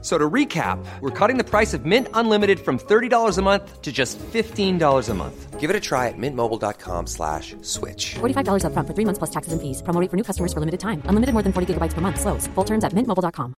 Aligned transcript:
So 0.00 0.16
to 0.16 0.30
recap, 0.30 0.78
we're 1.00 1.10
cutting 1.10 1.38
the 1.38 1.44
price 1.44 1.74
of 1.74 1.84
Mint 1.84 2.06
Unlimited 2.14 2.60
from 2.60 2.78
$30 2.78 3.36
a 3.36 3.42
month 3.42 3.82
to 3.82 3.90
just 3.90 4.16
$15 4.32 5.08
a 5.08 5.14
month. 5.14 5.58
Give 5.58 5.70
it 5.70 5.74
a 5.74 5.80
try 5.80 6.06
at 6.06 6.14
mintmobile.com 6.16 7.08
slash 7.08 7.56
switch. 7.62 8.14
$45 8.20 8.64
up 8.64 8.72
front 8.72 8.86
for 8.86 8.94
three 8.94 9.04
months 9.04 9.18
plus 9.18 9.30
taxes 9.30 9.52
and 9.52 9.60
fees. 9.60 9.82
Promo 9.82 10.00
rate 10.00 10.08
for 10.08 10.16
new 10.16 10.22
customers 10.22 10.52
for 10.52 10.60
limited 10.60 10.78
time. 10.78 11.02
Unlimited 11.06 11.32
more 11.32 11.42
than 11.42 11.52
40 11.52 11.74
gigabytes 11.74 11.94
per 11.94 12.00
month. 12.00 12.20
Slows. 12.20 12.46
Full 12.54 12.64
terms 12.64 12.84
at 12.84 12.92
mintmobile.com. 12.94 13.54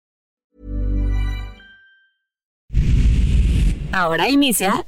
Ahora 3.92 4.28
inicia 4.28 4.86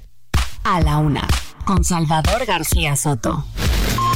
A 0.64 0.80
la 0.80 0.98
Una 0.98 1.26
con 1.66 1.84
Salvador 1.84 2.46
García 2.46 2.96
Soto. 2.96 3.44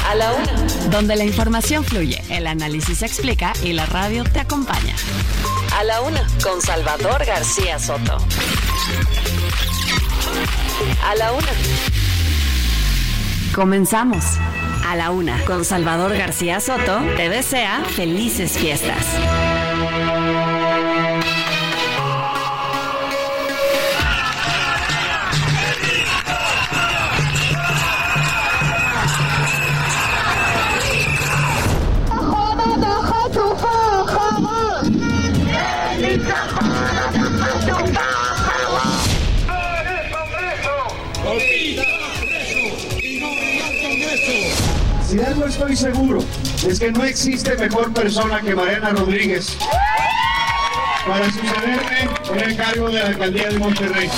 A 0.09 0.15
la 0.15 0.33
Una. 0.33 0.91
Donde 0.91 1.17
la 1.17 1.25
información 1.25 1.85
fluye, 1.85 2.23
el 2.31 2.47
análisis 2.47 2.99
se 2.99 3.07
explica 3.07 3.53
y 3.63 3.73
la 3.73 3.85
radio 3.87 4.25
te 4.25 4.41
acompaña. 4.41 4.95
A 5.77 5.85
la 5.85 6.01
Una 6.01 6.27
con 6.43 6.63
Salvador 6.63 7.23
García 7.27 7.79
Soto. 7.79 8.17
A 11.05 11.15
la 11.17 11.33
Una. 11.33 11.49
Comenzamos. 13.55 14.25
A 14.87 14.97
la 14.97 15.11
Una 15.11 15.45
con 15.45 15.67
Salvador 15.67 16.17
García 16.17 16.61
Soto 16.61 16.99
te 17.19 17.29
desea 17.29 17.85
felices 17.95 18.53
fiestas. 18.53 19.05
Si 45.17 45.23
de 45.23 45.29
algo 45.29 45.47
estoy 45.47 45.75
seguro, 45.75 46.19
es 46.69 46.79
que 46.79 46.93
no 46.93 47.03
existe 47.03 47.57
mejor 47.57 47.91
persona 47.95 48.39
que 48.43 48.55
Mariana 48.55 48.91
Rodríguez 48.91 49.57
para 51.09 51.25
sucederme 51.31 52.11
en 52.35 52.51
el 52.51 52.55
cargo 52.55 52.91
de 52.91 52.99
la 52.99 53.07
alcaldía 53.07 53.49
de 53.49 53.59
Monterrey. 53.59 54.11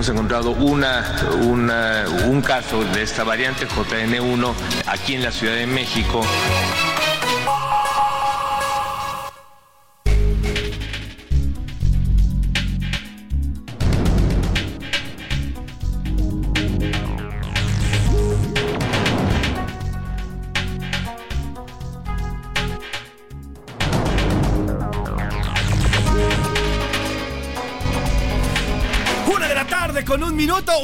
Hemos 0.00 0.08
encontrado 0.08 0.52
una, 0.52 1.14
una- 1.42 2.06
un 2.24 2.40
caso 2.40 2.82
de 2.84 3.02
esta 3.02 3.22
variante 3.22 3.68
JN1 3.68 4.54
aquí 4.86 5.12
en 5.12 5.22
la 5.22 5.30
Ciudad 5.30 5.56
de 5.56 5.66
México. 5.66 6.22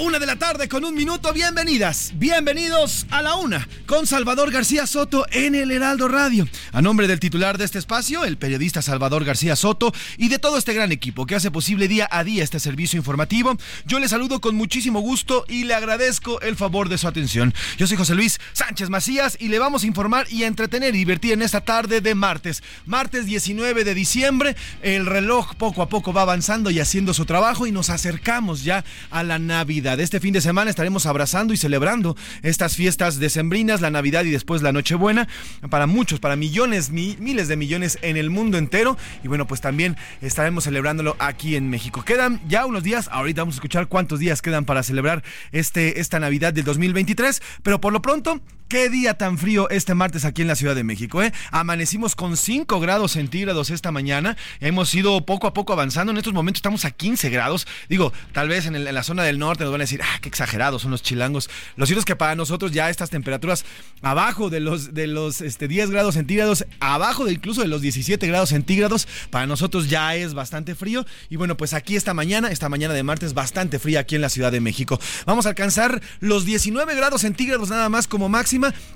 Una 0.01 0.19
de 0.19 0.27
la 0.27 0.37
tarde 0.37 0.69
con 0.69 0.85
un 0.85 0.95
minuto. 0.95 1.33
Bienvenidas, 1.33 2.13
bienvenidos 2.17 3.07
a 3.11 3.21
la 3.21 3.35
una 3.35 3.69
con 3.85 4.07
Salvador 4.07 4.51
García 4.51 4.87
Soto 4.87 5.27
en 5.31 5.55
el 5.55 5.71
Heraldo 5.71 6.09
Radio. 6.09 6.49
A 6.73 6.81
nombre 6.81 7.07
del 7.07 7.21
titular 7.21 7.59
de 7.59 7.67
este 7.67 7.79
espacio, 7.79 8.25
el 8.25 8.39
periodista 8.39 8.81
Salvador 8.81 9.25
García 9.25 9.55
Soto 9.55 9.93
y 10.17 10.29
de 10.29 10.39
todo 10.39 10.57
este 10.57 10.73
gran 10.73 10.93
equipo 10.93 11.27
que 11.27 11.35
hace 11.35 11.51
posible 11.51 11.89
día 11.89 12.09
a 12.11 12.25
día 12.25 12.43
este 12.43 12.59
servicio 12.59 12.97
informativo, 12.97 13.57
yo 13.85 13.99
le 14.01 14.09
saludo 14.09 14.41
con 14.41 14.55
muchísimo 14.57 15.01
gusto 15.01 15.45
y 15.47 15.65
le 15.65 15.75
agradezco 15.75 16.41
el 16.41 16.57
favor 16.57 16.89
de 16.89 16.97
su 16.97 17.07
atención. 17.07 17.53
Yo 17.77 17.87
soy 17.87 17.99
José 17.99 18.15
Luis 18.15 18.41
Sánchez 18.55 18.89
Macías 18.89 19.37
y 19.39 19.49
le 19.49 19.59
vamos 19.59 19.85
a 19.85 19.87
informar 19.87 20.27
y 20.31 20.45
entretener 20.45 20.95
y 20.95 20.99
divertir 20.99 21.33
en 21.35 21.43
esta 21.43 21.61
tarde 21.61 22.01
de 22.01 22.15
martes. 22.15 22.63
Martes 22.87 23.27
19 23.27 23.85
de 23.85 23.95
diciembre, 23.95 24.57
el 24.83 25.05
reloj 25.07 25.55
poco 25.55 25.83
a 25.83 25.89
poco 25.89 26.15
va 26.15 26.23
avanzando 26.23 26.71
y 26.71 26.81
haciendo 26.81 27.13
su 27.13 27.27
trabajo 27.27 27.67
y 27.67 27.73
nos 27.73 27.91
acercamos 27.91 28.65
ya 28.65 28.83
a 29.11 29.23
la 29.23 29.39
Navidad. 29.39 29.66
Este 29.67 30.21
fin 30.21 30.33
de 30.33 30.41
semana 30.41 30.71
estaremos 30.71 31.07
abrazando 31.07 31.53
y 31.53 31.57
celebrando 31.57 32.17
estas 32.43 32.77
fiestas 32.77 33.19
decembrinas, 33.19 33.81
la 33.81 33.91
Navidad 33.91 34.25
y 34.25 34.31
después 34.31 34.63
la 34.63 34.73
Nochebuena, 34.73 35.29
para 35.71 35.87
muchos, 35.87 36.21
para 36.21 36.37
millones, 36.37 36.91
mi- 36.91 37.17
miles 37.19 37.49
de 37.49 37.57
millones 37.57 37.99
en 38.03 38.17
el 38.17 38.31
mundo 38.31 38.59
entero. 38.59 38.97
Y 39.25 39.29
bueno, 39.29 39.47
pues 39.47 39.61
también 39.61 39.97
estaremos 40.23 40.65
celebrándolo 40.65 41.17
aquí 41.19 41.57
en 41.57 41.69
México. 41.69 42.05
Quedan 42.05 42.41
ya 42.49 42.65
unos 42.65 42.83
días, 42.85 43.09
ahorita 43.11 43.43
vamos 43.43 43.57
a 43.57 43.59
escuchar 43.59 43.89
cuántos 43.89 44.21
días 44.21 44.41
quedan 44.41 44.65
para 44.65 44.83
celebrar 44.83 45.23
este, 45.53 46.01
esta 46.01 46.21
Navidad 46.21 46.53
del 46.53 46.65
2023, 46.65 47.43
pero 47.63 47.81
por 47.81 47.93
lo 47.93 48.01
pronto... 48.03 48.41
Qué 48.69 48.91
día 48.91 49.15
tan 49.15 49.39
frío 49.39 49.71
este 49.71 49.95
martes 49.95 50.25
aquí 50.25 50.43
en 50.43 50.49
la 50.49 50.57
Ciudad 50.57 50.75
de 50.75 50.83
México, 50.83 51.23
¿eh? 51.23 51.33
Amanecimos 51.53 52.17
con 52.17 52.37
5 52.37 52.81
grados 52.81 53.13
centígrados 53.13 53.71
esta 53.71 53.93
mañana. 53.93 54.37
Hemos 54.59 54.93
ido 54.93 55.25
poco 55.25 55.47
a 55.47 55.55
poco 55.55 55.73
avanzando. 55.73 56.11
En 56.11 56.19
estos 56.19 56.33
momentos 56.33 56.59
estamos 56.59 56.85
a 56.85 56.91
15 56.91 57.31
grados. 57.31 57.69
Digo, 57.89 58.13
tal 58.33 58.49
vez 58.49 58.67
en, 58.67 58.83
la 58.93 59.03
zona 59.05 59.23
del 59.23 59.39
norte 59.39 59.63
nos 59.63 59.71
van 59.71 59.83
a 59.83 59.85
decir, 59.85 60.01
ah, 60.03 60.19
qué 60.21 60.29
exagerados 60.29 60.83
son 60.83 60.91
los 60.91 61.05
chilangos. 61.05 61.49
Lo 61.77 61.87
cierto 61.87 62.01
es 62.01 62.05
que 62.05 62.17
para 62.17 62.35
nosotros 62.35 62.73
ya 62.73 62.91
estas 62.91 63.09
temperaturas 63.09 63.65
abajo 64.03 64.51
de 64.51 64.59
los, 64.59 64.93
de 64.95 65.07
los 65.07 65.43
este, 65.43 65.69
10 65.69 65.91
grados 65.91 66.15
centígrados, 66.15 66.67
abajo 66.81 67.25
de 67.25 67.35
incluso 67.35 67.61
de 67.61 67.69
los 67.69 67.83
17 67.83 68.27
grados 68.27 68.49
centígrados, 68.49 69.07
para 69.31 69.47
nosotros 69.47 69.89
ya 69.89 70.17
es 70.17 70.35
bastante 70.35 70.75
frío. 70.75 71.07
Y 71.31 71.37
bueno, 71.37 71.57
pues 71.57 71.73
aquí 71.73 71.95
esta 71.95 72.15
mañana, 72.15 72.51
esta 72.51 72.69
mañana 72.69 72.95
de 72.95 73.05
martes, 73.05 73.33
bastante 73.33 73.79
fría 73.79 74.01
aquí 74.01 74.17
en 74.17 74.23
la 74.23 74.29
Ciudad 74.29 74.51
de 74.51 74.61
México. 74.61 74.99
Vamos 75.25 75.47
a 75.47 75.51
alcanzar 75.51 76.03
los 76.19 76.45
19 76.45 76.97
grados 76.97 77.21
centígrados 77.21 77.71
nada 77.71 77.89
más 77.89 78.09
como 78.09 78.29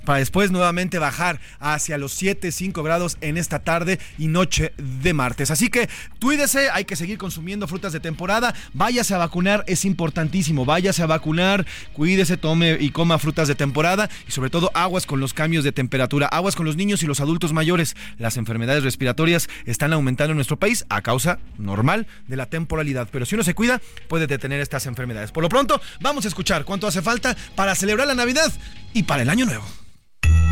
para 0.05 0.19
después 0.19 0.51
nuevamente 0.51 0.99
bajar 0.99 1.41
hacia 1.59 1.99
los 1.99 2.13
7, 2.13 2.53
5 2.53 2.83
grados 2.83 3.17
en 3.21 3.37
esta 3.37 3.61
tarde 3.61 3.99
y 4.19 4.29
noche 4.29 4.73
de 4.77 5.13
martes. 5.13 5.51
Así 5.51 5.69
que 5.69 5.89
cuídese, 6.21 6.71
hay 6.71 6.85
que 6.85 6.97
seguir 6.97 7.19
consumiendo 7.19 7.67
frutas 7.67 7.93
de 7.93 8.01
temporada. 8.01 8.55
Váyase 8.73 9.15
a 9.15 9.19
vacunar, 9.19 9.65
es 9.67 9.85
importantísimo. 9.85 10.65
Váyase 10.65 11.03
a 11.03 11.07
vacunar, 11.07 11.67
cuídese, 11.93 12.37
tome 12.37 12.77
y 12.81 12.91
coma 12.91 13.19
frutas 13.19 13.49
de 13.49 13.55
temporada 13.55 14.11
y 14.27 14.33
sobre 14.33 14.51
todo 14.51 14.71
aguas 14.75 15.07
con 15.07 15.21
los 15.21 15.35
cambios 15.35 15.65
de 15.65 15.73
temperatura, 15.73 16.27
aguas 16.27 16.57
con 16.57 16.67
los 16.67 16.77
niños 16.77 17.03
y 17.03 17.07
los 17.07 17.21
adultos 17.21 17.53
mayores. 17.53 17.97
Las 18.19 18.37
enfermedades 18.37 18.85
respiratorias 18.85 19.49
están 19.67 19.93
aumentando 19.93 20.33
en 20.33 20.37
nuestro 20.37 20.59
país 20.59 20.85
a 20.89 21.03
causa 21.03 21.39
normal 21.59 22.07
de 22.29 22.37
la 22.37 22.47
temporalidad, 22.47 23.09
pero 23.11 23.27
si 23.27 23.35
uno 23.35 23.45
se 23.45 23.55
cuida 23.55 23.81
puede 24.09 24.27
detener 24.27 24.61
estas 24.61 24.87
enfermedades. 24.87 25.33
Por 25.33 25.43
lo 25.43 25.49
pronto, 25.49 25.81
vamos 26.01 26.25
a 26.25 26.29
escuchar 26.29 26.65
cuánto 26.65 26.87
hace 26.87 27.03
falta 27.03 27.37
para 27.55 27.75
celebrar 27.75 28.07
la 28.07 28.15
Navidad 28.15 28.53
y 28.93 29.05
para 29.05 29.23
el 29.23 29.31
año 29.31 29.47
nuevo. 29.47 29.50
Bueno, 29.51 29.65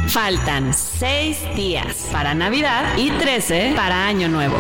Faltan 0.08 0.72
seis 0.72 1.38
días 1.54 2.08
para 2.10 2.34
Navidad 2.34 2.96
y 2.96 3.10
13 3.10 3.74
para 3.76 4.06
Año 4.06 4.28
Nuevo. 4.28 4.56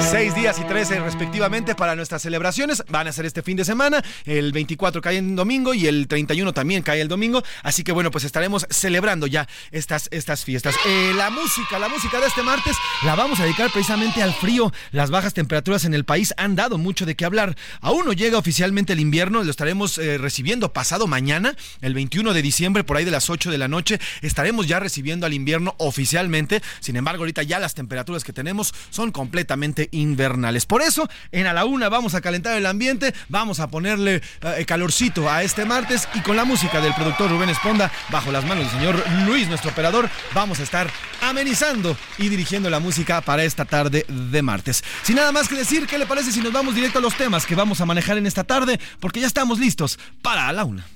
Seis 0.00 0.34
días 0.34 0.58
y 0.60 0.64
13 0.64 1.00
respectivamente 1.00 1.74
para 1.74 1.96
nuestras 1.96 2.22
celebraciones. 2.22 2.84
Van 2.88 3.08
a 3.08 3.12
ser 3.12 3.26
este 3.26 3.42
fin 3.42 3.56
de 3.56 3.64
semana. 3.64 4.04
El 4.24 4.52
24 4.52 5.00
cae 5.00 5.16
en 5.16 5.34
domingo 5.34 5.74
y 5.74 5.86
el 5.86 6.06
31 6.06 6.52
también 6.52 6.82
cae 6.82 7.00
el 7.00 7.08
domingo. 7.08 7.42
Así 7.62 7.82
que 7.82 7.92
bueno, 7.92 8.10
pues 8.10 8.24
estaremos 8.24 8.66
celebrando 8.70 9.26
ya 9.26 9.48
estas, 9.72 10.08
estas 10.12 10.44
fiestas. 10.44 10.76
Eh, 10.86 11.12
la 11.16 11.30
música, 11.30 11.78
la 11.78 11.88
música 11.88 12.20
de 12.20 12.26
este 12.26 12.42
martes 12.42 12.76
la 13.04 13.16
vamos 13.16 13.40
a 13.40 13.44
dedicar 13.44 13.70
precisamente 13.72 14.22
al 14.22 14.32
frío. 14.34 14.72
Las 14.92 15.10
bajas 15.10 15.34
temperaturas 15.34 15.84
en 15.84 15.94
el 15.94 16.04
país 16.04 16.34
han 16.36 16.54
dado 16.54 16.78
mucho 16.78 17.04
de 17.04 17.16
qué 17.16 17.24
hablar. 17.24 17.56
Aún 17.80 18.04
no 18.04 18.12
llega 18.12 18.38
oficialmente 18.38 18.92
el 18.92 19.00
invierno. 19.00 19.42
Lo 19.42 19.50
estaremos 19.50 19.98
eh, 19.98 20.18
recibiendo 20.18 20.72
pasado 20.72 21.06
mañana, 21.06 21.56
el 21.80 21.94
21 21.94 22.32
de 22.32 22.42
diciembre, 22.42 22.84
por 22.84 22.96
ahí 22.98 23.04
de 23.04 23.10
las 23.10 23.28
8 23.28 23.50
de 23.50 23.58
la 23.58 23.66
noche. 23.66 23.98
Estaremos 24.36 24.66
ya 24.66 24.80
recibiendo 24.80 25.24
al 25.24 25.32
invierno 25.32 25.74
oficialmente. 25.78 26.60
Sin 26.80 26.94
embargo, 26.96 27.22
ahorita 27.22 27.42
ya 27.42 27.58
las 27.58 27.72
temperaturas 27.72 28.22
que 28.22 28.34
tenemos 28.34 28.74
son 28.90 29.10
completamente 29.10 29.88
invernales. 29.92 30.66
Por 30.66 30.82
eso, 30.82 31.08
en 31.32 31.46
a 31.46 31.54
la 31.54 31.64
una 31.64 31.88
vamos 31.88 32.14
a 32.14 32.20
calentar 32.20 32.54
el 32.54 32.66
ambiente, 32.66 33.14
vamos 33.30 33.60
a 33.60 33.68
ponerle 33.68 34.20
eh, 34.42 34.64
calorcito 34.66 35.30
a 35.30 35.42
este 35.42 35.64
martes 35.64 36.06
y 36.12 36.20
con 36.20 36.36
la 36.36 36.44
música 36.44 36.82
del 36.82 36.92
productor 36.92 37.30
Rubén 37.30 37.48
Esponda, 37.48 37.90
bajo 38.10 38.30
las 38.30 38.44
manos 38.44 38.64
del 38.64 38.78
señor 38.78 39.02
Luis, 39.24 39.48
nuestro 39.48 39.70
operador, 39.70 40.10
vamos 40.34 40.60
a 40.60 40.64
estar 40.64 40.90
amenizando 41.22 41.96
y 42.18 42.28
dirigiendo 42.28 42.68
la 42.68 42.78
música 42.78 43.22
para 43.22 43.42
esta 43.42 43.64
tarde 43.64 44.04
de 44.06 44.42
martes. 44.42 44.84
Sin 45.02 45.16
nada 45.16 45.32
más 45.32 45.48
que 45.48 45.54
decir, 45.54 45.86
¿qué 45.86 45.96
le 45.96 46.04
parece 46.04 46.30
si 46.30 46.42
nos 46.42 46.52
vamos 46.52 46.74
directo 46.74 46.98
a 46.98 47.02
los 47.02 47.16
temas 47.16 47.46
que 47.46 47.54
vamos 47.54 47.80
a 47.80 47.86
manejar 47.86 48.18
en 48.18 48.26
esta 48.26 48.44
tarde? 48.44 48.78
Porque 49.00 49.18
ya 49.18 49.28
estamos 49.28 49.58
listos 49.58 49.98
para 50.20 50.46
a 50.46 50.52
la 50.52 50.66
una. 50.66 50.95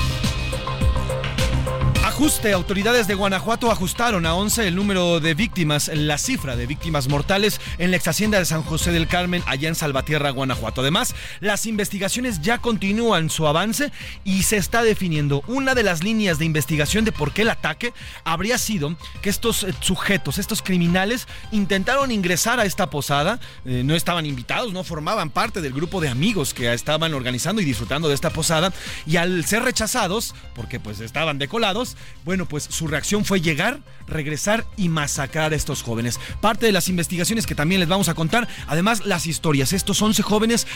Ajuste. 2.21 2.53
Autoridades 2.53 3.07
de 3.07 3.15
Guanajuato 3.15 3.71
ajustaron 3.71 4.27
a 4.27 4.35
11 4.35 4.67
el 4.67 4.75
número 4.75 5.19
de 5.19 5.33
víctimas, 5.33 5.89
la 5.91 6.19
cifra 6.19 6.55
de 6.55 6.67
víctimas 6.67 7.09
mortales 7.09 7.59
en 7.79 7.89
la 7.89 7.97
ex 7.97 8.07
hacienda 8.07 8.37
de 8.37 8.45
San 8.45 8.61
José 8.61 8.91
del 8.91 9.07
Carmen, 9.07 9.41
allá 9.47 9.67
en 9.67 9.73
Salvatierra, 9.73 10.29
Guanajuato. 10.29 10.81
Además, 10.81 11.15
las 11.39 11.65
investigaciones 11.65 12.39
ya 12.39 12.59
continúan 12.59 13.31
su 13.31 13.47
avance 13.47 13.91
y 14.23 14.43
se 14.43 14.57
está 14.57 14.83
definiendo 14.83 15.43
una 15.47 15.73
de 15.73 15.81
las 15.81 16.03
líneas 16.03 16.37
de 16.37 16.45
investigación 16.45 17.05
de 17.05 17.11
por 17.11 17.33
qué 17.33 17.41
el 17.41 17.49
ataque 17.49 17.91
habría 18.23 18.59
sido 18.59 18.95
que 19.23 19.31
estos 19.31 19.63
eh, 19.63 19.73
sujetos, 19.79 20.37
estos 20.37 20.61
criminales, 20.61 21.27
intentaron 21.51 22.11
ingresar 22.11 22.59
a 22.59 22.65
esta 22.65 22.91
posada. 22.91 23.39
Eh, 23.65 23.81
no 23.83 23.95
estaban 23.95 24.27
invitados, 24.27 24.73
no 24.73 24.83
formaban 24.83 25.31
parte 25.31 25.59
del 25.59 25.73
grupo 25.73 25.99
de 25.99 26.09
amigos 26.09 26.53
que 26.53 26.71
estaban 26.71 27.15
organizando 27.15 27.63
y 27.63 27.65
disfrutando 27.65 28.09
de 28.09 28.13
esta 28.13 28.29
posada. 28.29 28.71
Y 29.07 29.15
al 29.17 29.43
ser 29.45 29.63
rechazados, 29.63 30.35
porque 30.53 30.79
pues 30.79 30.99
estaban 30.99 31.39
decolados, 31.39 31.97
bueno, 32.25 32.45
pues 32.45 32.63
su 32.63 32.87
reacción 32.87 33.25
fue 33.25 33.41
llegar, 33.41 33.79
regresar 34.07 34.65
y 34.77 34.89
masacrar 34.89 35.53
a 35.53 35.55
estos 35.55 35.83
jóvenes. 35.83 36.19
Parte 36.39 36.65
de 36.65 36.71
las 36.71 36.89
investigaciones 36.89 37.45
que 37.45 37.55
también 37.55 37.79
les 37.79 37.89
vamos 37.89 38.09
a 38.09 38.13
contar, 38.13 38.47
además 38.67 39.05
las 39.05 39.25
historias. 39.27 39.73
Estos 39.73 40.01
11 40.01 40.21
jóvenes 40.23 40.67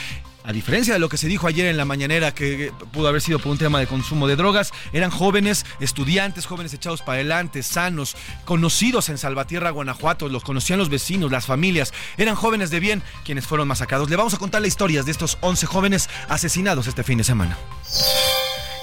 a 0.45 0.53
diferencia 0.53 0.93
de 0.93 0.99
lo 0.99 1.09
que 1.09 1.17
se 1.17 1.27
dijo 1.27 1.47
ayer 1.47 1.65
en 1.65 1.77
la 1.77 1.85
mañanera, 1.85 2.33
que 2.33 2.71
pudo 2.93 3.07
haber 3.07 3.21
sido 3.21 3.39
por 3.39 3.51
un 3.51 3.57
tema 3.57 3.79
de 3.79 3.87
consumo 3.87 4.27
de 4.27 4.35
drogas, 4.35 4.71
eran 4.93 5.09
jóvenes, 5.09 5.65
estudiantes, 5.79 6.45
jóvenes 6.45 6.73
echados 6.73 7.01
para 7.01 7.15
adelante, 7.15 7.63
sanos, 7.63 8.15
conocidos 8.45 9.09
en 9.09 9.17
Salvatierra, 9.17 9.71
Guanajuato, 9.71 10.29
los 10.29 10.43
conocían 10.43 10.77
los 10.77 10.89
vecinos, 10.89 11.31
las 11.31 11.47
familias, 11.47 11.93
eran 12.17 12.35
jóvenes 12.35 12.69
de 12.69 12.79
bien 12.79 13.01
quienes 13.23 13.47
fueron 13.47 13.67
masacrados. 13.67 14.09
Le 14.09 14.15
vamos 14.15 14.35
a 14.35 14.37
contar 14.37 14.61
las 14.61 14.67
historias 14.67 15.05
de 15.05 15.11
estos 15.11 15.39
11 15.41 15.65
jóvenes 15.65 16.09
asesinados 16.29 16.85
este 16.85 17.03
fin 17.03 17.17
de 17.17 17.23
semana 17.23 17.57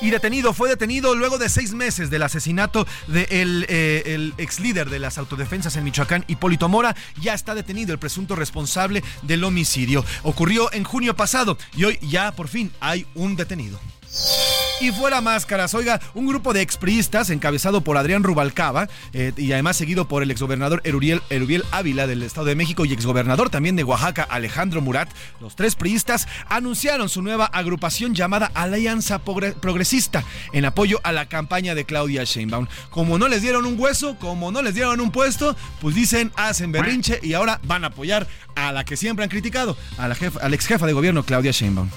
y 0.03 0.11
detenido. 0.11 0.53
Fue 0.53 0.69
detenido 0.69 1.15
luego 1.15 1.39
de 1.39 1.49
seis 1.49 1.73
meses 1.73 2.11
del 2.11 2.23
asesinato 2.23 2.87
del 3.07 3.63
de 3.63 3.67
eh, 3.69 4.33
ex 4.37 4.61
líder 4.61 4.91
de 4.91 4.99
las 4.99 5.17
autodefensas 5.17 5.77
en 5.77 5.85
Michoacán, 5.85 6.25
Hipólito 6.29 6.69
Mora. 6.69 6.95
Ya 7.21 7.33
está 7.33 7.55
detenido 7.55 7.93
el 7.93 7.99
presunto 7.99 8.37
responsable 8.37 9.03
del 9.23 9.45
homicidio. 9.45 10.05
Ocurrió 10.25 10.73
en 10.73 10.85
junio 10.85 11.17
pasado 11.17 11.57
y 11.77 11.85
hoy 11.85 11.99
ya 12.03 12.33
por 12.33 12.49
fin 12.49 12.73
hay 12.81 13.07
un 13.15 13.37
detenido. 13.37 13.81
Y 14.83 14.91
fuera 14.91 15.21
máscaras, 15.21 15.75
oiga, 15.75 16.01
un 16.13 16.27
grupo 16.27 16.53
de 16.53 16.61
expriistas 16.61 17.31
encabezado 17.31 17.83
por 17.83 17.97
Adrián 17.97 18.25
Rubalcaba 18.25 18.89
eh, 19.13 19.33
y 19.37 19.53
además 19.53 19.77
seguido 19.77 20.09
por 20.09 20.25
el 20.25 20.31
exgobernador 20.33 20.81
Eruriel, 20.83 21.23
Erubiel 21.31 21.63
Ávila 21.71 22.09
del 22.09 22.25
Estado 22.25 22.47
de 22.49 22.57
México 22.57 22.85
y 22.85 22.93
exgobernador 22.93 23.49
también 23.49 23.77
de 23.77 23.85
Oaxaca, 23.85 24.25
Alejandro 24.25 24.81
Murat, 24.81 25.09
los 25.41 25.55
tres 25.55 25.77
priistas 25.77 26.27
anunciaron 26.49 27.09
su 27.09 27.23
nueva 27.23 27.45
agrupación 27.45 28.13
llamada 28.17 28.51
Alianza 28.55 29.21
Progresista 29.21 30.25
en 30.53 30.65
apoyo 30.65 30.99
a 31.05 31.13
la 31.13 31.29
campaña 31.29 31.77
de 31.77 31.85
Claudia 31.85 32.25
Sheinbaum. 32.25 32.67
Como 32.91 33.19
no 33.19 33.29
les 33.29 33.41
dieron 33.41 33.67
un 33.67 33.79
hueso, 33.79 34.17
como 34.19 34.51
no 34.51 34.63
les 34.63 34.75
dieron 34.75 35.01
un 35.01 35.13
puesto, 35.13 35.55
pues 35.81 35.95
dicen 35.95 36.33
hacen 36.35 36.73
berrinche 36.73 37.21
y 37.23 37.35
ahora 37.35 37.61
van 37.63 37.85
a 37.85 37.89
apoyar 37.89 38.27
a 38.57 38.73
la 38.73 38.85
que 38.85 38.97
siempre 38.97 39.23
han 39.23 39.31
criticado, 39.31 39.77
a 39.97 40.09
la, 40.09 40.17
jefa, 40.17 40.45
ex 40.49 40.67
jefa 40.67 40.87
de 40.89 40.93
gobierno 40.93 41.23
Claudia 41.23 41.53
Sheinbaum. 41.53 41.89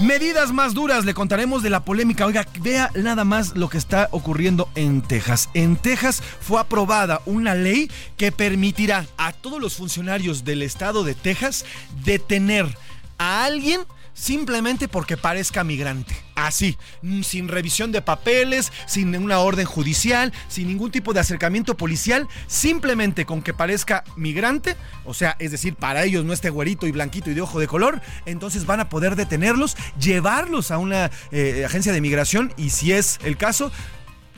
Medidas 0.00 0.50
más 0.50 0.74
duras, 0.74 1.04
le 1.04 1.14
contaremos 1.14 1.62
de 1.62 1.70
la 1.70 1.84
polémica. 1.84 2.26
Oiga, 2.26 2.44
vea 2.60 2.90
nada 2.96 3.24
más 3.24 3.56
lo 3.56 3.68
que 3.68 3.78
está 3.78 4.08
ocurriendo 4.10 4.68
en 4.74 5.02
Texas. 5.02 5.50
En 5.54 5.76
Texas 5.76 6.20
fue 6.40 6.60
aprobada 6.60 7.20
una 7.26 7.54
ley 7.54 7.88
que 8.16 8.32
permitirá 8.32 9.06
a 9.16 9.32
todos 9.32 9.60
los 9.60 9.76
funcionarios 9.76 10.44
del 10.44 10.62
estado 10.62 11.04
de 11.04 11.14
Texas 11.14 11.64
detener 12.04 12.76
a 13.18 13.44
alguien 13.44 13.82
simplemente 14.14 14.88
porque 14.88 15.16
parezca 15.16 15.64
migrante. 15.64 16.16
Así, 16.36 16.78
mm, 17.02 17.22
sin 17.22 17.48
revisión 17.48 17.92
de 17.92 18.02
papeles, 18.02 18.72
sin 18.86 19.14
una 19.16 19.40
orden 19.40 19.66
judicial, 19.66 20.32
sin 20.48 20.68
ningún 20.68 20.90
tipo 20.90 21.12
de 21.12 21.20
acercamiento 21.20 21.76
policial, 21.76 22.26
simplemente 22.46 23.26
con 23.26 23.42
que 23.42 23.52
parezca 23.52 24.04
migrante, 24.16 24.76
o 25.04 25.14
sea, 25.14 25.36
es 25.38 25.50
decir, 25.50 25.74
para 25.74 26.04
ellos 26.04 26.24
no 26.24 26.32
esté 26.32 26.50
güerito 26.50 26.86
y 26.86 26.92
blanquito 26.92 27.30
y 27.30 27.34
de 27.34 27.42
ojo 27.42 27.60
de 27.60 27.66
color, 27.66 28.00
entonces 28.26 28.66
van 28.66 28.80
a 28.80 28.88
poder 28.88 29.16
detenerlos, 29.16 29.76
llevarlos 30.00 30.70
a 30.70 30.78
una 30.78 31.10
eh, 31.30 31.64
agencia 31.66 31.92
de 31.92 32.00
migración 32.00 32.52
y 32.56 32.70
si 32.70 32.92
es 32.92 33.18
el 33.24 33.36
caso, 33.36 33.70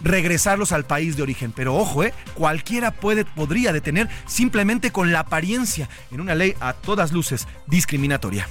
regresarlos 0.03 0.73
al 0.73 0.85
país 0.85 1.17
de 1.17 1.23
origen. 1.23 1.53
Pero 1.53 1.75
ojo, 1.77 2.05
eh, 2.05 2.13
cualquiera 2.35 2.91
puede, 2.91 3.25
podría 3.25 3.73
detener 3.73 4.09
simplemente 4.27 4.91
con 4.91 5.13
la 5.13 5.21
apariencia 5.21 5.89
en 6.11 6.21
una 6.21 6.35
ley 6.35 6.55
a 6.61 6.73
todas 6.73 7.13
luces 7.13 7.47
discriminatoria. 7.67 8.49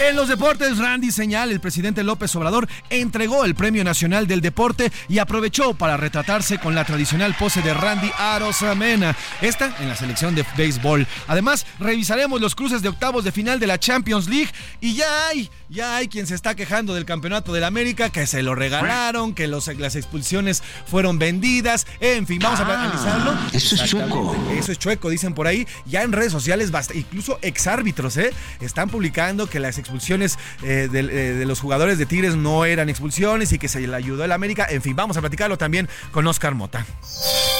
En 0.00 0.16
los 0.16 0.28
deportes, 0.28 0.78
Randy 0.78 1.10
Señal, 1.10 1.50
el 1.50 1.60
presidente 1.60 2.02
López 2.02 2.34
Obrador, 2.34 2.66
entregó 2.88 3.44
el 3.44 3.54
Premio 3.54 3.84
Nacional 3.84 4.26
del 4.26 4.40
Deporte 4.40 4.90
y 5.10 5.18
aprovechó 5.18 5.74
para 5.74 5.98
retratarse 5.98 6.58
con 6.58 6.74
la 6.74 6.86
tradicional 6.86 7.36
pose 7.38 7.60
de 7.60 7.74
Randy 7.74 8.10
Arosamena, 8.16 9.14
esta 9.42 9.76
en 9.78 9.90
la 9.90 9.96
selección 9.96 10.34
de 10.34 10.46
béisbol. 10.56 11.06
Además, 11.26 11.66
revisaremos 11.78 12.40
los 12.40 12.54
cruces 12.54 12.80
de 12.80 12.88
octavos 12.88 13.24
de 13.24 13.32
final 13.32 13.60
de 13.60 13.66
la 13.66 13.78
Champions 13.78 14.26
League 14.26 14.50
y 14.80 14.94
ya 14.94 15.28
hay, 15.28 15.50
ya 15.70 15.96
hay 15.96 16.08
quien 16.08 16.26
se 16.26 16.34
está 16.34 16.54
quejando 16.54 16.94
del 16.94 17.04
Campeonato 17.04 17.52
de 17.52 17.60
la 17.60 17.68
América, 17.68 18.10
que 18.10 18.26
se 18.26 18.42
lo 18.42 18.54
regalaron, 18.54 19.34
que 19.34 19.46
los, 19.46 19.68
las 19.78 19.96
expulsiones 19.96 20.62
fueron 20.86 21.18
vendidas, 21.18 21.86
en 22.00 22.26
fin, 22.26 22.40
vamos 22.42 22.60
a 22.60 22.66
ah, 22.66 22.84
analizarlo. 22.84 23.34
Eso 23.52 23.74
es 23.74 23.84
chueco. 23.84 24.36
Eso 24.52 24.72
es 24.72 24.78
chueco, 24.78 25.10
dicen 25.10 25.34
por 25.34 25.46
ahí. 25.46 25.66
Ya 25.86 26.02
en 26.02 26.12
redes 26.12 26.32
sociales, 26.32 26.72
incluso 26.94 27.38
exárbitros, 27.42 28.16
¿eh? 28.16 28.32
Están 28.60 28.88
publicando 28.88 29.48
que 29.48 29.60
las 29.60 29.78
expulsiones 29.78 29.90
expulsiones 29.90 30.38
eh, 30.62 30.88
eh, 30.92 31.34
de, 31.38 31.46
los 31.46 31.60
jugadores 31.60 31.98
de 31.98 32.06
Tigres 32.06 32.36
no 32.36 32.64
eran 32.64 32.88
expulsiones 32.88 33.52
y 33.52 33.58
que 33.58 33.68
se 33.68 33.80
le 33.80 33.94
ayudó 33.94 34.24
el 34.24 34.32
América. 34.32 34.66
En 34.70 34.82
fin, 34.82 34.94
vamos 34.94 35.16
a 35.16 35.20
platicarlo 35.20 35.58
también 35.58 35.88
con 36.12 36.26
Oscar 36.26 36.54
Mota. 36.54 36.86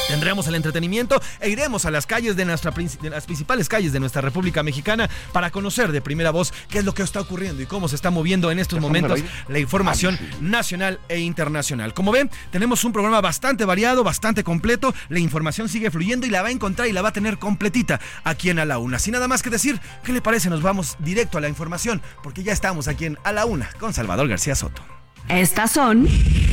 Tendremos 0.09 0.47
el 0.47 0.55
entretenimiento 0.55 1.21
e 1.41 1.51
iremos 1.51 1.85
a 1.85 1.91
las 1.91 2.07
calles 2.07 2.37
de, 2.37 2.45
nuestra, 2.45 2.71
de 2.71 3.11
las 3.11 3.27
principales 3.27 3.69
calles 3.69 3.93
de 3.93 4.01
nuestra 4.01 4.23
República 4.23 4.63
Mexicana 4.63 5.11
para 5.33 5.51
conocer 5.51 5.93
de 5.93 6.01
primera 6.01 6.31
voz 6.31 6.53
qué 6.69 6.79
es 6.79 6.85
lo 6.85 6.95
que 6.95 7.03
está 7.03 7.21
ocurriendo 7.21 7.63
y 7.63 7.67
cómo 7.67 7.89
se 7.89 7.97
está 8.01 8.11
moviendo 8.11 8.51
en 8.51 8.59
estos 8.59 8.81
momentos 8.81 9.21
la 9.49 9.59
información 9.59 10.19
nacional 10.41 11.01
e 11.09 11.19
internacional. 11.21 11.93
Como 11.93 12.13
ven, 12.13 12.31
tenemos 12.51 12.83
un 12.85 12.93
programa 12.93 13.21
bastante 13.21 13.67
variado, 13.67 14.03
bastante 14.03 14.43
completo. 14.43 14.95
La 15.11 15.19
información 15.19 15.69
sigue 15.69 15.91
fluyendo 15.91 16.27
y 16.27 16.31
la 16.31 16.41
va 16.41 16.49
a 16.49 16.51
encontrar 16.51 16.89
y 16.89 16.93
la 16.93 17.03
va 17.03 17.11
a 17.11 17.13
tener 17.13 17.39
completita 17.39 18.01
aquí 18.25 18.49
en 18.49 18.59
A 18.59 18.65
la 18.65 18.79
Una. 18.79 18.99
Sin 18.99 19.13
nada 19.13 19.29
más 19.29 19.43
que 19.43 19.51
decir, 19.51 19.79
¿qué 20.03 20.13
le 20.13 20.23
parece? 20.23 20.49
Nos 20.49 20.63
vamos 20.63 20.97
directo 20.99 21.37
a 21.37 21.41
la 21.43 21.49
información 21.49 22.01
porque 22.23 22.43
ya 22.43 22.53
estamos 22.53 22.89
aquí 22.89 23.05
en 23.05 23.19
A 23.23 23.33
la 23.33 23.45
Una 23.45 23.69
con 23.79 23.93
Salvador 23.93 24.29
García 24.29 24.55
Soto. 24.55 24.83
Estas 25.29 25.71
son 25.73 26.05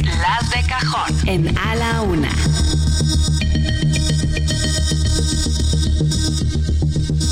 las 0.04 0.52
de 0.52 0.68
cajón 0.68 1.30
en 1.30 1.58
A 1.58 1.76
la 1.76 2.02
Una. 2.02 2.30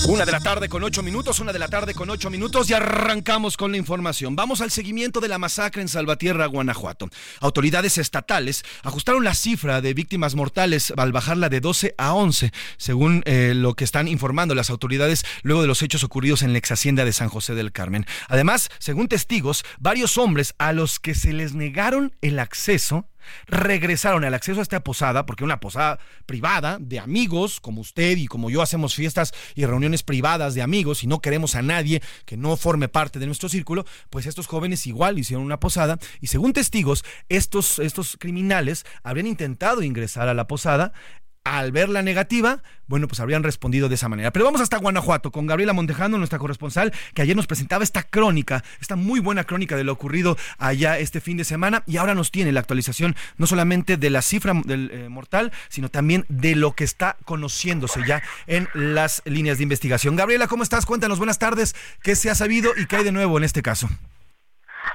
Una 0.07 0.23
de 0.23 0.31
la 0.31 0.39
tarde 0.39 0.69
con 0.69 0.83
ocho 0.83 1.01
minutos, 1.01 1.39
una 1.39 1.51
de 1.51 1.57
la 1.57 1.67
tarde 1.67 1.95
con 1.95 2.11
ocho 2.11 2.29
minutos 2.29 2.69
y 2.69 2.73
arrancamos 2.73 3.57
con 3.57 3.71
la 3.71 3.77
información. 3.77 4.35
Vamos 4.35 4.61
al 4.61 4.69
seguimiento 4.69 5.19
de 5.19 5.27
la 5.27 5.39
masacre 5.39 5.81
en 5.81 5.87
Salvatierra, 5.87 6.45
Guanajuato. 6.45 7.09
Autoridades 7.39 7.97
estatales 7.97 8.63
ajustaron 8.83 9.23
la 9.23 9.33
cifra 9.33 9.81
de 9.81 9.95
víctimas 9.95 10.35
mortales 10.35 10.93
al 10.95 11.11
bajarla 11.11 11.49
de 11.49 11.59
12 11.59 11.95
a 11.97 12.13
11, 12.13 12.51
según 12.77 13.23
eh, 13.25 13.53
lo 13.55 13.73
que 13.73 13.83
están 13.83 14.07
informando 14.07 14.53
las 14.53 14.69
autoridades 14.69 15.25
luego 15.41 15.63
de 15.63 15.67
los 15.67 15.81
hechos 15.81 16.03
ocurridos 16.03 16.43
en 16.43 16.51
la 16.51 16.59
ex 16.59 16.71
hacienda 16.71 17.03
de 17.03 17.11
San 17.11 17.29
José 17.29 17.55
del 17.55 17.71
Carmen. 17.71 18.05
Además, 18.27 18.69
según 18.77 19.07
testigos, 19.07 19.65
varios 19.79 20.19
hombres 20.19 20.53
a 20.59 20.71
los 20.71 20.99
que 20.99 21.15
se 21.15 21.33
les 21.33 21.55
negaron 21.55 22.13
el 22.21 22.37
acceso 22.37 23.07
regresaron 23.47 24.23
al 24.23 24.33
acceso 24.33 24.59
a 24.59 24.63
esta 24.63 24.83
posada, 24.83 25.25
porque 25.25 25.43
una 25.43 25.59
posada 25.59 25.99
privada 26.25 26.77
de 26.79 26.99
amigos, 26.99 27.59
como 27.59 27.81
usted 27.81 28.17
y 28.17 28.27
como 28.27 28.49
yo 28.49 28.61
hacemos 28.61 28.95
fiestas 28.95 29.33
y 29.55 29.65
reuniones 29.65 30.03
privadas 30.03 30.53
de 30.53 30.61
amigos 30.61 31.03
y 31.03 31.07
no 31.07 31.19
queremos 31.19 31.55
a 31.55 31.61
nadie 31.61 32.01
que 32.25 32.37
no 32.37 32.57
forme 32.57 32.87
parte 32.87 33.19
de 33.19 33.25
nuestro 33.25 33.49
círculo, 33.49 33.85
pues 34.09 34.25
estos 34.25 34.47
jóvenes 34.47 34.87
igual 34.87 35.19
hicieron 35.19 35.45
una 35.45 35.59
posada 35.59 35.97
y 36.21 36.27
según 36.27 36.53
testigos, 36.53 37.03
estos, 37.29 37.79
estos 37.79 38.17
criminales 38.17 38.85
habrían 39.03 39.27
intentado 39.27 39.81
ingresar 39.81 40.27
a 40.27 40.33
la 40.33 40.47
posada 40.47 40.93
al 41.45 41.71
ver 41.71 41.89
la 41.89 42.01
negativa, 42.01 42.63
bueno, 42.87 43.07
pues 43.07 43.19
habrían 43.19 43.43
respondido 43.43 43.87
de 43.87 43.95
esa 43.95 44.09
manera. 44.09 44.31
Pero 44.31 44.45
vamos 44.45 44.61
hasta 44.61 44.77
Guanajuato 44.77 45.31
con 45.31 45.45
Gabriela 45.45 45.73
Montejano, 45.73 46.17
nuestra 46.17 46.39
corresponsal, 46.39 46.91
que 47.13 47.21
ayer 47.21 47.35
nos 47.35 47.45
presentaba 47.45 47.83
esta 47.83 48.03
crónica, 48.03 48.63
esta 48.81 48.95
muy 48.95 49.19
buena 49.19 49.43
crónica 49.43 49.77
de 49.77 49.83
lo 49.83 49.93
ocurrido 49.93 50.37
allá 50.57 50.97
este 50.97 51.21
fin 51.21 51.37
de 51.37 51.43
semana 51.43 51.83
y 51.85 51.97
ahora 51.97 52.15
nos 52.15 52.31
tiene 52.31 52.51
la 52.51 52.59
actualización 52.59 53.15
no 53.37 53.45
solamente 53.45 53.95
de 53.95 54.09
la 54.09 54.23
cifra 54.23 54.53
del 54.65 54.89
eh, 54.91 55.07
mortal, 55.07 55.51
sino 55.69 55.89
también 55.89 56.25
de 56.29 56.55
lo 56.55 56.73
que 56.73 56.83
está 56.83 57.15
conociéndose 57.25 58.01
ya 58.07 58.23
en 58.47 58.67
las 58.73 59.21
líneas 59.25 59.57
de 59.57 59.63
investigación. 59.63 60.15
Gabriela, 60.15 60.47
¿cómo 60.47 60.63
estás? 60.63 60.87
Cuéntanos, 60.87 61.19
buenas 61.19 61.37
tardes, 61.37 61.75
¿qué 62.01 62.15
se 62.15 62.31
ha 62.31 62.35
sabido 62.35 62.71
y 62.75 62.87
qué 62.87 62.97
hay 62.97 63.03
de 63.03 63.11
nuevo 63.11 63.37
en 63.37 63.43
este 63.43 63.61
caso? 63.61 63.87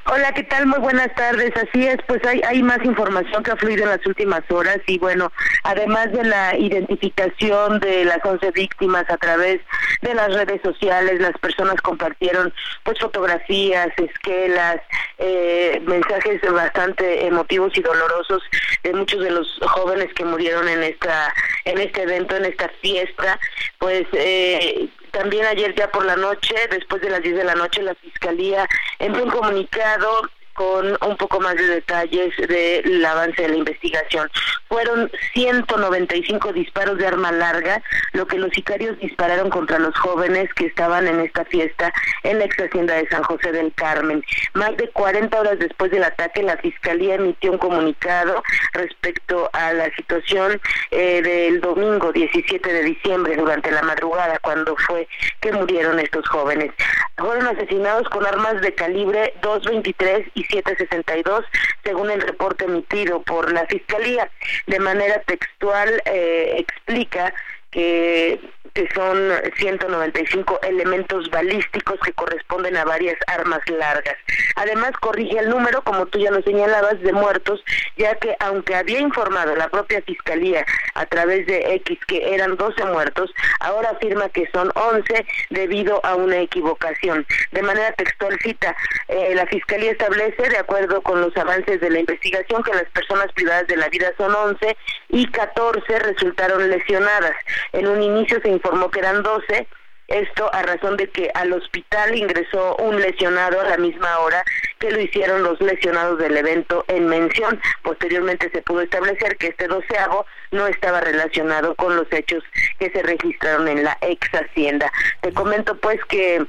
Hola, 0.07 0.33
¿qué 0.33 0.43
tal? 0.43 0.67
Muy 0.67 0.81
buenas 0.81 1.15
tardes. 1.15 1.53
Así 1.57 1.87
es, 1.87 1.99
pues 2.07 2.25
hay, 2.25 2.41
hay 2.47 2.63
más 2.63 2.83
información 2.85 3.43
que 3.43 3.53
ha 3.53 3.57
fluido 3.57 3.85
en 3.85 3.91
las 3.91 4.05
últimas 4.07 4.43
horas 4.51 4.79
y 4.87 4.99
bueno, 4.99 5.31
además 5.63 6.11
de 6.13 6.25
la 6.25 6.57
identificación 6.57 7.81
de 7.81 8.05
las 8.05 8.19
11 8.25 8.51
víctimas 8.51 9.05
a 9.09 9.17
través 9.17 9.61
de 10.03 10.15
las 10.15 10.33
redes 10.33 10.61
sociales, 10.63 11.21
las 11.21 11.37
personas 11.39 11.77
compartieron 11.83 12.53
pues 12.83 12.99
fotografías, 12.99 13.89
esquelas, 13.97 14.81
eh, 15.19 15.81
mensajes 15.87 16.41
bastante 16.51 17.27
emotivos 17.27 17.77
y 17.77 17.83
dolorosos 17.83 18.43
de 18.83 18.93
muchos 18.95 19.23
de 19.23 19.31
los 19.31 19.59
jóvenes 19.63 20.13
que 20.15 20.25
murieron 20.25 20.69
en 20.69 20.83
esta 20.83 21.33
en 21.65 21.79
este 21.79 22.03
evento, 22.03 22.37
en 22.37 22.47
esta 22.47 22.69
fiesta, 22.81 23.39
pues 23.79 24.07
eh, 24.13 24.89
también 25.11 25.47
ayer 25.47 25.75
ya 25.75 25.91
por 25.91 26.05
la 26.05 26.17
noche, 26.17 26.55
después 26.71 27.03
de 27.03 27.11
las 27.11 27.23
10 27.23 27.37
de 27.37 27.45
la 27.45 27.55
noche, 27.55 27.83
la 27.83 27.95
Fiscalía 27.95 28.69
envió 28.99 29.25
un 29.25 29.31
comunicado 29.31 30.23
con 30.61 30.95
un 31.09 31.17
poco 31.17 31.41
más 31.41 31.57
de 31.57 31.67
detalles 31.67 32.37
del 32.37 33.03
avance 33.03 33.41
de 33.41 33.49
la 33.49 33.57
investigación. 33.57 34.29
Fueron 34.69 35.11
195 35.33 36.53
disparos 36.53 36.99
de 36.99 37.07
arma 37.07 37.33
larga, 37.33 37.83
lo 38.13 38.27
que 38.27 38.37
los 38.37 38.51
sicarios 38.53 38.99
dispararon 38.99 39.49
contra 39.49 39.79
los 39.79 39.97
jóvenes 39.97 40.53
que 40.53 40.67
estaban 40.67 41.09
en 41.09 41.21
esta 41.21 41.47
fiesta 41.47 41.91
en 42.25 42.41
la 42.41 42.45
ex 42.45 42.61
hacienda 42.61 42.95
de 42.97 43.09
San 43.09 43.23
José 43.23 43.53
del 43.53 43.73
Carmen. 43.73 44.23
Más 44.53 44.77
de 44.77 44.91
40 44.91 45.41
horas 45.41 45.59
después 45.59 45.91
del 45.93 46.05
ataque, 46.05 46.43
la 46.43 46.59
Fiscalía 46.59 47.15
emitió 47.15 47.53
un 47.53 47.59
comunicado 47.59 48.43
respecto 48.75 49.49
a 49.55 49.73
la 49.73 49.91
situación 49.97 50.61
eh, 50.91 51.23
del 51.23 51.63
domingo 51.63 52.13
17 52.13 52.71
de 52.71 52.83
diciembre, 52.83 53.35
durante 53.35 53.71
la 53.71 53.81
madrugada, 53.81 54.39
cuando 54.43 54.77
fue 54.77 55.09
que 55.41 55.53
murieron 55.53 55.99
estos 56.01 56.29
jóvenes. 56.29 56.71
Fueron 57.17 57.47
asesinados 57.47 58.07
con 58.11 58.27
armas 58.27 58.61
de 58.61 58.75
calibre 58.75 59.33
223 59.41 60.27
y 60.35 60.50
762, 60.51 61.45
según 61.85 62.11
el 62.11 62.21
reporte 62.21 62.65
emitido 62.65 63.23
por 63.23 63.53
la 63.53 63.67
Fiscalía. 63.67 64.31
De 64.67 64.81
manera 64.81 65.21
textual 65.23 66.03
eh, 66.05 66.57
explica 66.59 67.33
que 67.71 68.41
que 68.75 68.89
son 68.95 69.33
195 69.57 70.61
elementos 70.63 71.29
balísticos 71.31 71.99
que 72.05 72.13
corresponden 72.13 72.77
a 72.77 72.85
varias 72.85 73.17
armas 73.27 73.61
largas. 73.69 74.17
Además, 74.57 74.93
corrige 75.01 75.39
el 75.39 75.49
número, 75.49 75.83
como 75.83 76.07
tú 76.07 76.19
ya 76.19 76.31
lo 76.31 76.43
señalabas, 76.43 77.01
de 77.01 77.13
muertos, 77.13 77.63
ya 77.97 78.15
que 78.17 78.37
aunque 78.41 78.75
había 78.75 79.01
informado 79.01 79.57
la 79.57 79.69
propia 79.69 80.03
Fiscalía 80.03 80.65
a 80.95 81.07
través 81.07 81.47
de 81.47 81.75
X 81.77 81.99
que 82.07 82.35
eran 82.35 82.57
12 82.57 82.85
muertos, 82.87 83.33
ahora 83.61 83.91
afirma 83.91 84.29
que 84.29 84.49
son 84.53 84.71
11 84.75 85.27
debido 85.51 86.05
a 86.05 86.15
una 86.15 86.39
equivocación. 86.39 87.27
De 87.53 87.63
manera 87.63 87.93
textual 87.93 88.39
cita, 88.41 88.77
eh, 89.09 89.35
la 89.35 89.47
Fiscalía 89.47 89.93
establece, 89.93 90.49
de 90.49 90.59
acuerdo 90.59 91.03
con 91.03 91.21
los 91.21 91.37
avances 91.37 91.81
de 91.81 91.91
la 91.91 92.01
investigación, 92.01 92.63
que 92.63 92.75
las 92.75 92.89
personas 92.91 93.33
privadas 93.33 93.67
de 93.67 93.77
la 93.77 93.89
vida 93.89 94.13
son 94.17 94.35
11 94.35 94.77
y 95.09 95.27
14 95.31 95.99
resultaron 95.99 96.69
lesionadas. 96.71 97.35
En 97.73 97.87
un 97.87 98.03
inicio 98.03 98.41
se 98.43 98.50
informó 98.51 98.91
que 98.91 99.01
eran 99.01 99.23
12, 99.23 99.67
esto 100.11 100.53
a 100.53 100.63
razón 100.63 100.97
de 100.97 101.09
que 101.09 101.31
al 101.35 101.53
hospital 101.53 102.17
ingresó 102.17 102.77
un 102.77 103.01
lesionado 103.01 103.61
a 103.61 103.65
la 103.65 103.77
misma 103.77 104.19
hora 104.19 104.43
que 104.81 104.91
lo 104.91 105.01
hicieron 105.01 105.45
los 105.45 105.61
lesionados 105.61 106.19
del 106.19 106.37
evento 106.37 106.85
en 106.89 107.07
mención. 107.07 107.61
Posteriormente 107.83 108.51
se 108.51 108.63
pudo 108.63 108.81
establecer 108.81 109.37
que 109.37 109.49
este 109.49 109.69
doceavo 109.69 110.27
no 110.51 110.67
estaba 110.67 111.01
relacionado 111.01 111.77
con 111.77 111.97
los 111.97 112.13
hechos 112.13 112.43
que 112.79 112.91
se 112.91 113.03
registraron 113.03 113.69
en 113.69 113.85
la 113.85 113.97
ex 114.01 114.29
hacienda. 114.35 114.91
Te 115.21 115.33
comento 115.33 115.77
pues 115.79 116.05
que 116.07 116.45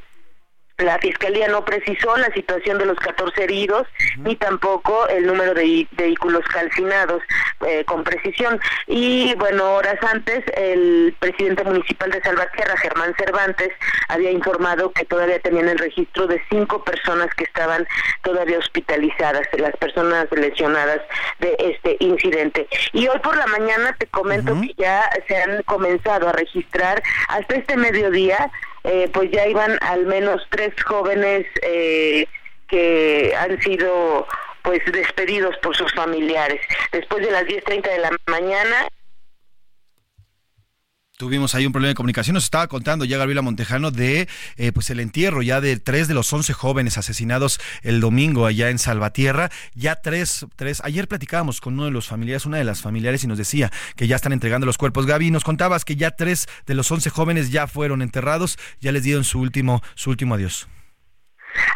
la 0.82 1.00
Fiscalía 1.00 1.48
no 1.48 1.64
precisó 1.66 2.16
la 2.18 2.32
situación 2.34 2.78
de 2.78 2.86
los 2.86 2.98
14 3.00 3.44
heridos 3.44 3.88
ni 4.18 4.36
tampoco 4.36 5.08
el 5.10 5.26
número 5.26 5.54
de 5.54 5.88
vehículos 5.92 6.46
calcinados 6.46 7.22
eh, 7.66 7.84
con 7.86 8.04
precisión. 8.04 8.60
Y 8.88 9.34
bueno, 9.36 9.76
horas 9.76 9.98
antes, 10.12 10.44
el 10.56 11.16
presidente 11.20 11.64
municipal 11.64 12.12
de 12.12 12.22
Salvatierra, 12.22 12.78
Germán 12.78 13.14
Cervantes, 13.18 13.70
había 14.08 14.32
informado 14.32 14.92
que 14.92 15.06
todavía 15.06 15.40
tenían 15.40 15.70
el 15.70 15.78
registro 15.78 16.28
de 16.28 16.42
cinco 16.50 16.84
personas 16.84 17.34
que 17.36 17.44
estaban 17.44 17.88
todavía 18.24 18.60
hospitalizadas, 18.60 19.48
las 19.58 19.76
personas 19.78 20.28
lesionadas 20.32 21.02
de 21.40 21.56
este 21.60 21.98
incidente. 22.00 22.68
Y 22.94 23.08
hoy 23.08 23.20
por 23.20 23.38
la 23.38 23.48
mañana 23.48 23.96
te 23.98 24.08
comento 24.08 24.60
que 24.62 24.74
ya 24.78 25.10
se 25.28 25.38
han 25.38 25.64
comenzado 25.64 26.30
a 26.30 26.32
registrar 26.32 27.02
hasta 27.30 27.56
este 27.56 27.78
mediodía 27.78 28.52
eh, 28.84 29.10
pues 29.14 29.30
ya 29.32 29.48
iban 29.48 29.78
al 29.82 30.06
menos 30.06 30.42
tres 30.50 30.74
jóvenes 30.84 31.46
eh, 31.62 32.26
que 32.68 33.34
han 33.38 33.62
sido 33.62 34.28
pues 34.64 34.80
despedidos 34.92 35.56
por 35.58 35.76
sus 35.76 35.94
familiares. 35.94 36.62
Después 36.92 37.26
de 37.26 37.32
las 37.32 37.44
10.30 37.46 37.82
de 37.82 38.00
la 38.00 38.12
mañana 38.28 38.88
Tuvimos 41.22 41.54
ahí 41.54 41.68
un 41.68 41.72
problema 41.72 41.90
de 41.90 41.96
comunicación. 41.96 42.34
Nos 42.34 42.46
estaba 42.46 42.66
contando 42.66 43.06
ya 43.06 43.20
Gabriela 43.20 43.44
Montejano 43.44 43.92
de 43.92 44.28
eh, 44.58 44.72
pues 44.72 44.90
el 44.90 45.00
entierro 45.00 45.44
ya 45.44 45.62
de 45.62 45.78
tres 45.78 46.08
de 46.08 46.16
los 46.16 46.34
once 46.34 46.51
jóvenes 46.51 46.98
asesinados 46.98 47.60
el 47.84 48.01
domingo 48.01 48.48
allá 48.48 48.72
en 48.72 48.80
Salvatierra. 48.80 49.51
Ya 49.75 49.98
tres, 49.98 50.48
tres. 50.56 50.82
Ayer 50.84 51.08
platicábamos 51.08 51.62
con 51.62 51.75
uno 51.75 51.86
de 51.86 51.92
los 51.92 52.08
familiares, 52.08 52.48
una 52.48 52.58
de 52.58 52.63
las 52.63 52.82
familiares, 52.82 53.24
y 53.24 53.28
nos 53.28 53.38
decía 53.38 53.72
que 53.96 54.08
ya 54.08 54.16
están 54.16 54.34
entregando 54.34 54.66
los 54.66 54.80
cuerpos. 54.80 55.06
Gaby, 55.06 55.30
nos 55.30 55.44
contabas 55.44 55.86
que 55.86 55.96
ya 55.96 56.10
tres 56.10 56.48
de 56.66 56.74
los 56.74 56.92
once 56.92 57.12
jóvenes 57.12 57.51
ya 57.51 57.68
fueron 57.68 58.01
enterrados, 58.01 58.58
ya 58.80 58.92
les 58.92 59.04
dieron 59.04 59.24
su 59.24 59.40
último, 59.42 59.84
su 59.94 60.10
último 60.10 60.34
adiós. 60.34 60.68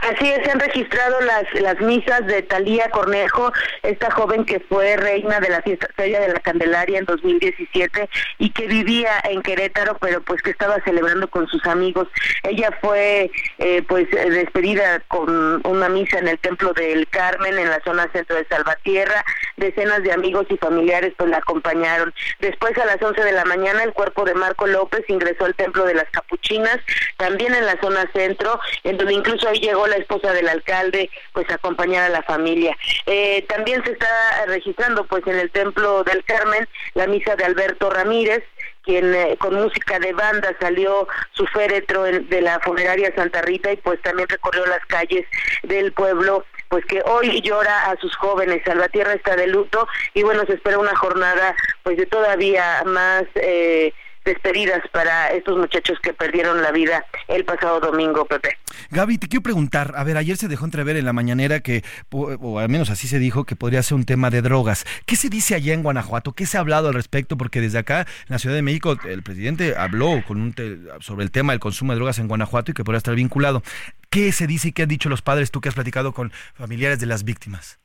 Así 0.01 0.29
es, 0.29 0.43
se 0.43 0.51
han 0.51 0.59
registrado 0.59 1.19
las, 1.21 1.43
las 1.61 1.79
misas 1.81 2.25
de 2.27 2.41
Talía 2.43 2.89
Cornejo, 2.89 3.51
esta 3.83 4.11
joven 4.11 4.45
que 4.45 4.59
fue 4.59 4.97
reina 4.97 5.39
de 5.39 5.49
la 5.49 5.61
fiesta 5.61 5.87
feria 5.95 6.19
de 6.19 6.29
la 6.29 6.39
Candelaria 6.39 6.99
en 6.99 7.05
2017 7.05 8.09
y 8.39 8.49
que 8.51 8.67
vivía 8.67 9.11
en 9.23 9.41
Querétaro, 9.41 9.97
pero 9.99 10.21
pues 10.21 10.41
que 10.41 10.51
estaba 10.51 10.77
celebrando 10.83 11.27
con 11.27 11.47
sus 11.47 11.65
amigos. 11.65 12.07
Ella 12.43 12.69
fue 12.81 13.31
eh, 13.59 13.83
pues 13.87 14.09
despedida 14.11 14.99
con 15.07 15.61
una 15.65 15.89
misa 15.89 16.19
en 16.19 16.27
el 16.27 16.39
Templo 16.39 16.73
del 16.73 17.07
Carmen, 17.07 17.57
en 17.57 17.69
la 17.69 17.81
zona 17.83 18.09
centro 18.13 18.35
de 18.35 18.45
Salvatierra. 18.45 19.23
Decenas 19.57 20.03
de 20.03 20.11
amigos 20.11 20.45
y 20.49 20.57
familiares 20.57 21.13
pues 21.17 21.29
la 21.29 21.37
acompañaron. 21.37 22.13
Después 22.39 22.77
a 22.77 22.85
las 22.85 23.01
11 23.01 23.23
de 23.23 23.31
la 23.31 23.45
mañana 23.45 23.83
el 23.83 23.93
cuerpo 23.93 24.25
de 24.25 24.33
Marco 24.33 24.67
López 24.67 25.03
ingresó 25.07 25.45
al 25.45 25.55
Templo 25.55 25.85
de 25.85 25.95
las 25.95 26.09
Capuchinas, 26.11 26.79
también 27.17 27.53
en 27.53 27.65
la 27.65 27.79
zona 27.81 28.09
centro, 28.13 28.59
en 28.83 28.97
donde 28.97 29.13
incluso 29.13 29.47
ahí 29.47 29.64
llegó 29.65 29.87
la 29.87 29.97
esposa 29.97 30.31
del 30.33 30.47
alcalde 30.47 31.09
pues 31.33 31.49
a 31.49 31.55
acompañar 31.55 32.03
a 32.03 32.09
la 32.09 32.23
familia. 32.23 32.77
Eh, 33.05 33.45
también 33.47 33.83
se 33.83 33.91
está 33.91 34.45
registrando 34.47 35.05
pues 35.05 35.25
en 35.27 35.37
el 35.39 35.51
Templo 35.51 36.03
del 36.03 36.23
Carmen 36.23 36.67
la 36.93 37.07
misa 37.07 37.35
de 37.35 37.45
Alberto 37.45 37.89
Ramírez, 37.89 38.43
quien 38.83 39.13
eh, 39.13 39.35
con 39.39 39.55
música 39.55 39.99
de 39.99 40.13
banda 40.13 40.55
salió 40.59 41.07
su 41.33 41.45
féretro 41.47 42.03
de 42.03 42.41
la 42.41 42.59
funeraria 42.59 43.13
Santa 43.15 43.41
Rita 43.41 43.71
y 43.71 43.77
pues 43.77 44.01
también 44.01 44.29
recorrió 44.29 44.65
las 44.65 44.85
calles 44.85 45.25
del 45.63 45.91
pueblo 45.91 46.45
pues 46.69 46.83
que 46.85 47.01
hoy 47.05 47.41
llora 47.41 47.91
a 47.91 47.95
sus 47.97 48.15
jóvenes, 48.15 48.61
Salvatierra 48.65 49.13
está 49.13 49.35
de 49.35 49.47
luto 49.47 49.87
y 50.13 50.23
bueno, 50.23 50.45
se 50.45 50.53
espera 50.53 50.79
una 50.79 50.95
jornada 50.95 51.55
pues 51.83 51.97
de 51.97 52.05
todavía 52.05 52.83
más 52.85 53.23
eh, 53.35 53.93
despedidas 54.25 54.81
para 54.91 55.29
estos 55.29 55.57
muchachos 55.57 55.97
que 56.01 56.13
perdieron 56.13 56.61
la 56.61 56.71
vida 56.71 57.05
el 57.27 57.45
pasado 57.45 57.79
domingo, 57.79 58.25
Pepe. 58.25 58.57
Gaby, 58.91 59.17
te 59.17 59.27
quiero 59.27 59.43
preguntar, 59.43 59.93
a 59.95 60.03
ver, 60.03 60.17
ayer 60.17 60.35
se 60.37 60.47
dejó 60.47 60.65
entrever 60.65 60.97
en 60.97 61.05
la 61.05 61.13
mañanera 61.13 61.61
que, 61.61 61.83
o 62.11 62.59
al 62.59 62.69
menos 62.69 62.89
así 62.89 63.07
se 63.07 63.19
dijo, 63.19 63.45
que 63.45 63.55
podría 63.55 63.81
ser 63.83 63.95
un 63.95 64.05
tema 64.05 64.29
de 64.29 64.41
drogas. 64.41 64.85
¿Qué 65.05 65.15
se 65.15 65.29
dice 65.29 65.55
allá 65.55 65.73
en 65.73 65.83
Guanajuato? 65.83 66.33
¿Qué 66.33 66.45
se 66.45 66.57
ha 66.57 66.59
hablado 66.59 66.89
al 66.89 66.93
respecto? 66.93 67.37
Porque 67.37 67.61
desde 67.61 67.77
acá, 67.77 68.01
en 68.01 68.29
la 68.29 68.39
Ciudad 68.39 68.55
de 68.55 68.61
México, 68.61 68.97
el 69.07 69.23
presidente 69.23 69.75
habló 69.77 70.23
con 70.27 70.41
un 70.41 70.55
sobre 70.99 71.23
el 71.23 71.31
tema 71.31 71.53
del 71.53 71.59
consumo 71.59 71.93
de 71.93 71.97
drogas 71.97 72.19
en 72.19 72.27
Guanajuato 72.27 72.71
y 72.71 72.73
que 72.73 72.83
podría 72.83 72.97
estar 72.97 73.15
vinculado. 73.15 73.63
¿Qué 74.09 74.31
se 74.31 74.47
dice 74.47 74.69
y 74.69 74.71
qué 74.71 74.83
han 74.83 74.89
dicho 74.89 75.09
los 75.09 75.21
padres, 75.21 75.51
tú 75.51 75.61
que 75.61 75.69
has 75.69 75.75
platicado 75.75 76.13
con 76.13 76.31
familiares 76.53 76.99
de 76.99 77.05
las 77.05 77.23
víctimas? 77.23 77.79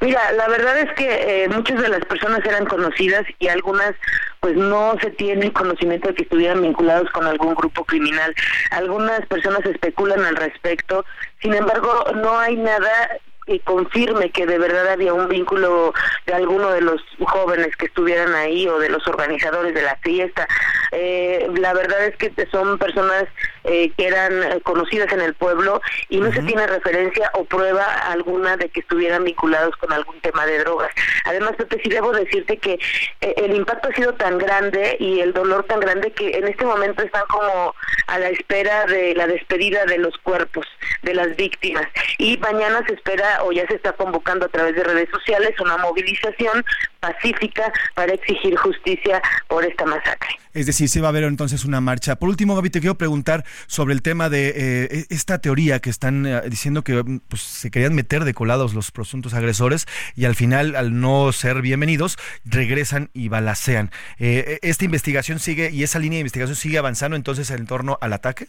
Mira, 0.00 0.30
la 0.32 0.48
verdad 0.48 0.78
es 0.78 0.92
que 0.92 1.44
eh, 1.44 1.48
muchas 1.48 1.80
de 1.80 1.88
las 1.88 2.04
personas 2.04 2.44
eran 2.44 2.66
conocidas 2.66 3.24
y 3.38 3.48
algunas 3.48 3.94
pues 4.40 4.54
no 4.54 4.94
se 5.00 5.10
tiene 5.10 5.52
conocimiento 5.52 6.08
de 6.08 6.14
que 6.14 6.22
estuvieran 6.24 6.62
vinculados 6.62 7.10
con 7.10 7.26
algún 7.26 7.54
grupo 7.54 7.84
criminal. 7.84 8.34
Algunas 8.70 9.24
personas 9.26 9.64
especulan 9.64 10.24
al 10.24 10.36
respecto, 10.36 11.04
sin 11.40 11.54
embargo 11.54 12.04
no 12.16 12.38
hay 12.38 12.56
nada 12.56 13.18
que 13.46 13.60
confirme 13.60 14.30
que 14.30 14.44
de 14.44 14.58
verdad 14.58 14.88
había 14.88 15.14
un 15.14 15.28
vínculo 15.28 15.94
de 16.26 16.34
alguno 16.34 16.72
de 16.72 16.80
los 16.80 17.00
jóvenes 17.20 17.76
que 17.76 17.86
estuvieran 17.86 18.34
ahí 18.34 18.66
o 18.66 18.78
de 18.78 18.88
los 18.88 19.06
organizadores 19.06 19.74
de 19.74 19.82
la 19.82 19.96
fiesta. 19.96 20.48
Eh, 20.92 21.48
la 21.56 21.72
verdad 21.72 22.04
es 22.06 22.16
que 22.16 22.32
son 22.50 22.78
personas 22.78 23.24
eh, 23.64 23.90
que 23.96 24.06
eran 24.06 24.60
conocidas 24.60 25.12
en 25.12 25.20
el 25.20 25.34
pueblo 25.34 25.80
y 26.08 26.18
no 26.18 26.32
se 26.32 26.42
tiene 26.42 26.66
referencia 26.66 27.30
o 27.34 27.44
prueba 27.44 27.84
alguna 27.84 28.56
de 28.56 28.68
que 28.68 28.80
estuvieran 28.80 29.24
vinculados 29.24 29.76
con 29.76 29.92
algún 29.92 30.20
tema 30.20 30.46
de 30.46 30.58
drogas. 30.58 30.90
Además, 31.24 31.52
Pepe, 31.56 31.80
sí 31.82 31.88
debo 31.88 32.12
decirte 32.12 32.58
que 32.58 32.78
eh, 33.20 33.34
el 33.36 33.54
impacto 33.54 33.88
ha 33.88 33.94
sido 33.94 34.14
tan 34.14 34.38
grande 34.38 34.96
y 34.98 35.20
el 35.20 35.32
dolor 35.32 35.64
tan 35.64 35.80
grande 35.80 36.12
que 36.12 36.36
en 36.36 36.48
este 36.48 36.64
momento 36.64 37.02
están 37.02 37.24
como 37.28 37.74
a 38.06 38.18
la 38.18 38.28
espera 38.28 38.86
de 38.86 39.14
la 39.14 39.26
despedida 39.26 39.84
de 39.84 39.98
los 39.98 40.16
cuerpos 40.18 40.66
de 41.02 41.14
las 41.14 41.36
víctimas. 41.36 41.86
Y 42.18 42.38
mañana 42.38 42.82
se 42.86 42.94
espera 42.94 43.35
o 43.42 43.52
ya 43.52 43.66
se 43.66 43.74
está 43.74 43.92
convocando 43.92 44.46
a 44.46 44.48
través 44.48 44.74
de 44.74 44.84
redes 44.84 45.08
sociales 45.10 45.58
una 45.60 45.76
movilización 45.78 46.64
pacífica 47.00 47.72
para 47.94 48.14
exigir 48.14 48.56
justicia 48.56 49.22
por 49.48 49.64
esta 49.64 49.84
masacre. 49.84 50.28
Es 50.52 50.66
decir, 50.66 50.88
se 50.88 51.00
va 51.00 51.08
a 51.08 51.12
ver 51.12 51.24
entonces 51.24 51.64
una 51.64 51.80
marcha. 51.80 52.16
Por 52.16 52.30
último, 52.30 52.54
Gaby, 52.56 52.70
te 52.70 52.80
quiero 52.80 52.96
preguntar 52.96 53.44
sobre 53.66 53.92
el 53.92 54.00
tema 54.00 54.30
de 54.30 54.48
eh, 54.48 54.88
e-, 54.90 55.06
esta 55.10 55.38
teoría 55.38 55.80
que 55.80 55.90
están 55.90 56.24
eh, 56.24 56.42
diciendo 56.48 56.82
que 56.82 57.04
pues, 57.28 57.42
se 57.42 57.70
querían 57.70 57.94
meter 57.94 58.24
de 58.24 58.32
colados 58.32 58.72
los 58.72 58.90
presuntos 58.90 59.34
agresores 59.34 59.86
y 60.14 60.24
al 60.24 60.34
final, 60.34 60.74
al 60.74 60.98
no 60.98 61.30
ser 61.32 61.60
bienvenidos, 61.60 62.16
regresan 62.44 63.10
y 63.12 63.28
balacean. 63.28 63.90
Eh, 64.18 64.58
¿Esta 64.62 64.84
investigación 64.86 65.40
sigue 65.40 65.70
y 65.70 65.82
esa 65.82 65.98
línea 65.98 66.16
de 66.16 66.20
investigación 66.20 66.56
sigue 66.56 66.78
avanzando 66.78 67.16
entonces 67.16 67.50
en 67.50 67.66
torno 67.66 67.98
al 68.00 68.14
ataque? 68.14 68.48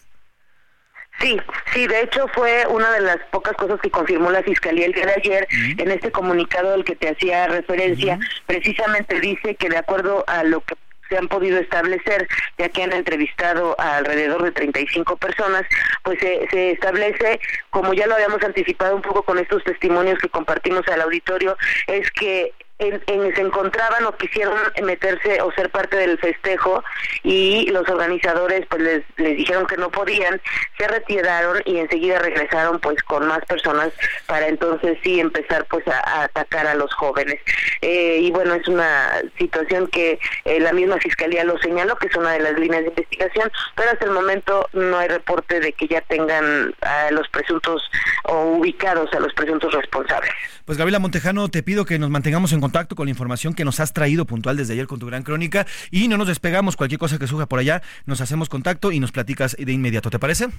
Sí, 1.20 1.38
sí, 1.74 1.88
de 1.88 2.02
hecho 2.02 2.28
fue 2.30 2.66
una 2.68 2.92
de 2.92 3.02
las 3.02 3.18
pocas 3.32 3.54
cosas 3.54 3.80
que 3.82 3.90
confirmó 3.90 4.30
la 4.30 4.44
Fiscalía 4.44 4.86
el 4.86 4.94
día 4.94 5.08
de 5.08 5.14
ayer 5.14 5.48
en 5.52 5.90
este 5.90 6.12
comunicado 6.12 6.74
al 6.74 6.84
que 6.84 6.96
te 6.96 7.10
hacía 7.10 7.48
referencia, 7.48 8.20
precisamente 8.46 9.20
dice 9.20 9.56
que 9.56 9.70
de 9.70 9.78
acuerdo 9.78 10.24
a 10.28 10.44
lo 10.44 10.62
que 10.62 10.76
se 11.10 11.18
han 11.18 11.28
podido 11.28 11.58
establecer, 11.60 12.28
ya 12.58 12.70
que 12.70 12.84
han 12.84 12.94
entrevistado 12.94 13.76
a 13.80 13.98
alrededor 13.98 14.44
de 14.44 14.52
35 14.52 15.18
personas, 15.18 15.64
pues 16.04 16.20
se, 16.20 16.48
se 16.52 16.72
establece, 16.72 17.40
como 17.70 17.94
ya 17.94 18.08
lo 18.08 18.16
habíamos 18.16 18.44
anticipado 18.44 18.96
un 18.96 19.02
poco 19.02 19.24
con 19.24 19.40
estos 19.40 19.64
testimonios 19.64 20.20
que 20.20 20.30
compartimos 20.30 20.88
al 20.90 21.02
auditorio, 21.02 21.58
es 21.88 22.12
que 22.12 22.54
en, 22.80 23.36
se 23.36 23.42
encontraban 23.42 24.06
o 24.06 24.16
quisieron 24.18 24.58
meterse 24.84 25.42
o 25.42 25.52
ser 25.54 25.70
parte 25.70 25.98
del 25.98 26.18
festejo 26.20 26.84
y 27.24 27.70
los 27.72 27.88
organizadores 27.90 28.66
pues 28.70 28.82
les, 28.82 29.04
les 29.18 29.38
dijeron 29.38 29.66
que 29.66 29.78
no 29.78 29.90
podían, 29.90 30.40
se 30.78 30.88
retiraron 30.88 31.62
y 31.66 31.78
enseguida 31.78 32.20
regresaron 32.20 32.80
pues 32.80 33.02
con 33.04 33.28
más 33.28 33.44
personas 33.46 33.92
para 34.28 34.48
entonces 34.48 34.98
sí 35.04 35.20
empezar 35.20 35.66
pues 35.66 35.88
a, 35.88 36.24
atacar 36.24 36.68
a 36.68 36.76
los 36.76 36.94
jóvenes. 36.94 37.40
Eh, 37.82 38.20
y 38.22 38.32
bueno, 38.32 38.54
es 38.54 38.68
una 38.68 39.22
situación 39.38 39.88
que 39.88 40.20
eh, 40.46 40.60
la 40.60 40.74
misma 40.74 40.98
fiscalía 40.98 41.44
lo 41.44 41.58
señaló, 41.58 41.96
que 41.96 42.08
es 42.08 42.16
una 42.16 42.34
de 42.34 42.40
las 42.40 42.60
líneas 42.60 42.84
de 42.84 42.90
investigación, 42.90 43.52
pero 43.76 43.92
hasta 43.92 44.06
el 44.06 44.12
momento 44.12 44.68
no 44.74 44.98
hay 44.98 45.08
reporte 45.08 45.60
de 45.60 45.74
que 45.74 45.88
ya 45.88 46.02
tengan 46.02 46.76
a 46.82 47.12
los 47.12 47.28
presuntos 47.30 47.82
o 48.26 48.58
ubicados 48.58 49.12
a 49.14 49.20
los 49.20 49.34
presuntos 49.34 49.74
responsables. 49.74 50.32
Pues 50.66 50.78
Gabriela 50.78 51.00
Montejano, 51.00 51.50
te 51.50 51.64
pido 51.64 51.86
que 51.86 51.98
nos 51.98 52.10
mantengamos 52.10 52.52
en 52.52 52.60
contacto 52.60 52.67
con 52.96 53.06
la 53.08 53.12
información 53.12 53.54
que 53.54 53.66
nos 53.66 53.80
has 53.80 53.94
traído 53.94 54.26
puntual 54.26 54.58
desde 54.58 54.74
ayer 54.74 54.88
con 54.88 55.00
tu 55.00 55.08
gran 55.08 55.24
crónica 55.24 55.66
y 55.90 56.08
no 56.08 56.18
nos 56.18 56.28
despegamos. 56.28 56.76
Cualquier 56.76 57.00
cosa 57.00 57.18
que 57.18 57.28
surja 57.28 57.48
por 57.48 57.60
allá, 57.60 57.82
nos 58.06 58.22
hacemos 58.22 58.50
contacto 58.50 58.92
y 58.92 59.00
nos 59.00 59.12
platicas 59.12 59.56
de 59.58 59.72
inmediato. 59.72 60.10
¿Te 60.10 60.20
parece? 60.20 60.50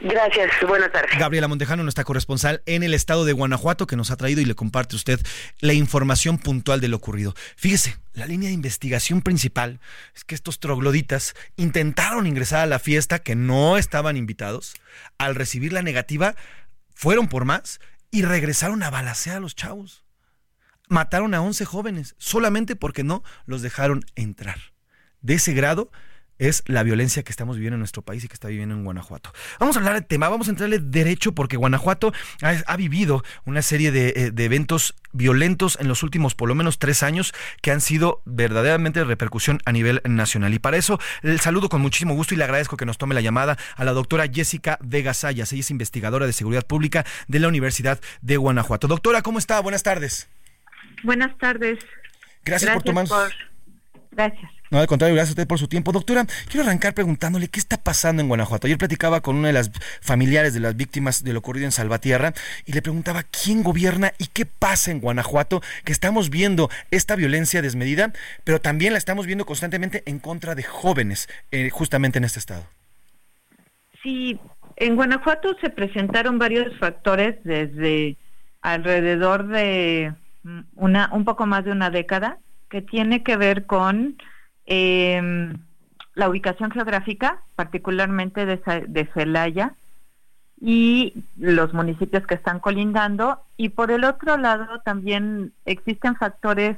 Gracias, 0.00 0.50
buenas 0.66 0.92
tardes. 0.92 1.18
Gabriela 1.18 1.48
Montejano, 1.48 1.82
nuestra 1.82 2.04
corresponsal 2.04 2.60
en 2.66 2.82
el 2.82 2.92
estado 2.92 3.24
de 3.24 3.32
Guanajuato, 3.32 3.86
que 3.86 3.96
nos 3.96 4.10
ha 4.10 4.16
traído 4.16 4.40
y 4.40 4.44
le 4.44 4.54
comparte 4.54 4.96
usted 4.96 5.20
la 5.60 5.72
información 5.72 6.38
puntual 6.38 6.80
de 6.80 6.88
lo 6.88 6.96
ocurrido. 6.96 7.34
Fíjese, 7.56 7.96
la 8.12 8.26
línea 8.26 8.48
de 8.48 8.54
investigación 8.54 9.22
principal 9.22 9.80
es 10.14 10.24
que 10.24 10.34
estos 10.34 10.58
trogloditas 10.58 11.34
intentaron 11.56 12.26
ingresar 12.26 12.60
a 12.60 12.66
la 12.66 12.78
fiesta 12.78 13.20
que 13.20 13.36
no 13.36 13.78
estaban 13.78 14.16
invitados. 14.16 14.74
Al 15.18 15.34
recibir 15.34 15.72
la 15.72 15.82
negativa, 15.82 16.34
fueron 16.94 17.28
por 17.28 17.44
más 17.44 17.80
y 18.10 18.22
regresaron 18.22 18.82
a 18.82 18.90
balasear 18.90 19.36
a 19.36 19.40
los 19.40 19.54
chavos. 19.54 20.05
Mataron 20.88 21.34
a 21.34 21.40
11 21.40 21.64
jóvenes 21.64 22.14
solamente 22.18 22.76
porque 22.76 23.04
no 23.04 23.22
los 23.46 23.62
dejaron 23.62 24.04
entrar. 24.14 24.58
De 25.20 25.34
ese 25.34 25.52
grado 25.52 25.90
es 26.38 26.62
la 26.66 26.82
violencia 26.82 27.22
que 27.22 27.30
estamos 27.30 27.56
viviendo 27.56 27.76
en 27.76 27.80
nuestro 27.80 28.02
país 28.02 28.24
y 28.24 28.28
que 28.28 28.34
está 28.34 28.48
viviendo 28.48 28.74
en 28.74 28.84
Guanajuato. 28.84 29.32
Vamos 29.58 29.76
a 29.76 29.78
hablar 29.78 29.94
del 29.94 30.06
tema, 30.06 30.28
vamos 30.28 30.48
a 30.48 30.50
entrarle 30.50 30.78
derecho 30.78 31.32
porque 31.32 31.56
Guanajuato 31.56 32.12
ha, 32.42 32.76
vivido 32.76 33.24
una 33.44 33.62
serie 33.62 33.88
eh, 33.88 34.30
de, 34.30 34.44
eventos 34.44 34.94
violentos 35.12 35.78
en 35.80 35.88
los 35.88 36.02
últimos 36.02 36.34
por 36.34 36.48
lo 36.48 36.54
menos 36.54 36.78
tres 36.78 37.02
años 37.02 37.32
que 37.62 37.70
han 37.70 37.80
sido 37.80 38.20
verdaderamente 38.26 39.00
de 39.00 39.06
repercusión 39.06 39.60
a 39.64 39.72
nivel 39.72 40.02
nacional. 40.04 40.52
Y 40.52 40.58
para 40.58 40.76
eso 40.76 40.98
el 41.22 41.40
saludo 41.40 41.68
con 41.68 41.80
muchísimo 41.80 42.14
gusto 42.14 42.34
y 42.34 42.36
le 42.36 42.44
agradezco 42.44 42.76
que 42.76 42.86
nos 42.86 42.98
tome 42.98 43.14
la 43.14 43.22
llamada 43.22 43.56
a 43.76 43.84
la 43.84 43.92
doctora 43.92 44.26
Jessica 44.30 44.78
Vega 44.82 45.14
Sayas. 45.14 45.52
Ella 45.52 45.60
es 45.60 45.70
investigadora 45.70 46.26
de 46.26 46.32
seguridad 46.32 46.66
pública 46.66 47.06
de 47.28 47.40
la 47.40 47.48
Universidad 47.48 48.00
de 48.20 48.36
Guanajuato. 48.36 48.88
Doctora, 48.88 49.22
¿cómo 49.22 49.38
está? 49.38 49.58
Buenas 49.60 49.82
tardes. 49.82 50.28
Buenas 51.02 51.36
tardes. 51.38 51.78
Gracias, 52.44 52.72
por 52.72 52.82
tomar. 52.82 53.06
Gracias. 54.12 54.50
No, 54.70 54.80
al 54.80 54.86
contrario, 54.86 55.14
gracias 55.14 55.30
a 55.30 55.34
usted 55.34 55.46
por 55.46 55.58
su 55.58 55.68
tiempo. 55.68 55.92
Doctora, 55.92 56.26
quiero 56.48 56.66
arrancar 56.66 56.92
preguntándole 56.92 57.48
qué 57.48 57.60
está 57.60 57.76
pasando 57.76 58.20
en 58.20 58.28
Guanajuato. 58.28 58.66
Ayer 58.66 58.78
platicaba 58.78 59.20
con 59.20 59.36
una 59.36 59.48
de 59.48 59.54
las 59.54 59.70
familiares 60.00 60.54
de 60.54 60.60
las 60.60 60.76
víctimas 60.76 61.22
de 61.22 61.32
lo 61.32 61.38
ocurrido 61.38 61.66
en 61.66 61.72
Salvatierra 61.72 62.32
y 62.64 62.72
le 62.72 62.82
preguntaba 62.82 63.22
quién 63.22 63.62
gobierna 63.62 64.12
y 64.18 64.26
qué 64.26 64.44
pasa 64.44 64.90
en 64.90 65.00
Guanajuato, 65.00 65.62
que 65.84 65.92
estamos 65.92 66.30
viendo 66.30 66.68
esta 66.90 67.14
violencia 67.14 67.62
desmedida, 67.62 68.12
pero 68.42 68.60
también 68.60 68.92
la 68.92 68.98
estamos 68.98 69.26
viendo 69.26 69.46
constantemente 69.46 70.02
en 70.06 70.18
contra 70.18 70.54
de 70.56 70.64
jóvenes, 70.64 71.28
eh, 71.52 71.70
justamente 71.70 72.18
en 72.18 72.24
este 72.24 72.40
estado. 72.40 72.64
Sí, 74.02 74.38
en 74.76 74.96
Guanajuato 74.96 75.56
se 75.60 75.70
presentaron 75.70 76.38
varios 76.38 76.76
factores 76.78 77.36
desde 77.44 78.16
alrededor 78.62 79.46
de 79.46 80.12
una, 80.74 81.10
un 81.12 81.24
poco 81.24 81.46
más 81.46 81.64
de 81.64 81.72
una 81.72 81.90
década 81.90 82.38
que 82.68 82.82
tiene 82.82 83.22
que 83.22 83.36
ver 83.36 83.66
con 83.66 84.16
eh, 84.66 85.52
la 86.14 86.28
ubicación 86.28 86.70
geográfica, 86.70 87.42
particularmente 87.54 88.46
de, 88.46 88.60
de 88.88 89.06
Celaya 89.14 89.74
y 90.60 91.24
los 91.36 91.74
municipios 91.74 92.26
que 92.26 92.34
están 92.34 92.60
colindando. 92.60 93.40
Y 93.56 93.70
por 93.70 93.90
el 93.90 94.04
otro 94.04 94.36
lado 94.36 94.80
también 94.80 95.52
existen 95.64 96.16
factores 96.16 96.76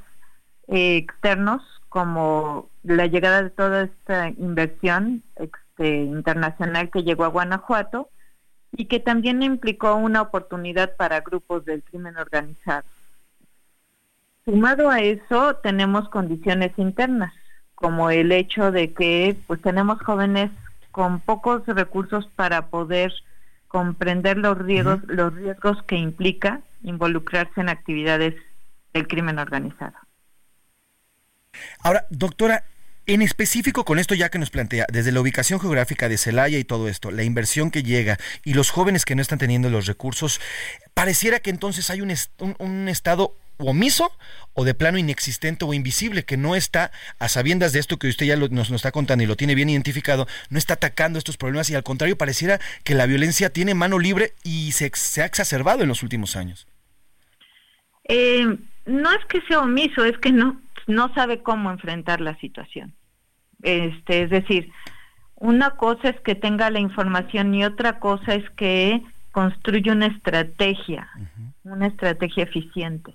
eh, 0.66 0.96
externos 0.96 1.62
como 1.88 2.68
la 2.83 3.07
llegada 3.07 3.42
de 3.42 3.50
toda 3.50 3.85
esta 3.85 4.28
inversión 4.28 5.22
este, 5.37 6.02
internacional 6.02 6.90
que 6.90 7.02
llegó 7.02 7.24
a 7.24 7.28
Guanajuato 7.28 8.11
y 8.76 8.87
que 8.87 9.00
también 9.00 9.42
implicó 9.42 9.94
una 9.94 10.20
oportunidad 10.20 10.96
para 10.96 11.20
grupos 11.20 11.64
del 11.64 11.83
crimen 11.83 12.16
organizado. 12.18 12.85
Sumado 14.49 14.89
a 14.89 15.01
eso, 15.01 15.57
tenemos 15.57 16.09
condiciones 16.09 16.73
internas 16.79 17.35
como 17.75 18.09
el 18.09 18.33
hecho 18.33 18.73
de 18.73 18.95
que 18.95 19.37
pues 19.47 19.61
tenemos 19.61 20.01
jóvenes 20.01 20.51
con 20.91 21.21
pocos 21.21 21.67
recursos 21.67 22.27
para 22.35 22.69
poder 22.69 23.13
comprender 23.67 24.39
los 24.39 24.57
riesgos, 24.57 25.01
los 25.07 25.35
riesgos 25.35 25.83
que 25.83 25.97
implica 25.97 26.63
involucrarse 26.83 27.61
en 27.61 27.69
actividades 27.69 28.37
del 28.95 29.07
crimen 29.07 29.39
organizado. 29.39 29.99
Ahora, 31.81 32.07
doctora, 32.09 32.65
en 33.05 33.21
específico 33.21 33.85
con 33.85 33.99
esto 33.99 34.15
ya 34.15 34.31
que 34.31 34.39
nos 34.39 34.49
plantea, 34.49 34.87
desde 34.91 35.13
la 35.13 35.21
ubicación 35.21 35.61
geográfica 35.61 36.09
de 36.09 36.17
Celaya 36.17 36.57
y 36.59 36.65
todo 36.65 36.89
esto, 36.89 37.11
la 37.11 37.23
inversión 37.23 37.71
que 37.71 37.83
llega 37.83 38.17
y 38.47 38.55
los 38.55 38.71
jóvenes 38.71 39.05
que 39.05 39.15
no 39.15 39.21
están 39.21 39.39
teniendo 39.39 39.69
los 39.69 39.87
recursos, 39.87 40.41
pareciera 40.95 41.41
que 41.41 41.51
entonces 41.51 41.91
hay 41.91 42.01
un, 42.01 42.15
un 42.59 42.89
Estado 42.89 43.37
omiso 43.59 44.12
o 44.55 44.64
de 44.64 44.75
plano 44.75 44.99
inexistente 44.99 45.64
o 45.64 45.75
invisible, 45.75 46.25
que 46.25 46.37
no 46.37 46.57
está, 46.57 46.90
a 47.18 47.29
sabiendas 47.29 47.73
de 47.73 47.81
esto 47.81 47.99
que 47.99 48.09
usted 48.09 48.27
ya 48.27 48.37
nos, 48.37 48.51
nos, 48.51 48.71
está 48.71 48.90
contando 48.90 49.23
y 49.23 49.27
lo 49.27 49.37
tiene 49.37 49.55
bien 49.55 49.71
identificado, 49.71 50.27
no 50.51 50.59
está 50.59 50.75
atacando 50.75 51.18
estos 51.18 51.37
problemas 51.37 51.71
y 51.71 51.75
al 51.75 51.85
contrario 51.85 52.18
pareciera 52.18 52.59
que 52.85 52.94
la 52.94 53.07
violencia 53.07 53.51
tiene 53.51 53.75
mano 53.75 53.99
libre 53.99 54.33
y 54.42 54.73
se, 54.73 54.90
se 54.94 55.23
ha 55.23 55.27
exacerbado 55.27 55.83
en 55.83 55.88
los 55.88 56.03
últimos 56.03 56.35
años. 56.35 56.66
Eh, 58.05 58.59
no 58.87 59.12
es 59.12 59.25
que 59.27 59.42
sea 59.42 59.61
omiso, 59.61 60.05
es 60.05 60.16
que 60.18 60.33
no, 60.33 60.61
no 60.87 61.12
sabe 61.14 61.42
cómo 61.42 61.71
enfrentar 61.71 62.21
la 62.21 62.37
situación. 62.38 62.94
Este, 63.62 64.23
es 64.23 64.31
decir, 64.31 64.73
una 65.37 65.71
cosa 65.73 66.09
es 66.09 66.21
que 66.21 66.35
tenga 66.35 66.71
la 66.71 66.81
información 66.81 67.55
y 67.55 67.64
otra 67.64 68.01
cosa 68.01 68.35
es 68.35 68.49
que 68.57 69.03
construye 69.31 69.92
una 69.92 70.07
estrategia, 70.07 71.09
una 71.62 71.87
estrategia 71.87 72.44
eficiente 72.44 73.14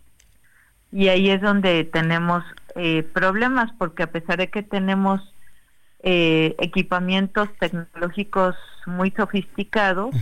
y 0.93 1.07
ahí 1.07 1.31
es 1.31 1.41
donde 1.41 1.85
tenemos 1.85 2.43
eh, 2.75 3.01
problemas 3.01 3.71
porque 3.79 4.03
a 4.03 4.11
pesar 4.11 4.37
de 4.37 4.49
que 4.49 4.61
tenemos 4.61 5.21
eh, 6.03 6.55
equipamientos 6.59 7.49
tecnológicos 7.59 8.55
muy 8.85 9.09
sofisticados, 9.11 10.15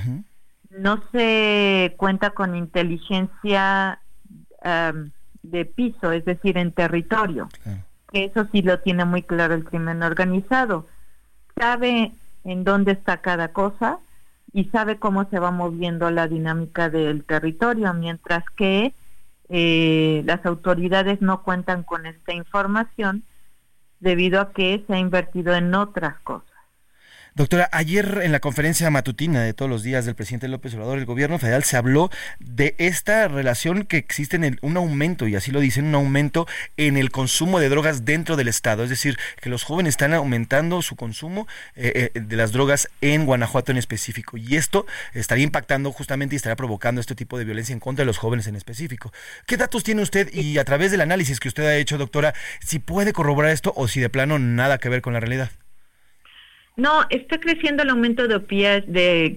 no 0.70 1.04
se 1.12 1.94
cuenta 1.98 2.30
con 2.30 2.56
inteligencia 2.56 4.00
de 5.44 5.66
piso, 5.66 6.12
es 6.12 6.24
decir, 6.24 6.58
en 6.58 6.72
territorio. 6.72 7.50
Eso 8.14 8.48
sí 8.52 8.62
lo 8.62 8.80
tiene 8.80 9.04
muy 9.04 9.24
claro 9.24 9.56
el 9.56 9.66
crimen 9.66 10.04
organizado. 10.04 10.88
Sabe 11.60 12.14
en 12.46 12.64
dónde 12.64 12.94
está 12.94 13.18
cada 13.18 13.50
cosa 13.50 14.00
y 14.54 14.66
sabe 14.66 15.00
cómo 15.00 15.28
se 15.30 15.40
va 15.40 15.52
moviendo 15.52 16.12
la 16.12 16.28
dinámica 16.28 16.90
del 16.90 17.26
territorio, 17.26 17.94
mientras 17.94 18.44
que 18.56 18.94
eh, 19.52 20.24
las 20.26 20.46
autoridades 20.46 21.22
no 21.22 21.44
cuentan 21.44 21.84
con 21.84 22.06
esta 22.06 22.34
información 22.34 23.24
debido 24.00 24.40
a 24.40 24.54
que 24.54 24.84
se 24.88 24.94
ha 24.94 24.98
invertido 24.98 25.54
en 25.54 25.76
otras 25.76 26.20
cosas. 26.22 26.51
Doctora, 27.34 27.70
ayer 27.72 28.20
en 28.24 28.34
la 28.34 28.42
conferencia 28.42 28.90
matutina 28.90 29.42
de 29.42 29.54
todos 29.54 29.72
los 29.72 29.84
días 29.84 30.06
del 30.06 30.16
presidente 30.16 30.50
López 30.50 30.74
Obrador, 30.74 31.00
el 31.00 31.06
gobierno 31.06 31.40
federal 31.40 31.64
se 31.64 31.78
habló 31.78 32.10
de 32.40 32.76
esta 32.78 33.30
relación 33.30 33.86
que 33.86 33.96
existe 33.96 34.36
en 34.36 34.60
un 34.62 34.76
aumento, 34.76 35.30
y 35.30 35.38
así 35.38 35.50
lo 35.50 35.62
dicen, 35.62 35.86
un 35.86 35.96
aumento 35.96 36.46
en 36.76 36.98
el 36.98 37.10
consumo 37.10 37.62
de 37.62 37.70
drogas 37.70 38.04
dentro 38.04 38.36
del 38.36 38.50
Estado. 38.50 38.84
Es 38.84 38.90
decir, 38.90 39.18
que 39.40 39.50
los 39.50 39.64
jóvenes 39.64 39.94
están 39.94 40.14
aumentando 40.14 40.82
su 40.82 40.98
consumo 40.98 41.48
eh, 41.76 42.12
eh, 42.14 42.20
de 42.20 42.36
las 42.36 42.52
drogas 42.52 42.90
en 43.00 43.26
Guanajuato 43.26 43.72
en 43.72 43.78
específico. 43.78 44.36
Y 44.36 44.58
esto 44.58 44.86
estaría 45.14 45.46
impactando 45.46 45.94
justamente 45.94 46.36
y 46.36 46.38
estaría 46.38 46.58
provocando 46.58 47.00
este 47.00 47.16
tipo 47.16 47.38
de 47.38 47.46
violencia 47.46 47.72
en 47.72 47.80
contra 47.80 48.04
de 48.04 48.08
los 48.08 48.18
jóvenes 48.18 48.48
en 48.48 48.58
específico. 48.58 49.14
¿Qué 49.46 49.56
datos 49.56 49.86
tiene 49.86 50.02
usted 50.02 50.34
y 50.34 50.58
a 50.58 50.66
través 50.66 50.92
del 50.92 51.00
análisis 51.00 51.40
que 51.40 51.48
usted 51.48 51.64
ha 51.64 51.78
hecho, 51.78 51.98
doctora, 51.98 52.34
si 52.60 52.80
puede 52.80 53.14
corroborar 53.14 53.52
esto 53.52 53.72
o 53.78 53.88
si 53.88 54.02
de 54.02 54.10
plano 54.10 54.38
nada 54.38 54.80
que 54.80 54.90
ver 54.90 55.02
con 55.02 55.14
la 55.14 55.22
realidad? 55.22 55.50
No, 56.82 57.06
está 57.12 57.40
creciendo 57.40 57.84
el 57.84 57.92
aumento 57.92 58.28
de, 58.28 58.40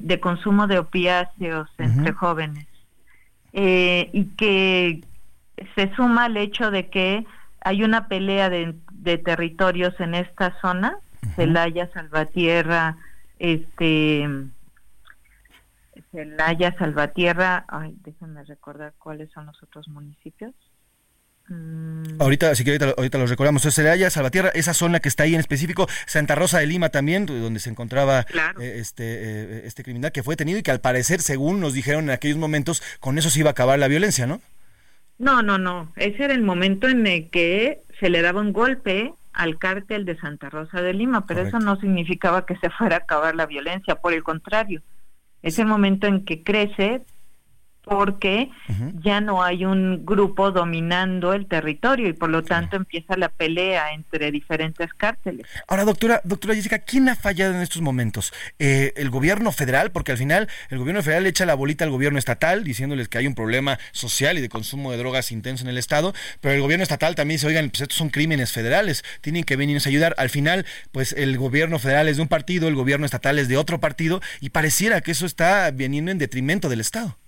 de, 0.00 0.20
consumo 0.20 0.66
de 0.66 0.78
opiáceos 0.78 1.68
entre 1.76 2.14
jóvenes. 2.14 2.66
Eh, 3.52 4.08
y 4.14 4.24
que 4.36 5.04
se 5.74 5.94
suma 5.94 6.24
al 6.24 6.38
hecho 6.38 6.70
de 6.70 6.88
que 6.88 7.26
hay 7.60 7.82
una 7.84 8.08
pelea 8.08 8.48
de, 8.48 8.74
territorios 9.18 9.92
en 10.00 10.14
esta 10.14 10.58
zona, 10.62 10.96
Celaya, 11.36 11.90
Salvatierra, 11.92 12.96
este 13.38 14.26
Celaya, 16.12 16.74
Salvatierra, 16.78 17.66
ay, 17.68 17.94
déjenme 18.04 18.42
recordar 18.44 18.94
cuáles 18.98 19.30
son 19.32 19.44
los 19.44 19.62
otros 19.62 19.86
municipios. 19.88 20.54
Mm. 21.48 22.20
Ahorita, 22.20 22.54
si 22.54 22.68
ahorita, 22.68 22.94
ahorita 22.96 23.18
los 23.18 23.28
recordamos. 23.28 23.64
Es 23.66 23.74
Celaya, 23.74 24.08
Salvatierra, 24.10 24.50
esa 24.54 24.72
zona 24.72 25.00
que 25.00 25.08
está 25.08 25.24
ahí 25.24 25.34
en 25.34 25.40
específico, 25.40 25.86
Santa 26.06 26.34
Rosa 26.34 26.58
de 26.58 26.66
Lima 26.66 26.88
también, 26.88 27.26
donde 27.26 27.60
se 27.60 27.70
encontraba 27.70 28.26
eh, 28.58 28.76
este, 28.78 29.04
eh, 29.04 29.62
este 29.64 29.82
criminal 29.82 30.12
que 30.12 30.22
fue 30.22 30.32
detenido 30.32 30.58
y 30.58 30.62
que 30.62 30.70
al 30.70 30.80
parecer, 30.80 31.20
según 31.20 31.60
nos 31.60 31.74
dijeron 31.74 32.04
en 32.04 32.10
aquellos 32.10 32.38
momentos, 32.38 32.82
con 33.00 33.18
eso 33.18 33.30
se 33.30 33.40
iba 33.40 33.50
a 33.50 33.52
acabar 33.52 33.78
la 33.78 33.88
violencia, 33.88 34.26
¿no? 34.26 34.40
No, 35.18 35.42
no, 35.42 35.58
no. 35.58 35.92
Ese 35.96 36.24
era 36.24 36.34
el 36.34 36.42
momento 36.42 36.88
en 36.88 37.06
el 37.06 37.30
que 37.30 37.82
se 38.00 38.08
le 38.08 38.22
daba 38.22 38.40
un 38.40 38.52
golpe 38.52 39.12
al 39.32 39.58
cártel 39.58 40.04
de 40.04 40.16
Santa 40.18 40.48
Rosa 40.48 40.80
de 40.80 40.94
Lima, 40.94 41.26
pero 41.26 41.42
eso 41.42 41.58
no 41.58 41.78
significaba 41.80 42.46
que 42.46 42.56
se 42.56 42.70
fuera 42.70 42.96
a 42.96 42.98
acabar 43.00 43.34
la 43.34 43.46
violencia, 43.46 43.96
por 43.96 44.12
el 44.12 44.22
contrario. 44.22 44.80
Es 45.42 45.58
el 45.58 45.66
momento 45.66 46.06
en 46.06 46.24
que 46.24 46.42
crece 46.42 47.02
porque 47.84 48.50
ya 49.02 49.20
no 49.20 49.42
hay 49.42 49.64
un 49.64 50.04
grupo 50.04 50.50
dominando 50.50 51.32
el 51.34 51.46
territorio 51.46 52.08
y 52.08 52.12
por 52.12 52.30
lo 52.30 52.42
tanto 52.42 52.76
empieza 52.76 53.16
la 53.16 53.28
pelea 53.28 53.92
entre 53.92 54.30
diferentes 54.30 54.92
cárteles. 54.94 55.46
Ahora, 55.68 55.84
doctora, 55.84 56.20
doctora 56.24 56.54
Jessica, 56.54 56.78
¿quién 56.78 57.08
ha 57.08 57.16
fallado 57.16 57.54
en 57.54 57.60
estos 57.60 57.82
momentos? 57.82 58.32
Eh, 58.58 58.92
¿El 58.96 59.10
gobierno 59.10 59.52
federal? 59.52 59.92
Porque 59.92 60.12
al 60.12 60.18
final 60.18 60.48
el 60.70 60.78
gobierno 60.78 61.02
federal 61.02 61.26
echa 61.26 61.46
la 61.46 61.54
bolita 61.54 61.84
al 61.84 61.90
gobierno 61.90 62.18
estatal 62.18 62.64
diciéndoles 62.64 63.08
que 63.08 63.18
hay 63.18 63.26
un 63.26 63.34
problema 63.34 63.78
social 63.92 64.38
y 64.38 64.40
de 64.40 64.48
consumo 64.48 64.90
de 64.90 64.98
drogas 64.98 65.30
intenso 65.30 65.64
en 65.64 65.70
el 65.70 65.78
estado, 65.78 66.14
pero 66.40 66.54
el 66.54 66.60
gobierno 66.60 66.82
estatal 66.82 67.14
también 67.14 67.36
dice, 67.36 67.46
oigan, 67.46 67.70
pues 67.70 67.82
estos 67.82 67.98
son 67.98 68.08
crímenes 68.08 68.52
federales, 68.52 69.04
tienen 69.20 69.44
que 69.44 69.56
venirnos 69.56 69.86
a 69.86 69.90
ayudar. 69.90 70.14
Al 70.18 70.30
final, 70.30 70.64
pues 70.92 71.12
el 71.12 71.36
gobierno 71.36 71.78
federal 71.78 72.08
es 72.08 72.16
de 72.16 72.22
un 72.22 72.28
partido, 72.28 72.68
el 72.68 72.74
gobierno 72.74 73.04
estatal 73.04 73.38
es 73.38 73.48
de 73.48 73.56
otro 73.56 73.80
partido 73.80 74.20
y 74.40 74.50
pareciera 74.50 75.00
que 75.00 75.10
eso 75.10 75.26
está 75.26 75.70
viniendo 75.70 76.10
en 76.10 76.18
detrimento 76.18 76.68
del 76.68 76.80
estado. 76.80 77.18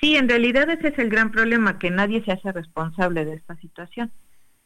Sí, 0.00 0.16
en 0.16 0.28
realidad 0.28 0.68
ese 0.70 0.88
es 0.88 0.98
el 0.98 1.08
gran 1.08 1.30
problema, 1.30 1.78
que 1.78 1.90
nadie 1.90 2.22
se 2.24 2.32
hace 2.32 2.52
responsable 2.52 3.24
de 3.24 3.34
esta 3.34 3.56
situación. 3.56 4.10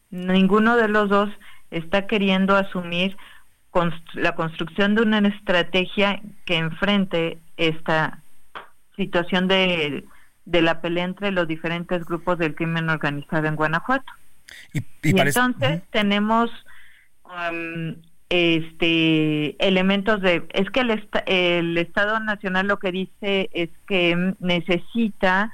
Ninguno 0.09 0.75
de 0.75 0.87
los 0.87 1.09
dos 1.09 1.29
está 1.71 2.07
queriendo 2.07 2.55
asumir 2.55 3.15
la 4.13 4.35
construcción 4.35 4.95
de 4.95 5.03
una 5.03 5.19
estrategia 5.19 6.21
que 6.45 6.57
enfrente 6.57 7.37
esta 7.57 8.19
situación 8.95 9.47
de, 9.47 10.05
la 10.45 10.81
pelea 10.81 11.05
entre 11.05 11.31
los 11.31 11.47
diferentes 11.47 12.03
grupos 12.05 12.37
del 12.39 12.55
crimen 12.55 12.89
organizado 12.89 13.47
en 13.47 13.55
Guanajuato. 13.55 14.11
Y, 14.73 14.83
entonces 15.03 15.83
tenemos 15.91 16.49
um, 17.23 17.95
este 18.29 19.55
elementos 19.65 20.21
de 20.21 20.47
es 20.53 20.69
que 20.69 20.81
el, 20.81 21.77
Estado 21.77 22.19
Nacional 22.19 22.67
lo 22.67 22.77
que 22.77 22.91
dice 22.91 23.49
es 23.53 23.69
que 23.87 24.35
necesita 24.39 25.51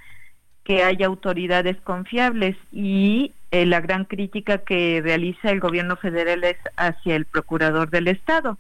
que 0.66 0.84
haya 0.84 1.08
autoridades 1.08 1.78
confiables 1.82 2.58
y 2.72 3.34
eh, 3.52 3.66
la 3.66 3.80
gran 3.80 4.04
crítica 4.06 4.58
que 4.58 5.02
realiza 5.02 5.52
el 5.52 5.60
gobierno 5.60 5.96
federal 5.96 6.44
es 6.44 6.58
hacia 6.76 7.16
el 7.16 7.26
procurador 7.26 7.90
del 7.90 8.10
Estado. 8.10 8.58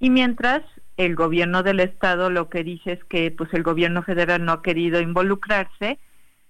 Y 0.00 0.10
mientras 0.10 0.62
el 0.98 1.14
gobierno 1.14 1.62
del 1.62 1.80
Estado 1.80 2.30
lo 2.30 2.50
que 2.50 2.64
dice 2.64 2.92
es 2.92 3.04
que 3.04 3.30
pues 3.30 3.52
el 3.54 3.62
gobierno 3.62 4.02
federal 4.02 4.44
no 4.44 4.52
ha 4.52 4.62
querido 4.62 5.00
involucrarse 5.00 5.98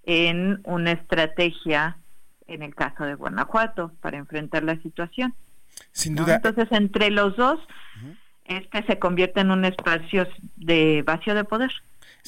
en 0.04 0.60
una 0.64 0.92
estrategia 0.92 1.96
en 2.48 2.62
el 2.62 2.74
caso 2.74 3.04
de 3.04 3.14
Guanajuato 3.14 3.92
para 4.00 4.16
enfrentar 4.16 4.62
la 4.64 4.76
situación. 4.82 5.34
Sin 5.92 6.14
duda. 6.14 6.36
Entonces, 6.36 6.68
entre 6.70 7.10
los 7.10 7.36
dos, 7.36 7.58
este 8.44 8.84
se 8.86 8.98
convierte 8.98 9.40
en 9.40 9.50
un 9.50 9.64
espacio 9.64 10.28
de 10.56 11.02
vacío 11.06 11.34
de 11.34 11.44
poder. 11.44 11.72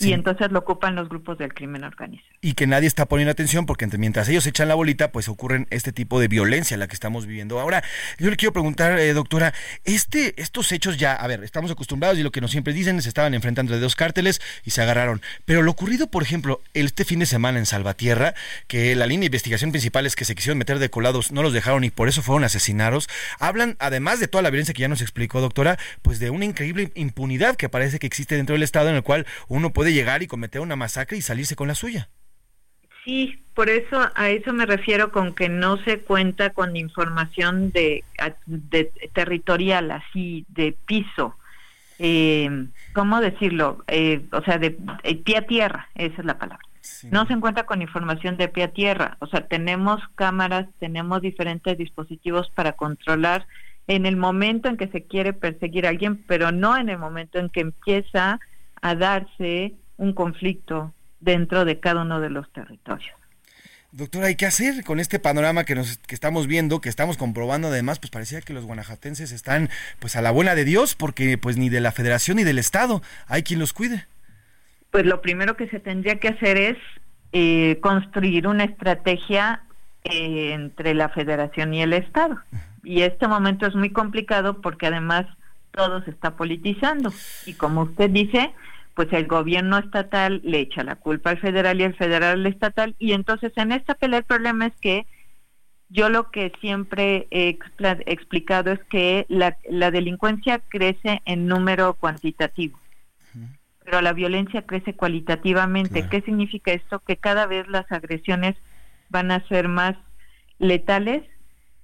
Y 0.01 0.13
entonces 0.13 0.51
lo 0.53 0.61
ocupan 0.61 0.95
los 0.95 1.09
grupos 1.09 1.39
del 1.39 1.53
crimen 1.53 1.85
organizado. 1.85 2.29
Y 2.41 2.55
que 2.55 2.67
nadie 2.67 2.87
está 2.87 3.07
poniendo 3.07 3.33
atención 3.33 3.67
porque 3.67 3.87
mientras 3.87 4.29
ellos 4.29 4.47
echan 4.47 4.69
la 4.69 4.75
bolita, 4.75 5.13
pues 5.13 5.29
ocurren 5.29 5.67
este 5.71 5.93
tipo 5.93 6.21
de 6.21 6.29
violencia 6.29 6.77
la 6.77 6.87
que 6.87 6.95
estamos 6.95 7.27
viviendo. 7.27 7.59
Ahora, 7.59 7.83
yo 8.19 8.31
le 8.31 8.37
quiero 8.37 8.53
preguntar, 8.53 8.99
eh, 8.99 9.13
doctora, 9.13 9.55
este, 9.85 10.41
estos 10.41 10.71
hechos 10.73 10.97
ya, 10.99 11.15
a 11.15 11.27
ver, 11.27 11.43
estamos 11.45 11.71
acostumbrados 11.71 12.19
y 12.19 12.23
lo 12.23 12.31
que 12.31 12.41
nos 12.41 12.51
siempre 12.51 12.73
dicen, 12.73 13.01
se 13.03 13.09
estaban 13.09 13.35
enfrentando 13.35 13.73
de 13.75 13.81
dos 13.81 13.97
cárteles 13.97 14.41
y 14.65 14.71
se 14.71 14.83
agarraron. 14.83 15.21
Pero 15.45 15.63
lo 15.63 15.71
ocurrido, 15.71 16.09
por 16.09 16.23
ejemplo, 16.23 16.61
este 16.75 17.05
fin 17.05 17.19
de 17.19 17.27
semana 17.27 17.59
en 17.59 17.67
Salvatierra, 17.67 18.35
que 18.67 18.95
la 18.95 19.07
línea 19.07 19.23
de 19.23 19.27
investigación 19.27 19.71
principal 19.73 20.07
es 20.07 20.17
que 20.17 20.25
se 20.25 20.35
quisieron 20.35 20.59
meter 20.59 20.79
de 20.79 20.91
colados, 20.91 21.33
no 21.33 21.43
los 21.43 21.53
dejaron 21.53 21.85
y 21.85 21.91
por 21.91 22.09
eso 22.09 22.23
fueron 22.23 22.45
asesinados, 22.45 23.09
hablan, 23.39 23.77
además 23.79 24.21
de 24.21 24.29
toda 24.29 24.43
la 24.43 24.51
violencia 24.51 24.75
que 24.75 24.83
ya 24.83 24.89
nos 24.89 25.01
explicó, 25.01 25.41
doctora, 25.41 25.79
pues 26.03 26.19
de 26.19 26.31
una 26.31 26.45
increíble 26.45 26.93
impunidad 26.95 27.57
que 27.57 27.69
parece 27.69 27.99
que 27.99 28.07
existe 28.07 28.37
dentro 28.37 28.55
del 28.55 28.63
Estado 28.63 28.91
en 28.91 28.97
el 28.97 29.03
cual 29.03 29.27
uno 29.49 29.73
puede 29.73 29.88
llegar 29.93 30.23
y 30.23 30.27
cometer 30.27 30.61
una 30.61 30.77
masacre 30.77 31.17
y 31.17 31.23
salirse 31.23 31.57
con 31.57 31.69
la 31.69 31.75
suya. 31.75 32.09
Sí, 33.05 33.43
por 33.55 33.71
eso 33.71 34.11
a 34.15 34.29
eso 34.29 34.53
me 34.53 34.67
refiero 34.67 35.11
con 35.11 35.35
que 35.35 35.49
no 35.49 35.83
se 35.85 36.01
cuenta 36.01 36.51
con 36.51 36.77
información 36.77 37.73
de, 37.73 38.05
territorial, 39.15 39.91
así 39.91 40.45
de 40.49 40.77
piso. 40.87 41.37
Eh, 41.99 42.67
¿Cómo 42.93 43.21
decirlo? 43.21 43.83
Eh, 43.89 44.27
o 44.33 44.43
sea, 44.43 44.59
de, 44.59 44.73
pie 45.25 45.39
a 45.39 45.47
tierra, 45.47 45.89
esa 45.95 46.21
es 46.21 46.25
la 46.25 46.39
palabra. 46.39 46.65
No 47.11 47.27
se 47.27 47.33
encuentra 47.33 47.65
con 47.67 47.83
información 47.83 48.37
de 48.37 48.49
pie 48.49 48.65
a 48.65 48.73
tierra. 48.73 49.17
O 49.21 49.27
sea, 49.27 49.47
tenemos 49.47 50.01
cámaras, 50.15 50.67
tenemos 50.79 51.23
diferentes 51.23 51.77
dispositivos 51.77 52.51
para 52.51 52.73
controlar 52.73 53.47
en 53.87 54.05
el 54.05 54.17
momento 54.17 54.69
en 54.69 54.77
que 54.77 54.89
se 54.89 55.05
quiere 55.05 55.33
perseguir 55.33 55.87
a 55.87 55.89
alguien, 55.89 56.23
pero 56.27 56.53
no 56.53 56.77
en 56.77 56.91
el 56.91 56.99
momento 56.99 57.39
en 57.39 57.49
que 57.49 57.61
empieza 57.61 58.39
a 58.83 58.95
darse 58.95 59.75
un 59.97 60.13
conflicto 60.13 60.93
dentro 61.21 61.65
de 61.65 61.81
cada 61.81 62.03
uno 62.03 62.21
de 62.21 62.31
los 62.31 62.51
territorios. 62.53 63.19
Doctora, 63.91 64.27
¿hay 64.27 64.37
qué 64.37 64.45
hacer 64.45 64.85
con 64.85 65.01
este 65.01 65.19
panorama 65.19 65.65
que 65.65 65.75
nos 65.75 65.97
que 65.99 66.15
estamos 66.15 66.47
viendo, 66.47 66.83
que 66.83 66.91
estamos 66.91 67.17
comprobando 67.17 67.69
además, 67.69 67.99
pues 67.99 68.11
parecía 68.11 68.43
que 68.43 68.53
los 68.53 68.67
guanajatenses 68.67 69.33
están 69.33 69.71
pues 69.99 70.15
a 70.15 70.21
la 70.21 70.31
buena 70.31 70.55
de 70.55 70.67
Dios 70.67 70.95
porque 70.95 71.39
pues 71.39 71.57
ni 71.57 71.71
de 71.71 71.81
la 71.81 71.91
federación 71.91 72.37
ni 72.37 72.45
del 72.45 72.59
estado 72.59 73.03
hay 73.29 73.43
quien 73.43 73.61
los 73.61 73.73
cuide. 73.73 74.07
Pues 74.91 75.07
lo 75.07 75.23
primero 75.23 75.57
que 75.57 75.69
se 75.69 75.81
tendría 75.81 76.21
que 76.21 76.29
hacer 76.29 76.59
es 76.59 76.77
eh, 77.33 77.79
construir 77.81 78.47
una 78.47 78.65
estrategia 78.65 79.63
eh, 80.05 80.53
entre 80.53 80.93
la 80.93 81.09
federación 81.09 81.73
y 81.73 81.83
el 81.83 81.95
estado. 81.95 82.39
Y 82.85 83.03
este 83.03 83.27
momento 83.27 83.67
es 83.67 83.75
muy 83.75 83.91
complicado 83.91 84.61
porque 84.61 84.87
además 84.87 85.27
todo 85.71 86.03
se 86.05 86.11
está 86.11 86.37
politizando 86.37 87.13
y 87.47 87.55
como 87.55 87.83
usted 87.83 88.11
dice, 88.11 88.53
pues 88.99 89.13
el 89.13 89.29
gobierno 89.29 89.79
estatal 89.79 90.41
le 90.43 90.59
echa 90.59 90.83
la 90.83 90.97
culpa 90.97 91.31
al 91.31 91.39
federal 91.39 91.81
y 91.81 91.85
el 91.85 91.95
federal 91.95 92.41
al 92.41 92.47
estatal 92.47 92.97
y 92.99 93.13
entonces 93.13 93.53
en 93.55 93.71
esta 93.71 93.95
pelea 93.95 94.19
el 94.19 94.25
problema 94.25 94.67
es 94.67 94.73
que 94.81 95.07
yo 95.89 96.09
lo 96.09 96.33
que 96.33 96.51
siempre 96.61 97.29
he 97.31 97.57
explicado 98.07 98.73
es 98.73 98.81
que 98.91 99.25
la, 99.29 99.57
delincuencia 99.93 100.59
crece 100.69 101.23
en 101.27 101.47
número 101.47 101.95
cuantitativo, 101.95 102.77
pero 103.85 104.01
la 104.01 104.13
violencia 104.15 104.63
crece 104.63 104.95
cualitativamente. 104.95 106.09
¿Qué 106.09 106.21
significa 106.23 106.73
esto? 106.73 106.99
Que 106.99 107.17
cada 107.17 107.47
vez 107.47 107.69
las 107.69 107.91
agresiones 107.93 108.57
van 109.11 109.31
a 109.31 109.47
ser 109.47 109.69
más 109.69 109.95
letales 110.59 111.23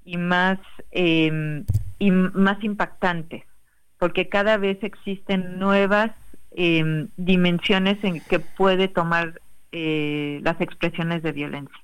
y 0.04 0.16
más 0.16 0.58
eh, 0.90 1.62
y 2.00 2.10
más 2.10 2.62
impactantes, 2.64 3.44
porque 4.00 4.28
cada 4.28 4.56
vez 4.56 4.82
existen 4.82 5.60
nuevas 5.60 6.10
eh, 6.54 7.06
dimensiones 7.16 8.02
en 8.02 8.20
que 8.20 8.38
puede 8.40 8.88
tomar 8.88 9.40
eh, 9.72 10.40
las 10.42 10.60
expresiones 10.60 11.22
de 11.22 11.32
violencia. 11.32 11.76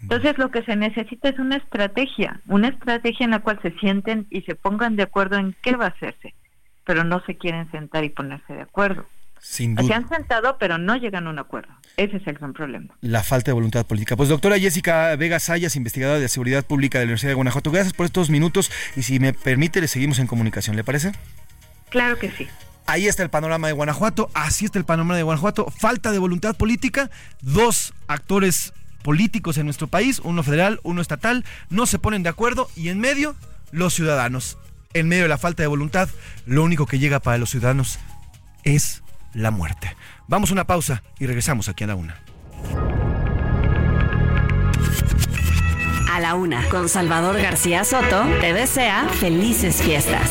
Entonces 0.00 0.38
lo 0.38 0.50
que 0.50 0.62
se 0.62 0.76
necesita 0.76 1.28
es 1.28 1.38
una 1.38 1.56
estrategia, 1.56 2.40
una 2.46 2.68
estrategia 2.68 3.24
en 3.24 3.32
la 3.32 3.40
cual 3.40 3.58
se 3.62 3.72
sienten 3.72 4.26
y 4.30 4.42
se 4.42 4.54
pongan 4.54 4.96
de 4.96 5.02
acuerdo 5.02 5.36
en 5.36 5.54
qué 5.62 5.76
va 5.76 5.86
a 5.86 5.88
hacerse, 5.88 6.34
pero 6.84 7.04
no 7.04 7.22
se 7.26 7.36
quieren 7.36 7.70
sentar 7.70 8.04
y 8.04 8.08
ponerse 8.08 8.54
de 8.54 8.62
acuerdo. 8.62 9.06
Sin 9.40 9.74
duda. 9.74 9.86
Se 9.86 9.92
han 9.92 10.08
sentado, 10.08 10.56
pero 10.58 10.78
no 10.78 10.96
llegan 10.96 11.26
a 11.26 11.30
un 11.30 11.38
acuerdo. 11.38 11.74
Ese 11.98 12.16
es 12.16 12.26
el 12.26 12.34
gran 12.34 12.54
problema. 12.54 12.94
La 13.02 13.22
falta 13.22 13.50
de 13.50 13.52
voluntad 13.52 13.86
política. 13.86 14.16
Pues 14.16 14.30
doctora 14.30 14.58
Jessica 14.58 15.14
Vega 15.16 15.38
Sayas, 15.38 15.76
investigadora 15.76 16.18
de 16.18 16.28
Seguridad 16.28 16.64
Pública 16.64 16.98
de 16.98 17.04
la 17.04 17.08
Universidad 17.08 17.32
de 17.32 17.34
Guanajuato, 17.34 17.70
gracias 17.70 17.92
por 17.92 18.06
estos 18.06 18.30
minutos 18.30 18.72
y 18.96 19.02
si 19.02 19.20
me 19.20 19.34
permite 19.34 19.82
le 19.82 19.88
seguimos 19.88 20.18
en 20.18 20.26
comunicación, 20.26 20.76
¿le 20.76 20.84
parece? 20.84 21.12
Claro 21.90 22.18
que 22.18 22.30
sí. 22.30 22.48
Ahí 22.86 23.06
está 23.08 23.22
el 23.22 23.30
panorama 23.30 23.66
de 23.66 23.72
Guanajuato, 23.72 24.30
así 24.34 24.66
está 24.66 24.78
el 24.78 24.84
panorama 24.84 25.16
de 25.16 25.22
Guanajuato. 25.22 25.72
Falta 25.78 26.12
de 26.12 26.18
voluntad 26.18 26.54
política, 26.54 27.10
dos 27.40 27.94
actores 28.08 28.74
políticos 29.02 29.58
en 29.58 29.66
nuestro 29.66 29.86
país, 29.86 30.20
uno 30.22 30.42
federal, 30.42 30.80
uno 30.82 31.00
estatal, 31.00 31.44
no 31.70 31.86
se 31.86 31.98
ponen 31.98 32.22
de 32.22 32.28
acuerdo 32.28 32.68
y 32.76 32.88
en 32.88 33.00
medio 33.00 33.36
los 33.70 33.94
ciudadanos. 33.94 34.58
En 34.92 35.08
medio 35.08 35.24
de 35.24 35.28
la 35.28 35.38
falta 35.38 35.62
de 35.62 35.66
voluntad, 35.66 36.08
lo 36.46 36.62
único 36.62 36.86
que 36.86 36.98
llega 36.98 37.20
para 37.20 37.38
los 37.38 37.50
ciudadanos 37.50 37.98
es 38.62 39.02
la 39.32 39.50
muerte. 39.50 39.96
Vamos 40.28 40.50
a 40.50 40.52
una 40.52 40.66
pausa 40.66 41.02
y 41.18 41.26
regresamos 41.26 41.68
aquí 41.68 41.84
a 41.84 41.88
la 41.88 41.96
una. 41.96 42.20
A 46.10 46.20
la 46.20 46.34
una, 46.36 46.68
con 46.68 46.88
Salvador 46.88 47.40
García 47.40 47.82
Soto, 47.82 48.24
te 48.40 48.52
desea 48.52 49.08
felices 49.08 49.82
fiestas. 49.82 50.30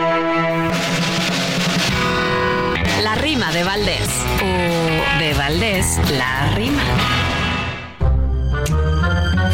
Rima 3.31 3.49
de 3.53 3.63
Valdés. 3.63 4.09
O 4.43 5.19
de 5.19 5.33
Valdés, 5.33 5.97
la 6.11 6.47
rima. 6.53 7.20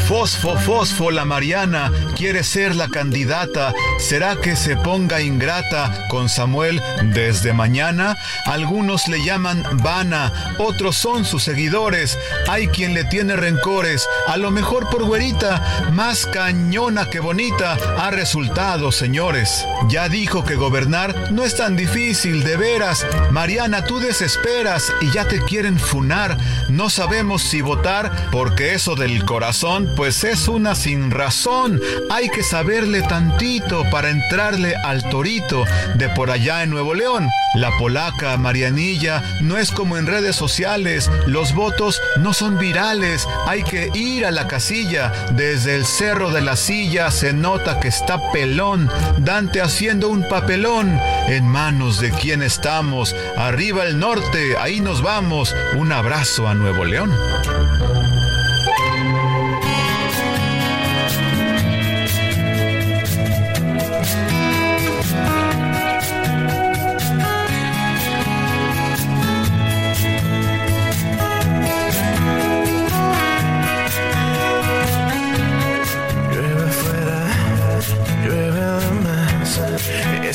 Fosfo, 0.08 0.56
fosfo, 0.56 1.12
la 1.12 1.26
Mariana 1.26 1.92
quiere 2.16 2.46
ser 2.46 2.78
la 2.78 2.88
candidata. 2.88 3.74
¿Será 4.00 4.38
que 4.38 4.56
se 4.56 4.78
ponga 4.78 5.22
ingrata 5.22 6.08
con 6.08 6.30
Samuel 6.30 6.82
desde 7.12 7.52
mañana? 7.52 8.16
Algunos 8.46 9.10
le 9.10 9.22
llaman 9.26 9.66
vana, 9.84 10.56
otros 10.60 10.96
son 10.96 11.26
sus 11.26 11.44
seguidores. 11.44 12.18
Hay 12.48 12.70
quien 12.70 12.94
le 12.94 13.04
tiene 13.04 13.36
rencores, 13.36 14.08
a 14.28 14.38
lo 14.38 14.50
mejor 14.50 14.90
por 14.90 15.04
güerita, 15.04 15.90
más 15.92 16.26
cañona 16.26 17.10
que 17.10 17.20
bonita 17.20 17.78
ha 17.98 18.10
resultado, 18.10 18.94
señores. 18.94 19.66
Ya 19.90 20.08
dijo 20.08 20.46
que 20.46 20.56
gobernar 20.56 21.34
no 21.34 21.44
es 21.44 21.58
tan 21.58 21.76
difícil, 21.76 22.46
de 22.46 22.56
veras. 22.56 23.06
Mariana, 23.32 23.84
tú 23.84 24.00
desesperas 24.00 24.94
y 25.02 25.12
ya 25.12 25.28
te 25.28 25.42
quieren 25.42 25.78
funar. 25.78 26.38
No 26.70 26.90
sabemos 26.90 27.42
si 27.42 27.60
votar 27.60 28.30
porque 28.32 28.74
eso 28.74 28.96
del 28.96 29.26
corazón 29.26 29.97
pues 29.98 30.24
es 30.24 30.48
una 30.48 30.76
sin 30.76 31.10
razón. 31.10 31.82
Hay 32.12 32.30
que 32.30 32.44
saberle 32.44 33.02
tantito 33.02 33.84
para 33.90 34.12
entrarle 34.12 34.76
al 34.76 35.02
torito 35.10 35.66
de 35.96 36.08
por 36.10 36.30
allá 36.30 36.62
en 36.62 36.70
Nuevo 36.70 36.94
León. 36.94 37.28
La 37.56 37.76
polaca 37.80 38.38
Marianilla 38.38 39.24
no 39.42 39.58
es 39.58 39.72
como 39.72 39.98
en 39.98 40.06
redes 40.06 40.36
sociales. 40.36 41.10
Los 41.26 41.56
votos 41.56 42.00
no 42.20 42.34
son 42.34 42.60
virales. 42.60 43.28
Hay 43.48 43.64
que 43.64 43.90
ir 43.96 44.28
a 44.28 44.32
la 44.32 44.48
casilla. 44.48 45.12
Desde 45.32 45.76
el 45.76 45.86
cerro 45.86 46.30
de 46.30 46.42
la 46.42 46.56
silla 46.56 47.10
se 47.10 47.34
nota 47.34 47.80
que 47.80 47.88
está 47.88 48.32
pelón. 48.32 48.92
Dante 49.18 49.62
haciendo 49.62 50.10
un 50.10 50.30
papelón. 50.30 51.00
En 51.28 51.48
manos 51.48 52.00
de 52.00 52.12
quién 52.12 52.44
estamos. 52.44 53.16
Arriba 53.36 53.84
el 53.86 53.98
norte. 53.98 54.58
Ahí 54.60 54.80
nos 54.80 55.02
vamos. 55.02 55.56
Un 55.76 55.92
abrazo 55.92 56.48
a 56.48 56.54
Nuevo 56.54 56.86
León. 56.86 57.12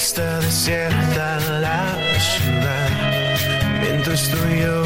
Está 0.02 0.40
desierta 0.40 1.38
la 1.60 1.96
ciudad. 2.18 2.90
Mientras 3.80 4.28
tú 4.30 4.36
y 4.52 4.60
yo 4.60 4.82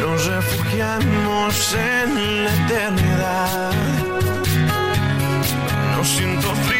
nos 0.00 0.26
refugiamos 0.26 1.74
en 1.74 2.44
la 2.44 2.54
eternidad. 2.64 3.72
No 5.96 6.04
siento 6.04 6.54
frío 6.66 6.71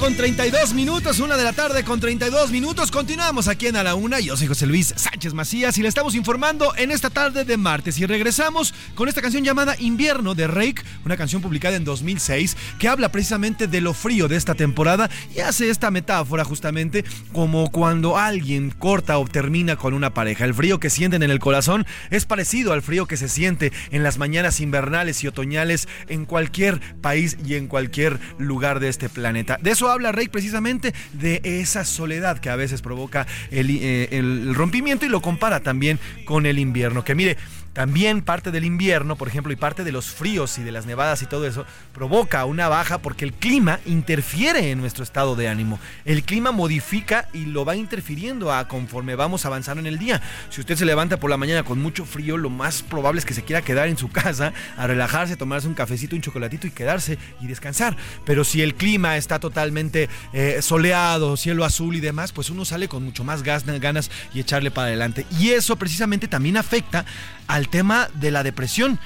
con 0.00 0.16
32 0.16 0.72
minutos, 0.72 1.20
una 1.20 1.36
de 1.36 1.44
la 1.44 1.52
tarde 1.52 1.84
con 1.84 2.00
32 2.00 2.50
minutos. 2.50 2.90
Continuamos 2.90 3.48
aquí 3.48 3.66
en 3.66 3.76
A 3.76 3.82
la 3.82 3.94
Una. 3.94 4.18
Yo 4.18 4.34
soy 4.34 4.46
José 4.46 4.66
Luis 4.66 4.94
Sánchez 4.96 5.34
Macías 5.34 5.76
y 5.76 5.82
le 5.82 5.88
estamos 5.88 6.14
informando 6.14 6.74
en 6.76 6.90
esta 6.90 7.10
tarde 7.10 7.44
de 7.44 7.58
martes. 7.58 7.98
Y 7.98 8.06
regresamos 8.06 8.72
con 8.94 9.08
esta 9.08 9.20
canción 9.20 9.44
llamada 9.44 9.76
Invierno 9.78 10.34
de 10.34 10.46
Rake, 10.46 10.82
una 11.04 11.18
canción 11.18 11.42
publicada 11.42 11.76
en 11.76 11.84
2006 11.84 12.56
que 12.78 12.88
habla 12.88 13.12
precisamente 13.12 13.66
de 13.66 13.82
lo 13.82 13.92
frío 13.92 14.26
de 14.26 14.36
esta 14.36 14.54
temporada 14.54 15.10
y 15.36 15.40
hace 15.40 15.68
esta 15.68 15.90
metáfora 15.90 16.44
justamente 16.44 17.04
como 17.34 17.70
cuando 17.70 18.16
alguien 18.16 18.70
corta 18.70 19.18
o 19.18 19.26
termina 19.26 19.76
con 19.76 19.92
una 19.92 20.14
pareja. 20.14 20.46
El 20.46 20.54
frío 20.54 20.80
que 20.80 20.88
sienten 20.88 21.22
en 21.22 21.30
el 21.30 21.40
corazón 21.40 21.86
es 22.08 22.24
parecido 22.24 22.72
al 22.72 22.80
frío 22.80 23.04
que 23.04 23.18
se 23.18 23.28
siente 23.28 23.70
en 23.90 24.02
las 24.02 24.16
mañanas 24.16 24.60
invernales 24.60 25.22
y 25.22 25.26
otoñales 25.26 25.88
en 26.08 26.24
cualquier 26.24 26.80
país 27.02 27.36
y 27.44 27.56
en 27.56 27.66
cualquier 27.66 28.18
lugar 28.38 28.80
de 28.80 28.88
este 28.88 29.10
planeta. 29.10 29.58
De 29.60 29.72
eso 29.72 29.89
habla 29.90 30.12
Rake 30.12 30.30
precisamente, 30.30 30.94
de 31.12 31.40
esa 31.44 31.84
soledad 31.84 32.38
que 32.38 32.50
a 32.50 32.56
veces 32.56 32.82
provoca 32.82 33.26
el, 33.50 33.70
eh, 33.70 34.08
el 34.12 34.54
rompimiento 34.54 35.06
y 35.06 35.08
lo 35.08 35.20
compara 35.20 35.60
también 35.60 35.98
con 36.24 36.46
el 36.46 36.58
invierno. 36.58 37.04
Que 37.04 37.14
mire, 37.14 37.36
también 37.72 38.22
parte 38.22 38.50
del 38.50 38.64
invierno, 38.64 39.16
por 39.16 39.28
ejemplo, 39.28 39.52
y 39.52 39.56
parte 39.56 39.84
de 39.84 39.92
los 39.92 40.06
fríos 40.06 40.58
y 40.58 40.62
de 40.62 40.72
las 40.72 40.86
nevadas 40.86 41.22
y 41.22 41.26
todo 41.26 41.46
eso, 41.46 41.64
provoca 41.94 42.44
una 42.44 42.68
baja 42.68 42.98
porque 42.98 43.24
el 43.24 43.32
clima 43.32 43.80
interfiere 43.86 44.70
en 44.70 44.80
nuestro 44.80 45.04
estado 45.04 45.36
de 45.36 45.48
ánimo. 45.48 45.78
El 46.04 46.24
clima 46.24 46.50
modifica 46.50 47.28
y 47.32 47.46
lo 47.46 47.64
va 47.64 47.76
interfiriendo 47.76 48.52
a 48.52 48.66
conforme 48.66 49.14
vamos 49.14 49.46
avanzando 49.46 49.80
en 49.80 49.86
el 49.86 49.98
día. 49.98 50.20
Si 50.50 50.60
usted 50.60 50.76
se 50.76 50.84
levanta 50.84 51.18
por 51.18 51.30
la 51.30 51.36
mañana 51.36 51.62
con 51.62 51.80
mucho 51.80 52.04
frío, 52.04 52.36
lo 52.36 52.50
más 52.50 52.82
probable 52.82 53.20
es 53.20 53.24
que 53.24 53.34
se 53.34 53.44
quiera 53.44 53.62
quedar 53.62 53.88
en 53.88 53.96
su 53.96 54.08
casa 54.12 54.52
a 54.76 54.86
relajarse, 54.86 55.36
tomarse 55.36 55.68
un 55.68 55.74
cafecito, 55.74 56.16
un 56.16 56.22
chocolatito 56.22 56.66
y 56.66 56.72
quedarse 56.72 57.18
y 57.40 57.46
descansar. 57.46 57.96
Pero 58.24 58.44
si 58.44 58.62
el 58.62 58.74
clima 58.74 59.16
está 59.16 59.38
totalmente 59.38 60.08
eh, 60.32 60.58
soleado, 60.60 61.36
cielo 61.36 61.64
azul 61.64 61.94
y 61.94 62.00
demás, 62.00 62.32
pues 62.32 62.50
uno 62.50 62.64
sale 62.64 62.88
con 62.88 63.04
mucho 63.04 63.22
más 63.22 63.42
ganas 63.42 64.10
y 64.34 64.40
echarle 64.40 64.70
para 64.70 64.88
adelante. 64.88 65.26
Y 65.38 65.50
eso 65.50 65.76
precisamente 65.76 66.28
también 66.28 66.56
afecta 66.56 67.04
al 67.50 67.68
tema 67.68 68.08
de 68.14 68.30
la 68.30 68.42
depresión. 68.42 68.98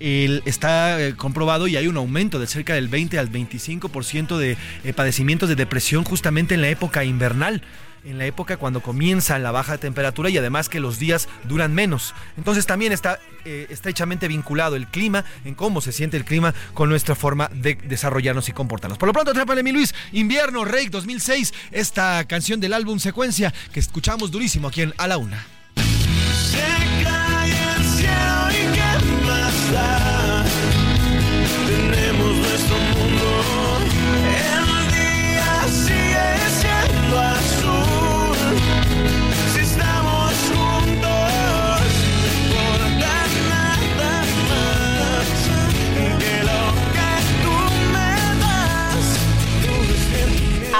Está 0.00 1.00
eh, 1.00 1.14
comprobado 1.14 1.68
y 1.68 1.76
hay 1.76 1.86
un 1.86 1.96
aumento 1.96 2.40
de 2.40 2.48
cerca 2.48 2.74
del 2.74 2.88
20 2.88 3.20
al 3.20 3.30
25% 3.30 4.36
de 4.36 4.56
eh, 4.82 4.92
padecimientos 4.92 5.48
de 5.48 5.54
depresión 5.54 6.02
justamente 6.02 6.54
en 6.54 6.60
la 6.60 6.68
época 6.68 7.04
invernal 7.04 7.62
en 8.04 8.18
la 8.18 8.26
época 8.26 8.56
cuando 8.56 8.80
comienza 8.80 9.38
la 9.38 9.52
baja 9.52 9.78
temperatura 9.78 10.28
y 10.28 10.36
además 10.36 10.68
que 10.68 10.80
los 10.80 10.98
días 10.98 11.28
duran 11.44 11.72
menos. 11.72 12.14
Entonces 12.36 12.66
también 12.66 12.90
está 12.90 13.20
eh, 13.44 13.68
estrechamente 13.70 14.26
vinculado 14.26 14.74
el 14.74 14.88
clima, 14.88 15.24
en 15.44 15.54
cómo 15.54 15.80
se 15.80 15.92
siente 15.92 16.16
el 16.16 16.24
clima 16.24 16.52
con 16.74 16.88
nuestra 16.88 17.14
forma 17.14 17.48
de 17.54 17.76
desarrollarnos 17.76 18.48
y 18.48 18.52
comportarnos. 18.52 18.98
Por 18.98 19.06
lo 19.06 19.12
pronto, 19.12 19.32
trápale 19.32 19.62
mi 19.62 19.70
Luis, 19.70 19.94
Invierno, 20.10 20.64
Rake 20.64 20.90
2006, 20.90 21.54
esta 21.70 22.24
canción 22.24 22.58
del 22.58 22.72
álbum 22.72 22.98
Secuencia 22.98 23.54
que 23.72 23.78
escuchamos 23.78 24.32
durísimo 24.32 24.66
aquí 24.66 24.82
en 24.82 24.92
A 24.98 25.06
la 25.06 25.18
Una. 25.18 25.46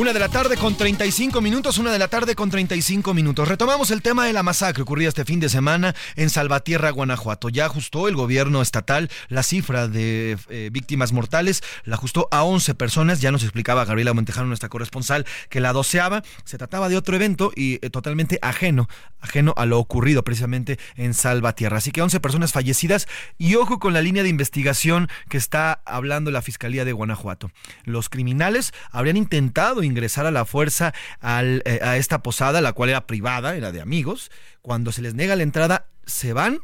Una 0.00 0.14
de 0.14 0.18
la 0.18 0.30
tarde 0.30 0.56
con 0.56 0.78
35 0.78 1.42
minutos, 1.42 1.76
una 1.76 1.92
de 1.92 1.98
la 1.98 2.08
tarde 2.08 2.34
con 2.34 2.48
35 2.48 3.12
minutos. 3.12 3.46
Retomamos 3.46 3.90
el 3.90 4.00
tema 4.00 4.24
de 4.24 4.32
la 4.32 4.42
masacre 4.42 4.82
ocurrida 4.82 5.10
este 5.10 5.26
fin 5.26 5.40
de 5.40 5.50
semana 5.50 5.94
en 6.16 6.30
Salvatierra, 6.30 6.88
Guanajuato. 6.88 7.50
Ya 7.50 7.66
ajustó 7.66 8.08
el 8.08 8.16
gobierno 8.16 8.62
estatal 8.62 9.10
la 9.28 9.42
cifra 9.42 9.88
de 9.88 10.38
eh, 10.48 10.70
víctimas 10.72 11.12
mortales, 11.12 11.62
la 11.84 11.96
ajustó 11.96 12.28
a 12.30 12.44
11 12.44 12.74
personas. 12.76 13.20
Ya 13.20 13.30
nos 13.30 13.42
explicaba 13.42 13.84
Gabriela 13.84 14.14
Montejano, 14.14 14.46
nuestra 14.46 14.70
corresponsal, 14.70 15.26
que 15.50 15.60
la 15.60 15.74
doceava 15.74 16.22
se 16.44 16.56
trataba 16.56 16.88
de 16.88 16.96
otro 16.96 17.14
evento 17.14 17.52
y 17.54 17.74
eh, 17.84 17.90
totalmente 17.90 18.38
ajeno, 18.40 18.88
ajeno 19.20 19.52
a 19.58 19.66
lo 19.66 19.78
ocurrido 19.78 20.24
precisamente 20.24 20.78
en 20.96 21.12
Salvatierra. 21.12 21.76
Así 21.76 21.90
que 21.90 22.00
11 22.00 22.20
personas 22.20 22.52
fallecidas 22.52 23.06
y 23.36 23.56
ojo 23.56 23.78
con 23.78 23.92
la 23.92 24.00
línea 24.00 24.22
de 24.22 24.30
investigación 24.30 25.10
que 25.28 25.36
está 25.36 25.82
hablando 25.84 26.30
la 26.30 26.40
Fiscalía 26.40 26.86
de 26.86 26.92
Guanajuato. 26.92 27.50
Los 27.84 28.08
criminales 28.08 28.72
habrían 28.92 29.18
intentado 29.18 29.82
ingresar 29.90 30.26
a 30.26 30.30
la 30.30 30.44
fuerza 30.44 30.94
eh, 31.22 31.80
a 31.82 31.96
esta 31.96 32.22
posada, 32.22 32.60
la 32.60 32.72
cual 32.72 32.90
era 32.90 33.06
privada, 33.06 33.56
era 33.56 33.72
de 33.72 33.80
amigos. 33.80 34.30
Cuando 34.62 34.92
se 34.92 35.02
les 35.02 35.14
nega 35.14 35.36
la 35.36 35.42
entrada, 35.42 35.86
se 36.06 36.32
van 36.32 36.60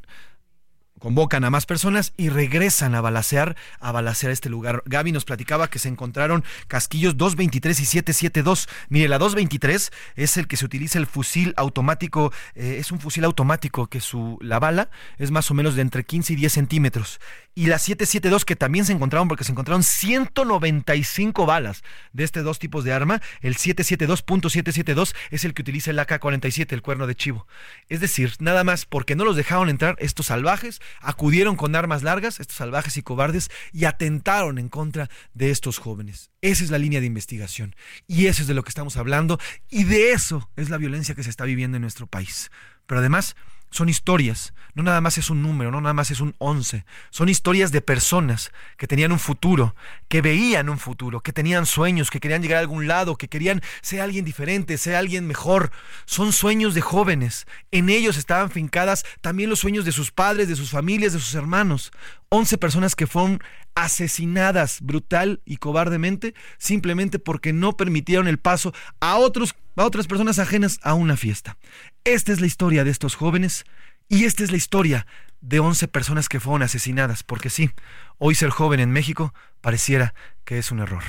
convocan 0.99 1.45
a 1.45 1.51
más 1.51 1.67
personas 1.67 2.13
y 2.17 2.31
regresan 2.31 2.95
a 2.95 3.01
balacear, 3.01 3.57
a 3.81 3.93
balacear 3.93 4.33
este 4.33 4.49
lugar. 4.49 4.83
Gaby 4.87 5.13
nos 5.13 5.25
platicaba 5.25 5.69
que 5.69 5.79
se 5.79 5.89
encontraron 5.89 6.45
casquillos 6.69 7.17
223 7.17 7.79
y 7.81 7.85
772. 7.85 8.69
Mire, 8.89 9.09
la 9.09 9.19
223 9.19 9.93
es 10.17 10.37
el 10.37 10.49
que 10.49 10.57
se 10.57 10.65
utiliza 10.65 10.99
el 10.99 11.07
fusil 11.07 11.55
automático, 11.57 12.33
eh, 12.55 12.79
es 12.81 12.93
un 12.93 13.01
fusil 13.01 13.25
automático 13.25 13.87
que 13.87 14.01
su, 14.01 14.39
la 14.41 14.59
bala 14.59 14.91
es 15.19 15.31
más 15.31 15.51
o 15.51 15.55
menos 15.55 15.77
de 15.77 15.83
entre 15.83 16.05
15 16.05 16.33
y 16.33 16.37
10 16.37 16.53
centímetros. 16.53 17.21
Y 17.59 17.69
la 17.69 17.79
772 17.79 18.45
que 18.45 18.55
también 18.55 18.85
se 18.85 18.93
encontraron 18.93 19.29
porque 19.29 19.43
se 19.43 19.53
encontraron 19.53 19.83
195 19.83 21.47
balas 21.47 21.83
de 22.13 22.23
este 22.23 22.43
dos 22.43 22.59
tipos 22.59 22.85
de 22.85 22.93
arma. 22.93 23.23
El 23.41 23.57
772.772 23.57 25.15
es 25.31 25.47
el 25.47 25.55
que 25.55 25.63
utiliza 25.63 25.91
el 25.91 25.99
AK-47, 25.99 26.75
el 26.75 26.83
cuerno 26.83 27.07
de 27.07 27.15
chivo. 27.15 27.47
Es 27.89 28.01
decir, 28.01 28.35
nada 28.41 28.63
más 28.63 28.85
porque 28.85 29.17
no 29.17 29.25
los 29.25 29.37
dejaron 29.37 29.71
entrar 29.71 29.97
estos 30.01 30.27
salvajes, 30.27 30.83
acudieron 31.01 31.57
con 31.57 31.75
armas 31.77 32.03
largas, 32.03 32.41
estos 32.41 32.59
salvajes 32.59 32.99
y 32.99 33.03
cobardes, 33.03 33.51
y 33.73 33.87
atentaron 33.87 34.59
en 34.59 34.69
contra 34.69 35.09
de 35.33 35.51
estos 35.51 35.79
jóvenes. 35.79 36.31
Esa 36.43 36.63
es 36.63 36.71
la 36.71 36.77
línea 36.77 37.01
de 37.01 37.07
investigación. 37.07 37.75
Y 38.07 38.27
eso 38.27 38.43
es 38.43 38.49
de 38.49 38.55
lo 38.55 38.65
que 38.65 38.69
estamos 38.69 38.99
hablando. 38.99 39.41
Y 39.71 39.85
de 39.85 40.13
eso 40.13 40.51
es 40.57 40.69
la 40.69 40.77
violencia 40.77 41.15
que 41.15 41.23
se 41.23 41.31
está 41.31 41.47
viviendo 41.47 41.79
en 41.79 41.83
nuestro 41.83 42.07
país. 42.07 42.51
Pero 42.85 43.01
además 43.01 43.35
son 43.71 43.89
historias, 43.89 44.55
no 44.75 44.83
nada 44.83 45.01
más 45.01 45.19
es 45.19 45.31
un 45.31 45.43
número, 45.43 45.71
no 45.71 45.81
nada 45.81 45.95
más 45.95 46.11
es 46.11 46.21
un 46.21 46.35
11, 46.39 46.85
son 47.11 47.29
historias 47.29 47.73
de 47.73 47.81
personas 47.81 48.53
que 48.77 48.87
tenían 48.87 49.13
un 49.13 49.19
futuro, 49.19 49.75
que 50.09 50.21
veían 50.21 50.69
un 50.69 50.79
futuro, 50.79 51.21
que 51.21 51.33
tenían 51.33 51.67
sueños, 51.67 52.11
que 52.11 52.21
querían 52.21 52.43
llegar 52.43 52.59
a 52.59 52.61
algún 52.61 52.87
lado, 52.87 53.17
que 53.17 53.29
querían 53.29 53.63
ser 53.81 54.01
alguien 54.01 54.25
diferente, 54.25 54.79
ser 54.79 54.95
alguien 54.95 55.27
mejor. 55.27 55.71
Son 56.05 56.33
sueños 56.33 56.75
de 56.75 56.81
jóvenes, 56.81 57.47
en 57.71 57.89
ellos 57.89 58.17
estaban 58.17 58.51
fincadas 58.51 59.05
también 59.21 59.51
los 59.51 59.61
sueños 59.61 59.85
de 59.85 59.93
sus 59.93 60.13
padres, 60.13 60.49
de 60.49 60.57
sus 60.57 60.71
familias, 60.71 61.13
de 61.13 61.21
sus 61.21 61.35
hermanos. 61.35 61.93
11 62.29 62.59
personas 62.59 62.95
que 62.95 63.07
fueron 63.07 63.41
asesinadas 63.75 64.81
brutal 64.81 65.41
y 65.45 65.59
cobardemente 65.59 66.35
simplemente 66.59 67.19
porque 67.19 67.53
no 67.53 67.77
permitieron 67.77 68.27
el 68.27 68.39
paso 68.39 68.73
a 69.01 69.17
otros 69.17 69.55
a 69.77 69.85
otras 69.85 70.07
personas 70.07 70.39
ajenas 70.39 70.81
a 70.83 70.95
una 70.95 71.17
fiesta. 71.17 71.59
Esta 72.05 72.33
es 72.33 72.41
la 72.41 72.47
historia 72.47 72.83
de 72.83 72.91
estos 72.91 73.15
jóvenes 73.15 73.65
y 74.09 74.25
esta 74.25 74.43
es 74.43 74.51
la 74.51 74.57
historia 74.57 75.07
de 75.41 75.61
11 75.61 75.89
personas 75.89 76.29
que 76.29 76.41
fueron 76.41 76.63
asesinadas, 76.63 77.23
porque 77.23 77.51
sí, 77.51 77.71
hoy 78.19 78.35
ser 78.35 78.51
joven 78.51 78.81
en 78.81 78.91
México 78.91 79.35
pareciera 79.61 80.15
que 80.45 80.59
es 80.59 80.71
un 80.71 80.81
error. 80.81 81.03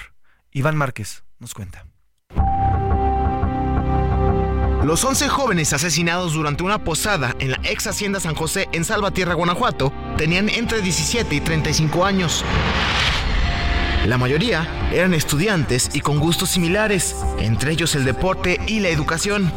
Iván 0.51 0.75
Márquez 0.75 1.23
nos 1.39 1.53
cuenta. 1.53 1.85
Los 4.83 5.03
11 5.03 5.27
jóvenes 5.27 5.73
asesinados 5.73 6.33
durante 6.33 6.63
una 6.63 6.77
posada 6.77 7.35
en 7.39 7.51
la 7.51 7.59
ex 7.63 7.87
Hacienda 7.87 8.19
San 8.19 8.35
José 8.35 8.69
en 8.71 8.85
Salvatierra, 8.85 9.33
Guanajuato, 9.33 9.91
tenían 10.17 10.49
entre 10.49 10.81
17 10.81 11.35
y 11.35 11.41
35 11.41 12.05
años. 12.05 12.45
La 14.05 14.17
mayoría 14.17 14.89
eran 14.93 15.13
estudiantes 15.13 15.89
y 15.93 16.01
con 16.01 16.19
gustos 16.19 16.49
similares, 16.51 17.15
entre 17.39 17.71
ellos 17.71 17.95
el 17.95 18.05
deporte 18.05 18.61
y 18.67 18.79
la 18.79 18.89
educación. 18.89 19.51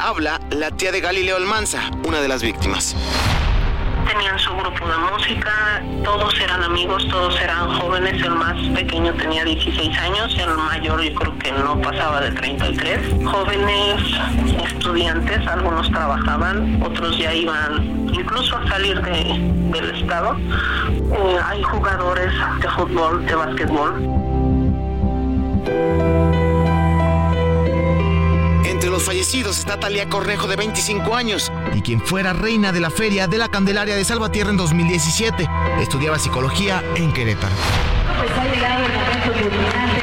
Habla 0.00 0.40
la 0.50 0.70
tía 0.70 0.90
de 0.90 1.00
Galileo 1.00 1.36
Almanza, 1.36 1.90
una 2.04 2.20
de 2.20 2.28
las 2.28 2.42
víctimas. 2.42 2.96
Tenían 4.06 4.38
su 4.38 4.54
grupo 4.54 4.86
de 4.86 4.98
música, 5.12 5.82
todos 6.04 6.38
eran 6.40 6.62
amigos, 6.62 7.06
todos 7.08 7.40
eran 7.40 7.68
jóvenes, 7.78 8.22
el 8.22 8.30
más 8.34 8.54
pequeño 8.74 9.12
tenía 9.14 9.44
16 9.44 9.98
años, 9.98 10.36
el 10.38 10.54
mayor 10.56 11.02
yo 11.02 11.14
creo 11.14 11.38
que 11.38 11.52
no 11.52 11.80
pasaba 11.80 12.20
de 12.20 12.30
33. 12.32 13.00
Jóvenes, 13.24 14.02
estudiantes, 14.66 15.46
algunos 15.46 15.90
trabajaban, 15.90 16.80
otros 16.82 17.16
ya 17.18 17.32
iban 17.34 18.04
incluso 18.12 18.56
a 18.56 18.68
salir 18.68 19.00
de- 19.02 19.38
del 19.72 19.90
estado. 20.00 20.36
Eh, 20.38 21.38
hay 21.44 21.62
jugadores 21.62 22.32
de 22.60 22.68
fútbol, 22.70 23.24
de 23.26 23.34
básquetbol. 23.34 23.92
Entre 28.74 28.90
los 28.90 29.04
fallecidos 29.04 29.56
está 29.60 29.78
Talía 29.78 30.08
Cornejo 30.08 30.48
de 30.48 30.56
25 30.56 31.14
años 31.14 31.52
y 31.74 31.80
quien 31.80 32.00
fuera 32.00 32.32
reina 32.32 32.72
de 32.72 32.80
la 32.80 32.90
Feria 32.90 33.28
de 33.28 33.38
la 33.38 33.48
Candelaria 33.48 33.94
de 33.94 34.04
Salvatierra 34.04 34.50
en 34.50 34.56
2017. 34.56 35.48
Estudiaba 35.80 36.18
psicología 36.18 36.82
en 36.96 37.12
Querétaro. 37.12 37.54
Pues 38.18 38.36
ha 38.36 38.52
llegado 38.52 38.84
el 38.84 38.92
momento 38.92 39.32
culminante 39.32 40.02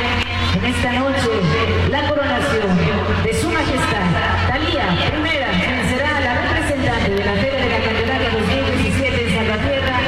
en 0.56 0.66
esta 0.74 0.94
noche, 0.94 1.90
la 1.90 2.08
coronación 2.08 2.78
de 3.26 3.42
su 3.42 3.50
majestad, 3.50 4.48
Talía 4.48 5.12
Primera, 5.12 5.52
quien 5.52 5.90
será 5.90 6.22
la 6.22 6.42
representante 6.42 7.12
de 7.12 7.26
la 7.26 7.34
Feria 7.34 7.60
de 7.60 7.70
la 7.70 7.84
Candelaria 7.84 8.30
2017 8.32 9.28
en 9.28 9.36
Salvatierra. 9.36 10.00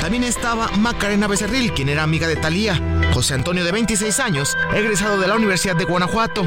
También 0.00 0.24
estaba 0.24 0.68
Macarena 0.78 1.26
Becerril, 1.26 1.74
quien 1.74 1.90
era 1.90 2.04
amiga 2.04 2.26
de 2.26 2.36
Talía. 2.36 2.80
José 3.12 3.34
Antonio 3.34 3.64
de 3.64 3.72
26 3.72 4.18
años, 4.20 4.56
egresado 4.74 5.20
de 5.20 5.28
la 5.28 5.34
Universidad 5.34 5.76
de 5.76 5.84
Guanajuato. 5.84 6.44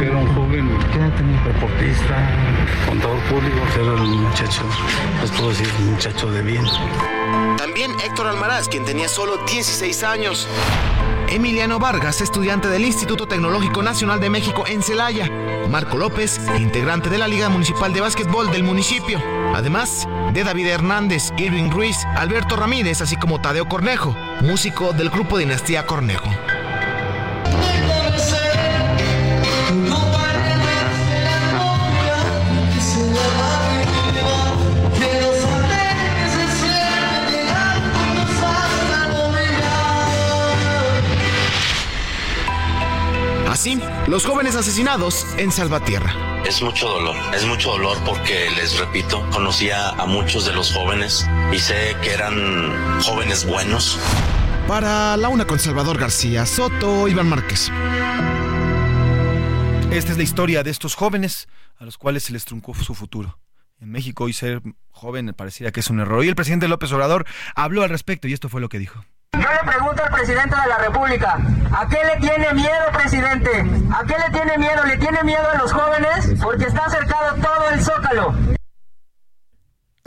Era 0.00 0.16
un 0.16 0.34
joven 0.34 0.68
deportista, 1.44 2.30
contador 2.88 3.18
público, 3.24 3.56
era 3.74 3.92
un 3.94 4.22
muchacho, 4.22 4.62
les 5.20 5.30
puedo 5.32 5.48
decir, 5.50 5.68
un 5.80 5.92
muchacho 5.92 6.30
de 6.30 6.42
bien. 6.42 6.64
También 7.56 7.90
Héctor 8.04 8.28
Almaraz, 8.28 8.68
quien 8.68 8.84
tenía 8.84 9.08
solo 9.08 9.38
16 9.46 10.04
años. 10.04 10.46
Emiliano 11.30 11.78
Vargas, 11.78 12.20
estudiante 12.20 12.68
del 12.68 12.84
Instituto 12.84 13.26
Tecnológico 13.26 13.82
Nacional 13.82 14.20
de 14.20 14.30
México 14.30 14.64
en 14.66 14.82
Celaya, 14.82 15.28
Marco 15.68 15.98
López, 15.98 16.40
integrante 16.58 17.10
de 17.10 17.18
la 17.18 17.28
Liga 17.28 17.48
Municipal 17.48 17.92
de 17.92 18.00
Básquetbol 18.00 18.50
del 18.50 18.62
municipio, 18.62 19.20
además 19.54 20.08
de 20.32 20.44
David 20.44 20.68
Hernández, 20.68 21.32
Irving 21.36 21.70
Ruiz, 21.70 21.98
Alberto 22.16 22.56
Ramírez, 22.56 23.02
así 23.02 23.16
como 23.16 23.40
Tadeo 23.40 23.68
Cornejo, 23.68 24.16
músico 24.42 24.92
del 24.92 25.10
grupo 25.10 25.38
Dinastía 25.38 25.86
Cornejo. 25.86 26.30
Así, 43.58 43.76
los 44.06 44.24
jóvenes 44.24 44.54
asesinados 44.54 45.26
en 45.36 45.50
Salvatierra. 45.50 46.14
Es 46.46 46.62
mucho 46.62 46.86
dolor, 46.86 47.16
es 47.34 47.44
mucho 47.44 47.70
dolor 47.70 47.98
porque 48.06 48.48
les 48.52 48.78
repito, 48.78 49.28
conocía 49.32 49.88
a 49.88 50.06
muchos 50.06 50.46
de 50.46 50.52
los 50.52 50.72
jóvenes 50.72 51.26
y 51.52 51.58
sé 51.58 51.96
que 52.00 52.12
eran 52.12 53.02
jóvenes 53.02 53.44
buenos. 53.44 53.98
Para 54.68 55.16
la 55.16 55.28
una 55.28 55.44
con 55.44 55.58
Salvador 55.58 55.98
García 55.98 56.46
Soto, 56.46 57.08
Iván 57.08 57.28
Márquez. 57.28 57.72
Esta 59.90 60.12
es 60.12 60.16
la 60.16 60.22
historia 60.22 60.62
de 60.62 60.70
estos 60.70 60.94
jóvenes 60.94 61.48
a 61.78 61.84
los 61.84 61.98
cuales 61.98 62.22
se 62.22 62.32
les 62.32 62.44
truncó 62.44 62.74
su 62.74 62.94
futuro. 62.94 63.40
En 63.80 63.90
México 63.90 64.22
hoy 64.22 64.34
ser 64.34 64.62
joven 64.92 65.34
parecía 65.36 65.72
que 65.72 65.80
es 65.80 65.90
un 65.90 65.98
error. 65.98 66.24
Y 66.24 66.28
el 66.28 66.36
presidente 66.36 66.68
López 66.68 66.92
Obrador 66.92 67.26
habló 67.56 67.82
al 67.82 67.90
respecto 67.90 68.28
y 68.28 68.34
esto 68.34 68.48
fue 68.48 68.60
lo 68.60 68.68
que 68.68 68.78
dijo. 68.78 69.04
Yo 69.34 69.40
le 69.40 69.70
pregunto 69.70 70.02
al 70.02 70.10
presidente 70.10 70.56
de 70.56 70.68
la 70.68 70.78
República, 70.78 71.38
¿a 71.72 71.86
qué 71.86 71.98
le 72.04 72.16
tiene 72.20 72.54
miedo, 72.54 72.84
presidente? 72.92 73.50
¿A 73.94 74.04
qué 74.04 74.16
le 74.18 74.30
tiene 74.32 74.58
miedo? 74.58 74.84
¿Le 74.84 74.96
tiene 74.96 75.22
miedo 75.22 75.48
a 75.50 75.58
los 75.58 75.72
jóvenes? 75.72 76.34
Porque 76.42 76.64
está 76.64 76.88
cercado 76.88 77.34
todo 77.36 77.70
el 77.70 77.80
zócalo. 77.82 78.57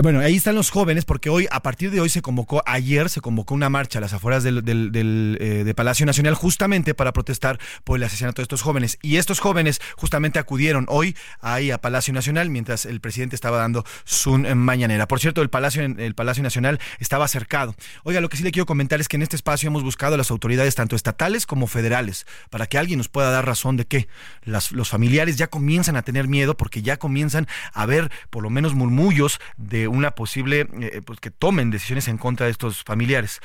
Bueno, 0.01 0.19
ahí 0.21 0.35
están 0.35 0.55
los 0.55 0.71
jóvenes 0.71 1.05
porque 1.05 1.29
hoy, 1.29 1.47
a 1.51 1.61
partir 1.61 1.91
de 1.91 2.01
hoy 2.01 2.09
se 2.09 2.23
convocó, 2.23 2.63
ayer 2.65 3.07
se 3.07 3.21
convocó 3.21 3.53
una 3.53 3.69
marcha 3.69 3.99
a 3.99 4.01
las 4.01 4.13
afueras 4.13 4.41
del, 4.41 4.63
eh, 4.65 5.63
de 5.63 5.73
Palacio 5.75 6.07
Nacional 6.07 6.33
justamente 6.33 6.95
para 6.95 7.13
protestar 7.13 7.59
por 7.83 7.97
el 7.97 8.03
asesinato 8.03 8.41
de 8.41 8.43
estos 8.43 8.63
jóvenes. 8.63 8.97
Y 9.03 9.17
estos 9.17 9.39
jóvenes 9.39 9.79
justamente 9.95 10.39
acudieron 10.39 10.85
hoy 10.89 11.15
ahí 11.39 11.69
a 11.69 11.77
Palacio 11.77 12.15
Nacional 12.15 12.49
mientras 12.49 12.87
el 12.87 12.99
presidente 12.99 13.35
estaba 13.35 13.59
dando 13.59 13.85
su 14.03 14.37
eh, 14.37 14.55
mañanera. 14.55 15.07
Por 15.07 15.19
cierto, 15.19 15.43
el 15.43 15.51
Palacio, 15.51 15.83
el 15.83 16.15
Palacio 16.15 16.41
Nacional 16.41 16.79
estaba 16.97 17.27
cercado. 17.27 17.75
Oiga, 18.03 18.21
lo 18.21 18.29
que 18.29 18.37
sí 18.37 18.43
le 18.43 18.51
quiero 18.51 18.65
comentar 18.65 19.01
es 19.01 19.07
que 19.07 19.17
en 19.17 19.21
este 19.21 19.35
espacio 19.35 19.67
hemos 19.67 19.83
buscado 19.83 20.15
a 20.15 20.17
las 20.17 20.31
autoridades 20.31 20.73
tanto 20.73 20.95
estatales 20.95 21.45
como 21.45 21.67
federales 21.67 22.25
para 22.49 22.65
que 22.65 22.79
alguien 22.79 22.97
nos 22.97 23.07
pueda 23.07 23.29
dar 23.29 23.45
razón 23.45 23.77
de 23.77 23.85
que 23.85 24.07
los 24.45 24.89
familiares 24.89 25.35
ya 25.35 25.45
comienzan 25.45 25.95
a 25.95 26.01
tener 26.01 26.27
miedo 26.27 26.57
porque 26.57 26.81
ya 26.81 26.97
comienzan 26.97 27.47
a 27.71 27.85
ver 27.85 28.11
por 28.31 28.41
lo 28.41 28.49
menos 28.49 28.73
murmullos 28.73 29.39
de 29.57 29.90
una 29.91 30.11
posible, 30.11 30.67
eh, 30.79 31.01
pues 31.05 31.19
que 31.19 31.31
tomen 31.31 31.71
decisiones 31.71 32.07
en 32.07 32.17
contra 32.17 32.45
de 32.45 32.51
estos 32.51 32.83
familiares. 32.83 33.41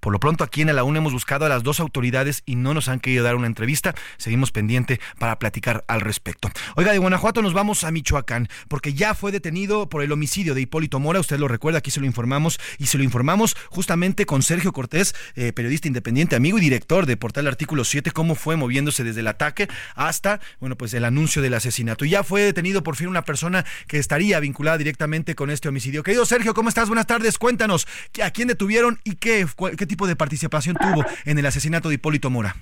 Por 0.00 0.12
lo 0.12 0.20
pronto 0.20 0.44
aquí 0.44 0.62
en 0.62 0.74
la 0.74 0.84
UNA 0.84 0.98
hemos 0.98 1.12
buscado 1.12 1.44
a 1.44 1.48
las 1.48 1.62
dos 1.62 1.78
autoridades 1.78 2.42
y 2.46 2.56
no 2.56 2.74
nos 2.74 2.88
han 2.88 3.00
querido 3.00 3.24
dar 3.24 3.36
una 3.36 3.46
entrevista. 3.46 3.94
Seguimos 4.16 4.50
pendiente 4.50 5.00
para 5.18 5.38
platicar 5.38 5.84
al 5.88 6.00
respecto. 6.00 6.50
Oiga, 6.76 6.92
de 6.92 6.98
Guanajuato 6.98 7.42
nos 7.42 7.52
vamos 7.52 7.84
a 7.84 7.90
Michoacán 7.90 8.48
porque 8.68 8.94
ya 8.94 9.14
fue 9.14 9.32
detenido 9.32 9.88
por 9.88 10.02
el 10.02 10.12
homicidio 10.12 10.54
de 10.54 10.62
Hipólito 10.62 11.00
Mora. 11.00 11.20
Usted 11.20 11.38
lo 11.38 11.48
recuerda, 11.48 11.78
aquí 11.78 11.90
se 11.90 12.00
lo 12.00 12.06
informamos 12.06 12.58
y 12.78 12.86
se 12.86 12.98
lo 12.98 13.04
informamos 13.04 13.56
justamente 13.68 14.26
con 14.26 14.42
Sergio 14.42 14.72
Cortés, 14.72 15.14
eh, 15.34 15.52
periodista 15.52 15.88
independiente, 15.88 16.36
amigo 16.36 16.58
y 16.58 16.60
director 16.60 17.06
de 17.06 17.16
Portal 17.16 17.46
Artículo 17.46 17.84
7, 17.84 18.10
cómo 18.10 18.34
fue 18.34 18.56
moviéndose 18.56 19.04
desde 19.04 19.20
el 19.20 19.26
ataque 19.26 19.68
hasta, 19.94 20.40
bueno, 20.60 20.76
pues 20.76 20.94
el 20.94 21.04
anuncio 21.04 21.42
del 21.42 21.54
asesinato. 21.54 22.04
Y 22.04 22.10
ya 22.10 22.24
fue 22.24 22.42
detenido 22.42 22.82
por 22.82 22.96
fin 22.96 23.08
una 23.08 23.24
persona 23.24 23.64
que 23.86 23.98
estaría 23.98 24.40
vinculada 24.40 24.78
directamente 24.78 25.34
con 25.34 25.50
este 25.50 25.68
homicidio. 25.68 26.02
Querido 26.02 26.24
Sergio, 26.24 26.54
¿cómo 26.54 26.68
estás? 26.68 26.88
Buenas 26.88 27.06
tardes. 27.06 27.38
Cuéntanos, 27.38 27.86
¿a 28.22 28.30
quién 28.30 28.48
detuvieron 28.48 28.98
y 29.04 29.16
qué, 29.16 29.46
qué 29.76 29.86
tipo 29.90 30.06
de 30.06 30.16
participación 30.16 30.76
tuvo 30.76 31.04
en 31.24 31.38
el 31.38 31.44
asesinato 31.44 31.88
de 31.88 31.96
Hipólito 31.96 32.30
Mora? 32.30 32.56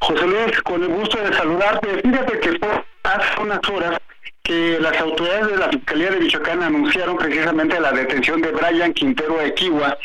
José 0.00 0.26
Luis, 0.26 0.60
con 0.62 0.82
el 0.82 0.88
gusto 0.88 1.22
de 1.22 1.32
saludarte. 1.32 2.00
Fíjate 2.02 2.40
que 2.40 2.58
fue 2.58 2.84
hace 3.04 3.40
unas 3.40 3.60
horas 3.68 4.00
que 4.42 4.78
las 4.80 4.96
autoridades 4.96 5.48
de 5.48 5.56
la 5.56 5.68
Fiscalía 5.68 6.10
de 6.10 6.20
Michoacán 6.20 6.62
anunciaron 6.62 7.16
precisamente 7.16 7.78
la 7.78 7.92
detención 7.92 8.40
de 8.40 8.50
Brian 8.50 8.92
Quintero 8.92 9.40
Equigua, 9.40 9.96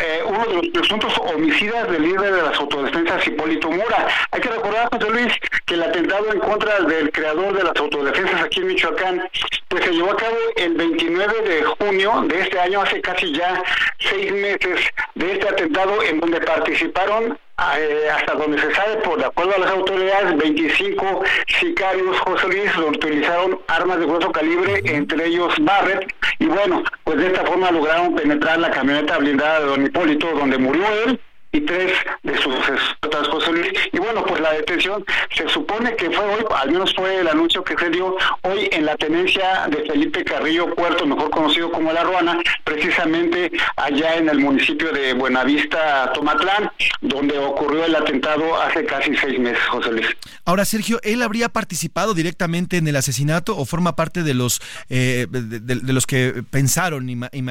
eh, 0.00 0.22
uno 0.24 0.44
de 0.44 0.54
los 0.54 0.68
presuntos 0.68 1.18
homicidas 1.18 1.90
del 1.90 2.02
líder 2.02 2.32
de 2.32 2.42
las 2.42 2.58
autodefensas 2.58 3.26
Hipólito 3.26 3.70
Mora. 3.70 4.08
Hay 4.30 4.40
que 4.40 4.48
recordar, 4.48 4.88
José 4.92 5.10
Luis, 5.10 5.32
que 5.66 5.74
el 5.74 5.82
atentado 5.82 6.32
en 6.32 6.40
contra 6.40 6.80
del 6.80 7.10
creador 7.10 7.56
de 7.56 7.64
las 7.64 7.76
autodefensas 7.76 8.42
aquí 8.42 8.60
en 8.60 8.68
Michoacán, 8.68 9.28
pues 9.68 9.84
se 9.84 9.90
llevó 9.92 10.12
a 10.12 10.16
cabo 10.16 10.36
el 10.56 10.74
29 10.74 11.42
de 11.42 11.62
junio 11.64 12.24
de 12.26 12.40
este 12.40 12.58
año, 12.58 12.82
hace 12.82 13.00
casi 13.00 13.32
ya 13.32 13.62
seis 13.98 14.32
meses 14.32 14.80
de 15.14 15.32
este 15.32 15.48
atentado, 15.48 16.02
en 16.02 16.20
donde 16.20 16.40
participaron 16.40 17.38
hasta 17.58 18.34
donde 18.34 18.60
se 18.60 18.72
sabe, 18.74 18.96
por 19.02 19.18
de 19.18 19.26
acuerdo 19.26 19.54
a 19.56 19.58
las 19.58 19.70
autoridades, 19.70 20.36
25 20.36 21.22
sicarios, 21.60 22.18
José 22.20 22.46
Luis, 22.48 22.74
donde 22.76 22.98
utilizaron 22.98 23.60
armas 23.66 23.98
de 23.98 24.06
grueso 24.06 24.30
calibre, 24.30 24.80
entre 24.84 25.26
ellos 25.26 25.54
Barrett, 25.60 26.14
y 26.38 26.46
bueno, 26.46 26.84
pues 27.04 27.18
de 27.18 27.26
esta 27.26 27.44
forma 27.44 27.70
lograron 27.70 28.14
penetrar 28.14 28.58
la 28.58 28.70
camioneta 28.70 29.18
blindada 29.18 29.60
de 29.60 29.66
Don 29.66 29.86
Hipólito, 29.86 30.30
donde 30.32 30.58
murió 30.58 30.84
él 31.06 31.20
y 31.52 31.60
tres 31.62 31.92
de 32.22 32.36
sus 32.38 32.54
otras 33.02 33.28
José 33.28 33.52
Luis. 33.52 33.72
Y 33.92 33.98
bueno, 33.98 34.24
pues 34.24 34.40
la 34.40 34.52
detención 34.52 35.04
se 35.34 35.48
supone 35.48 35.96
que 35.96 36.10
fue 36.10 36.24
hoy, 36.24 36.44
al 36.54 36.70
menos 36.70 36.94
fue 36.94 37.20
el 37.20 37.28
anuncio 37.28 37.64
que 37.64 37.76
se 37.76 37.90
dio 37.90 38.16
hoy 38.42 38.68
en 38.72 38.84
la 38.86 38.96
tenencia 38.96 39.66
de 39.68 39.84
Felipe 39.90 40.24
Carrillo 40.24 40.74
Puerto, 40.74 41.06
mejor 41.06 41.30
conocido 41.30 41.70
como 41.70 41.92
La 41.92 42.04
Ruana, 42.04 42.38
precisamente 42.64 43.50
allá 43.76 44.16
en 44.16 44.28
el 44.28 44.38
municipio 44.38 44.92
de 44.92 45.12
Buenavista, 45.14 46.12
Tomatlán, 46.12 46.70
donde 47.00 47.38
ocurrió 47.38 47.84
el 47.84 47.94
atentado 47.94 48.60
hace 48.60 48.84
casi 48.84 49.16
seis 49.16 49.38
meses, 49.38 49.62
José 49.68 49.92
Luis. 49.92 50.06
Ahora, 50.44 50.64
Sergio, 50.64 51.00
¿él 51.02 51.22
habría 51.22 51.48
participado 51.48 52.14
directamente 52.14 52.76
en 52.76 52.88
el 52.88 52.96
asesinato 52.96 53.56
o 53.56 53.64
forma 53.64 53.96
parte 53.96 54.22
de 54.22 54.34
los, 54.34 54.60
eh, 54.88 55.26
de, 55.30 55.92
los 55.92 56.06
que 56.06 56.42
pensaron 56.50 57.08
y, 57.08 57.16
ma- 57.16 57.30
y 57.32 57.42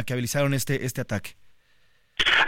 este, 0.54 0.86
este 0.86 1.02
ataque? 1.02 1.36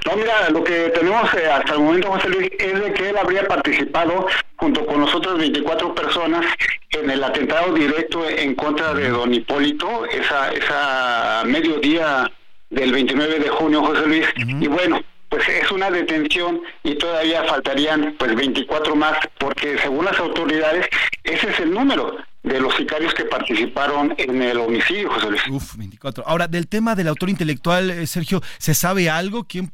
No, 0.05 0.15
mira, 0.15 0.49
lo 0.49 0.63
que 0.63 0.89
tenemos 0.89 1.33
eh, 1.33 1.49
hasta 1.49 1.73
el 1.73 1.79
momento, 1.79 2.11
José 2.11 2.29
Luis, 2.29 2.49
es 2.57 2.79
de 2.79 2.93
que 2.93 3.09
él 3.09 3.17
habría 3.17 3.47
participado 3.47 4.27
junto 4.55 4.85
con 4.85 5.01
las 5.01 5.13
otras 5.13 5.37
24 5.37 5.93
personas 5.95 6.45
en 6.91 7.09
el 7.09 7.23
atentado 7.23 7.73
directo 7.73 8.27
en 8.27 8.55
contra 8.55 8.93
de 8.93 9.09
don 9.09 9.33
Hipólito, 9.33 10.05
esa, 10.05 10.51
esa 10.51 11.43
mediodía 11.45 12.29
del 12.69 12.91
29 12.91 13.39
de 13.39 13.49
junio, 13.49 13.83
José 13.83 14.07
Luis. 14.07 14.27
Y 14.37 14.67
bueno, 14.67 15.01
pues 15.29 15.47
es 15.47 15.71
una 15.71 15.91
detención 15.91 16.61
y 16.83 16.95
todavía 16.95 17.43
faltarían 17.43 18.15
pues 18.17 18.35
24 18.35 18.95
más, 18.95 19.17
porque 19.37 19.77
según 19.77 20.05
las 20.05 20.19
autoridades, 20.19 20.87
ese 21.23 21.49
es 21.49 21.59
el 21.59 21.71
número 21.71 22.17
de 22.43 22.59
los 22.59 22.75
sicarios 22.75 23.13
que 23.13 23.25
participaron 23.25 24.15
en 24.17 24.41
el 24.41 24.57
homicidio, 24.57 25.11
José 25.11 25.29
Luis. 25.29 25.41
Uf, 25.49 25.75
24. 25.75 26.23
Ahora, 26.25 26.47
del 26.47 26.67
tema 26.67 26.95
del 26.95 27.07
autor 27.07 27.29
intelectual, 27.29 27.89
eh, 27.91 28.07
Sergio, 28.07 28.41
¿se 28.57 28.73
sabe 28.73 29.09
algo? 29.09 29.45
¿Quién, 29.45 29.71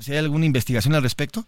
si 0.00 0.12
hay 0.12 0.18
alguna 0.18 0.46
investigación 0.46 0.94
al 0.94 1.02
respecto? 1.02 1.46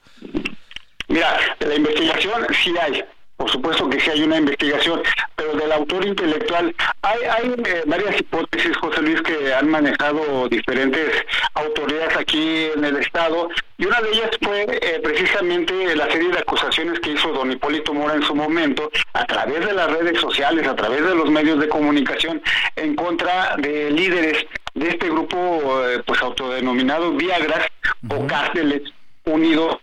Mira, 1.08 1.38
la 1.60 1.74
investigación 1.74 2.46
sí 2.62 2.72
hay, 2.80 3.04
por 3.42 3.50
supuesto 3.50 3.90
que 3.90 3.98
sí 3.98 4.08
hay 4.08 4.22
una 4.22 4.36
investigación, 4.36 5.02
pero 5.34 5.52
del 5.54 5.72
autor 5.72 6.06
intelectual 6.06 6.72
hay, 7.02 7.18
hay 7.24 7.54
eh, 7.66 7.82
varias 7.86 8.20
hipótesis, 8.20 8.76
José 8.76 9.02
Luis, 9.02 9.20
que 9.22 9.52
han 9.52 9.68
manejado 9.68 10.48
diferentes 10.48 11.10
autoridades 11.54 12.16
aquí 12.16 12.68
en 12.76 12.84
el 12.84 12.98
Estado, 12.98 13.48
y 13.78 13.86
una 13.86 14.00
de 14.00 14.10
ellas 14.10 14.30
fue 14.40 14.64
eh, 14.80 15.00
precisamente 15.02 15.96
la 15.96 16.08
serie 16.12 16.28
de 16.28 16.38
acusaciones 16.38 17.00
que 17.00 17.10
hizo 17.10 17.32
don 17.32 17.50
Hipólito 17.50 17.92
Mora 17.92 18.14
en 18.14 18.22
su 18.22 18.32
momento, 18.32 18.88
a 19.12 19.24
través 19.24 19.66
de 19.66 19.72
las 19.72 19.90
redes 19.90 20.20
sociales, 20.20 20.64
a 20.68 20.76
través 20.76 21.04
de 21.04 21.16
los 21.16 21.28
medios 21.28 21.58
de 21.58 21.68
comunicación, 21.68 22.40
en 22.76 22.94
contra 22.94 23.56
de 23.56 23.90
líderes 23.90 24.46
de 24.74 24.88
este 24.88 25.08
grupo 25.08 25.82
eh, 25.88 26.00
pues 26.06 26.22
autodenominado 26.22 27.10
Viagras 27.10 27.66
o 28.08 28.24
Cárteles 28.24 28.82
Unidos 29.24 29.78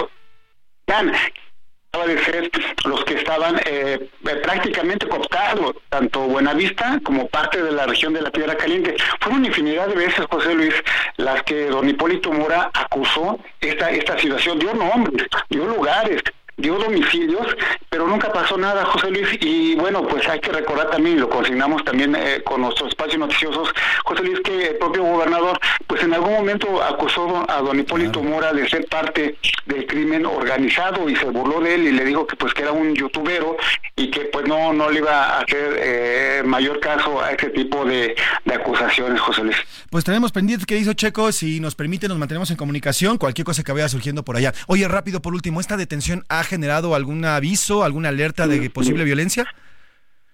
de 2.06 2.24
ser 2.24 2.52
los 2.86 3.04
que 3.04 3.16
estaban 3.16 3.58
eh, 3.66 4.10
eh, 4.26 4.36
prácticamente 4.44 5.08
cooptados, 5.08 5.76
tanto 5.90 6.22
Buenavista 6.22 7.00
como 7.04 7.28
parte 7.28 7.62
de 7.62 7.72
la 7.72 7.88
región 7.88 8.14
de 8.14 8.22
la 8.22 8.32
Piedra 8.32 8.56
Caliente. 8.56 8.96
Fueron 9.20 9.44
infinidad 9.46 9.88
de 9.88 9.96
veces, 9.96 10.26
José 10.30 10.54
Luis, 10.54 10.74
las 11.18 11.42
que 11.44 11.66
don 11.66 11.90
Hipólito 11.90 12.32
Mora 12.32 12.70
acusó 12.74 13.40
esta, 13.60 13.90
esta 13.90 14.18
situación, 14.20 14.60
dio 14.60 14.74
nombres, 14.74 15.28
dio 15.50 15.66
lugares, 15.66 16.22
dio 16.60 16.78
domicilios, 16.78 17.48
pero 17.90 18.08
nunca 18.08 18.32
pasó 18.32 18.58
nada, 18.58 18.86
José 18.86 19.10
Luis. 19.10 19.28
Y 19.42 19.76
bueno, 19.76 20.08
pues 20.08 20.28
hay 20.28 20.40
que 20.40 20.52
recordar 20.52 20.90
también, 20.90 21.18
y 21.18 21.20
lo 21.20 21.30
consignamos 21.30 21.84
también 21.84 22.16
eh, 22.16 22.42
con 22.44 22.62
nuestros 22.62 22.90
espacios 22.90 23.18
noticiosos, 23.18 23.70
José 24.06 24.24
Luis, 24.24 24.40
que 24.42 24.68
el 24.68 24.76
propio 24.78 25.04
gobernador, 25.04 25.60
pues 25.88 26.04
en 26.04 26.14
algún 26.14 26.34
momento 26.34 26.82
acusó 26.84 27.46
a 27.50 27.62
don 27.62 27.80
Hipólito 27.80 28.22
Mora 28.22 28.54
de 28.54 28.68
ser 28.70 28.86
parte 28.88 29.38
del 29.66 29.86
crimen 29.88 30.26
organizado 30.26 31.10
y 31.10 31.16
se 31.16 31.26
burló 31.26 31.62
de 31.62 31.76
él 31.76 31.88
y 31.88 31.92
le 31.92 32.06
dijo 32.06 32.28
que 32.28 32.36
pues 32.36 32.54
que 32.54 32.64
era 32.64 32.72
un 32.72 32.94
youtubero 32.94 33.58
y 33.96 34.10
que 34.12 34.22
pues 34.22 34.48
no, 34.48 34.74
no 34.74 34.90
le 34.90 35.00
iba 35.00 35.24
a 35.24 35.40
hacer 35.42 35.76
eh, 35.78 36.42
mayor 36.46 36.80
caso 36.80 37.22
a 37.22 37.32
ese 37.32 37.50
tipo 37.50 37.86
de, 37.86 38.16
de 38.46 38.54
acusaciones, 38.54 39.20
José 39.20 39.44
Luis. 39.44 39.58
Pues 39.90 40.04
tenemos 40.04 40.32
pendientes 40.32 40.66
que 40.66 40.78
hizo 40.78 40.94
Checo, 40.94 41.32
si 41.32 41.60
nos 41.60 41.76
permite 41.76 42.08
nos 42.08 42.18
mantenemos 42.18 42.50
en 42.52 42.58
comunicación, 42.58 43.18
cualquier 43.18 43.46
cosa 43.46 43.64
que 43.64 43.72
vaya 43.72 43.90
surgiendo 43.90 44.24
por 44.24 44.38
allá. 44.38 44.54
Oye, 44.68 44.88
rápido 44.88 45.22
por 45.22 45.34
último, 45.34 45.60
¿esta 45.60 45.78
detención 45.78 46.26
ha 46.30 46.44
generado 46.50 46.96
algún 46.96 47.24
aviso, 47.24 47.84
alguna 47.86 48.10
alerta 48.10 48.48
de 48.48 48.70
posible 48.70 49.04
violencia? 49.06 49.46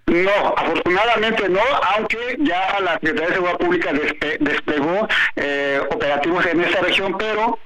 No, 0.08 0.54
afortunadamente 0.56 1.50
no, 1.50 1.62
aunque 1.96 2.38
ya 2.40 2.80
la 2.80 2.94
Secretaría 2.94 3.28
de 3.28 3.34
Seguridad 3.34 3.58
Pública 3.58 3.92
despe- 3.92 4.38
desplegó 4.40 5.08
eh, 5.36 5.80
operativos 5.92 6.46
en 6.46 6.62
esta 6.62 6.82
región, 6.82 7.18
pero 7.18 7.58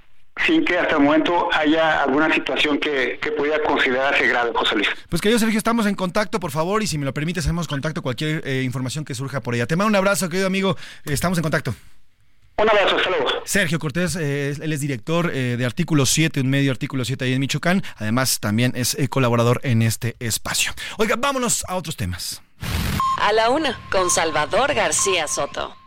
sin 0.45 0.64
que 0.64 0.78
hasta 0.80 0.95
el 0.95 1.02
momento 1.02 1.50
haya 1.52 2.02
alguna 2.02 2.34
situación 2.34 2.78
que, 2.80 3.20
que 3.22 3.32
pudiera 3.34 3.62
considerarse 3.62 4.26
grave, 4.26 4.52
José 4.56 4.76
Luis. 4.76 4.88
Pues 5.10 5.22
querido 5.22 5.38
Sergio, 5.38 5.58
estamos 5.58 5.86
en 5.86 5.95
contacto, 5.95 6.39
por 6.39 6.52
favor, 6.52 6.82
y 6.82 6.88
si 6.88 6.97
me 6.97 7.04
lo 7.04 7.14
permites, 7.14 7.43
hacemos 7.43 7.68
contacto 7.68 8.02
cualquier 8.02 8.41
eh, 8.47 8.62
información 8.64 9.04
que 9.04 9.14
surja 9.16 9.41
por 9.41 9.54
allá. 9.54 9.68
Te 9.68 9.76
mando 9.76 9.89
un 9.89 9.95
abrazo, 9.97 10.30
querido 10.30 10.47
amigo, 10.47 10.78
estamos 11.04 11.38
en 11.38 11.41
contacto. 11.41 11.76
Un 12.60 12.70
abrazo, 12.70 12.97
hasta 12.97 13.10
luego. 13.10 13.30
Sergio 13.45 13.80
Cortés, 13.80 14.18
eh, 14.18 14.53
él 14.62 14.74
es 14.74 14.82
director 14.82 15.32
eh, 15.34 15.55
de 15.57 15.66
Artículo 15.66 16.05
7, 16.05 16.41
un 16.41 16.49
medio 16.49 16.72
Artículo 16.72 17.05
7 17.05 17.24
ahí 17.24 17.34
en 17.34 17.39
Michoacán. 17.39 17.84
Además, 17.95 18.41
también 18.41 18.74
es 18.76 18.95
eh, 18.95 19.07
colaborador 19.07 19.62
en 19.64 19.82
este 19.82 20.18
espacio. 20.20 20.74
Oiga, 20.97 21.16
vámonos 21.18 21.64
a 21.70 21.76
otros 21.76 21.95
temas. 21.95 22.41
A 23.22 23.32
la 23.32 23.49
una, 23.49 23.80
con 23.89 24.10
Salvador 24.10 24.74
García 24.74 25.28
Soto. 25.28 25.78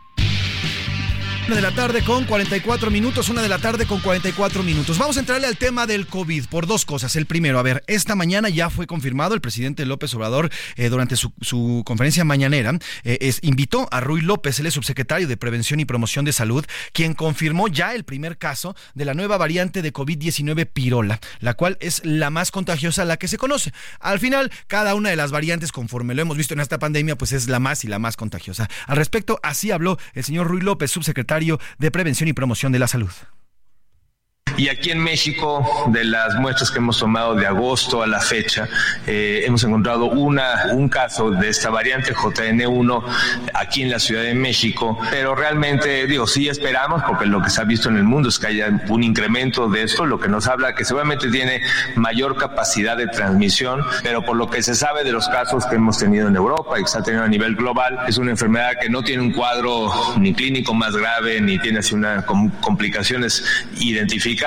Una 1.45 1.57
de 1.57 1.61
la 1.61 1.71
tarde 1.71 2.01
con 2.05 2.23
44 2.23 2.89
minutos, 2.89 3.27
una 3.27 3.41
de 3.41 3.49
la 3.49 3.59
tarde 3.59 3.85
con 3.85 3.99
44 3.99 4.63
minutos. 4.63 4.97
Vamos 4.97 5.17
a 5.17 5.19
entrarle 5.19 5.45
al 5.45 5.57
tema 5.57 5.85
del 5.85 6.07
COVID 6.07 6.45
por 6.45 6.67
dos 6.67 6.85
cosas. 6.85 7.17
El 7.17 7.25
primero, 7.25 7.59
a 7.59 7.63
ver, 7.63 7.83
esta 7.87 8.15
mañana 8.15 8.47
ya 8.47 8.69
fue 8.69 8.87
confirmado, 8.87 9.33
el 9.33 9.41
presidente 9.41 9.85
López 9.85 10.13
Obrador, 10.13 10.49
eh, 10.77 10.87
durante 10.87 11.17
su, 11.17 11.83
conferencia 11.85 12.23
mañanera, 12.23 12.79
eh, 13.03 13.33
invitó 13.41 13.89
a 13.91 13.99
Rui 13.99 14.21
López, 14.21 14.57
él 14.59 14.67
es 14.67 14.73
subsecretario 14.73 15.27
de 15.27 15.35
Prevención 15.35 15.81
y 15.81 15.85
Promoción 15.85 16.23
de 16.23 16.31
Salud, 16.31 16.65
quien 16.93 17.13
confirmó 17.13 17.67
ya 17.67 17.93
el 17.93 18.05
primer 18.05 18.37
caso 18.37 18.73
de 18.93 19.03
la 19.03 19.13
nueva 19.13 19.35
variante 19.35 19.81
de 19.81 19.91
COVID-19 19.91 20.65
Pirola, 20.71 21.19
la 21.41 21.55
cual 21.55 21.77
es 21.81 22.05
la 22.05 22.29
más 22.29 22.51
contagiosa, 22.51 23.03
la 23.03 23.17
que 23.17 23.27
se 23.27 23.37
conoce. 23.37 23.73
Al 23.99 24.19
final, 24.19 24.49
cada 24.67 24.95
una 24.95 25.09
de 25.09 25.17
las 25.17 25.31
variantes, 25.31 25.73
conforme 25.73 26.15
lo 26.15 26.21
hemos 26.21 26.37
visto 26.37 26.53
en 26.53 26.61
esta 26.61 26.79
pandemia, 26.79 27.17
pues 27.17 27.33
es 27.33 27.49
la 27.49 27.59
más 27.59 27.83
y 27.83 27.89
la 27.89 27.99
más 27.99 28.15
contagiosa. 28.15 28.69
Al 28.87 28.95
respecto, 28.95 29.41
así 29.43 29.71
habló 29.71 29.99
el 30.13 30.23
señor 30.23 30.47
Rui 30.47 30.61
López, 30.61 30.89
subsecretario 30.89 31.32
de 31.77 31.91
Prevención 31.91 32.27
y 32.27 32.33
Promoción 32.33 32.71
de 32.71 32.79
la 32.79 32.87
Salud. 32.87 33.11
Y 34.57 34.69
aquí 34.69 34.91
en 34.91 34.99
México, 34.99 35.65
de 35.87 36.03
las 36.03 36.35
muestras 36.35 36.69
que 36.69 36.77
hemos 36.77 36.99
tomado 36.99 37.33
de 37.35 37.47
agosto 37.47 38.03
a 38.03 38.07
la 38.07 38.19
fecha, 38.19 38.67
eh, 39.07 39.43
hemos 39.45 39.63
encontrado 39.63 40.05
una, 40.05 40.65
un 40.73 40.89
caso 40.89 41.31
de 41.31 41.49
esta 41.49 41.69
variante 41.69 42.13
JN1 42.13 43.03
aquí 43.53 43.81
en 43.81 43.89
la 43.89 43.99
Ciudad 43.99 44.21
de 44.23 44.35
México, 44.35 44.97
pero 45.09 45.33
realmente, 45.35 46.05
digo, 46.07 46.27
sí 46.27 46.47
esperamos, 46.49 47.01
porque 47.07 47.25
lo 47.25 47.41
que 47.41 47.49
se 47.49 47.61
ha 47.61 47.63
visto 47.63 47.89
en 47.89 47.97
el 47.97 48.03
mundo 48.03 48.29
es 48.29 48.37
que 48.37 48.47
haya 48.47 48.69
un 48.89 49.03
incremento 49.03 49.67
de 49.69 49.83
esto, 49.83 50.05
lo 50.05 50.19
que 50.19 50.27
nos 50.27 50.47
habla 50.47 50.75
que 50.75 50.85
seguramente 50.85 51.29
tiene 51.29 51.61
mayor 51.95 52.37
capacidad 52.37 52.95
de 52.95 53.07
transmisión, 53.07 53.81
pero 54.03 54.23
por 54.23 54.35
lo 54.37 54.49
que 54.49 54.61
se 54.61 54.75
sabe 54.75 55.03
de 55.03 55.11
los 55.11 55.27
casos 55.29 55.65
que 55.65 55.75
hemos 55.75 55.97
tenido 55.97 56.27
en 56.27 56.35
Europa 56.35 56.79
y 56.79 56.83
que 56.83 56.89
se 56.89 56.99
ha 56.99 57.03
tenido 57.03 57.23
a 57.23 57.27
nivel 57.27 57.55
global, 57.55 57.99
es 58.07 58.17
una 58.17 58.31
enfermedad 58.31 58.73
que 58.79 58.89
no 58.89 59.01
tiene 59.03 59.23
un 59.23 59.31
cuadro 59.31 59.91
ni 60.19 60.33
clínico 60.33 60.73
más 60.75 60.95
grave, 60.95 61.41
ni 61.41 61.57
tiene 61.59 61.79
así 61.79 61.95
una 61.95 62.23
com- 62.25 62.51
complicaciones 62.61 63.43
identificadas. 63.79 64.42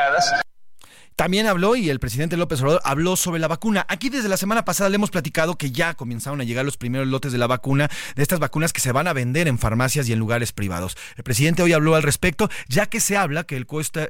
También 1.16 1.46
habló 1.46 1.76
y 1.76 1.88
el 1.88 1.98
presidente 1.98 2.36
López 2.36 2.60
Obrador 2.60 2.82
habló 2.84 3.16
sobre 3.16 3.40
la 3.40 3.48
vacuna. 3.48 3.86
Aquí 3.88 4.10
desde 4.10 4.28
la 4.28 4.36
semana 4.36 4.66
pasada 4.66 4.90
le 4.90 4.96
hemos 4.96 5.10
platicado 5.10 5.56
que 5.56 5.70
ya 5.70 5.94
comenzaron 5.94 6.42
a 6.42 6.44
llegar 6.44 6.66
los 6.66 6.76
primeros 6.76 7.08
lotes 7.08 7.32
de 7.32 7.38
la 7.38 7.46
vacuna, 7.46 7.88
de 8.14 8.22
estas 8.22 8.38
vacunas 8.38 8.74
que 8.74 8.82
se 8.82 8.92
van 8.92 9.08
a 9.08 9.14
vender 9.14 9.48
en 9.48 9.58
farmacias 9.58 10.10
y 10.10 10.12
en 10.12 10.18
lugares 10.18 10.52
privados. 10.52 10.94
El 11.16 11.24
presidente 11.24 11.62
hoy 11.62 11.72
habló 11.72 11.94
al 11.94 12.02
respecto, 12.02 12.50
ya 12.68 12.84
que 12.84 13.00
se 13.00 13.16
habla 13.16 13.44
que 13.44 13.56
el 13.56 13.64
costo, 13.64 14.00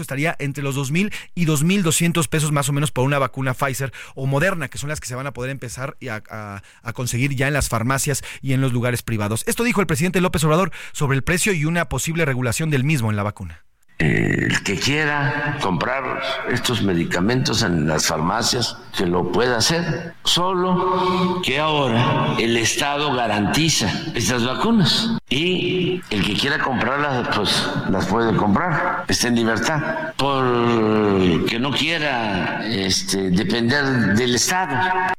estaría 0.00 0.36
entre 0.38 0.62
los 0.62 0.76
2.000 0.76 1.12
y 1.34 1.46
2.200 1.46 2.28
pesos 2.28 2.52
más 2.52 2.68
o 2.68 2.72
menos 2.72 2.92
por 2.92 3.04
una 3.04 3.18
vacuna 3.18 3.54
Pfizer 3.54 3.92
o 4.14 4.26
Moderna, 4.26 4.68
que 4.68 4.78
son 4.78 4.88
las 4.88 5.00
que 5.00 5.08
se 5.08 5.16
van 5.16 5.26
a 5.26 5.32
poder 5.32 5.50
empezar 5.50 5.96
a 6.08 6.92
conseguir 6.94 7.34
ya 7.34 7.48
en 7.48 7.54
las 7.54 7.68
farmacias 7.68 8.22
y 8.40 8.52
en 8.52 8.60
los 8.60 8.72
lugares 8.72 9.02
privados. 9.02 9.42
Esto 9.48 9.64
dijo 9.64 9.80
el 9.80 9.88
presidente 9.88 10.20
López 10.20 10.44
Obrador 10.44 10.70
sobre 10.92 11.16
el 11.16 11.24
precio 11.24 11.52
y 11.52 11.64
una 11.64 11.88
posible 11.88 12.24
regulación 12.24 12.70
del 12.70 12.84
mismo 12.84 13.10
en 13.10 13.16
la 13.16 13.24
vacuna. 13.24 13.64
El 14.02 14.64
que 14.64 14.80
quiera 14.80 15.58
comprar 15.62 16.20
estos 16.50 16.82
medicamentos 16.82 17.62
en 17.62 17.86
las 17.86 18.06
farmacias, 18.06 18.76
que 18.96 19.06
lo 19.06 19.30
pueda 19.30 19.58
hacer. 19.58 20.14
Solo 20.24 21.40
que 21.44 21.60
ahora 21.60 22.34
el 22.36 22.56
Estado 22.56 23.14
garantiza 23.14 23.88
estas 24.16 24.44
vacunas. 24.44 25.16
Y 25.30 26.02
el 26.10 26.24
que 26.24 26.34
quiera 26.34 26.58
comprarlas, 26.58 27.28
pues 27.36 27.64
las 27.90 28.06
puede 28.06 28.36
comprar. 28.36 29.04
Está 29.06 29.28
en 29.28 29.36
libertad. 29.36 29.80
Porque 30.16 31.58
no 31.60 31.70
quiera 31.70 32.66
este, 32.66 33.30
depender 33.30 34.16
del 34.16 34.34
Estado. 34.34 35.12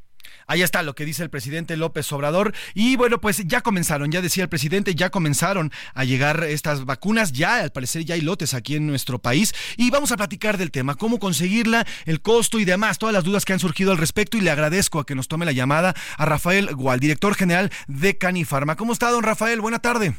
Ahí 0.53 0.61
está 0.61 0.83
lo 0.83 0.93
que 0.93 1.03
dice 1.03 1.23
el 1.23 1.31
presidente 1.31 1.75
López 1.77 2.11
Obrador. 2.11 2.53
Y 2.75 2.95
bueno, 2.95 3.19
pues 3.19 3.43
ya 3.47 3.61
comenzaron, 3.61 4.11
ya 4.11 4.21
decía 4.21 4.43
el 4.43 4.49
presidente, 4.49 4.93
ya 4.93 5.09
comenzaron 5.09 5.71
a 5.95 6.03
llegar 6.03 6.43
estas 6.43 6.85
vacunas. 6.85 7.31
Ya, 7.31 7.55
al 7.55 7.71
parecer, 7.71 8.05
ya 8.05 8.13
hay 8.13 8.21
lotes 8.21 8.53
aquí 8.53 8.75
en 8.75 8.85
nuestro 8.85 9.17
país. 9.17 9.55
Y 9.77 9.89
vamos 9.89 10.11
a 10.11 10.15
platicar 10.17 10.59
del 10.59 10.69
tema, 10.69 10.93
cómo 10.93 11.17
conseguirla, 11.17 11.87
el 12.05 12.21
costo 12.21 12.59
y 12.59 12.65
demás, 12.65 12.99
todas 12.99 13.13
las 13.13 13.23
dudas 13.23 13.45
que 13.45 13.53
han 13.53 13.59
surgido 13.59 13.93
al 13.93 13.97
respecto. 13.97 14.37
Y 14.37 14.41
le 14.41 14.51
agradezco 14.51 14.99
a 14.99 15.07
que 15.07 15.15
nos 15.15 15.27
tome 15.27 15.47
la 15.47 15.53
llamada 15.53 15.95
a 16.17 16.25
Rafael 16.25 16.75
Gual, 16.75 16.99
director 16.99 17.33
general 17.33 17.71
de 17.87 18.19
Canifarma. 18.19 18.75
¿Cómo 18.75 18.93
está, 18.93 19.09
don 19.09 19.23
Rafael? 19.23 19.59
Buena 19.59 19.79
tarde. 19.79 20.13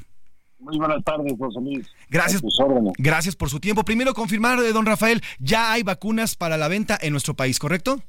Muy 0.58 0.78
buenas 0.78 1.04
tardes, 1.04 1.32
José 1.38 1.60
Luis. 1.60 1.86
Gracias. 2.08 2.42
Gracias 2.98 3.36
por 3.36 3.50
su 3.50 3.60
tiempo. 3.60 3.84
Primero 3.84 4.14
confirmar, 4.14 4.58
eh, 4.58 4.72
don 4.72 4.84
Rafael, 4.84 5.22
ya 5.38 5.70
hay 5.70 5.84
vacunas 5.84 6.34
para 6.34 6.56
la 6.56 6.66
venta 6.66 6.98
en 7.00 7.12
nuestro 7.12 7.34
país, 7.34 7.60
¿correcto? 7.60 8.02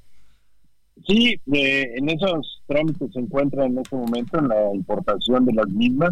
Sí, 1.04 1.40
eh, 1.54 1.94
en 1.96 2.10
esos 2.10 2.64
trámites 2.68 3.12
se 3.14 3.20
encuentra 3.20 3.66
en 3.66 3.78
este 3.78 3.96
momento 3.96 4.40
en 4.40 4.48
la 4.48 4.74
importación 4.74 5.46
de 5.46 5.54
las 5.54 5.68
mismas 5.68 6.12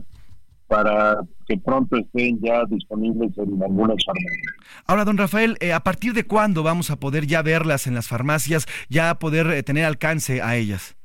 para 0.68 1.20
que 1.48 1.58
pronto 1.58 1.98
estén 1.98 2.40
ya 2.42 2.64
disponibles 2.66 3.38
en 3.38 3.62
algunas 3.64 3.98
farmacias. 4.06 4.56
Ahora, 4.86 5.06
don 5.06 5.18
Rafael, 5.18 5.58
eh, 5.62 5.72
¿a 5.72 5.82
partir 5.82 6.14
de 6.14 6.26
cuándo 6.26 6.64
vamos 6.64 6.90
a 6.90 7.00
poder 7.00 7.28
ya 7.28 7.42
verlas 7.42 7.88
en 7.88 7.96
las 7.96 8.08
farmacias, 8.08 8.66
ya 8.90 9.16
poder 9.16 9.48
eh, 9.48 9.64
tener 9.64 9.86
alcance 9.86 10.42
a 10.42 10.58
ellas? 10.58 10.96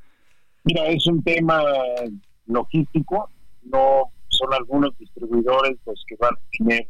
Mira, 0.65 0.87
es 0.87 1.05
un 1.07 1.23
tema 1.23 1.61
logístico, 2.47 3.29
no 3.63 4.11
son 4.27 4.53
algunos 4.53 4.97
distribuidores 4.97 5.77
los 5.85 6.03
que 6.07 6.15
van 6.19 6.33
a 6.33 6.57
tener 6.57 6.87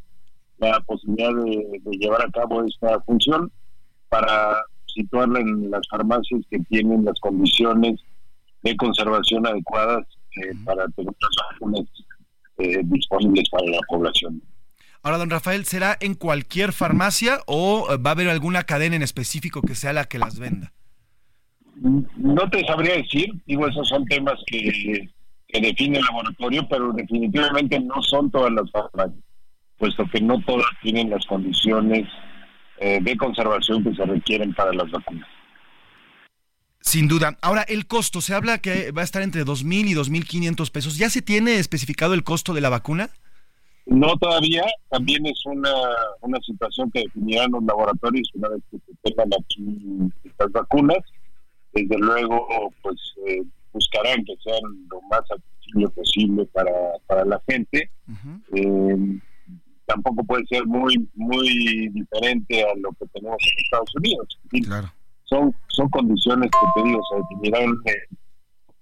la 0.57 0.79
posibilidad 0.81 1.33
de, 1.33 1.79
de 1.81 1.97
llevar 1.97 2.25
a 2.25 2.31
cabo 2.31 2.63
esta 2.65 2.99
función 3.01 3.51
para 4.09 4.63
situarla 4.99 5.39
en 5.39 5.71
las 5.71 5.81
farmacias 5.89 6.41
que 6.49 6.59
tienen 6.69 7.05
las 7.05 7.19
condiciones 7.19 8.01
de 8.63 8.75
conservación 8.75 9.47
adecuadas 9.47 10.05
eh, 10.35 10.53
para 10.65 10.87
tener 10.89 11.13
las 11.19 11.31
vacunas 11.51 11.85
eh, 12.57 12.81
disponibles 12.83 13.49
para 13.49 13.65
la 13.65 13.79
población. 13.87 14.41
Ahora, 15.01 15.17
don 15.17 15.29
Rafael, 15.29 15.63
¿será 15.65 15.97
en 16.01 16.13
cualquier 16.13 16.73
farmacia 16.73 17.39
o 17.47 17.87
eh, 17.89 17.97
va 17.97 18.11
a 18.11 18.13
haber 18.13 18.29
alguna 18.29 18.63
cadena 18.63 18.97
en 18.97 19.01
específico 19.03 19.61
que 19.61 19.75
sea 19.75 19.93
la 19.93 20.05
que 20.05 20.19
las 20.19 20.37
venda? 20.39 20.73
No 22.17 22.49
te 22.49 22.65
sabría 22.65 22.95
decir, 22.97 23.31
digo, 23.45 23.65
esos 23.65 23.87
son 23.87 24.03
temas 24.05 24.35
que, 24.45 25.09
que 25.47 25.61
define 25.61 25.99
el 25.99 26.03
laboratorio, 26.03 26.67
pero 26.67 26.91
definitivamente 26.91 27.79
no 27.79 28.01
son 28.01 28.29
todas 28.29 28.51
las 28.51 28.69
farmacias, 28.71 29.23
puesto 29.77 30.05
que 30.11 30.19
no 30.19 30.41
todas 30.41 30.67
tienen 30.81 31.09
las 31.09 31.25
condiciones 31.25 32.05
eh, 32.79 32.99
de 33.01 33.17
conservación 33.17 33.83
que 33.83 33.93
se 33.93 34.05
requieren 34.05 34.53
para 34.53 34.73
las 34.73 34.89
vacunas. 34.89 35.27
Sin 36.81 37.07
duda. 37.07 37.37
Ahora, 37.41 37.63
el 37.63 37.87
costo, 37.87 38.21
se 38.21 38.33
habla 38.33 38.59
que 38.59 38.91
va 38.91 39.01
a 39.01 39.03
estar 39.03 39.21
entre 39.21 39.43
2.000 39.43 39.89
y 39.89 39.95
2.500 39.95 40.71
pesos. 40.71 40.97
¿Ya 40.97 41.09
se 41.09 41.21
tiene 41.21 41.59
especificado 41.59 42.13
el 42.13 42.23
costo 42.23 42.53
de 42.53 42.61
la 42.61 42.69
vacuna? 42.69 43.09
No 43.85 44.15
todavía, 44.17 44.63
también 44.89 45.25
es 45.25 45.45
una, 45.45 45.73
una 46.21 46.39
situación 46.39 46.89
que 46.91 47.01
definirán 47.01 47.51
los 47.51 47.63
laboratorios 47.63 48.29
una 48.35 48.49
vez 48.49 48.61
que 48.71 48.77
se 48.77 48.93
tengan 49.03 49.29
aquí 49.41 50.11
estas 50.23 50.51
vacunas. 50.51 50.99
Desde 51.73 51.97
luego, 51.97 52.71
pues 52.81 52.95
eh, 53.27 53.43
buscarán 53.73 54.23
que 54.25 54.35
sean 54.43 54.61
lo 54.89 55.01
más 55.09 55.21
accesible 55.29 55.89
posible 55.89 56.45
para, 56.53 56.71
para 57.07 57.25
la 57.25 57.41
gente. 57.47 57.89
Eh, 58.55 59.19
tampoco 59.89 60.23
puede 60.23 60.45
ser 60.45 60.65
muy 60.65 60.93
muy 61.15 61.89
diferente 61.89 62.63
a 62.63 62.67
lo 62.81 62.91
que 62.93 63.05
tenemos 63.13 63.37
en 63.41 63.63
Estados 63.65 63.95
Unidos. 63.95 64.39
En 64.45 64.49
fin, 64.49 64.65
son, 65.25 65.53
son 65.67 65.89
condiciones 65.89 66.49
que 66.51 66.81
te 66.81 66.87
digo, 66.87 67.01
se 67.09 67.17
definirán 67.35 67.75
eh, 67.85 68.15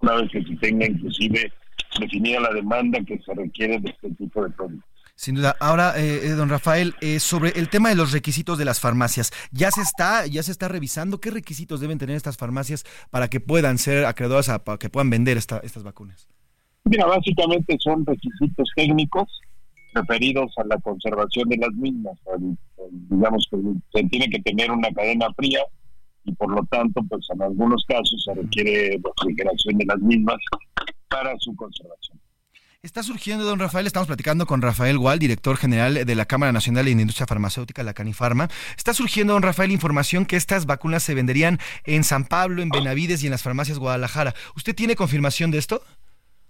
una 0.01 0.13
vez 0.15 0.31
que 0.31 0.43
se 0.43 0.55
tenga 0.57 0.85
inclusive 0.85 1.51
definida 1.99 2.39
la 2.39 2.53
demanda 2.53 2.99
que 3.03 3.17
se 3.25 3.33
requiere 3.33 3.79
de 3.79 3.89
este 3.89 4.09
tipo 4.11 4.43
de 4.43 4.49
productos. 4.51 4.89
Sin 5.15 5.33
duda. 5.33 5.55
Ahora, 5.59 5.93
eh, 5.97 6.27
eh, 6.27 6.29
don 6.33 6.47
Rafael, 6.47 6.93
eh, 7.01 7.19
sobre 7.19 7.49
el 7.59 7.69
tema 7.69 7.89
de 7.89 7.95
los 7.95 8.11
requisitos 8.11 8.59
de 8.59 8.65
las 8.65 8.79
farmacias, 8.79 9.31
ya 9.51 9.71
se 9.71 9.81
está, 9.81 10.27
ya 10.27 10.43
se 10.43 10.51
está 10.51 10.67
revisando 10.67 11.19
qué 11.19 11.31
requisitos 11.31 11.79
deben 11.79 11.97
tener 11.97 12.15
estas 12.15 12.37
farmacias 12.37 12.85
para 13.09 13.27
que 13.27 13.39
puedan 13.39 13.79
ser 13.79 14.05
acreedoras 14.05 14.47
a 14.49 14.63
para 14.63 14.77
que 14.77 14.89
puedan 14.89 15.09
vender 15.09 15.35
esta- 15.37 15.57
estas 15.63 15.81
vacunas. 15.83 16.27
Mira, 16.85 17.07
básicamente 17.07 17.75
son 17.79 18.05
requisitos 18.05 18.69
técnicos 18.75 19.27
referidos 20.01 20.51
a 20.57 20.63
la 20.65 20.77
conservación 20.77 21.49
de 21.49 21.57
las 21.57 21.73
mismas. 21.73 22.17
digamos 23.09 23.47
que 23.49 23.57
se 23.93 24.07
tiene 24.07 24.29
que 24.29 24.39
tener 24.39 24.71
una 24.71 24.89
cadena 24.91 25.27
fría 25.35 25.61
y 26.23 26.33
por 26.33 26.51
lo 26.51 26.63
tanto, 26.65 27.01
pues 27.09 27.25
en 27.33 27.41
algunos 27.41 27.85
casos 27.87 28.23
se 28.25 28.33
requiere 28.33 28.99
refrigeración 29.03 29.77
de 29.77 29.85
las 29.85 29.99
mismas 29.99 30.37
para 31.07 31.33
su 31.39 31.55
conservación. 31.55 32.19
Está 32.83 33.01
surgiendo, 33.01 33.43
don 33.43 33.59
Rafael, 33.59 33.87
estamos 33.87 34.07
platicando 34.07 34.45
con 34.45 34.61
Rafael 34.61 34.97
Gual, 34.97 35.19
director 35.19 35.57
general 35.57 36.05
de 36.05 36.15
la 36.15 36.25
Cámara 36.25 36.51
Nacional 36.51 36.85
de 36.85 36.91
Industria 36.91 37.25
Farmacéutica, 37.25 37.81
la 37.83 37.93
Canifarma. 37.93 38.49
Está 38.77 38.93
surgiendo, 38.93 39.33
don 39.33 39.41
Rafael, 39.41 39.71
información 39.71 40.25
que 40.25 40.35
estas 40.35 40.65
vacunas 40.65 41.01
se 41.01 41.15
venderían 41.15 41.59
en 41.85 42.03
San 42.03 42.25
Pablo, 42.25 42.61
en 42.61 42.69
Benavides 42.69 43.23
y 43.23 43.27
en 43.27 43.31
las 43.31 43.41
farmacias 43.41 43.79
Guadalajara. 43.79 44.35
¿Usted 44.55 44.75
tiene 44.75 44.95
confirmación 44.95 45.49
de 45.49 45.57
esto? 45.57 45.81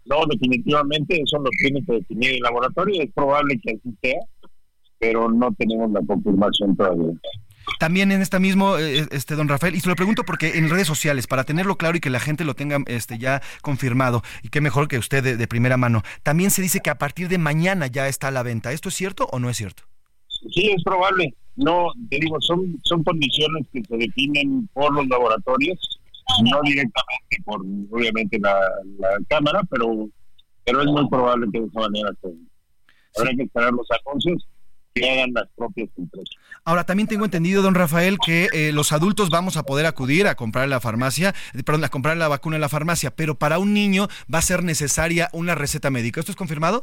No, 0.07 0.25
definitivamente 0.29 1.21
eso 1.21 1.37
lo 1.39 1.49
tiene 1.61 1.83
que 1.85 1.93
definir 1.93 2.35
el 2.35 2.39
laboratorio. 2.39 3.01
Es 3.01 3.11
probable 3.13 3.59
que 3.61 3.71
así 3.71 3.95
sea, 4.01 4.19
pero 4.99 5.29
no 5.29 5.53
tenemos 5.53 5.91
la 5.91 6.01
confirmación 6.01 6.75
todavía. 6.75 7.13
También 7.79 8.11
en 8.13 8.21
esta 8.21 8.39
mismo, 8.39 8.77
eh, 8.77 9.05
este 9.11 9.35
don 9.35 9.49
Rafael, 9.49 9.75
y 9.75 9.81
se 9.81 9.89
lo 9.89 9.95
pregunto 9.95 10.23
porque 10.23 10.57
en 10.57 10.69
redes 10.69 10.87
sociales, 10.87 11.27
para 11.27 11.43
tenerlo 11.43 11.75
claro 11.75 11.97
y 11.97 11.99
que 11.99 12.09
la 12.09 12.21
gente 12.21 12.45
lo 12.45 12.53
tenga 12.53 12.79
este, 12.87 13.17
ya 13.17 13.41
confirmado, 13.61 14.23
y 14.41 14.47
qué 14.47 14.61
mejor 14.61 14.87
que 14.87 14.97
usted 14.97 15.21
de, 15.21 15.35
de 15.35 15.47
primera 15.47 15.75
mano, 15.75 16.01
también 16.23 16.49
se 16.49 16.61
dice 16.61 16.79
que 16.79 16.89
a 16.89 16.97
partir 16.97 17.27
de 17.27 17.37
mañana 17.37 17.87
ya 17.87 18.07
está 18.07 18.29
a 18.29 18.31
la 18.31 18.43
venta. 18.43 18.71
¿Esto 18.71 18.87
es 18.87 18.95
cierto 18.95 19.27
o 19.31 19.39
no 19.39 19.49
es 19.49 19.57
cierto? 19.57 19.83
Sí, 20.53 20.71
es 20.73 20.81
probable. 20.83 21.33
No, 21.57 21.91
te 22.09 22.19
digo, 22.19 22.37
son, 22.39 22.79
son 22.83 23.03
condiciones 23.03 23.65
que 23.73 23.83
se 23.83 23.97
definen 23.97 24.69
por 24.73 24.93
los 24.93 25.07
laboratorios, 25.07 25.96
no 26.43 26.61
directamente 26.63 27.37
por, 27.45 27.61
obviamente, 27.61 28.39
la, 28.39 28.59
la 28.99 29.09
Cámara, 29.27 29.61
pero, 29.69 30.09
pero 30.65 30.81
es 30.81 30.87
muy 30.87 31.07
probable 31.09 31.47
que 31.51 31.61
de 31.61 31.67
esa 31.67 31.79
manera 31.79 32.11
se... 32.21 32.29
Habrá 33.17 33.35
que 33.35 33.43
esperar 33.43 33.73
los 33.73 33.87
anuncios 34.05 34.47
que 34.93 35.09
hagan 35.09 35.31
las 35.33 35.47
propias 35.55 35.89
empresas. 35.97 36.35
Ahora, 36.63 36.85
también 36.85 37.07
tengo 37.07 37.25
entendido, 37.25 37.61
don 37.61 37.75
Rafael, 37.75 38.17
que 38.23 38.47
eh, 38.51 38.71
los 38.71 38.91
adultos 38.91 39.29
vamos 39.29 39.57
a 39.57 39.63
poder 39.63 39.85
acudir 39.85 40.27
a 40.27 40.35
comprar 40.35 40.67
la 40.67 40.79
farmacia, 40.79 41.33
eh, 41.53 41.63
perdón, 41.63 41.85
a 41.85 41.89
comprar 41.89 42.17
la 42.17 42.27
vacuna 42.27 42.57
en 42.57 42.61
la 42.61 42.69
farmacia, 42.69 43.15
pero 43.15 43.35
para 43.35 43.59
un 43.59 43.73
niño 43.73 44.07
va 44.33 44.39
a 44.39 44.43
ser 44.43 44.63
necesaria 44.63 45.29
una 45.33 45.55
receta 45.55 45.89
médica. 45.89 46.19
¿Esto 46.19 46.31
es 46.31 46.35
confirmado? 46.35 46.81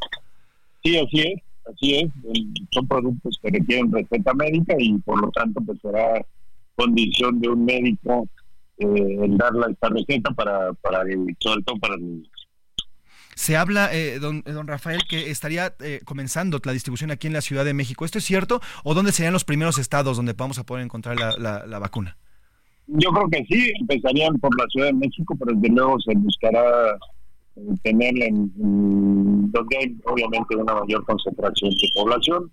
Sí, 0.83 0.97
así 0.99 1.21
es, 1.21 1.43
así 1.73 1.95
es. 1.97 2.11
Son 2.71 2.87
productos 2.89 3.39
que 3.43 3.51
requieren 3.51 3.93
receta 3.93 4.33
médica 4.35 4.75
y 4.79 4.99
por 4.99 5.21
lo 5.21 5.31
tanto 5.31 5.61
pues 5.61 5.79
será 5.81 6.25
condición 6.77 7.41
de 7.41 7.49
un 7.49 7.65
médico 7.65 8.29
eh, 8.79 9.19
el 9.25 9.37
darle 9.37 9.67
esta 9.73 9.89
receta 9.89 10.31
para, 10.33 10.73
para 10.75 11.03
el, 11.03 11.37
sobre 11.41 11.63
todo 11.63 11.79
para 11.79 11.95
el 11.95 12.29
Se 13.37 13.57
habla, 13.57 13.93
eh, 13.93 14.19
don, 14.21 14.43
eh, 14.47 14.53
don 14.53 14.67
Rafael, 14.69 15.03
que 15.09 15.31
estaría 15.31 15.75
eh, 15.81 16.01
comenzando 16.05 16.61
la 16.65 16.73
distribución 16.73 17.11
aquí 17.11 17.27
en 17.27 17.33
la 17.33 17.41
Ciudad 17.41 17.65
de 17.65 17.75
México. 17.75 18.05
¿Esto 18.05 18.19
es 18.19 18.25
cierto? 18.25 18.61
¿O 18.85 18.95
dónde 18.95 19.13
serían 19.13 19.33
los 19.33 19.45
primeros 19.45 19.79
estados 19.79 20.17
donde 20.17 20.35
vamos 20.35 20.59
a 20.59 20.65
poder 20.65 20.85
encontrar 20.85 21.19
la, 21.19 21.37
la- 21.39 21.67
la 21.67 21.79
vacuna? 21.79 22.17
Yo 22.87 23.11
creo 23.11 23.29
que 23.31 23.45
sí, 23.49 23.73
empezarían 23.81 24.39
por 24.39 24.57
la 24.59 24.67
Ciudad 24.69 24.89
de 24.89 24.93
México, 24.95 25.35
pero 25.39 25.57
desde 25.59 25.75
luego 25.75 25.99
se 26.01 26.15
buscará 26.17 26.63
eh, 27.57 27.61
tenerla 27.83 28.27
en, 28.27 28.53
en 28.61 29.51
donde 29.53 29.77
hay 29.79 29.97
obviamente 30.05 30.55
una 30.57 30.75
mayor 30.75 31.05
concentración 31.07 31.71
de 31.71 31.89
población, 31.95 32.51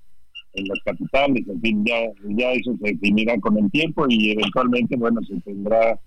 en 0.53 0.65
las 0.67 0.79
capitales, 0.83 1.43
en 1.47 1.61
fin, 1.61 1.85
ya, 1.85 1.95
ya 2.37 2.51
eso 2.53 2.71
se 2.81 2.91
definirá 2.93 3.37
con 3.39 3.57
el 3.57 3.69
tiempo 3.71 4.05
y 4.09 4.31
eventualmente, 4.31 4.97
bueno, 4.97 5.21
se 5.23 5.39
tendrá 5.41 5.99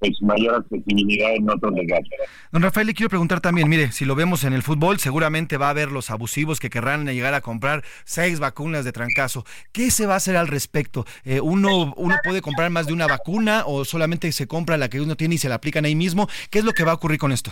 pues 0.00 0.20
mayor 0.22 0.54
accesibilidad 0.56 1.34
en 1.34 1.48
otros 1.48 1.72
lugares. 1.72 2.08
Don 2.50 2.62
Rafael, 2.62 2.86
le 2.86 2.94
quiero 2.94 3.10
preguntar 3.10 3.40
también, 3.40 3.68
mire, 3.68 3.92
si 3.92 4.04
lo 4.06 4.14
vemos 4.14 4.44
en 4.44 4.54
el 4.54 4.62
fútbol, 4.62 4.98
seguramente 4.98 5.58
va 5.58 5.66
a 5.66 5.70
haber 5.70 5.92
los 5.92 6.10
abusivos 6.10 6.58
que 6.58 6.70
querrán 6.70 7.04
llegar 7.06 7.34
a 7.34 7.42
comprar 7.42 7.84
seis 8.04 8.40
vacunas 8.40 8.84
de 8.86 8.92
trancazo. 8.92 9.44
¿Qué 9.72 9.90
se 9.90 10.06
va 10.06 10.14
a 10.14 10.16
hacer 10.16 10.36
al 10.36 10.48
respecto? 10.48 11.04
Eh, 11.24 11.40
uno, 11.40 11.92
¿Uno 11.96 12.16
puede 12.24 12.40
comprar 12.40 12.70
más 12.70 12.86
de 12.86 12.94
una 12.94 13.06
vacuna 13.06 13.64
o 13.66 13.84
solamente 13.84 14.32
se 14.32 14.46
compra 14.46 14.76
la 14.78 14.88
que 14.88 15.00
uno 15.00 15.16
tiene 15.16 15.34
y 15.34 15.38
se 15.38 15.50
la 15.50 15.56
aplican 15.56 15.84
ahí 15.84 15.94
mismo? 15.94 16.28
¿Qué 16.50 16.60
es 16.60 16.64
lo 16.64 16.72
que 16.72 16.84
va 16.84 16.92
a 16.92 16.94
ocurrir 16.94 17.18
con 17.18 17.30
esto? 17.30 17.50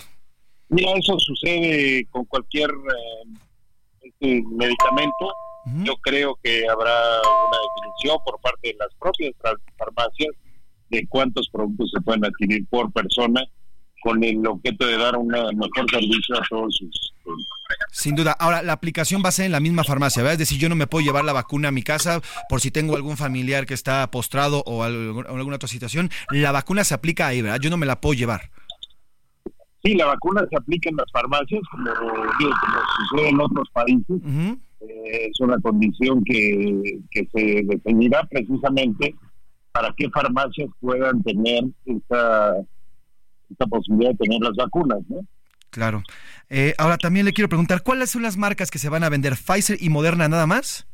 Mira, 0.70 0.90
eso 0.98 1.18
sucede 1.18 2.06
con 2.10 2.24
cualquier 2.24 2.70
eh, 2.70 3.38
este 4.02 4.42
medicamento. 4.50 5.34
Yo 5.84 5.96
creo 5.98 6.38
que 6.42 6.66
habrá 6.66 7.20
una 7.20 7.58
definición 7.76 8.16
por 8.24 8.40
parte 8.40 8.68
de 8.68 8.74
las 8.78 8.88
propias 8.98 9.32
far- 9.42 9.60
farmacias 9.76 10.30
de 10.90 11.06
cuántos 11.08 11.48
productos 11.50 11.90
se 11.94 12.00
pueden 12.00 12.24
adquirir 12.24 12.66
por 12.68 12.92
persona 12.92 13.42
con 14.00 14.22
el 14.22 14.46
objeto 14.46 14.86
de 14.86 14.96
dar 14.96 15.16
un 15.16 15.28
mejor 15.28 15.90
servicio 15.90 16.36
a 16.36 16.42
todos 16.48 16.76
sus 16.76 17.14
Sin 17.90 18.14
duda. 18.14 18.32
Ahora, 18.38 18.62
la 18.62 18.72
aplicación 18.72 19.22
va 19.24 19.28
a 19.28 19.32
ser 19.32 19.46
en 19.46 19.52
la 19.52 19.60
misma 19.60 19.84
farmacia, 19.84 20.22
¿verdad? 20.22 20.34
Es 20.34 20.38
decir, 20.38 20.58
yo 20.58 20.68
no 20.68 20.76
me 20.76 20.86
puedo 20.86 21.04
llevar 21.04 21.24
la 21.24 21.32
vacuna 21.32 21.68
a 21.68 21.72
mi 21.72 21.82
casa 21.82 22.20
por 22.48 22.60
si 22.60 22.70
tengo 22.70 22.96
algún 22.96 23.16
familiar 23.16 23.66
que 23.66 23.74
está 23.74 24.10
postrado 24.10 24.62
o 24.66 24.84
alguna 24.84 25.56
otra 25.56 25.68
situación. 25.68 26.10
La 26.30 26.52
vacuna 26.52 26.84
se 26.84 26.94
aplica 26.94 27.26
ahí, 27.26 27.42
¿verdad? 27.42 27.60
Yo 27.60 27.70
no 27.70 27.76
me 27.76 27.86
la 27.86 28.00
puedo 28.00 28.14
llevar. 28.14 28.50
Sí, 29.82 29.94
la 29.94 30.06
vacuna 30.06 30.44
se 30.50 30.56
aplica 30.56 30.90
en 30.90 30.96
las 30.96 31.10
farmacias, 31.12 31.60
como, 31.70 31.90
digo, 32.38 32.50
como 32.60 32.80
sucede 33.08 33.28
en 33.28 33.40
otros 33.40 33.68
países. 33.72 34.20
Eh, 34.80 35.28
es 35.30 35.40
una 35.40 35.58
condición 35.58 36.22
que, 36.24 37.00
que 37.10 37.28
se 37.32 37.62
definirá 37.64 38.24
precisamente 38.24 39.14
para 39.78 39.94
que 39.96 40.10
farmacias 40.10 40.68
puedan 40.80 41.22
tener 41.22 41.62
esta, 41.86 42.56
esta 43.48 43.66
posibilidad 43.66 44.10
de 44.10 44.16
tener 44.16 44.40
las 44.40 44.56
vacunas. 44.56 44.98
¿no? 45.08 45.20
Claro. 45.70 46.02
Eh, 46.48 46.74
ahora 46.78 46.98
también 46.98 47.26
le 47.26 47.32
quiero 47.32 47.48
preguntar, 47.48 47.84
¿cuáles 47.84 48.10
son 48.10 48.22
las 48.22 48.36
marcas 48.36 48.72
que 48.72 48.80
se 48.80 48.88
van 48.88 49.04
a 49.04 49.08
vender? 49.08 49.34
¿Pfizer 49.34 49.78
y 49.80 49.88
Moderna 49.88 50.26
nada 50.28 50.48
más? 50.48 50.88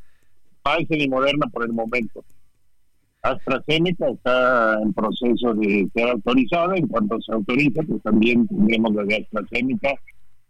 Pfizer 0.62 1.00
y 1.00 1.08
Moderna 1.08 1.46
por 1.46 1.64
el 1.64 1.72
momento. 1.72 2.22
AstraZeneca 3.22 4.06
está 4.10 4.78
en 4.82 4.92
proceso 4.92 5.54
de 5.54 5.88
ser 5.94 6.10
autorizada. 6.10 6.76
En 6.76 6.86
cuanto 6.86 7.18
se 7.22 7.32
autoriza, 7.32 7.82
pues 7.84 8.02
también 8.02 8.46
tendremos 8.46 8.94
la 8.94 9.04
de 9.04 9.16
AstraZeneca, 9.16 9.94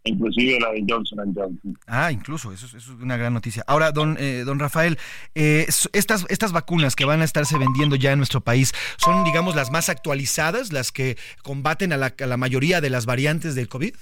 inclusive 0.05 0.59
la 0.59 0.71
de 0.71 0.85
Johnson 0.87 1.33
Johnson. 1.35 1.77
Ah, 1.87 2.11
incluso, 2.11 2.51
eso, 2.53 2.65
es- 2.67 2.75
eso 2.75 2.93
es 2.93 3.01
una 3.01 3.17
gran 3.17 3.33
noticia. 3.33 3.63
Ahora, 3.67 3.91
don, 3.91 4.15
eh, 4.19 4.43
don 4.45 4.59
Rafael, 4.59 4.97
eh, 5.33 5.65
estas, 5.93 6.25
estas 6.29 6.51
vacunas 6.51 6.95
que 6.95 7.05
van 7.05 7.21
a 7.21 7.23
estarse 7.25 7.57
vendiendo 7.57 7.95
ya 7.95 8.11
en 8.11 8.19
nuestro 8.19 8.41
país 8.41 8.71
son, 8.97 9.23
digamos, 9.23 9.55
las 9.55 9.71
más 9.71 9.89
actualizadas, 9.89 10.71
las 10.71 10.91
que 10.91 11.17
combaten 11.43 11.91
a 11.91 11.97
la, 11.97 12.13
a 12.19 12.25
la 12.27 12.37
mayoría 12.37 12.81
de 12.81 12.89
las 12.89 13.05
variantes 13.05 13.55
del 13.55 13.67
COVID. 13.67 13.93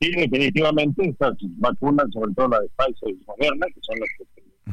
Sí, 0.00 0.10
definitivamente 0.12 1.08
estas 1.08 1.34
vacunas, 1.56 2.06
sobre 2.12 2.32
todo 2.34 2.48
la 2.48 2.60
de 2.60 2.68
Pfizer 2.76 3.08
y 3.10 3.24
Moderna, 3.26 3.66
que 3.74 3.80
son 3.82 3.96
las 3.98 4.08
que 4.16 4.24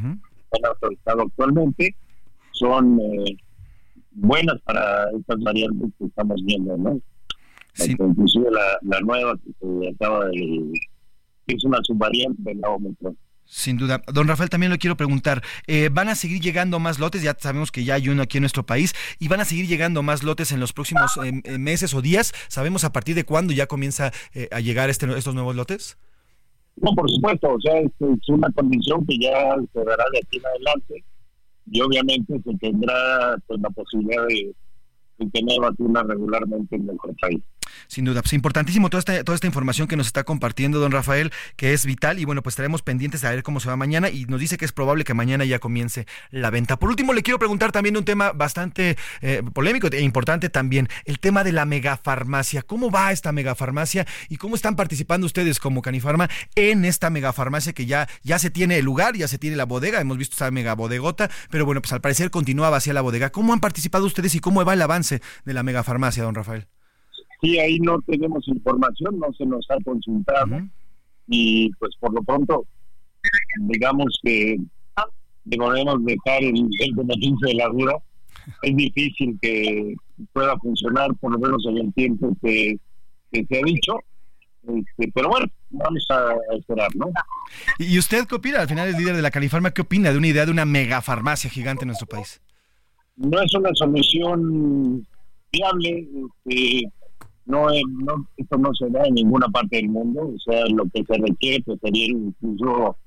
se 0.01 0.57
han 0.57 0.65
autorizado 0.65 1.21
actualmente, 1.23 1.95
son 2.51 2.99
eh, 3.01 3.37
buenas 4.11 4.61
para 4.63 5.09
estas 5.17 5.39
variantes 5.39 5.89
que 5.97 6.05
estamos 6.05 6.41
viendo, 6.45 6.77
¿no? 6.77 6.99
Inclusive 7.77 8.49
la, 8.51 8.77
la 8.83 8.99
nueva 9.01 9.37
que 9.37 9.51
se 9.59 9.89
acaba 9.89 10.25
de... 10.25 10.71
que 11.47 11.55
es 11.55 11.63
una 11.63 11.79
subvariante 11.83 12.41
de 12.43 12.55
la 12.55 12.69
Omicron. 12.69 13.17
Sin 13.47 13.77
duda. 13.77 14.01
Don 14.11 14.27
Rafael, 14.27 14.49
también 14.49 14.71
le 14.71 14.79
quiero 14.79 14.97
preguntar, 14.97 15.43
eh, 15.67 15.89
¿van 15.91 16.09
a 16.09 16.15
seguir 16.15 16.41
llegando 16.41 16.79
más 16.79 16.97
lotes? 16.97 17.21
Ya 17.21 17.35
sabemos 17.37 17.71
que 17.71 17.83
ya 17.83 17.93
hay 17.93 18.09
uno 18.09 18.23
aquí 18.23 18.39
en 18.39 18.41
nuestro 18.41 18.65
país, 18.65 18.95
y 19.19 19.27
van 19.27 19.39
a 19.39 19.45
seguir 19.45 19.67
llegando 19.67 20.01
más 20.01 20.23
lotes 20.23 20.51
en 20.51 20.59
los 20.59 20.73
próximos 20.73 21.15
eh, 21.23 21.41
eh, 21.43 21.59
meses 21.59 21.93
o 21.93 22.01
días. 22.01 22.33
¿Sabemos 22.47 22.85
a 22.85 22.91
partir 22.91 23.13
de 23.13 23.23
cuándo 23.23 23.53
ya 23.53 23.67
comienza 23.67 24.11
eh, 24.33 24.49
a 24.51 24.61
llegar 24.61 24.89
este, 24.89 25.05
estos 25.15 25.35
nuevos 25.35 25.55
lotes? 25.55 25.95
No, 26.77 26.91
por 26.95 27.07
supuesto, 27.09 27.53
o 27.53 27.61
sea, 27.61 27.79
es, 27.79 27.91
es 27.99 28.29
una 28.29 28.49
condición 28.51 29.05
que 29.05 29.17
ya 29.19 29.55
se 29.71 29.79
dará 29.79 30.05
de 30.11 30.19
aquí 30.19 30.37
en 30.37 30.45
adelante 30.45 31.03
y 31.71 31.81
obviamente 31.81 32.41
se 32.43 32.57
tendrá 32.57 33.37
pues, 33.45 33.61
la 33.61 33.69
posibilidad 33.69 34.25
de, 34.27 34.55
de 35.19 35.29
tener 35.29 35.59
vacunas 35.61 36.03
regularmente 36.07 36.75
en 36.75 36.87
nuestro 36.87 37.13
país. 37.21 37.41
Sin 37.87 38.05
duda, 38.05 38.21
pues 38.21 38.33
importantísimo 38.33 38.89
toda 38.89 38.99
esta, 38.99 39.33
esta 39.33 39.47
información 39.47 39.87
que 39.87 39.95
nos 39.95 40.07
está 40.07 40.23
compartiendo 40.23 40.79
don 40.79 40.91
Rafael, 40.91 41.31
que 41.55 41.73
es 41.73 41.85
vital 41.85 42.19
y 42.19 42.25
bueno, 42.25 42.41
pues 42.43 42.53
estaremos 42.53 42.81
pendientes 42.81 43.21
de 43.21 43.29
ver 43.29 43.43
cómo 43.43 43.59
se 43.59 43.69
va 43.69 43.75
mañana 43.75 44.09
y 44.09 44.25
nos 44.25 44.39
dice 44.39 44.57
que 44.57 44.65
es 44.65 44.71
probable 44.71 45.03
que 45.03 45.13
mañana 45.13 45.45
ya 45.45 45.59
comience 45.59 46.05
la 46.31 46.49
venta. 46.49 46.77
Por 46.77 46.89
último, 46.89 47.13
le 47.13 47.23
quiero 47.23 47.39
preguntar 47.39 47.71
también 47.71 47.97
un 47.97 48.05
tema 48.05 48.31
bastante 48.31 48.97
eh, 49.21 49.43
polémico 49.53 49.87
e 49.91 50.01
importante 50.01 50.49
también, 50.49 50.87
el 51.05 51.19
tema 51.19 51.43
de 51.43 51.51
la 51.51 51.65
megafarmacia. 51.65 52.61
¿Cómo 52.61 52.91
va 52.91 53.11
esta 53.11 53.31
megafarmacia 53.31 54.05
y 54.29 54.37
cómo 54.37 54.55
están 54.55 54.75
participando 54.75 55.25
ustedes 55.25 55.59
como 55.59 55.81
Canifarma 55.81 56.29
en 56.55 56.85
esta 56.85 57.09
megafarmacia 57.09 57.73
que 57.73 57.85
ya, 57.85 58.07
ya 58.23 58.39
se 58.39 58.49
tiene 58.49 58.77
el 58.77 58.85
lugar, 58.85 59.15
ya 59.15 59.27
se 59.27 59.37
tiene 59.37 59.55
la 59.55 59.65
bodega, 59.65 60.01
hemos 60.01 60.17
visto 60.17 60.35
esa 60.35 60.51
mega 60.51 60.73
bodegota, 60.75 61.29
pero 61.49 61.65
bueno, 61.65 61.81
pues 61.81 61.93
al 61.93 62.01
parecer 62.01 62.31
continúa 62.31 62.69
vacía 62.69 62.93
la 62.93 63.01
bodega. 63.01 63.31
¿Cómo 63.31 63.53
han 63.53 63.59
participado 63.59 64.05
ustedes 64.05 64.35
y 64.35 64.39
cómo 64.39 64.63
va 64.63 64.73
el 64.73 64.81
avance 64.81 65.21
de 65.45 65.53
la 65.53 65.63
megafarmacia, 65.63 66.23
don 66.23 66.35
Rafael? 66.35 66.67
Sí, 67.45 67.59
ahí 67.59 67.79
no 67.79 68.01
tenemos 68.01 68.47
información, 68.47 69.19
no 69.19 69.31
se 69.33 69.45
nos 69.45 69.69
ha 69.69 69.77
consultado 69.83 70.67
y 71.27 71.69
pues 71.77 71.95
por 71.99 72.11
lo 72.11 72.23
pronto 72.23 72.65
digamos 73.67 74.19
que 74.23 74.57
debemos 75.43 76.03
dejar 76.05 76.43
el, 76.43 76.67
el 76.79 76.95
beneficio 76.95 77.47
de 77.47 77.53
la 77.53 77.67
duda. 77.67 77.97
Es 78.63 78.75
difícil 78.75 79.37
que 79.39 79.95
pueda 80.33 80.57
funcionar 80.57 81.13
por 81.19 81.33
lo 81.33 81.39
menos 81.39 81.63
en 81.67 81.77
el 81.77 81.93
tiempo 81.93 82.35
que, 82.41 82.77
que 83.31 83.45
se 83.45 83.59
ha 83.59 83.63
dicho. 83.63 83.99
Este, 84.63 85.11
pero 85.13 85.29
bueno, 85.29 85.45
vamos 85.69 86.03
a 86.09 86.33
esperar, 86.57 86.95
¿no? 86.95 87.11
¿Y 87.77 87.99
usted 87.99 88.25
qué 88.25 88.35
opina? 88.35 88.61
Al 88.61 88.67
final 88.67 88.87
es 88.87 88.97
líder 88.97 89.15
de 89.15 89.21
la 89.21 89.29
Califarma, 89.29 89.71
¿qué 89.71 89.83
opina 89.83 90.11
de 90.11 90.17
una 90.17 90.27
idea 90.27 90.45
de 90.45 90.51
una 90.51 90.65
megafarmacia 90.65 91.51
gigante 91.51 91.83
en 91.83 91.89
nuestro 91.89 92.07
país? 92.07 92.41
No 93.15 93.39
es 93.39 93.53
una 93.53 93.69
solución 93.75 95.05
viable, 95.51 96.07
este, 96.47 96.91
no, 97.45 97.69
es- 97.71 97.83
no 98.03 98.27
esto 98.37 98.57
no 98.57 98.73
se 98.73 98.89
da 98.89 99.05
en 99.05 99.13
ninguna 99.15 99.47
parte 99.49 99.77
del 99.77 99.89
mundo, 99.89 100.31
o 100.35 100.39
sea, 100.39 100.65
lo 100.67 100.85
que 100.93 101.03
se 101.05 101.17
requiere 101.17 101.63
pues 101.63 101.79
sería 101.81 102.07
incluso 102.07 102.97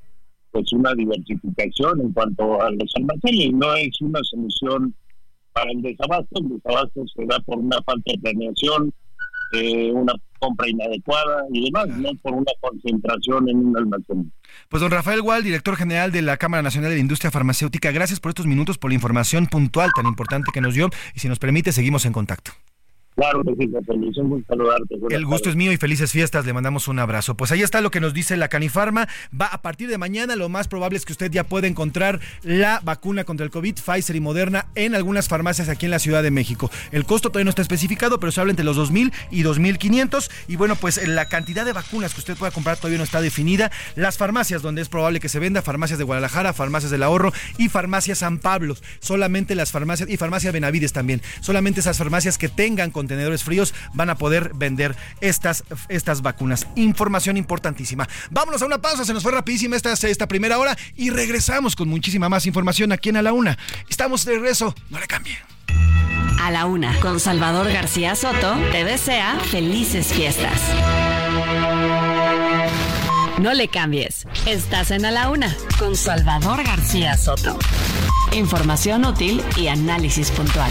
pues 0.51 0.73
una 0.73 0.95
diversificación 0.95 2.01
en 2.01 2.13
cuanto 2.13 2.61
a 2.63 2.71
los 2.71 2.91
almacenes, 2.97 3.53
no 3.53 3.75
es 3.75 4.01
una 4.01 4.21
solución 4.23 4.95
para 5.53 5.71
el 5.73 5.83
desabasto, 5.83 6.41
el 6.41 6.49
desabasto 6.49 7.05
se 7.15 7.27
da 7.27 7.39
por 7.41 7.59
una 7.59 7.77
falta 7.83 8.13
de 8.13 8.19
planeación, 8.19 8.93
eh, 9.53 9.91
una 9.93 10.15
compra 10.39 10.69
inadecuada 10.69 11.45
y 11.53 11.65
demás, 11.65 11.89
no 11.89 12.11
por 12.23 12.33
una 12.35 12.53
concentración 12.61 13.49
en 13.49 13.57
un 13.59 13.77
almacén. 13.77 14.33
Pues 14.69 14.81
don 14.81 14.91
Rafael 14.91 15.21
Gual, 15.21 15.43
director 15.43 15.75
general 15.77 16.13
de 16.13 16.23
la 16.23 16.37
Cámara 16.37 16.63
Nacional 16.63 16.91
de 16.91 16.97
la 16.97 17.01
Industria 17.03 17.31
Farmacéutica, 17.31 17.91
gracias 17.91 18.21
por 18.21 18.31
estos 18.31 18.47
minutos, 18.47 18.79
por 18.79 18.91
la 18.91 18.95
información 18.95 19.47
puntual 19.49 19.91
tan 19.97 20.07
importante 20.07 20.51
que 20.53 20.61
nos 20.61 20.75
dio 20.75 20.89
y 21.15 21.19
si 21.21 21.29
nos 21.29 21.39
permite, 21.39 21.73
seguimos 21.73 22.07
en 22.07 22.13
contacto. 22.13 22.53
Claro 23.19 23.43
que 23.43 23.53
sí, 23.59 23.69
José 23.73 23.99
Luis, 23.99 24.17
un 24.19 24.29
gusto 24.29 24.47
saludarte. 24.49 24.97
Buenas 24.97 25.19
El 25.19 25.25
gusto 25.25 25.39
tardes. 25.47 25.55
es 25.55 25.57
mío 25.57 25.73
y 25.73 25.77
felices 25.77 26.13
fiestas. 26.13 26.47
Le 26.47 26.53
mandamos 26.53 26.87
un 26.87 27.01
abrazo. 27.01 27.37
Pues 27.37 27.51
ahí 27.51 27.63
está 27.63 27.81
lo 27.81 27.91
que 27.91 27.99
nos 28.01 28.15
dice 28.15 28.37
la 28.37 28.47
Canifarma. 28.47 29.09
Va 29.39 29.47
a 29.47 29.61
partir 29.61 29.89
de 29.89 29.99
mañana. 29.99 30.37
Lo 30.37 30.49
más 30.49 30.69
probable 30.69 30.99
es 30.99 31.05
que 31.05 31.13
usted 31.13 31.29
ya 31.33 31.43
pueda 31.43 31.67
encontrar 31.67 32.21
la 32.45 32.81
vacuna 32.85 33.25
contra 33.25 33.45
el 33.45 33.51
COVID, 33.51 33.75
Pfizer 33.75 34.15
y 34.15 34.21
Moderna, 34.21 34.67
en 34.77 34.95
algunas 34.95 35.27
farmacias 35.27 35.69
aquí 35.69 35.87
en 35.87 35.91
la 35.91 35.99
Ciudad 35.99 36.23
de 36.23 36.31
México. 36.31 36.71
El 36.93 37.07
costo 37.07 37.31
todavía 37.31 37.47
no 37.47 37.51
está 37.51 37.63
especificado, 37.63 38.21
pero 38.21 38.31
se 38.31 38.41
habla 38.41 38.53
entre 38.53 38.65
los 38.65 38.79
2.000 38.79 39.13
y 39.33 39.43
2.500. 39.43 40.31
Y 40.47 40.55
bueno, 40.55 40.77
pues 40.77 41.05
la 41.09 41.27
cantidad 41.27 41.65
de 41.65 41.73
vacunas 41.73 42.15
que 42.15 42.21
usted 42.21 42.37
pueda 42.37 42.53
comprar 42.53 42.77
todavía 42.77 42.99
no 42.99 43.05
está 43.05 43.21
definida. 43.21 43.73
Las 43.97 44.17
farmacias 44.17 44.63
donde 44.63 44.81
es 44.81 44.89
probable 44.89 45.19
que 45.19 45.29
se 45.29 45.41
venda, 45.41 45.61
farmacias 45.63 45.99
de 45.99 46.05
Guadalajara, 46.05 46.53
farmacias 46.53 46.93
del 46.93 47.03
ahorro 47.03 47.33
y 47.59 47.69
farmacia 47.69 48.15
San 48.15 48.39
Pablo. 48.39 48.77
Solamente 49.01 49.57
las 49.57 49.73
farmacias 49.73 50.09
y 50.09 50.17
farmacia 50.17 50.53
Benavides 50.53 50.93
también. 50.93 51.21
Solamente 51.41 51.81
esas 51.81 51.99
farmacias 51.99 52.39
que 52.39 52.49
tengan 52.49 52.93
contenedores 53.09 53.43
fríos 53.43 53.73
van 53.95 54.11
a 54.11 54.17
poder 54.17 54.53
vender 54.55 54.95
estas, 55.23 55.65
estas 55.89 56.21
vacunas. 56.21 56.67
Información 56.77 57.39
importantísima. 57.39 58.07
Vámonos 58.31 58.61
a 58.61 58.67
una 58.67 58.83
pausa, 58.83 59.07
se 59.07 59.15
nos 59.15 59.23
fue 59.23 59.33
rapidísima 59.33 59.77
esta, 59.77 59.95
esta 59.95 60.29
primera 60.29 60.59
hora 60.59 60.77
y 60.95 61.09
regresamos 61.09 61.75
con 61.75 61.89
muchísima 61.89 62.29
más 62.29 62.45
información 62.45 62.93
aquí 62.93 63.09
en 63.09 63.17
A 63.17 63.23
la 63.23 63.33
Una. 63.33 63.57
Estamos 63.89 64.27
de 64.27 64.35
regreso, 64.35 64.75
no 64.91 65.01
le 65.01 65.07
cambien. 65.07 65.39
A 66.43 66.51
la 66.51 66.67
una, 66.67 67.01
con 67.01 67.19
Salvador 67.19 67.73
García 67.73 68.15
Soto, 68.15 68.57
te 68.71 68.85
desea 68.85 69.41
felices 69.51 70.09
fiestas. 70.09 70.61
No 73.39 73.55
le 73.55 73.69
cambies. 73.69 74.27
Estás 74.47 74.91
en 74.91 75.07
A 75.07 75.11
la 75.11 75.31
una, 75.31 75.57
con 75.79 75.97
Salvador 75.97 76.63
García 76.63 77.17
Soto. 77.17 77.59
Información 78.33 79.07
útil 79.07 79.43
y 79.57 79.69
análisis 79.69 80.31
puntual. 80.31 80.71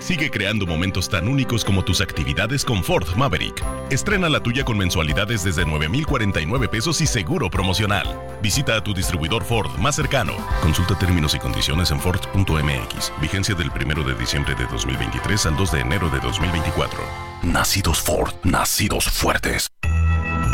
Sigue 0.00 0.30
creando 0.30 0.66
momentos 0.66 1.08
tan 1.08 1.28
únicos 1.28 1.64
como 1.64 1.84
tus 1.84 2.00
actividades 2.00 2.64
con 2.64 2.82
Ford 2.82 3.06
Maverick. 3.16 3.62
Estrena 3.90 4.28
la 4.28 4.40
tuya 4.40 4.64
con 4.64 4.78
mensualidades 4.78 5.44
desde 5.44 5.66
9,049 5.66 6.68
pesos 6.68 7.00
y 7.02 7.06
seguro 7.06 7.50
promocional. 7.50 8.06
Visita 8.42 8.76
a 8.76 8.82
tu 8.82 8.94
distribuidor 8.94 9.44
Ford 9.44 9.70
más 9.78 9.96
cercano. 9.96 10.32
Consulta 10.62 10.98
términos 10.98 11.34
y 11.34 11.38
condiciones 11.38 11.90
en 11.90 12.00
Ford.mx. 12.00 13.12
Vigencia 13.20 13.54
del 13.54 13.70
1 13.70 14.02
de 14.02 14.14
diciembre 14.14 14.54
de 14.54 14.66
2023 14.66 15.46
al 15.46 15.56
2 15.56 15.72
de 15.72 15.80
enero 15.80 16.08
de 16.08 16.18
2024. 16.20 16.98
Nacidos 17.42 18.00
Ford, 18.00 18.32
nacidos 18.42 19.04
fuertes. 19.04 19.68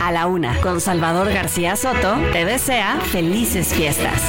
A 0.01 0.11
la 0.13 0.27
una, 0.27 0.61
con 0.61 0.81
Salvador 0.81 1.33
García 1.33 1.77
Soto, 1.77 2.17
te 2.33 2.45
desea 2.45 3.01
felices 3.01 3.69
fiestas. 3.69 4.21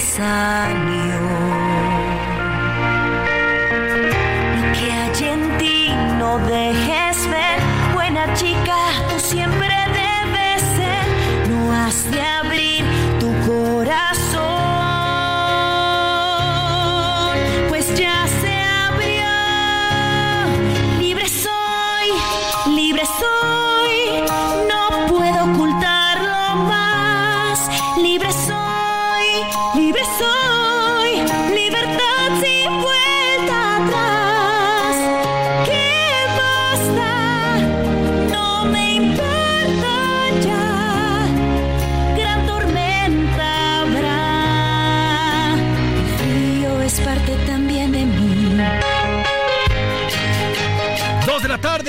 Salió. 0.00 1.20
Lo 4.56 4.72
que 4.72 4.92
hay 4.92 5.28
en 5.32 5.58
ti 5.58 5.90
no 6.18 6.38
dejes 6.38 7.28
ver, 7.30 7.58
buena 7.94 8.32
chica, 8.34 8.76
tú 9.10 9.18
siempre 9.20 9.75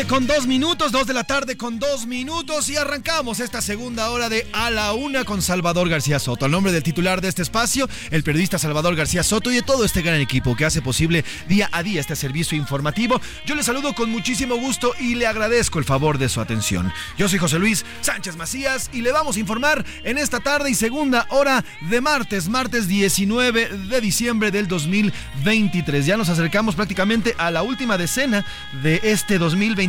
con 0.05 0.27
dos 0.27 0.45
minutos, 0.45 0.91
dos 0.91 1.07
de 1.07 1.13
la 1.13 1.23
tarde 1.23 1.57
con 1.57 1.79
dos 1.79 2.05
minutos 2.05 2.69
y 2.69 2.75
arrancamos 2.75 3.39
esta 3.39 3.61
segunda 3.61 4.11
hora 4.11 4.29
de 4.29 4.47
A 4.53 4.69
la 4.69 4.93
Una 4.93 5.23
con 5.23 5.41
Salvador 5.41 5.89
García 5.89 6.19
Soto. 6.19 6.45
Al 6.45 6.51
nombre 6.51 6.71
del 6.71 6.83
titular 6.83 7.19
de 7.19 7.29
este 7.29 7.41
espacio, 7.41 7.89
el 8.11 8.21
periodista 8.21 8.59
Salvador 8.59 8.95
García 8.95 9.23
Soto 9.23 9.51
y 9.51 9.55
de 9.55 9.61
todo 9.63 9.85
este 9.85 10.03
gran 10.03 10.21
equipo 10.21 10.55
que 10.55 10.65
hace 10.65 10.83
posible 10.83 11.25
día 11.47 11.67
a 11.71 11.81
día 11.81 11.99
este 11.99 12.15
servicio 12.15 12.55
informativo, 12.55 13.19
yo 13.45 13.55
le 13.55 13.63
saludo 13.63 13.95
con 13.95 14.11
muchísimo 14.11 14.57
gusto 14.57 14.93
y 14.99 15.15
le 15.15 15.25
agradezco 15.25 15.79
el 15.79 15.85
favor 15.85 16.19
de 16.19 16.29
su 16.29 16.41
atención. 16.41 16.93
Yo 17.17 17.27
soy 17.27 17.39
José 17.39 17.57
Luis 17.57 17.83
Sánchez 18.01 18.35
Macías 18.35 18.91
y 18.93 19.01
le 19.01 19.11
vamos 19.11 19.37
a 19.37 19.39
informar 19.39 19.83
en 20.03 20.19
esta 20.19 20.41
tarde 20.41 20.69
y 20.69 20.75
segunda 20.75 21.25
hora 21.29 21.65
de 21.89 22.01
martes, 22.01 22.49
martes 22.49 22.87
19 22.87 23.69
de 23.89 24.01
diciembre 24.01 24.51
del 24.51 24.67
2023. 24.67 26.05
Ya 26.05 26.17
nos 26.17 26.29
acercamos 26.29 26.75
prácticamente 26.75 27.33
a 27.39 27.49
la 27.49 27.63
última 27.63 27.97
decena 27.97 28.45
de 28.83 28.99
este 29.03 29.39
2023, 29.39 29.86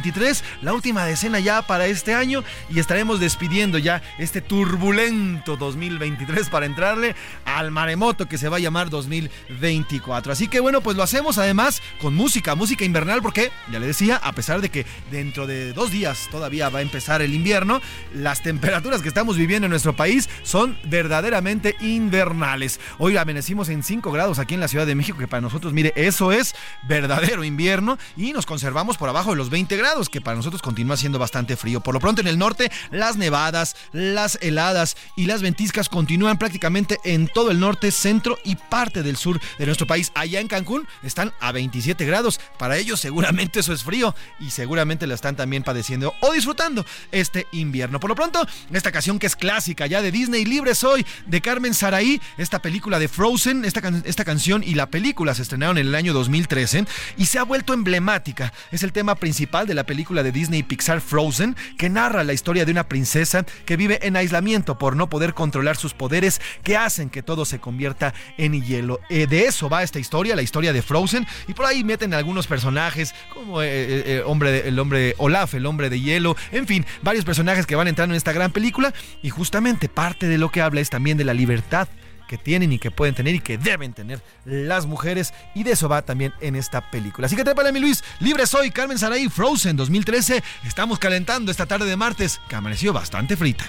la 0.62 0.72
última 0.72 1.04
decena 1.04 1.40
ya 1.40 1.62
para 1.62 1.86
este 1.86 2.14
año 2.14 2.44
y 2.70 2.78
estaremos 2.78 3.20
despidiendo 3.20 3.78
ya 3.78 4.00
este 4.18 4.40
turbulento 4.40 5.56
2023 5.56 6.48
para 6.48 6.66
entrarle 6.66 7.16
al 7.44 7.70
maremoto 7.70 8.26
que 8.26 8.38
se 8.38 8.48
va 8.48 8.56
a 8.58 8.60
llamar 8.60 8.90
2024. 8.90 10.32
Así 10.32 10.48
que 10.48 10.60
bueno, 10.60 10.80
pues 10.80 10.96
lo 10.96 11.02
hacemos 11.02 11.36
además 11.38 11.82
con 12.00 12.14
música, 12.14 12.54
música 12.54 12.84
invernal 12.84 13.20
porque, 13.22 13.50
ya 13.72 13.80
le 13.80 13.86
decía, 13.86 14.16
a 14.16 14.32
pesar 14.32 14.60
de 14.60 14.70
que 14.70 14.86
dentro 15.10 15.46
de 15.46 15.72
dos 15.72 15.90
días 15.90 16.28
todavía 16.30 16.68
va 16.68 16.78
a 16.78 16.82
empezar 16.82 17.20
el 17.20 17.34
invierno, 17.34 17.80
las 18.14 18.42
temperaturas 18.42 19.02
que 19.02 19.08
estamos 19.08 19.36
viviendo 19.36 19.66
en 19.66 19.70
nuestro 19.70 19.96
país 19.96 20.28
son 20.42 20.78
verdaderamente 20.84 21.76
invernales. 21.80 22.80
Hoy 22.98 23.16
amanecimos 23.16 23.68
en 23.68 23.82
5 23.82 24.12
grados 24.12 24.38
aquí 24.38 24.54
en 24.54 24.60
la 24.60 24.68
Ciudad 24.68 24.86
de 24.86 24.94
México, 24.94 25.18
que 25.18 25.28
para 25.28 25.40
nosotros, 25.40 25.72
mire, 25.72 25.92
eso 25.96 26.30
es 26.32 26.54
verdadero 26.84 27.44
invierno 27.44 27.98
y 28.16 28.32
nos 28.32 28.46
conservamos 28.46 28.96
por 28.96 29.08
abajo 29.08 29.30
de 29.30 29.36
los 29.36 29.50
20 29.50 29.76
grados, 29.76 29.87
que 30.10 30.20
para 30.20 30.36
nosotros 30.36 30.60
continúa 30.60 30.98
siendo 30.98 31.18
bastante 31.18 31.56
frío. 31.56 31.80
Por 31.80 31.94
lo 31.94 32.00
pronto 32.00 32.20
en 32.20 32.26
el 32.26 32.38
norte, 32.38 32.70
las 32.90 33.16
nevadas, 33.16 33.74
las 33.92 34.38
heladas 34.42 34.96
y 35.16 35.24
las 35.24 35.40
ventiscas 35.40 35.88
continúan 35.88 36.36
prácticamente 36.36 36.98
en 37.04 37.26
todo 37.26 37.50
el 37.50 37.58
norte, 37.58 37.90
centro 37.90 38.38
y 38.44 38.56
parte 38.56 39.02
del 39.02 39.16
sur 39.16 39.40
de 39.58 39.64
nuestro 39.64 39.86
país. 39.86 40.12
Allá 40.14 40.40
en 40.40 40.48
Cancún 40.48 40.86
están 41.02 41.32
a 41.40 41.52
27 41.52 42.04
grados. 42.04 42.38
Para 42.58 42.76
ellos 42.76 43.00
seguramente 43.00 43.60
eso 43.60 43.72
es 43.72 43.82
frío 43.82 44.14
y 44.38 44.50
seguramente 44.50 45.06
lo 45.06 45.14
están 45.14 45.36
también 45.36 45.62
padeciendo 45.62 46.14
o 46.20 46.32
disfrutando 46.32 46.84
este 47.10 47.46
invierno. 47.52 47.98
Por 47.98 48.10
lo 48.10 48.14
pronto, 48.14 48.46
esta 48.70 48.92
canción 48.92 49.18
que 49.18 49.26
es 49.26 49.36
clásica 49.36 49.86
ya 49.86 50.02
de 50.02 50.12
Disney, 50.12 50.44
Libre 50.44 50.74
Soy, 50.74 51.06
de 51.24 51.40
Carmen 51.40 51.72
Saraí, 51.72 52.20
esta 52.36 52.60
película 52.60 52.98
de 52.98 53.08
Frozen, 53.08 53.64
esta, 53.64 53.80
esta 54.04 54.24
canción 54.26 54.62
y 54.62 54.74
la 54.74 54.90
película 54.90 55.34
se 55.34 55.42
estrenaron 55.42 55.78
en 55.78 55.86
el 55.86 55.94
año 55.94 56.12
2013 56.12 56.84
y 57.16 57.24
se 57.24 57.38
ha 57.38 57.42
vuelto 57.42 57.72
emblemática. 57.72 58.52
Es 58.70 58.82
el 58.82 58.92
tema 58.92 59.14
principal 59.14 59.66
de 59.66 59.77
la 59.77 59.77
película 59.84 60.22
de 60.22 60.32
Disney 60.32 60.62
Pixar 60.62 61.00
Frozen, 61.00 61.56
que 61.76 61.88
narra 61.88 62.24
la 62.24 62.32
historia 62.32 62.64
de 62.64 62.72
una 62.72 62.88
princesa 62.88 63.44
que 63.64 63.76
vive 63.76 63.98
en 64.02 64.16
aislamiento 64.16 64.78
por 64.78 64.96
no 64.96 65.08
poder 65.08 65.34
controlar 65.34 65.76
sus 65.76 65.94
poderes 65.94 66.40
que 66.62 66.76
hacen 66.76 67.10
que 67.10 67.22
todo 67.22 67.44
se 67.44 67.58
convierta 67.58 68.14
en 68.36 68.62
hielo. 68.62 69.00
Eh, 69.08 69.26
de 69.26 69.46
eso 69.46 69.68
va 69.68 69.82
esta 69.82 69.98
historia, 69.98 70.36
la 70.36 70.42
historia 70.42 70.72
de 70.72 70.82
Frozen, 70.82 71.26
y 71.46 71.54
por 71.54 71.66
ahí 71.66 71.84
meten 71.84 72.14
algunos 72.14 72.46
personajes 72.46 73.14
como 73.32 73.62
eh, 73.62 73.66
eh, 73.68 74.22
hombre, 74.24 74.68
el 74.68 74.78
hombre 74.78 75.14
Olaf, 75.18 75.54
el 75.54 75.66
hombre 75.66 75.90
de 75.90 76.00
hielo, 76.00 76.36
en 76.52 76.66
fin, 76.66 76.86
varios 77.02 77.24
personajes 77.24 77.66
que 77.66 77.76
van 77.76 77.88
entrando 77.88 78.14
en 78.14 78.18
esta 78.18 78.32
gran 78.32 78.52
película 78.52 78.92
y 79.22 79.30
justamente 79.30 79.88
parte 79.88 80.26
de 80.26 80.38
lo 80.38 80.50
que 80.50 80.60
habla 80.60 80.80
es 80.80 80.90
también 80.90 81.18
de 81.18 81.24
la 81.24 81.34
libertad 81.34 81.88
que 82.28 82.38
tienen 82.38 82.72
y 82.72 82.78
que 82.78 82.92
pueden 82.92 83.16
tener 83.16 83.34
y 83.34 83.40
que 83.40 83.58
deben 83.58 83.92
tener 83.92 84.22
las 84.44 84.86
mujeres. 84.86 85.34
Y 85.56 85.64
de 85.64 85.72
eso 85.72 85.88
va 85.88 86.02
también 86.02 86.32
en 86.40 86.54
esta 86.54 86.88
película. 86.90 87.26
Así 87.26 87.34
que 87.34 87.42
trépale, 87.42 87.72
mi 87.72 87.80
Luis. 87.80 88.04
Libre 88.20 88.46
soy, 88.46 88.70
Carmen 88.70 88.98
Saraí, 88.98 89.28
Frozen 89.28 89.76
2013. 89.76 90.44
Estamos 90.64 91.00
calentando 91.00 91.50
esta 91.50 91.66
tarde 91.66 91.86
de 91.86 91.96
martes, 91.96 92.40
que 92.48 92.54
amaneció 92.54 92.92
bastante 92.92 93.36
frita. 93.36 93.64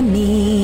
También 0.00 0.59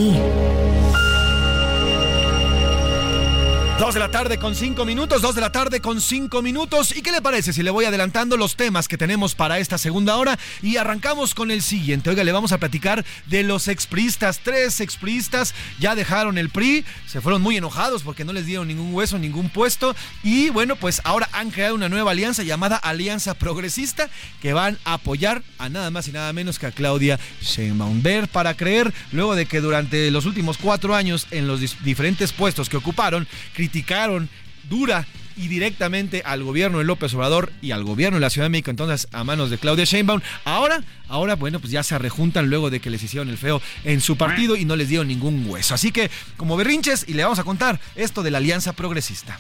Dos 3.79 3.93
de 3.93 4.01
la 4.01 4.11
tarde 4.11 4.39
con 4.39 4.55
cinco 4.55 4.87
minutos, 4.87 5.21
dos 5.21 5.35
de 5.35 5.43
la 5.43 5.53
tarde 5.53 5.83
con 5.83 6.01
cinco 6.01 6.41
minutos. 6.41 6.97
¿Y 6.97 7.03
qué 7.03 7.13
le 7.13 7.21
parece 7.21 7.53
si 7.53 7.63
le 7.63 7.71
voy 7.71 7.85
adelantando 7.85 8.39
los 8.39 8.57
temas 8.57 8.89
que 8.89 8.97
tenemos 8.97 9.35
para 9.35 9.59
esta 9.59 9.77
segunda 9.77 10.17
hora? 10.17 10.39
Y 10.63 10.79
arrancamos 10.79 11.35
con 11.35 11.51
el 11.51 11.61
siguiente. 11.61 12.09
Oiga, 12.09 12.25
le 12.25 12.33
vamos 12.33 12.53
a 12.53 12.59
platicar 12.59 13.05
de 13.27 13.43
los 13.43 13.69
expristas. 13.69 14.41
Tres 14.43 14.81
expristas 14.81 15.55
ya 15.79 15.95
dejaron 15.95 16.39
el 16.39 16.49
PRI, 16.49 16.87
se 17.07 17.21
fueron 17.21 17.43
muy 17.43 17.59
enojados 17.59 18.03
porque 18.03 18.25
no 18.25 18.33
les 18.33 18.47
dieron 18.47 18.67
ningún 18.67 18.95
hueso, 18.95 19.19
ningún 19.19 19.51
puesto. 19.51 19.95
Y 20.23 20.49
bueno, 20.49 20.77
pues 20.77 21.03
ahora 21.05 21.29
han 21.33 21.51
creado 21.51 21.75
una 21.75 21.91
nueva 21.91 22.13
alianza 22.13 22.45
llamada 22.45 22.77
Alianza 22.77 23.35
Progresista 23.35 24.09
que 24.41 24.55
van 24.55 24.79
a 24.87 24.95
apoyar 24.95 25.43
a 25.59 25.69
nada 25.69 25.91
más 25.91 26.09
y 26.09 26.13
nada 26.13 26.33
menos 26.33 26.59
que 26.59 26.65
a 26.65 26.73
Claudia 26.73 27.21
Sheinbaum. 27.43 28.01
Ver 28.01 28.27
para 28.29 28.57
creer, 28.57 28.95
luego 29.13 29.35
de 29.35 29.45
que 29.45 29.61
durante 29.61 30.11
los 30.11 30.25
últimos 30.25 30.57
cuatro 30.57 30.95
años 30.95 31.27
en 31.31 31.47
los 31.47 31.61
diferentes 31.85 32.33
puestos 32.33 32.71
que 32.71 32.79
ocuparon, 32.79 33.29
criticaron 33.67 34.29
dura 34.69 35.05
y 35.37 35.49
directamente 35.49 36.23
al 36.25 36.43
gobierno 36.43 36.79
de 36.79 36.85
López 36.85 37.15
Obrador 37.15 37.53
y 37.63 37.71
al 37.73 37.85
gobierno 37.85 38.17
de 38.17 38.21
la 38.21 38.31
Ciudad 38.31 38.47
de 38.47 38.51
México, 38.51 38.71
entonces 38.71 39.09
a 39.13 39.25
manos 39.25 39.51
de 39.51 39.59
Claudia 39.59 39.85
Sheinbaum. 39.85 40.21
Ahora, 40.45 40.83
ahora, 41.09 41.37
bueno, 41.37 41.61
pues 41.61 41.73
ya 41.73 41.83
se 41.83 41.99
rejuntan 41.99 42.49
luego 42.49 42.71
de 42.71 42.81
que 42.81 42.91
les 42.91 43.03
hicieron 43.03 43.29
el 43.29 43.39
feo 43.39 43.61
en 43.85 44.01
su 44.01 44.17
partido 44.17 44.57
y 44.57 44.65
no 44.65 44.77
les 44.77 44.89
dieron 44.89 45.09
ningún 45.09 45.49
hueso. 45.49 45.75
Así 45.75 45.93
que, 45.93 46.11
como 46.37 46.57
berrinches, 46.57 47.05
y 47.09 47.15
le 47.15 47.23
vamos 47.23 47.39
a 47.39 47.45
contar 47.45 47.81
esto 47.95 48.23
de 48.23 48.31
la 48.31 48.39
Alianza 48.39 48.73
Progresista. 48.73 49.39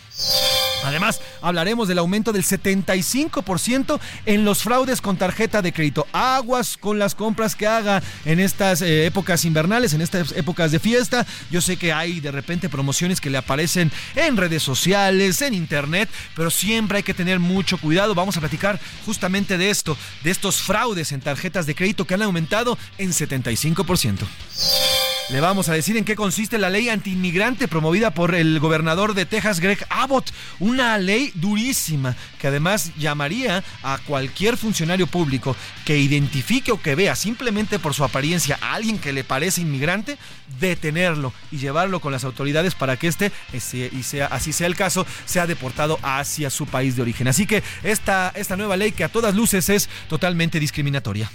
Además, 0.85 1.21
hablaremos 1.43 1.89
del 1.89 1.99
aumento 1.99 2.33
del 2.33 2.45
75% 2.45 3.99
en 4.27 4.45
los 4.45 4.63
fraudes 4.63 5.01
con 5.01 5.17
tarjeta 5.17 5.63
de 5.63 5.73
crédito. 5.73 6.07
Aguas 6.13 6.77
con 6.77 6.99
las 6.99 7.15
compras 7.15 7.57
que 7.57 7.67
haga 7.67 8.03
en 8.25 8.41
estas 8.41 8.83
eh, 8.83 9.07
épocas 9.07 9.45
invernales, 9.45 9.95
en 9.95 10.01
estas 10.01 10.33
épocas 10.33 10.71
de 10.71 10.79
fiesta. 10.79 11.27
Yo 11.51 11.61
sé 11.61 11.77
que 11.77 11.93
hay 11.93 12.21
de 12.21 12.31
repente 12.31 12.69
promociones 12.69 13.21
que 13.21 13.31
le 13.31 13.39
aparecen 13.39 13.91
en 14.15 14.37
redes 14.37 14.63
sociales, 14.63 15.43
en 15.43 15.55
internet, 15.55 15.86
pero 16.35 16.51
siempre 16.51 16.99
hay 16.99 17.03
que 17.03 17.15
tener 17.15 17.39
mucho 17.39 17.79
cuidado. 17.79 18.15
Vamos 18.15 18.37
a 18.37 18.41
platicar 18.41 18.81
justamente 19.05 19.59
de 19.59 19.71
esto, 19.71 19.97
de 20.23 20.31
estos 20.31 20.57
fraudes 20.57 21.13
en 21.13 21.21
tarjetas 21.21 21.67
de 21.67 21.75
crédito 21.75 22.07
que 22.07 22.15
han 22.15 22.23
aumentado 22.23 22.79
en 22.99 23.11
75%. 23.11 24.96
Le 25.29 25.41
vamos 25.41 25.69
a 25.69 25.73
decir 25.73 25.97
en 25.97 26.05
qué 26.05 26.15
consiste 26.15 26.57
la 26.57 26.71
ley 26.71 26.89
antiinmigrante 26.89 27.67
promovida 27.67 28.13
por 28.13 28.37
el 28.37 28.61
gobernador 28.61 29.13
de 29.13 29.27
Texas, 29.27 29.59
Greg 29.59 29.85
Abbott. 29.91 30.31
Una 30.61 30.99
ley 30.99 31.33
durísima 31.35 32.15
que 32.39 32.47
además 32.47 32.93
llamaría 32.97 33.65
a 33.83 33.99
cualquier 34.07 34.57
funcionario 34.57 35.09
público 35.09 35.57
que 35.85 35.99
identifique 35.99 36.71
o 36.71 36.81
que 36.81 36.95
vea 36.95 37.17
simplemente 37.17 37.81
por 37.81 37.93
su 37.93 38.05
apariencia 38.05 38.57
a 38.61 38.75
alguien 38.75 39.01
que 39.01 39.13
le 39.13 39.25
parece 39.25 39.63
inmigrante, 39.63 40.17
detenerlo 40.61 41.33
y 41.51 41.57
llevarlo 41.57 41.99
con 41.99 42.13
las 42.13 42.23
autoridades 42.23 42.77
para 42.77 42.97
que 42.97 43.09
este, 43.09 43.33
y 43.53 44.05
sea, 44.05 44.27
así 44.27 44.53
sea 44.53 44.69
el 44.69 44.77
caso, 44.77 45.05
sea 45.25 45.49
deportado 45.49 45.99
hacia 46.03 46.51
su 46.51 46.67
país 46.67 46.95
de 46.95 47.03
origen. 47.03 47.27
Así 47.27 47.47
que 47.47 47.65
esta, 47.83 48.33
esta 48.37 48.57
nueva 48.57 48.77
ley 48.77 48.93
que 48.93 49.03
a 49.03 49.09
todas 49.09 49.35
luces 49.35 49.71
es 49.71 49.89
totalmente 50.09 50.61
discriminatoria. 50.61 51.29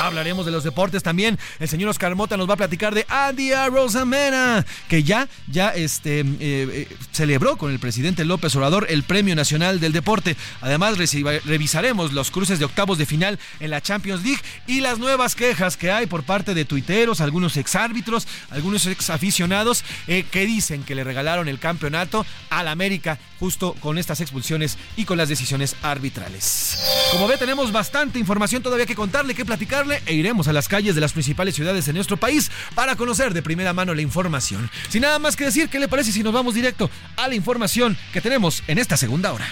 Hablaremos 0.00 0.44
de 0.44 0.52
los 0.52 0.64
deportes 0.64 1.02
también. 1.02 1.38
El 1.58 1.68
señor 1.68 1.88
Oscar 1.90 2.14
Mota 2.14 2.36
nos 2.36 2.48
va 2.48 2.54
a 2.54 2.58
platicar 2.58 2.94
de 2.94 3.06
Andy 3.08 3.52
Rosamena, 3.70 4.64
que 4.88 5.02
ya, 5.02 5.28
ya 5.48 5.70
este, 5.70 6.20
eh, 6.20 6.24
eh, 6.40 6.96
celebró 7.12 7.56
con 7.56 7.70
el 7.70 7.78
presidente 7.78 8.24
López 8.24 8.54
Obrador 8.56 8.86
el 8.90 9.02
Premio 9.04 9.34
Nacional 9.34 9.80
del 9.80 9.92
Deporte. 9.92 10.36
Además, 10.60 10.98
revisaremos 10.98 12.12
los 12.12 12.30
cruces 12.30 12.58
de 12.58 12.64
octavos 12.64 12.98
de 12.98 13.06
final 13.06 13.38
en 13.60 13.70
la 13.70 13.80
Champions 13.80 14.22
League 14.24 14.40
y 14.66 14.80
las 14.80 14.98
nuevas 14.98 15.34
quejas 15.34 15.76
que 15.76 15.90
hay 15.90 16.06
por 16.06 16.24
parte 16.24 16.54
de 16.54 16.64
tuiteros, 16.64 17.20
algunos 17.20 17.56
exárbitros, 17.56 18.26
algunos 18.50 18.86
ex 18.86 19.10
aficionados 19.10 19.84
eh, 20.06 20.24
que 20.30 20.46
dicen 20.46 20.82
que 20.82 20.94
le 20.94 21.04
regalaron 21.04 21.48
el 21.48 21.58
campeonato 21.58 22.26
al 22.50 22.68
América 22.68 23.18
justo 23.38 23.74
con 23.80 23.98
estas 23.98 24.20
expulsiones 24.20 24.78
y 24.96 25.04
con 25.04 25.18
las 25.18 25.28
decisiones 25.28 25.76
arbitrales. 25.82 26.78
Como 27.12 27.28
ve, 27.28 27.36
tenemos 27.36 27.72
bastante 27.72 28.18
información 28.18 28.62
todavía 28.62 28.86
que 28.86 28.94
contarle, 28.94 29.33
que 29.34 29.44
platicarle 29.44 30.02
e 30.06 30.14
iremos 30.14 30.48
a 30.48 30.52
las 30.52 30.68
calles 30.68 30.94
de 30.94 31.00
las 31.00 31.12
principales 31.12 31.54
ciudades 31.54 31.86
de 31.86 31.92
nuestro 31.92 32.16
país 32.16 32.50
para 32.74 32.96
conocer 32.96 33.34
de 33.34 33.42
primera 33.42 33.72
mano 33.72 33.94
la 33.94 34.02
información. 34.02 34.70
Sin 34.88 35.02
nada 35.02 35.18
más 35.18 35.36
que 35.36 35.44
decir, 35.44 35.68
¿qué 35.68 35.78
le 35.78 35.88
parece 35.88 36.12
si 36.12 36.22
nos 36.22 36.32
vamos 36.32 36.54
directo 36.54 36.90
a 37.16 37.28
la 37.28 37.34
información 37.34 37.96
que 38.12 38.20
tenemos 38.20 38.62
en 38.66 38.78
esta 38.78 38.96
segunda 38.96 39.32
hora? 39.32 39.46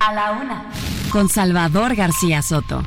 A 0.00 0.12
la 0.12 0.32
una. 0.32 0.64
Con 1.10 1.28
Salvador 1.28 1.94
García 1.94 2.42
Soto. 2.42 2.86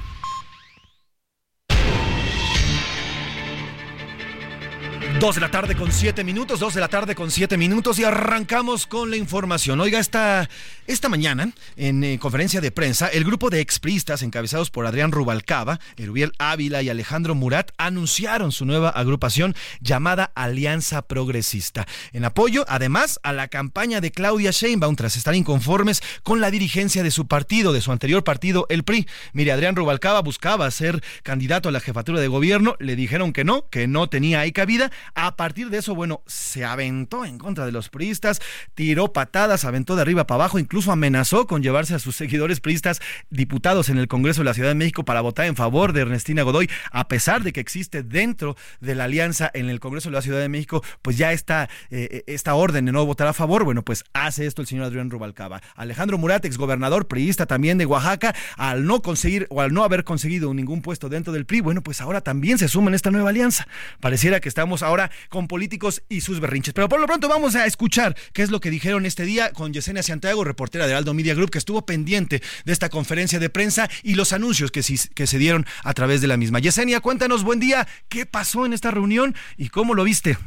Dos 5.19 5.33
de 5.33 5.41
la 5.41 5.49
tarde 5.49 5.75
con 5.75 5.91
siete 5.91 6.23
minutos, 6.23 6.59
dos 6.59 6.75
de 6.75 6.79
la 6.79 6.89
tarde 6.89 7.15
con 7.15 7.31
siete 7.31 7.57
minutos 7.57 7.97
y 7.97 8.03
arrancamos 8.03 8.85
con 8.85 9.09
la 9.09 9.17
información. 9.17 9.79
Oiga, 9.81 9.97
esta, 9.99 10.47
esta 10.85 11.09
mañana, 11.09 11.53
en 11.75 12.03
eh, 12.03 12.19
conferencia 12.19 12.61
de 12.61 12.69
prensa, 12.69 13.07
el 13.07 13.23
grupo 13.23 13.49
de 13.49 13.59
expristas 13.59 14.21
encabezados 14.21 14.69
por 14.69 14.85
Adrián 14.85 15.11
Rubalcaba, 15.11 15.79
Erubiel 15.95 16.33
Ávila 16.37 16.83
y 16.83 16.89
Alejandro 16.89 17.33
Murat 17.33 17.71
anunciaron 17.79 18.51
su 18.51 18.65
nueva 18.65 18.89
agrupación 18.89 19.55
llamada 19.81 20.31
Alianza 20.35 21.01
Progresista, 21.01 21.87
en 22.13 22.23
apoyo, 22.23 22.63
además, 22.67 23.19
a 23.23 23.33
la 23.33 23.47
campaña 23.47 24.01
de 24.01 24.11
Claudia 24.11 24.51
Sheinbaum 24.51 24.95
tras 24.95 25.17
estar 25.17 25.33
inconformes 25.33 26.03
con 26.21 26.41
la 26.41 26.51
dirigencia 26.51 27.01
de 27.01 27.09
su 27.09 27.27
partido, 27.27 27.73
de 27.73 27.81
su 27.81 27.91
anterior 27.91 28.23
partido, 28.23 28.67
el 28.69 28.83
PRI. 28.83 29.07
Mire, 29.33 29.51
Adrián 29.51 29.75
Rubalcaba 29.75 30.21
buscaba 30.21 30.69
ser 30.69 31.01
candidato 31.23 31.69
a 31.69 31.71
la 31.71 31.79
jefatura 31.79 32.19
de 32.19 32.27
gobierno, 32.27 32.75
le 32.77 32.95
dijeron 32.95 33.33
que 33.33 33.43
no, 33.43 33.67
que 33.71 33.87
no 33.87 34.09
tenía 34.09 34.41
ahí 34.41 34.51
cabida. 34.51 34.91
A 35.15 35.35
partir 35.35 35.69
de 35.69 35.77
eso, 35.77 35.95
bueno, 35.95 36.21
se 36.27 36.65
aventó 36.65 37.25
en 37.25 37.37
contra 37.37 37.65
de 37.65 37.71
los 37.71 37.89
priistas, 37.89 38.41
tiró 38.75 39.13
patadas, 39.13 39.65
aventó 39.65 39.95
de 39.95 40.01
arriba 40.01 40.27
para 40.27 40.43
abajo, 40.43 40.59
incluso 40.59 40.91
amenazó 40.91 41.47
con 41.47 41.63
llevarse 41.63 41.95
a 41.95 41.99
sus 41.99 42.15
seguidores 42.15 42.59
priistas 42.59 42.99
diputados 43.29 43.89
en 43.89 43.97
el 43.97 44.07
Congreso 44.07 44.41
de 44.41 44.45
la 44.45 44.53
Ciudad 44.53 44.69
de 44.69 44.75
México 44.75 45.05
para 45.05 45.21
votar 45.21 45.45
en 45.45 45.55
favor 45.55 45.93
de 45.93 46.01
Ernestina 46.01 46.43
Godoy, 46.43 46.69
a 46.91 47.07
pesar 47.07 47.43
de 47.43 47.53
que 47.53 47.59
existe 47.59 48.03
dentro 48.03 48.55
de 48.79 48.95
la 48.95 49.05
alianza 49.05 49.51
en 49.53 49.69
el 49.69 49.79
Congreso 49.79 50.09
de 50.09 50.15
la 50.15 50.21
Ciudad 50.21 50.39
de 50.39 50.49
México, 50.49 50.83
pues 51.01 51.17
ya 51.17 51.31
está 51.31 51.69
eh, 51.89 52.23
esta 52.27 52.55
orden 52.55 52.85
de 52.85 52.91
no 52.91 53.05
votar 53.05 53.27
a 53.27 53.33
favor. 53.33 53.63
Bueno, 53.63 53.83
pues 53.83 54.03
hace 54.13 54.45
esto 54.45 54.61
el 54.61 54.67
señor 54.67 54.85
Adrián 54.85 55.09
Rubalcaba. 55.09 55.61
Alejandro 55.75 56.17
Murat, 56.17 56.45
exgobernador 56.45 57.07
priista 57.07 57.45
también 57.45 57.77
de 57.77 57.85
Oaxaca, 57.85 58.35
al 58.57 58.85
no 58.85 59.01
conseguir 59.01 59.47
o 59.49 59.61
al 59.61 59.73
no 59.73 59.83
haber 59.83 60.03
conseguido 60.03 60.53
ningún 60.53 60.81
puesto 60.81 61.09
dentro 61.09 61.33
del 61.33 61.45
PRI, 61.45 61.61
bueno, 61.61 61.81
pues 61.81 62.01
ahora 62.01 62.21
también 62.21 62.57
se 62.57 62.67
suma 62.67 62.89
en 62.89 62.95
esta 62.95 63.11
nueva 63.11 63.29
alianza. 63.29 63.67
Pareciera 63.99 64.39
que 64.39 64.49
estamos 64.49 64.83
ahora 64.83 64.96
con 65.29 65.47
políticos 65.47 66.03
y 66.09 66.21
sus 66.21 66.39
berrinches. 66.39 66.73
Pero 66.73 66.89
por 66.89 66.99
lo 66.99 67.07
pronto 67.07 67.27
vamos 67.27 67.55
a 67.55 67.65
escuchar 67.65 68.15
qué 68.33 68.41
es 68.41 68.51
lo 68.51 68.59
que 68.59 68.69
dijeron 68.69 69.05
este 69.05 69.23
día 69.23 69.51
con 69.51 69.73
Yesenia 69.73 70.03
Santiago, 70.03 70.43
reportera 70.43 70.87
de 70.87 70.95
Aldo 70.95 71.13
Media 71.13 71.33
Group, 71.33 71.51
que 71.51 71.57
estuvo 71.57 71.85
pendiente 71.85 72.41
de 72.65 72.73
esta 72.73 72.89
conferencia 72.89 73.39
de 73.39 73.49
prensa 73.49 73.89
y 74.03 74.15
los 74.15 74.33
anuncios 74.33 74.71
que, 74.71 74.81
que 75.13 75.27
se 75.27 75.37
dieron 75.37 75.65
a 75.83 75.93
través 75.93 76.21
de 76.21 76.27
la 76.27 76.37
misma. 76.37 76.59
Yesenia, 76.59 76.99
cuéntanos, 76.99 77.43
buen 77.43 77.59
día, 77.59 77.87
¿qué 78.09 78.25
pasó 78.25 78.65
en 78.65 78.73
esta 78.73 78.91
reunión 78.91 79.35
y 79.57 79.69
cómo 79.69 79.93
lo 79.93 80.03
viste? 80.03 80.37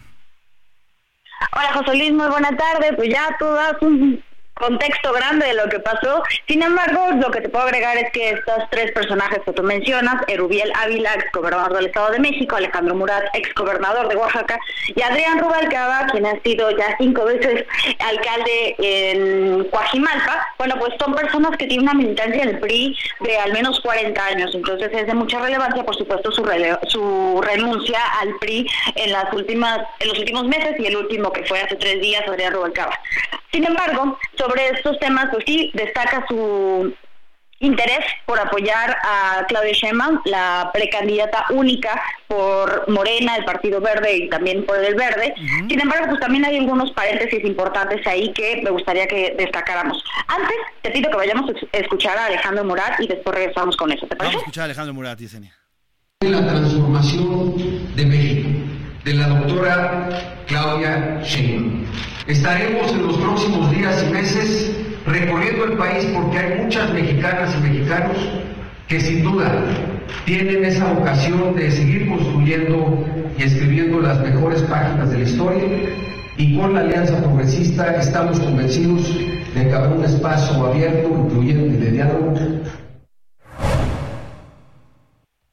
Hola 1.52 1.72
José 1.72 1.96
Luis, 1.96 2.12
muy 2.12 2.28
buena 2.28 2.54
tarde. 2.56 2.92
Pues 2.94 3.08
ya 3.08 3.36
tú 3.38 3.46
das 3.46 3.76
un 3.80 4.22
contexto 4.60 5.12
grande 5.12 5.46
de 5.46 5.54
lo 5.54 5.68
que 5.68 5.80
pasó. 5.80 6.22
Sin 6.46 6.62
embargo, 6.62 7.08
lo 7.20 7.30
que 7.30 7.40
te 7.40 7.48
puedo 7.48 7.64
agregar 7.64 7.96
es 7.96 8.10
que 8.12 8.30
estos 8.30 8.64
tres 8.70 8.92
personajes 8.92 9.40
que 9.44 9.52
tú 9.52 9.62
mencionas, 9.62 10.22
Erubiel 10.28 10.72
Ávila, 10.76 11.14
ex 11.14 11.32
gobernador 11.32 11.74
del 11.74 11.86
Estado 11.86 12.12
de 12.12 12.20
México, 12.20 12.56
Alejandro 12.56 12.94
Murat, 12.94 13.24
ex 13.34 13.52
gobernador 13.54 14.08
de 14.08 14.16
Oaxaca, 14.16 14.58
y 14.94 15.02
Adrián 15.02 15.38
Rubalcaba, 15.38 16.06
quien 16.12 16.26
ha 16.26 16.40
sido 16.42 16.70
ya 16.76 16.96
cinco 16.98 17.24
veces 17.24 17.64
alcalde 17.98 18.76
en 18.78 19.64
Coajimalpa, 19.64 20.46
bueno, 20.58 20.76
pues 20.78 20.92
son 21.00 21.14
personas 21.14 21.56
que 21.56 21.66
tienen 21.66 21.88
una 21.88 21.94
militancia 21.94 22.42
en 22.42 22.50
el 22.50 22.60
PRI 22.60 22.96
de 23.20 23.38
al 23.38 23.52
menos 23.52 23.80
40 23.80 24.24
años. 24.24 24.54
Entonces 24.54 24.90
es 24.92 25.06
de 25.06 25.14
mucha 25.14 25.40
relevancia, 25.40 25.82
por 25.84 25.96
supuesto, 25.96 26.30
su, 26.30 26.44
su 26.88 27.40
renuncia 27.42 28.00
al 28.20 28.36
PRI 28.38 28.66
en 28.96 29.12
las 29.12 29.32
últimas, 29.32 29.80
en 29.98 30.08
los 30.08 30.18
últimos 30.18 30.44
meses 30.44 30.78
y 30.78 30.86
el 30.86 30.96
último 30.96 31.32
que 31.32 31.44
fue 31.44 31.60
hace 31.60 31.76
tres 31.76 32.00
días, 32.00 32.22
Adrián 32.28 32.52
Rubalcaba. 32.52 32.98
Sin 33.52 33.66
embargo, 33.66 34.18
sobre 34.36 34.68
estos 34.70 34.98
temas, 34.98 35.26
pues 35.30 35.44
sí, 35.46 35.70
destaca 35.74 36.24
su 36.28 36.94
interés 37.60 38.04
por 38.24 38.40
apoyar 38.40 38.96
a 39.04 39.44
Claudia 39.46 39.72
Sheinbaum, 39.72 40.20
la 40.24 40.70
precandidata 40.72 41.44
única 41.50 42.00
por 42.26 42.88
Morena, 42.88 43.36
el 43.36 43.44
Partido 43.44 43.80
Verde 43.80 44.16
y 44.16 44.28
también 44.30 44.64
por 44.64 44.82
el 44.82 44.94
Verde. 44.94 45.34
Sin 45.68 45.80
embargo, 45.80 46.06
pues 46.08 46.20
también 46.20 46.44
hay 46.46 46.56
algunos 46.56 46.90
paréntesis 46.92 47.44
importantes 47.44 48.06
ahí 48.06 48.32
que 48.32 48.62
me 48.62 48.70
gustaría 48.70 49.06
que 49.06 49.34
destacáramos. 49.36 50.02
Antes, 50.26 50.56
te 50.82 50.90
pido 50.90 51.10
que 51.10 51.16
vayamos 51.16 51.50
a 51.50 51.76
escuchar 51.76 52.16
a 52.16 52.26
Alejandro 52.26 52.64
Murat 52.64 52.98
y 52.98 53.06
después 53.06 53.36
regresamos 53.36 53.76
con 53.76 53.92
eso. 53.92 54.06
¿Te 54.06 54.16
parece? 54.16 54.36
Vamos 54.36 54.42
a 54.42 54.46
escuchar 54.46 54.62
a 54.62 54.64
Alejandro 54.64 54.94
Murat, 54.94 55.18
Yesenia. 55.18 55.54
La 56.20 56.46
transformación 56.46 57.94
de 57.94 58.06
México, 58.06 58.48
de 59.04 59.14
la 59.14 59.26
doctora 59.28 60.08
Claudia 60.46 61.20
Sheinbaum. 61.22 61.84
Estaremos 62.30 62.92
en 62.92 63.08
los 63.08 63.16
próximos 63.16 63.72
días 63.72 64.04
y 64.08 64.12
meses 64.12 64.70
recorriendo 65.04 65.64
el 65.64 65.76
país 65.76 66.04
porque 66.14 66.38
hay 66.38 66.62
muchas 66.62 66.88
mexicanas 66.92 67.52
y 67.56 67.60
mexicanos 67.60 68.16
que 68.86 69.00
sin 69.00 69.24
duda 69.24 69.52
tienen 70.26 70.64
esa 70.64 70.92
vocación 70.92 71.56
de 71.56 71.72
seguir 71.72 72.08
construyendo 72.08 73.04
y 73.36 73.42
escribiendo 73.42 73.98
las 74.00 74.20
mejores 74.20 74.62
páginas 74.62 75.10
de 75.10 75.18
la 75.18 75.24
historia 75.24 75.64
y 76.36 76.56
con 76.56 76.72
la 76.72 76.82
Alianza 76.82 77.20
Progresista 77.20 77.96
estamos 77.96 78.38
convencidos 78.38 79.12
de 79.52 79.66
que 79.66 79.72
habrá 79.72 79.88
un 79.88 80.04
espacio 80.04 80.66
abierto, 80.66 81.08
incluyente 81.08 81.66
y 81.66 81.78
de 81.78 81.90
diálogo. 81.90 82.34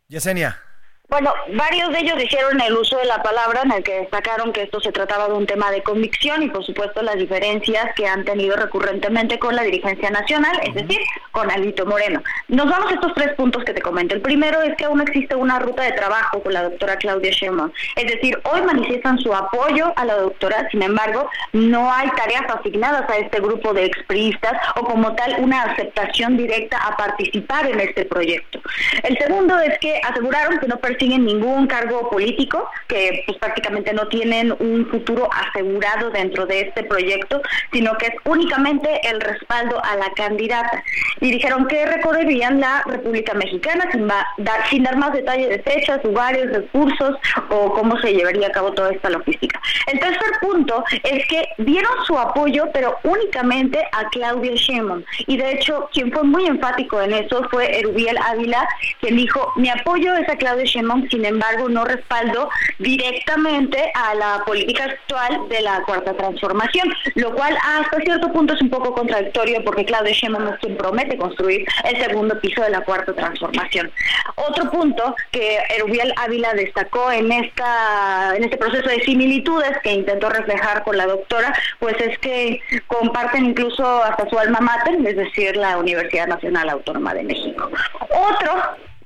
Yesenia. 0.09 0.66
Bueno, 1.09 1.33
varios 1.53 1.89
de 1.93 1.99
ellos 1.99 2.17
dijeron 2.17 2.59
el 2.59 2.75
uso 2.75 2.97
de 2.97 3.05
la 3.05 3.23
palabra 3.23 3.61
en 3.63 3.71
el 3.71 3.81
que 3.81 4.01
destacaron 4.01 4.51
que 4.51 4.63
esto 4.63 4.81
se 4.81 4.91
trataba 4.91 5.29
de 5.29 5.35
un 5.35 5.45
tema 5.45 5.71
de 5.71 5.81
convicción 5.81 6.43
y 6.43 6.49
por 6.49 6.65
supuesto 6.65 7.01
las 7.01 7.15
diferencias 7.15 7.95
que 7.95 8.05
han 8.05 8.25
tenido 8.25 8.57
recurrentemente 8.57 9.39
con 9.39 9.55
la 9.55 9.63
dirigencia 9.63 10.09
nacional, 10.09 10.59
es 10.63 10.73
decir, 10.73 10.99
con 11.31 11.49
Alito 11.49 11.85
Moreno. 11.85 12.21
Nos 12.49 12.69
vamos 12.69 12.91
a 12.91 12.95
estos 12.95 13.13
tres 13.13 13.33
puntos 13.35 13.63
que 13.63 13.73
te 13.73 13.81
comento. 13.81 14.15
El 14.15 14.21
primero 14.21 14.61
es 14.61 14.75
que 14.75 14.83
aún 14.83 14.99
existe 14.99 15.33
una 15.33 15.59
ruta 15.59 15.83
de 15.83 15.93
trabajo 15.93 16.43
con 16.43 16.51
la 16.51 16.63
doctora 16.63 16.97
Claudia 16.97 17.31
Sheinbaum. 17.31 17.71
Es 17.95 18.11
decir, 18.11 18.37
hoy 18.43 18.61
manifiestan 18.63 19.17
su 19.19 19.33
apoyo 19.33 19.93
a 19.95 20.03
la 20.03 20.15
doctora, 20.15 20.67
sin 20.71 20.81
embargo, 20.81 21.29
no 21.53 21.89
hay 21.89 22.09
tareas 22.17 22.43
asignadas 22.53 23.09
a 23.09 23.15
este 23.15 23.39
grupo 23.39 23.73
de 23.73 23.85
expriistas 23.85 24.61
o 24.75 24.81
como 24.81 25.15
tal 25.15 25.37
una 25.39 25.63
aceptación 25.63 26.35
directa 26.35 26.77
a 26.79 26.97
participar 26.97 27.65
en 27.65 27.79
este 27.79 28.03
proyecto. 28.03 28.59
El 29.03 29.17
segundo 29.17 29.57
es 29.59 29.79
que 29.79 30.01
aseguraron 30.03 30.59
que 30.59 30.67
no 30.67 30.77
persiguen 30.97 31.25
ningún 31.25 31.67
cargo 31.67 32.09
político, 32.09 32.69
que 32.87 33.23
pues 33.25 33.37
prácticamente 33.37 33.93
no 33.93 34.07
tienen 34.07 34.51
un 34.59 34.87
futuro 34.89 35.29
asegurado 35.31 36.09
dentro 36.09 36.45
de 36.45 36.61
este 36.61 36.83
proyecto, 36.83 37.41
sino 37.71 37.95
que 37.97 38.07
es 38.07 38.13
únicamente 38.25 38.99
el 39.07 39.21
respaldo 39.21 39.81
a 39.83 39.95
la 39.95 40.11
candidata. 40.15 40.83
Y 41.19 41.31
dijeron 41.31 41.67
que 41.67 41.85
recorrerían 41.85 42.59
la 42.59 42.83
República 42.87 43.33
Mexicana 43.33 43.87
sin, 43.91 44.07
dar, 44.07 44.69
sin 44.69 44.83
dar 44.83 44.97
más 44.97 45.13
detalles 45.13 45.49
de 45.49 45.59
fechas, 45.59 46.03
lugares, 46.03 46.51
recursos 46.51 47.15
o 47.49 47.73
cómo 47.73 47.99
se 47.99 48.13
llevaría 48.13 48.47
a 48.47 48.51
cabo 48.51 48.71
toda 48.73 48.91
esta 48.91 49.09
logística. 49.09 49.61
El 49.91 49.99
tercer 49.99 50.31
punto 50.41 50.83
es 51.03 51.27
que 51.27 51.47
dieron 51.59 51.91
su 52.05 52.17
apoyo, 52.17 52.65
pero 52.73 52.95
únicamente 53.03 53.79
a 53.91 54.09
Claudia 54.09 54.53
Sheinbaum. 54.55 55.03
Y 55.27 55.37
de 55.37 55.51
hecho, 55.51 55.89
quien 55.93 56.11
fue 56.11 56.23
muy 56.23 56.45
enfático 56.47 57.01
en 57.01 57.13
eso 57.13 57.47
fue 57.51 57.79
Erubiel 57.79 58.17
Ávila, 58.17 58.67
quien 58.99 59.15
dijo, 59.15 59.53
mi 59.55 59.69
apoyo 59.69 60.15
es 60.15 60.27
a 60.29 60.35
Claudia 60.35 60.65
Sheinbaum 60.65 60.86
sin 61.09 61.25
embargo, 61.25 61.69
no 61.69 61.85
respaldo 61.85 62.49
directamente 62.79 63.91
a 63.93 64.15
la 64.15 64.43
política 64.45 64.85
actual 64.85 65.49
de 65.49 65.61
la 65.61 65.81
cuarta 65.83 66.13
transformación, 66.13 66.87
lo 67.15 67.33
cual 67.33 67.57
hasta 67.63 67.99
cierto 68.01 68.31
punto 68.31 68.53
es 68.53 68.61
un 68.61 68.69
poco 68.69 68.93
contradictorio 68.93 69.63
porque 69.63 69.85
Claudia 69.85 70.13
Sheinbaum 70.13 70.47
es 70.47 70.59
quien 70.59 70.77
promete 70.77 71.17
construir 71.17 71.65
el 71.83 71.97
segundo 72.03 72.39
piso 72.39 72.61
de 72.61 72.69
la 72.69 72.81
cuarta 72.81 73.13
transformación. 73.13 73.91
Otro 74.35 74.69
punto 74.71 75.15
que 75.31 75.59
Erubiel 75.75 76.13
Ávila 76.17 76.53
destacó 76.53 77.11
en 77.11 77.31
esta 77.31 78.35
en 78.35 78.43
este 78.43 78.57
proceso 78.57 78.89
de 78.89 79.01
similitudes 79.01 79.77
que 79.83 79.93
intentó 79.93 80.29
reflejar 80.29 80.83
con 80.83 80.97
la 80.97 81.05
doctora, 81.05 81.53
pues 81.79 81.95
es 81.99 82.17
que 82.19 82.61
comparten 82.87 83.45
incluso 83.45 84.03
hasta 84.03 84.29
su 84.29 84.37
alma 84.37 84.59
mater, 84.59 84.95
es 85.05 85.15
decir, 85.15 85.55
la 85.57 85.77
Universidad 85.77 86.27
Nacional 86.27 86.69
Autónoma 86.69 87.13
de 87.13 87.23
México. 87.23 87.69
Otro 88.09 88.53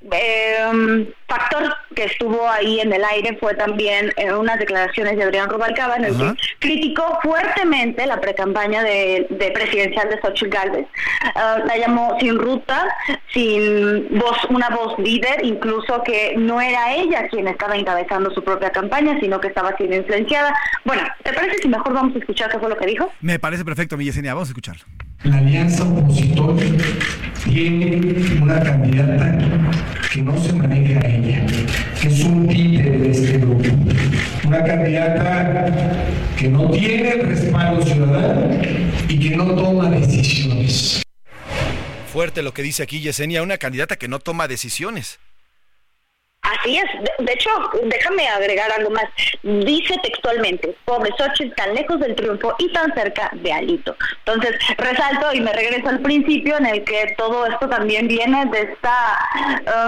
eh, 0.10 1.14
factor 1.28 1.76
que 1.96 2.06
estuvo 2.06 2.50
ahí 2.50 2.80
en 2.80 2.92
el 2.92 3.04
aire 3.04 3.38
fue 3.40 3.54
también 3.54 4.12
eh, 4.18 4.34
unas 4.34 4.60
declaraciones 4.60 5.18
de 5.18 5.24
Adrián 5.24 5.50
Rubalcaba 5.50 5.96
en 5.98 6.06
el 6.06 6.18
que 6.18 6.36
criticó 6.60 7.20
fuertemente 7.22 8.06
la 8.06 8.20
precampaña 8.20 8.84
de, 8.84 9.28
de 9.30 9.52
presidencial 9.52 10.10
de 10.10 10.20
Xochitl 10.22 10.50
Gálvez. 10.50 10.88
Ah, 11.36 11.60
la 11.66 11.78
llamó 11.78 12.18
sin 12.20 12.38
ruta, 12.38 12.88
sin 13.34 14.18
voz, 14.18 14.38
una 14.50 14.70
voz 14.70 14.98
líder, 15.00 15.46
incluso 15.46 16.02
que 16.04 16.34
no 16.38 16.60
era 16.60 16.94
ella 16.94 17.28
quien 17.30 17.48
estaba 17.48 17.76
encabezando 17.76 18.32
su 18.32 18.44
propia 18.44 18.72
campaña, 18.72 19.20
sino 19.20 19.40
que 19.40 19.50
estaba 19.50 19.76
siendo 19.78 19.98
influenciada. 19.98 20.54
Bueno, 20.84 21.04
¿te 21.24 21.34
parece 21.34 21.60
si 21.60 21.68
mejor 21.68 21.94
vamos 21.94 22.16
a 22.16 22.20
escuchar 22.20 22.50
qué 22.50 22.60
fue 22.60 22.70
lo 22.70 22.78
que 22.78 22.88
dijo? 22.88 23.12
Me 23.22 23.40
parece 23.40 23.64
perfecto, 23.64 23.98
mi 23.98 24.06
Yesenia, 24.06 24.34
vamos 24.34 24.50
a 24.50 24.52
escucharlo. 24.52 24.84
La 25.24 25.38
alianza 25.38 25.84
opositor 25.84 26.58
tiene 27.44 28.42
una 28.42 28.60
candidata 28.60 29.38
que 30.12 30.22
no 30.24 30.36
se 30.42 30.52
maneja 30.52 31.00
a 31.00 31.08
ella, 31.08 31.46
que 32.02 32.08
es 32.08 32.24
un 32.24 32.48
títere 32.48 32.98
de 32.98 33.12
este 33.12 33.38
grupo. 33.38 33.70
Una 34.48 34.64
candidata 34.64 35.96
que 36.36 36.48
no 36.48 36.72
tiene 36.72 37.14
respaldo 37.18 37.86
ciudadano 37.86 38.50
y 39.08 39.20
que 39.20 39.38
no 39.38 39.54
toma 39.54 39.92
decisiones. 39.92 41.04
Fuerte 42.12 42.42
lo 42.42 42.52
que 42.52 42.64
dice 42.64 42.82
aquí 42.82 43.00
Yesenia, 43.00 43.44
una 43.44 43.60
candidata 43.60 43.98
que 43.98 44.08
no 44.08 44.18
toma 44.18 44.48
decisiones. 44.48 45.20
Así 46.42 46.78
es. 46.78 46.86
De, 47.02 47.26
de 47.26 47.34
hecho, 47.34 47.50
déjame 47.84 48.28
agregar 48.28 48.72
algo 48.72 48.90
más. 48.90 49.06
Dice 49.44 49.96
textualmente, 50.02 50.76
pobre 50.86 51.12
Xochitl, 51.18 51.54
tan 51.56 51.74
lejos 51.76 52.00
del 52.00 52.16
triunfo 52.16 52.56
y 52.58 52.72
tan 52.74 52.94
cerca 52.96 53.30
de 53.34 53.54
Alito. 53.54 53.96
Entonces, 54.26 54.58
resalto 54.78 55.34
y 55.34 55.42
me 55.42 55.54
regreso 55.54 55.90
al 55.90 56.00
principio 56.00 56.58
en 56.58 56.66
el 56.66 56.84
que 56.84 57.14
todo 57.18 57.46
esto 57.46 57.70
también 57.70 58.08
viene 58.08 58.46
de 58.48 58.62
esta 58.62 59.30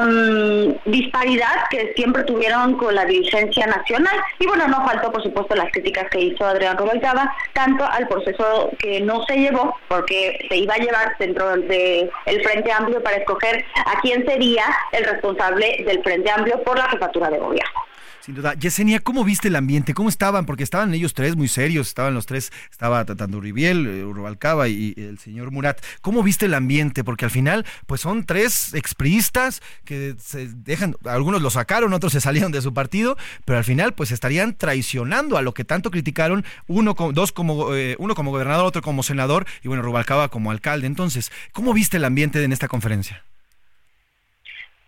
um, 0.04 0.76
disparidad 0.86 1.68
que 1.70 1.93
siempre 1.95 2.24
tuvieron 2.24 2.78
con 2.78 2.93
la 2.93 3.06
dirigencia 3.06 3.66
nacional. 3.66 4.16
Y 4.39 4.45
bueno, 4.45 4.68
no 4.68 4.86
faltó, 4.86 5.12
por 5.12 5.24
supuesto, 5.24 5.56
las 5.56 5.72
críticas 5.72 6.10
que 6.12 6.22
hizo 6.22 6.45
Adrián 6.45 6.78
Rubalcaba, 6.78 7.36
tanto 7.54 7.84
al 7.84 8.08
proceso 8.08 8.70
que 8.78 9.01
no 9.01 9.26
se 9.26 9.38
llevó, 9.38 9.76
porque 9.88 10.45
se 10.49 10.58
iba 10.58 10.76
a 10.76 10.78
llevar 10.78 11.16
dentro 11.18 11.49
del 11.58 12.12
el 12.26 12.43
Frente 12.43 12.72
Amplio 12.72 13.01
para 13.01 13.18
escoger 13.18 13.66
a 13.86 13.99
quién 14.01 14.26
sería 14.26 14.66
el 14.91 15.04
responsable 15.04 15.84
del 15.86 16.01
Frente 16.04 16.30
Amplio 16.30 16.43
por 16.66 16.78
la 16.78 16.89
jefatura 16.89 17.30
de 17.30 17.39
gobierno. 17.39 17.80
Sin 18.24 18.36
duda. 18.36 18.54
Yesenia, 18.54 19.02
¿cómo 19.02 19.26
viste 19.26 19.50
el 19.50 19.56
ambiente? 19.58 19.94
¿Cómo 19.94 20.08
estaban? 20.08 20.46
Porque 20.46 20.64
estaban 20.64 20.94
ellos 20.94 21.14
tres 21.14 21.36
muy 21.36 21.50
serios, 21.50 21.89
estaban 21.89 22.14
los 22.14 22.26
tres, 22.26 22.54
estaba 22.72 23.04
tanto 23.04 23.38
Uribiel, 23.38 23.86
eh, 23.86 24.06
Urbalcaba 24.06 24.70
y, 24.70 24.94
el 24.96 25.20
señor 25.20 25.52
Murat. 25.52 25.84
¿Cómo 26.00 26.24
viste 26.24 26.46
el 26.46 26.54
ambiente? 26.54 27.04
Porque 27.04 27.26
al 27.26 27.32
final, 27.32 27.66
pues 27.86 28.00
son 28.00 28.24
tres 28.24 28.74
expriistas 28.76 29.62
que 29.84 30.16
se 30.20 30.48
dejan, 30.48 30.96
algunos 31.04 31.41
lo 31.41 31.50
sacaron, 31.50 31.91
otros 31.91 32.14
se 32.14 32.22
salieron 32.22 32.54
de 32.54 32.62
su 32.62 32.74
partido, 32.74 33.18
pero 33.44 33.58
al 33.58 33.66
final, 33.66 33.94
pues 33.94 34.10
estarían 34.12 34.56
traicionando 34.56 35.38
a 35.38 35.41
lo 35.41 35.54
que 35.54 35.66
tanto 35.66 35.91
criticaron, 35.91 36.46
uno, 36.68 36.96
dos 37.12 37.34
como, 37.34 37.76
eh, 37.76 37.98
uno 38.00 38.16
como 38.16 38.32
gobernador, 38.32 38.66
otro 38.66 38.82
como 38.82 39.04
senador, 39.04 39.46
y 39.64 39.68
bueno, 39.68 39.84
Rubalcaba 39.84 40.30
como 40.30 40.50
alcalde. 40.50 40.88
Entonces, 40.88 41.30
¿cómo 41.52 41.74
viste 41.74 41.98
el 41.98 42.06
ambiente 42.06 42.41
en 42.41 42.54
esta 42.54 42.70
conferencia? 42.70 43.26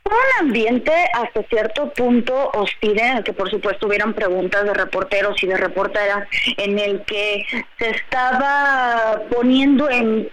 Un 0.05 0.47
ambiente 0.47 0.91
hasta 1.13 1.43
cierto 1.43 1.91
punto 1.93 2.51
hostil 2.53 2.99
en 2.99 3.17
el 3.17 3.23
que 3.23 3.33
por 3.33 3.49
supuesto 3.49 3.87
hubieron 3.87 4.13
preguntas 4.13 4.63
de 4.63 4.73
reporteros 4.73 5.41
y 5.43 5.47
de 5.47 5.57
reporteras 5.57 6.27
en 6.57 6.77
el 6.77 7.03
que 7.05 7.45
se 7.79 7.89
estaba 7.89 9.21
poniendo 9.29 9.89
en 9.89 10.29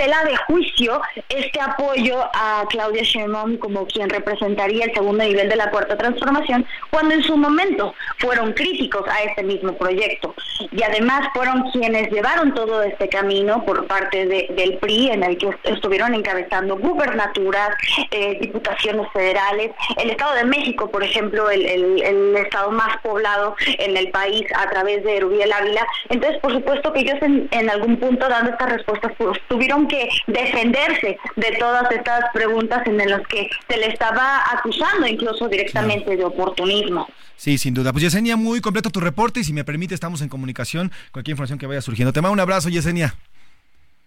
tela 0.00 0.24
de 0.24 0.34
juicio 0.46 1.00
este 1.28 1.60
apoyo 1.60 2.16
a 2.32 2.64
Claudia 2.70 3.02
Sheinbaum 3.02 3.58
como 3.58 3.86
quien 3.86 4.08
representaría 4.08 4.86
el 4.86 4.94
segundo 4.94 5.22
nivel 5.24 5.48
de 5.50 5.56
la 5.56 5.70
cuarta 5.70 5.94
transformación 5.98 6.64
cuando 6.90 7.14
en 7.14 7.22
su 7.22 7.36
momento 7.36 7.94
fueron 8.18 8.54
críticos 8.54 9.04
a 9.08 9.22
este 9.24 9.42
mismo 9.42 9.74
proyecto 9.76 10.34
y 10.72 10.82
además 10.82 11.28
fueron 11.34 11.70
quienes 11.70 12.10
llevaron 12.10 12.54
todo 12.54 12.82
este 12.82 13.08
camino 13.10 13.62
por 13.66 13.86
parte 13.86 14.24
de- 14.26 14.46
del 14.56 14.78
PRI 14.78 15.10
en 15.10 15.22
el 15.22 15.36
que 15.36 15.48
est- 15.48 15.66
estuvieron 15.66 16.14
encabezando 16.14 16.76
gubernaturas, 16.78 17.70
eh, 18.10 18.38
diputaciones 18.40 19.06
federales, 19.12 19.70
el 19.98 20.10
Estado 20.10 20.34
de 20.36 20.44
México, 20.44 20.90
por 20.90 21.02
ejemplo, 21.02 21.50
el, 21.50 22.36
estado 22.36 22.70
más 22.70 22.96
poblado 23.02 23.54
en 23.78 23.96
el 23.96 24.10
país 24.10 24.44
a 24.54 24.68
través 24.70 25.02
de 25.04 25.20
Rubiel 25.20 25.52
Ávila. 25.52 25.86
Entonces, 26.08 26.40
por 26.40 26.52
supuesto 26.52 26.92
que 26.92 27.00
ellos 27.00 27.18
en, 27.22 27.48
en 27.50 27.68
algún 27.70 27.96
punto 27.98 28.28
dando 28.28 28.50
estas 28.52 28.70
respuestas 28.72 29.12
pues, 29.18 29.38
tuvieron 29.48 29.86
que 29.90 30.08
defenderse 30.28 31.18
de 31.36 31.56
todas 31.58 31.90
estas 31.90 32.24
preguntas 32.32 32.86
en 32.86 32.96
las 32.96 33.26
que 33.26 33.50
se 33.68 33.76
le 33.76 33.88
estaba 33.88 34.42
acusando 34.52 35.06
incluso 35.06 35.48
directamente 35.48 36.16
de 36.16 36.24
oportunismo. 36.24 37.08
Sí, 37.36 37.58
sin 37.58 37.74
duda. 37.74 37.92
Pues 37.92 38.02
Yesenia, 38.02 38.36
muy 38.36 38.60
completo 38.60 38.90
tu 38.90 39.00
reporte 39.00 39.40
y 39.40 39.44
si 39.44 39.52
me 39.52 39.64
permite 39.64 39.94
estamos 39.94 40.22
en 40.22 40.28
comunicación. 40.28 40.92
Cualquier 41.10 41.32
información 41.32 41.58
que 41.58 41.66
vaya 41.66 41.80
surgiendo. 41.80 42.12
Te 42.12 42.20
mando 42.20 42.34
un 42.34 42.40
abrazo, 42.40 42.68
Yesenia. 42.68 43.14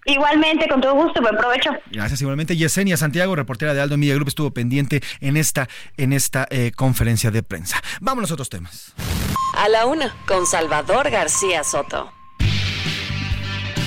Igualmente, 0.05 0.67
con 0.67 0.81
todo 0.81 0.93
gusto, 0.95 1.21
buen 1.21 1.37
provecho. 1.37 1.71
Gracias 1.89 2.21
igualmente. 2.21 2.55
Yesenia 2.55 2.97
Santiago, 2.97 3.35
reportera 3.35 3.73
de 3.73 3.81
Aldo 3.81 3.97
Media 3.97 4.15
Group, 4.15 4.27
estuvo 4.27 4.51
pendiente 4.51 5.01
en 5.21 5.37
esta, 5.37 5.69
en 5.97 6.13
esta 6.13 6.45
eh, 6.49 6.71
conferencia 6.75 7.31
de 7.31 7.41
prensa. 7.41 7.81
Vámonos 8.01 8.29
a 8.31 8.33
otros 8.33 8.49
temas. 8.49 8.93
A 9.57 9.69
la 9.69 9.85
una, 9.85 10.13
con 10.27 10.45
Salvador 10.45 11.09
García 11.09 11.63
Soto. 11.63 12.11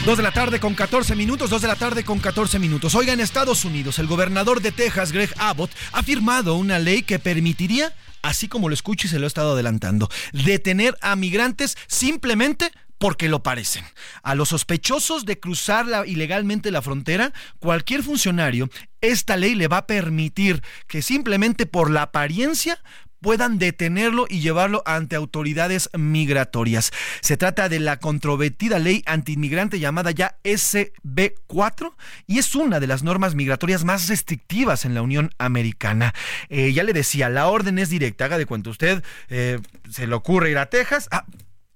Dos 0.07 0.18
de 0.18 0.22
la 0.22 0.30
tarde 0.30 0.61
con 0.61 0.76
14 0.76 1.16
minutos, 1.16 1.50
dos 1.50 1.62
de 1.62 1.66
la 1.66 1.74
tarde 1.74 2.04
con 2.04 2.20
14 2.20 2.61
minutos. 2.61 2.94
Oiga, 2.94 3.12
en 3.12 3.18
Estados 3.18 3.64
Unidos, 3.64 3.98
el 3.98 4.07
gobernador 4.07 4.62
de 4.62 4.70
Texas, 4.70 5.11
Greg 5.11 5.34
Abbott, 5.36 5.72
ha 5.90 6.04
firmado 6.04 6.54
una 6.54 6.78
ley 6.78 7.02
que 7.02 7.18
permitiría, 7.18 7.92
así 8.22 8.46
como 8.46 8.68
lo 8.68 8.74
escucho 8.74 9.09
y 9.09 9.11
se 9.11 9.18
lo 9.18 9.24
he 9.24 9.26
estado 9.26 9.54
adelantando, 9.54 10.09
detener 10.32 10.96
a 11.00 11.16
migrantes 11.16 11.76
simplemente 11.88 12.70
porque 12.98 13.28
lo 13.28 13.42
parecen. 13.42 13.84
A 14.22 14.36
los 14.36 14.50
sospechosos 14.50 15.24
de 15.24 15.40
cruzar 15.40 15.86
ilegalmente 16.07 16.70
la 16.70 16.82
frontera, 16.82 17.32
cualquier 17.59 18.04
funcionario, 18.04 18.70
esta 19.00 19.36
ley 19.36 19.57
le 19.57 19.66
va 19.66 19.78
a 19.78 19.86
permitir 19.88 20.62
que 20.86 21.02
simplemente 21.02 21.66
por 21.66 21.90
la 21.90 22.02
apariencia 22.02 22.80
puedan 23.20 23.58
detenerlo 23.58 24.26
y 24.28 24.40
llevarlo 24.40 24.82
ante 24.86 25.16
autoridades 25.16 25.90
migratorias. 25.96 26.92
Se 27.20 27.36
trata 27.36 27.68
de 27.68 27.80
la 27.80 27.98
controvertida 27.98 28.78
ley 28.78 29.02
antiinmigrante 29.06 29.78
llamada 29.78 30.10
ya 30.10 30.38
SB4 30.44 31.94
y 32.26 32.38
es 32.38 32.54
una 32.54 32.80
de 32.80 32.86
las 32.86 33.02
normas 33.02 33.34
migratorias 33.34 33.84
más 33.84 34.08
restrictivas 34.08 34.84
en 34.84 34.94
la 34.94 35.02
Unión 35.02 35.30
Americana. 35.38 36.14
Eh, 36.48 36.72
ya 36.72 36.82
le 36.82 36.92
decía, 36.92 37.28
la 37.28 37.46
orden 37.48 37.78
es 37.78 37.88
directa, 37.88 38.26
haga 38.26 38.38
de 38.38 38.46
cuenta 38.46 38.70
usted, 38.70 39.02
eh, 39.28 39.58
se 39.90 40.06
le 40.06 40.14
ocurre 40.14 40.50
ir 40.50 40.58
a 40.58 40.66
Texas, 40.66 41.08
ah, 41.10 41.24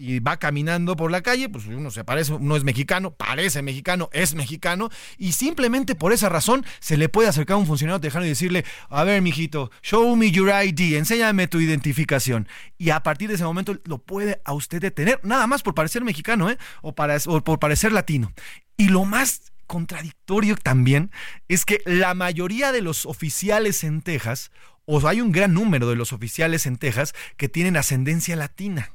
y 0.01 0.19
va 0.19 0.39
caminando 0.39 0.97
por 0.97 1.11
la 1.11 1.21
calle, 1.21 1.51
pues 1.51 1.67
uno 1.67 1.91
se 1.91 2.05
parece, 2.05 2.33
uno 2.33 2.57
es 2.57 2.65
mexicano, 2.65 3.13
parece 3.13 3.61
mexicano, 3.61 4.09
es 4.13 4.35
mexicano, 4.35 4.89
y 5.19 5.33
simplemente 5.33 5.95
por 5.95 6.15
esa 6.15 6.31
razón 6.31 6.65
se 6.81 6.97
le 6.97 7.11
puede 7.11 7.29
acercar 7.29 7.57
a 7.57 7.59
un 7.59 7.67
funcionario 7.67 8.01
tejano 8.01 8.25
y 8.25 8.31
decirle, 8.31 8.65
a 8.89 9.05
ver, 9.05 9.21
mijito, 9.21 9.71
show 9.83 10.17
me 10.17 10.31
your 10.31 10.49
ID, 10.49 10.97
enséñame 10.97 11.49
tu 11.49 11.61
identificación. 11.61 12.49
Y 12.79 12.91
a 12.91 13.03
partir 13.03 13.29
de 13.29 13.35
ese 13.35 13.45
momento 13.45 13.77
lo 13.85 13.99
puede 13.99 14.41
a 14.47 14.55
usted 14.55 14.81
detener, 14.81 15.21
nada 15.23 15.47
más 15.47 15.63
por 15.63 15.75
parecer 15.75 16.03
mexicano, 16.03 16.49
¿eh? 16.49 16.57
O, 16.81 16.95
para, 16.95 17.19
o 17.27 17.45
por 17.45 17.59
parecer 17.59 17.93
latino. 17.93 18.33
Y 18.79 18.89
lo 18.89 19.05
más 19.05 19.53
contradictorio 19.67 20.57
también 20.57 21.11
es 21.47 21.67
que 21.67 21.83
la 21.85 22.15
mayoría 22.15 22.73
de 22.73 22.81
los 22.81 23.05
oficiales 23.05 23.85
en 23.85 24.01
Texas, 24.01 24.51
o 24.87 25.07
hay 25.07 25.21
un 25.21 25.31
gran 25.31 25.53
número 25.53 25.91
de 25.91 25.97
los 25.97 26.15
oficiales 26.15 26.65
en 26.65 26.79
Texas 26.79 27.15
que 27.37 27.51
tienen 27.51 27.77
ascendencia 27.77 28.35
latina. 28.35 28.93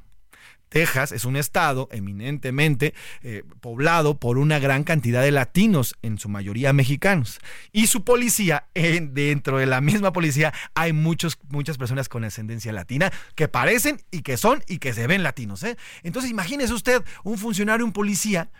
Texas 0.68 1.12
es 1.12 1.24
un 1.24 1.36
estado 1.36 1.88
eminentemente 1.92 2.92
eh, 3.22 3.44
poblado 3.60 4.18
por 4.18 4.38
una 4.38 4.58
gran 4.58 4.84
cantidad 4.84 5.22
de 5.22 5.30
latinos, 5.30 5.94
en 6.02 6.18
su 6.18 6.28
mayoría 6.28 6.72
mexicanos. 6.72 7.38
Y 7.72 7.86
su 7.86 8.04
policía, 8.04 8.66
en- 8.74 9.14
dentro 9.14 9.58
de 9.58 9.66
la 9.66 9.80
misma 9.80 10.12
policía, 10.12 10.52
hay 10.74 10.92
muchos, 10.92 11.38
muchas 11.48 11.78
personas 11.78 12.08
con 12.08 12.24
ascendencia 12.24 12.72
latina 12.72 13.12
que 13.34 13.48
parecen 13.48 14.02
y 14.10 14.22
que 14.22 14.36
son 14.36 14.62
y 14.66 14.78
que 14.78 14.92
se 14.92 15.06
ven 15.06 15.22
latinos. 15.22 15.62
¿eh? 15.62 15.76
Entonces 16.02 16.30
imagínese 16.30 16.72
usted 16.74 17.02
un 17.24 17.38
funcionario, 17.38 17.84
un 17.86 17.92
policía, 17.92 18.50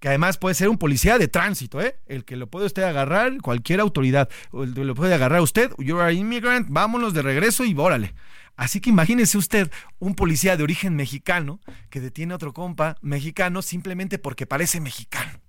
que 0.00 0.08
además 0.08 0.36
puede 0.36 0.56
ser 0.56 0.68
un 0.68 0.78
policía 0.78 1.16
de 1.16 1.28
tránsito, 1.28 1.80
¿eh? 1.80 1.96
el 2.06 2.24
que 2.24 2.34
lo 2.36 2.48
puede 2.48 2.66
usted 2.66 2.82
agarrar, 2.82 3.40
cualquier 3.40 3.78
autoridad, 3.78 4.28
el 4.52 4.74
que 4.74 4.84
lo 4.84 4.96
puede 4.96 5.14
agarrar 5.14 5.40
usted, 5.40 5.70
you're 5.78 6.02
an 6.02 6.16
immigrant, 6.16 6.66
vámonos 6.70 7.14
de 7.14 7.22
regreso 7.22 7.64
y 7.64 7.72
órale. 7.78 8.12
Así 8.56 8.80
que 8.80 8.90
imagínese 8.90 9.38
usted 9.38 9.70
un 9.98 10.14
policía 10.14 10.56
de 10.56 10.62
origen 10.62 10.94
mexicano 10.94 11.60
que 11.90 12.00
detiene 12.00 12.32
a 12.32 12.36
otro 12.36 12.52
compa 12.52 12.96
mexicano 13.00 13.62
simplemente 13.62 14.18
porque 14.18 14.46
parece 14.46 14.80
mexicano. 14.80 15.40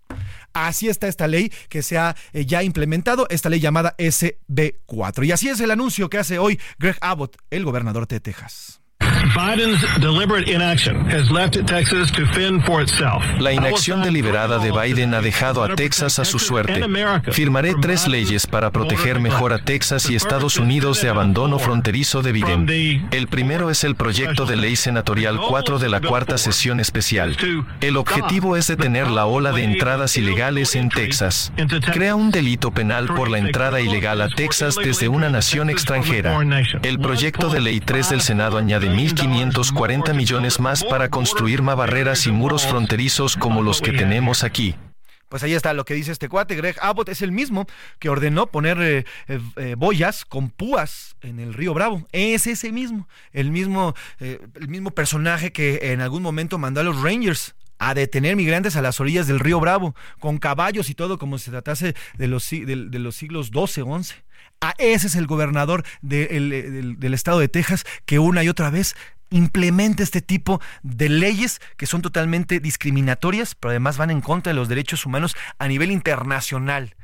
Así 0.54 0.88
está 0.88 1.08
esta 1.08 1.28
ley 1.28 1.52
que 1.70 1.82
se 1.82 1.98
ha 1.98 2.16
eh, 2.32 2.46
ya 2.46 2.64
implementado, 2.64 3.28
esta 3.30 3.50
ley 3.50 3.60
llamada 3.60 3.96
SB4. 3.98 5.26
Y 5.26 5.32
así 5.32 5.50
es 5.50 5.60
el 5.60 5.72
anuncio 5.72 6.10
que 6.10 6.20
hace 6.20 6.38
hoy 6.38 6.60
Greg 6.78 6.98
Abbott, 7.02 7.38
el 7.50 7.66
gobernador 7.66 8.08
de 8.08 8.20
Texas. 8.20 8.83
Biden's 9.32 9.82
deliberate 10.02 10.50
inaction 10.50 11.06
has 11.10 11.32
left 11.32 11.56
Texas 11.66 12.12
to 12.12 12.26
fend 12.34 12.66
for 12.66 12.82
itself. 12.82 13.24
La 13.40 13.54
inacción 13.54 14.04
deliberada 14.04 14.60
de 14.60 14.72
Biden 14.72 15.14
ha 15.14 15.22
dejado 15.22 15.64
a 15.64 15.76
Texas 15.76 16.20
a 16.20 16.26
su 16.26 16.40
suerte. 16.40 16.84
Firmaré 17.32 17.74
tres 17.82 18.08
leyes 18.08 18.46
para 18.46 18.70
proteger 18.72 19.22
mejor 19.22 19.54
a 19.54 19.60
Texas 19.60 20.10
y 20.10 20.16
Estados 20.16 20.58
Unidos 20.58 21.02
de 21.02 21.10
abandono 21.10 21.58
fronterizo 21.58 22.22
de 22.22 22.32
Biden. 22.34 23.08
El 23.12 23.28
primero 23.28 23.70
es 23.70 23.86
el 23.86 23.96
proyecto 23.96 24.46
de 24.46 24.58
ley 24.58 24.76
senatorial 24.76 25.40
4 25.40 25.80
de 25.80 25.90
la 25.90 26.02
cuarta 26.02 26.38
sesión 26.38 26.82
especial. 26.82 27.38
El 27.80 27.96
objetivo 27.98 28.58
es 28.58 28.68
detener 28.68 29.08
la 29.10 29.26
ola 29.26 29.54
de 29.54 29.64
entradas 29.64 30.18
ilegales 30.18 30.76
en 30.76 30.90
Texas. 30.90 31.54
Crea 31.94 32.16
un 32.16 32.30
delito 32.30 32.72
penal 32.72 33.08
por 33.08 33.30
la 33.30 33.38
entrada 33.38 33.80
ilegal 33.80 34.22
a 34.22 34.28
Texas 34.28 34.76
desde 34.76 35.08
una 35.08 35.30
nación 35.30 35.70
extranjera. 35.70 36.38
El 36.82 37.00
proyecto 37.00 37.50
de 37.50 37.62
ley 37.62 37.80
3 37.80 38.10
del 38.10 38.22
Senado 38.22 38.58
añade 38.58 38.90
1.540 39.16 40.14
millones 40.14 40.60
más 40.60 40.84
para 40.84 41.10
construir 41.10 41.62
más 41.62 41.76
barreras 41.76 42.26
y 42.26 42.32
muros 42.32 42.66
fronterizos 42.66 43.38
como 43.38 43.62
los 43.62 43.82
que 43.82 43.92
tenemos 43.92 44.44
aquí. 44.44 44.76
Pues 45.30 45.42
ahí 45.42 45.54
está 45.54 45.74
lo 45.74 45.86
que 45.86 45.96
dice 45.96 46.12
este 46.12 46.30
cuate. 46.30 46.56
Greg 46.56 46.76
Abbott 46.82 47.10
es 47.10 47.22
el 47.22 47.32
mismo 47.32 47.66
que 48.00 48.10
ordenó 48.10 48.48
poner 48.48 48.78
eh, 48.82 49.06
eh, 49.28 49.40
eh, 49.56 49.76
boyas 49.76 50.26
con 50.26 50.50
púas 50.50 51.16
en 51.22 51.40
el 51.40 51.54
río 51.54 51.74
Bravo. 51.74 52.08
Es 52.12 52.46
ese 52.46 52.72
mismo, 52.72 53.08
el 53.32 53.50
mismo, 53.50 53.96
el 54.20 54.68
mismo 54.68 54.92
personaje 54.92 55.52
que 55.52 55.92
en 55.92 56.02
algún 56.02 56.22
momento 56.22 56.60
mandó 56.60 56.82
a 56.82 56.84
los 56.84 57.02
Rangers 57.02 57.56
a 57.80 57.94
detener 57.94 58.36
migrantes 58.36 58.76
a 58.76 58.82
las 58.82 59.00
orillas 59.00 59.28
del 59.28 59.40
río 59.40 59.60
Bravo, 59.60 59.96
con 60.20 60.38
caballos 60.38 60.90
y 60.90 60.96
todo, 60.96 61.18
como 61.18 61.38
se 61.38 61.52
tratase 61.52 61.96
de 62.18 62.28
los, 62.28 62.50
de, 62.50 62.76
los 62.76 63.16
siglos 63.16 63.48
XII, 63.48 63.84
XI. 64.04 64.14
A 64.64 64.74
ese 64.78 65.08
es 65.08 65.16
el 65.16 65.28
gobernador 65.28 65.84
del, 66.02 66.96
del 66.98 67.14
estado 67.14 67.40
de 67.40 67.50
Texas 67.50 67.84
que 68.06 68.18
una 68.18 68.46
y 68.46 68.48
otra 68.48 68.70
vez 68.70 68.96
implementa 69.30 70.04
este 70.04 70.22
tipo 70.22 70.62
de 70.84 71.10
leyes 71.10 71.60
que 71.76 71.86
son 71.86 72.02
totalmente 72.02 72.62
discriminatorias, 72.62 73.56
pero 73.56 73.72
además 73.72 73.98
van 73.98 74.10
en 74.10 74.22
contra 74.22 74.54
de 74.54 74.56
los 74.56 74.70
derechos 74.70 75.06
humanos 75.06 75.36
a 75.60 75.68
nivel 75.68 75.92
internacional. 75.92 76.96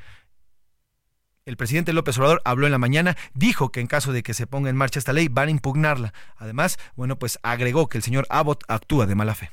El 1.43 1.57
presidente 1.57 1.91
López 1.91 2.17
Obrador 2.17 2.41
habló 2.45 2.65
en 2.65 2.71
la 2.71 2.77
mañana, 2.77 3.17
dijo 3.33 3.73
que 3.73 3.81
en 3.81 3.87
caso 3.87 4.13
de 4.13 4.23
que 4.23 4.33
se 4.33 4.47
ponga 4.47 4.69
en 4.69 4.77
marcha 4.77 4.99
esta 4.99 5.11
ley 5.11 5.27
van 5.27 5.49
a 5.49 5.51
impugnarla. 5.51 6.13
Además, 6.37 6.79
bueno, 6.95 7.19
pues 7.19 7.39
agregó 7.43 7.89
que 7.89 7.97
el 7.97 8.05
señor 8.05 8.25
Abbott 8.29 8.63
actúa 8.69 9.05
de 9.05 9.15
mala 9.15 9.35
fe. 9.35 9.51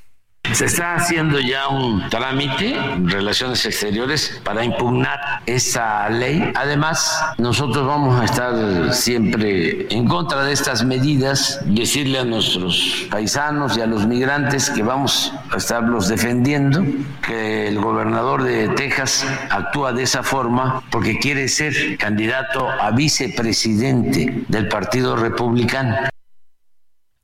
Se 0.52 0.64
está 0.64 0.94
haciendo 0.94 1.38
ya 1.40 1.68
un 1.68 2.08
trámite 2.08 2.76
en 2.76 3.08
relaciones 3.08 3.64
exteriores 3.66 4.40
para 4.44 4.64
impugnar 4.64 5.18
esa 5.44 6.08
ley. 6.08 6.52
Además, 6.54 7.20
nosotros 7.38 7.86
vamos 7.86 8.20
a 8.20 8.24
estar 8.24 8.94
siempre 8.94 9.86
en 9.90 10.08
contra 10.08 10.44
de 10.44 10.52
estas 10.52 10.84
medidas, 10.84 11.60
decirle 11.66 12.20
a 12.20 12.24
nuestros 12.24 13.06
paisanos 13.10 13.76
y 13.76 13.80
a 13.80 13.86
los 13.86 14.06
migrantes 14.06 14.70
que 14.70 14.82
vamos 14.82 15.32
a 15.52 15.56
estarlos 15.56 16.08
defendiendo, 16.08 16.84
que 17.26 17.68
el 17.68 17.78
gobernador 17.80 18.42
de 18.42 18.68
Texas 18.70 19.26
actúa 19.50 19.92
de 19.92 20.04
esa 20.04 20.22
forma 20.22 20.82
porque 20.90 21.18
quiere 21.18 21.48
ser 21.48 21.98
candidato 21.98 22.68
a 22.68 22.90
vicepresidente 22.92 24.44
del 24.48 24.68
Partido 24.68 25.16
Republicano. 25.16 25.96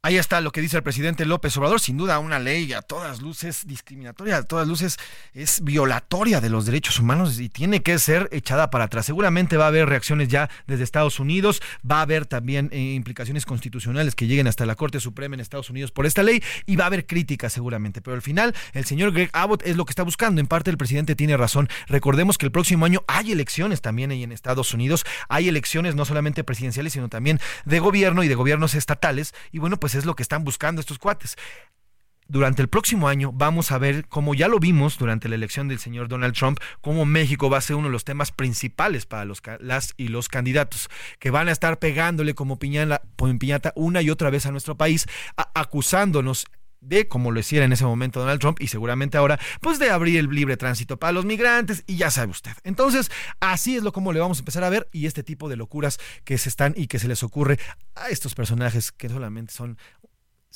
Ahí 0.05 0.17
está 0.17 0.41
lo 0.41 0.51
que 0.51 0.61
dice 0.61 0.77
el 0.77 0.83
presidente 0.83 1.25
López 1.25 1.57
Obrador. 1.57 1.79
Sin 1.79 1.97
duda, 1.97 2.19
una 2.19 2.41
ley 2.41 2.73
a 2.73 2.83
todas 2.83 3.23
luces 3.23 3.69
discriminatoria, 3.69 4.39
a 4.39 4.43
todas 4.43 4.67
luces 4.67 4.99
es 5.33 5.63
violatoria 5.63 6.41
de 6.41 6.51
los 6.51 6.67
derechos 6.67 6.99
humanos 6.99 7.39
y 7.39 7.49
tiene 7.49 7.85
que 7.85 7.97
ser 8.01 8.29
echada 8.33 8.69
para 8.69 8.87
atrás. 8.87 9.07
Seguramente 9.07 9.57
va 9.57 9.67
a 9.67 9.69
haber 9.69 9.89
reacciones 9.89 10.27
ya 10.27 10.51
desde 10.67 10.83
Estados 10.83 11.21
Unidos, 11.21 11.63
va 11.89 11.99
a 11.99 12.03
haber 12.03 12.27
también 12.27 12.69
eh, 12.73 12.95
implicaciones 12.95 13.47
constitucionales 13.47 14.17
que 14.17 14.27
lleguen 14.27 14.49
hasta 14.49 14.67
la 14.67 14.75
Corte 14.75 14.99
Suprema 14.99 15.37
en 15.37 15.41
Estados 15.41 15.71
Unidos 15.71 15.93
por 15.93 16.05
esta 16.05 16.25
ley 16.25 16.43
y 16.67 16.75
va 16.75 16.83
a 16.83 16.87
haber 16.89 17.07
críticas 17.07 17.53
seguramente. 17.53 18.03
Pero 18.03 18.17
al 18.17 18.23
final, 18.23 18.57
el 18.73 18.85
señor 18.85 19.13
Greg 19.13 19.31
Abbott 19.33 19.63
es 19.65 19.77
lo 19.77 19.85
que 19.85 19.93
está 19.93 20.03
buscando. 20.03 20.41
En 20.41 20.49
parte, 20.49 20.73
el 20.73 20.79
presidente 20.79 21.15
tiene 21.15 21.37
razón. 21.37 21.69
Recordemos 21.87 22.39
que 22.39 22.47
el 22.47 22.51
próximo 22.51 22.87
año 22.87 23.05
hay 23.07 23.31
elecciones 23.31 23.81
también 23.81 24.11
ahí 24.11 24.25
en 24.25 24.33
Estados 24.33 24.75
Unidos. 24.75 25.05
Hay 25.29 25.49
elecciones 25.49 25.95
no 25.95 26.05
solamente 26.05 26.43
presidenciales, 26.43 26.93
sino 26.93 27.09
también 27.09 27.39
de 27.67 27.79
gobierno 27.79 28.25
y 28.25 28.27
de 28.27 28.35
gobiernos 28.35 28.75
estatales. 28.75 29.33
Y 29.53 29.61
bueno, 29.61 29.79
pues 29.79 29.92
es 29.95 30.05
lo 30.05 30.15
que 30.15 30.23
están 30.23 30.45
buscando 30.45 30.81
estos 30.81 30.99
cuates. 30.99 31.37
Durante 32.29 32.63
el 32.63 32.69
próximo 32.69 33.09
año 33.09 33.31
vamos 33.33 33.73
a 33.73 33.79
ver, 33.79 34.07
como 34.09 34.35
ya 34.35 34.49
lo 34.49 34.59
vimos 34.59 34.97
durante 34.97 35.29
la 35.29 35.35
elección 35.35 35.69
del 35.69 35.79
señor 35.79 36.09
Donald 36.09 36.35
Trump, 36.35 36.59
cómo 36.81 37.05
México 37.05 37.51
va 37.51 37.59
a 37.59 37.61
ser 37.61 37.77
uno 37.77 37.89
de 37.89 37.93
los 37.93 38.05
temas 38.05 38.33
principales 38.33 39.07
para 39.07 39.25
los, 39.25 39.43
las 39.61 39.93
y 39.97 40.09
los 40.09 40.29
candidatos, 40.29 40.89
que 41.19 41.31
van 41.31 41.49
a 41.49 41.53
estar 41.53 41.79
pegándole 41.79 42.35
como, 42.35 42.59
piñata 42.59 43.73
una 43.75 44.03
y 44.03 44.11
otra 44.11 44.31
vez 44.31 44.47
a 44.47 44.51
nuestro 44.51 44.77
país, 44.77 45.07
acusándonos 45.55 46.47
de, 46.83 47.09
como 47.09 47.31
lo 47.31 47.41
hiciera 47.41 47.65
en 47.65 47.73
ese 47.73 47.85
momento 47.85 48.21
Donald 48.21 48.41
Trump 48.41 48.61
y 48.61 48.67
seguramente 48.67 49.17
ahora, 49.17 49.41
pues 49.61 49.79
de 49.79 49.91
abrir 49.91 50.19
el 50.19 50.29
libre 50.29 50.57
tránsito 50.57 50.99
para 50.99 51.13
los 51.13 51.25
migrantes 51.25 51.85
y 51.87 51.97
ya 51.97 52.11
sabe 52.11 52.33
usted. 52.33 52.53
Entonces, 52.65 53.11
así 53.41 53.77
es 53.77 53.83
lo 53.83 53.93
como 53.93 54.13
le 54.13 54.21
vamos 54.21 54.39
a 54.39 54.41
empezar 54.43 54.65
a 54.65 54.71
ver 54.71 54.89
y 54.93 55.07
este 55.07 55.23
tipo 55.23 55.49
de 55.49 55.57
locuras 55.57 55.99
que 56.25 56.37
se 56.37 56.49
están 56.49 56.75
y 56.77 56.89
que 56.89 56.99
se 56.99 57.09
les 57.09 57.23
ocurre 57.23 57.59
a 57.95 58.09
estos 58.09 58.35
personajes 58.35 58.93
que 58.93 59.09
solamente 59.09 59.55
son 59.55 59.79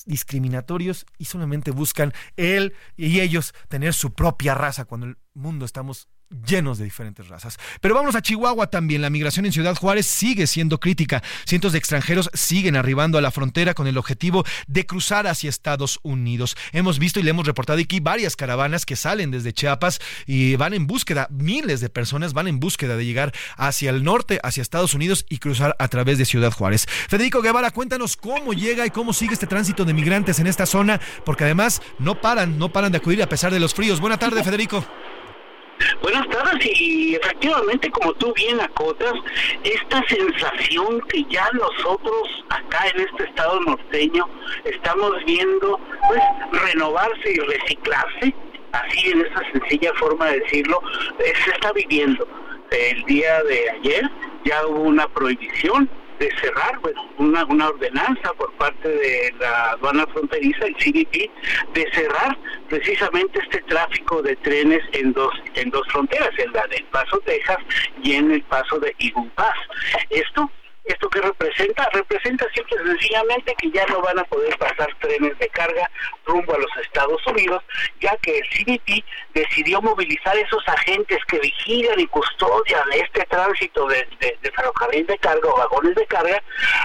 discriminatorios 0.05 1.07
y 1.17 1.25
solamente 1.25 1.71
buscan 1.71 2.13
él 2.37 2.75
y 2.97 3.21
ellos 3.21 3.55
tener 3.69 3.95
su 3.95 4.13
propia 4.13 4.55
raza 4.55 4.85
cuando 4.85 5.07
el 5.07 5.17
mundo 5.33 5.65
estamos 5.65 6.09
llenos 6.47 6.79
de 6.79 6.85
diferentes 6.85 7.29
razas. 7.29 7.59
Pero 7.81 7.95
vamos 7.95 8.15
a 8.15 8.23
Chihuahua 8.23 8.69
también. 8.69 9.03
La 9.03 9.11
migración 9.11 9.47
en 9.47 9.53
Ciudad 9.53 9.77
Juárez 9.77 10.07
sigue 10.07 10.47
siendo 10.47 10.81
crítica. 10.81 11.23
Cientos 11.45 11.73
de 11.73 11.79
extranjeros 11.79 12.31
siguen 12.35 12.77
arribando 12.77 13.19
a 13.19 13.21
la 13.21 13.31
frontera 13.31 13.75
con 13.75 13.87
el 13.87 13.99
objetivo 13.99 14.45
de 14.67 14.87
cruzar 14.87 15.27
hacia 15.27 15.51
Estados 15.51 15.99
Unidos. 16.03 16.57
Hemos 16.73 16.99
visto 16.99 17.21
y 17.21 17.23
le 17.23 17.31
hemos 17.31 17.47
reportado 17.47 17.81
aquí 17.81 18.01
varias 18.01 18.37
caravanas 18.37 18.87
que 18.87 18.97
salen 18.97 19.31
desde 19.31 19.53
Chiapas 19.53 20.01
y 20.27 20.57
van 20.57 20.75
en 20.75 20.87
búsqueda, 20.87 21.29
miles 21.31 21.81
de 21.81 21.89
personas 21.89 22.33
van 22.33 22.49
en 22.49 22.61
búsqueda 22.61 22.97
de 22.97 23.05
llegar 23.05 23.33
hacia 23.57 23.91
el 23.91 24.03
norte, 24.03 24.41
hacia 24.43 24.63
Estados 24.63 24.95
Unidos 24.95 25.27
y 25.29 25.39
cruzar 25.39 25.77
a 25.79 25.89
través 25.89 26.19
de 26.19 26.25
Ciudad 26.25 26.53
Juárez. 26.53 26.87
Federico 27.09 27.43
Guevara, 27.43 27.71
cuéntanos 27.71 28.17
cómo 28.17 28.53
llega 28.53 28.87
y 28.87 28.91
cómo 28.91 29.13
sigue 29.13 29.35
este 29.35 29.47
tránsito 29.47 29.85
de 29.85 29.95
migrantes 29.95 30.39
en 30.39 30.47
esta 30.47 30.67
zona, 30.67 31.01
porque 31.25 31.45
además 31.45 31.83
no 31.99 32.21
paran, 32.21 32.59
no 32.59 32.73
paran 32.73 32.93
de 32.93 32.99
acudir 32.99 33.23
a 33.23 33.29
pesar 33.29 33.53
de 33.53 33.61
los 33.61 33.75
fríos. 33.75 34.01
Buena 34.01 34.19
tarde, 34.19 34.43
Federico. 34.43 34.85
Buenas 36.01 36.27
tardes 36.29 36.81
y 36.81 37.15
efectivamente 37.17 37.91
como 37.91 38.13
tú 38.15 38.33
bien 38.35 38.61
acotas, 38.61 39.13
esta 39.63 40.03
sensación 40.09 41.01
que 41.09 41.25
ya 41.29 41.49
nosotros 41.53 42.45
acá 42.49 42.87
en 42.95 43.01
este 43.03 43.25
estado 43.25 43.61
norteño 43.61 44.29
estamos 44.65 45.13
viendo 45.27 45.79
pues 46.09 46.23
renovarse 46.65 47.33
y 47.33 47.39
reciclarse, 47.39 48.35
así 48.73 49.11
en 49.11 49.21
esta 49.23 49.43
sencilla 49.53 49.93
forma 49.95 50.27
de 50.27 50.41
decirlo, 50.41 50.81
eh, 51.19 51.33
se 51.45 51.51
está 51.51 51.73
viviendo. 51.73 52.27
El 52.71 53.05
día 53.05 53.43
de 53.45 53.71
ayer 53.71 54.11
ya 54.45 54.67
hubo 54.67 54.83
una 54.83 55.07
prohibición 55.09 55.89
de 56.19 56.31
cerrar, 56.41 56.79
bueno, 56.81 57.09
una, 57.19 57.45
una 57.45 57.69
ordenanza 57.69 58.33
por 58.35 58.53
parte 58.55 58.89
de 58.89 59.35
la 59.39 59.71
aduana 59.73 60.07
fronteriza, 60.09 60.67
el 60.67 60.75
CBP, 60.77 61.31
de 61.75 61.91
cerrar 61.93 62.37
precisamente 62.69 63.39
este 63.41 63.61
tráfico 63.63 64.23
de 64.23 64.37
trenes 64.37 64.83
en 64.93 65.13
dos 65.13 65.33
en 65.55 65.71
dos 65.71 65.87
fronteras, 65.89 66.31
en 66.39 66.53
la 66.53 66.67
del 66.69 66.85
Paso 66.85 67.19
Texas 67.21 67.59
y 68.03 68.15
en 68.15 68.33
el 68.33 68.43
Paso 68.43 68.79
de 68.79 68.95
Eagle 68.99 69.31
Esto 70.11 70.51
¿Esto 70.87 71.11
qué 71.11 71.21
representa? 71.21 71.89
Representa 71.93 72.47
simple 72.55 72.77
y 72.81 72.87
sencillamente 72.87 73.55
que 73.59 73.71
ya 73.73 73.85
no 73.87 74.01
van 74.03 74.21
a 74.21 74.25
poder 74.25 74.57
pasar 74.57 74.89
trenes 75.01 75.37
de 75.41 75.49
carga 75.49 75.91
rumbo 76.25 76.55
a 76.55 76.59
los 76.59 76.71
Estados 76.81 77.27
Unidos, 77.27 77.61
ya 78.01 78.17
que 78.19 78.39
el 78.39 78.49
CBP 78.49 79.05
decidió 79.35 79.83
movilizar 79.83 80.37
esos 80.37 80.63
agentes 80.69 81.19
que 81.27 81.41
vigilan 81.41 81.99
y 81.99 82.07
custodian 82.07 82.85
este 82.93 83.25
tránsito 83.25 83.89
de, 83.89 84.07
de 84.21 84.53
ferrocarril 84.53 85.07
de 85.07 85.19
carga 85.19 85.49
o 85.49 85.57
vagones 85.57 85.97
de 85.97 86.07
carga, 86.07 86.41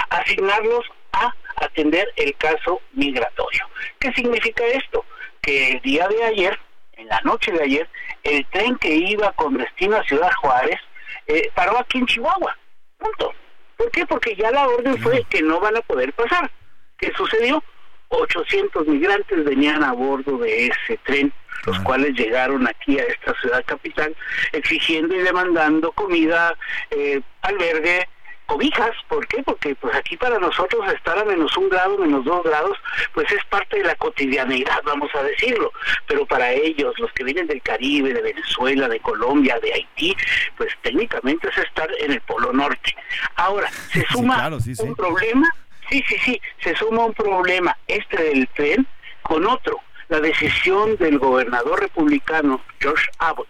asignarlos 0.10 0.86
a 1.12 1.32
atender 1.58 2.12
el 2.16 2.36
caso 2.38 2.82
migratorio. 2.94 3.70
¿Qué 4.00 4.12
significa 4.14 4.66
esto? 4.66 5.06
Que 5.44 5.74
el 5.74 5.82
día 5.82 6.08
de 6.08 6.24
ayer, 6.24 6.60
en 6.94 7.08
la 7.08 7.22
noche 7.22 7.52
de 7.52 7.64
ayer, 7.64 7.90
el 8.24 8.48
tren 8.48 8.78
que 8.78 8.96
iba 8.96 9.32
con 9.34 9.58
destino 9.58 9.98
a 9.98 10.04
Ciudad 10.06 10.32
Juárez 10.42 10.80
eh, 11.28 11.52
paró 11.54 11.78
aquí 11.78 12.00
en 12.00 12.08
Chihuahua. 12.08 12.58
Punto 12.98 13.36
¿Por 13.82 13.90
qué? 13.90 14.06
Porque 14.06 14.36
ya 14.36 14.52
la 14.52 14.68
orden 14.68 14.96
fue 15.00 15.24
que 15.28 15.42
no 15.42 15.60
van 15.60 15.76
a 15.76 15.82
poder 15.82 16.14
pasar. 16.14 16.52
¿Qué 17.00 17.12
sucedió? 17.18 17.64
800 18.10 18.86
migrantes 18.86 19.44
venían 19.44 19.84
a 19.84 19.92
bordo 19.94 20.38
de 20.38 20.68
ese 20.68 20.98
tren, 21.04 21.34
los 21.66 21.80
cuales 21.80 22.14
llegaron 22.14 22.68
aquí 22.68 23.00
a 23.00 23.04
esta 23.06 23.34
ciudad 23.42 23.66
capital 23.66 24.16
exigiendo 24.52 25.16
y 25.16 25.24
demandando 25.24 25.92
comida, 25.94 26.56
eh, 26.92 27.22
albergue, 27.42 28.08
cobijas, 28.52 28.92
¿por 29.08 29.26
qué? 29.28 29.42
Porque 29.44 29.76
pues 29.76 29.96
aquí 29.96 30.18
para 30.18 30.38
nosotros 30.38 30.86
estar 30.94 31.18
a 31.18 31.24
menos 31.24 31.56
un 31.56 31.70
grado, 31.70 31.98
menos 31.98 32.26
dos 32.26 32.44
grados, 32.44 32.78
pues 33.14 33.32
es 33.32 33.44
parte 33.46 33.78
de 33.78 33.86
la 33.86 33.96
cotidianidad, 33.96 34.82
vamos 34.84 35.10
a 35.16 35.24
decirlo, 35.24 35.72
pero 36.06 36.26
para 36.26 36.52
ellos, 36.52 36.94
los 37.00 37.12
que 37.14 37.24
vienen 37.24 37.48
del 37.48 37.62
Caribe, 37.62 38.14
de 38.14 38.22
Venezuela, 38.22 38.90
de 38.90 39.00
Colombia, 39.00 39.58
de 39.62 39.74
Haití, 39.74 40.16
pues 40.58 40.74
técnicamente 40.82 41.48
es 41.48 41.58
estar 41.60 41.90
en 42.00 42.12
el 42.12 42.22
Polo 42.22 42.52
Norte. 42.52 42.94
Ahora, 43.36 43.70
se 43.94 44.06
suma 44.08 44.50
un 44.50 44.96
problema, 44.96 45.48
sí, 45.90 46.04
sí, 46.08 46.18
sí, 46.26 46.42
se 46.60 46.76
suma 46.76 47.06
un 47.06 47.14
problema, 47.14 47.78
este 47.88 48.22
del 48.22 48.50
tren, 48.50 48.86
con 49.22 49.46
otro, 49.46 49.80
la 50.10 50.20
decisión 50.20 50.98
del 50.98 51.20
gobernador 51.20 51.80
republicano 51.80 52.62
George 52.82 53.08
Abbott 53.20 53.48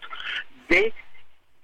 de 0.69 0.93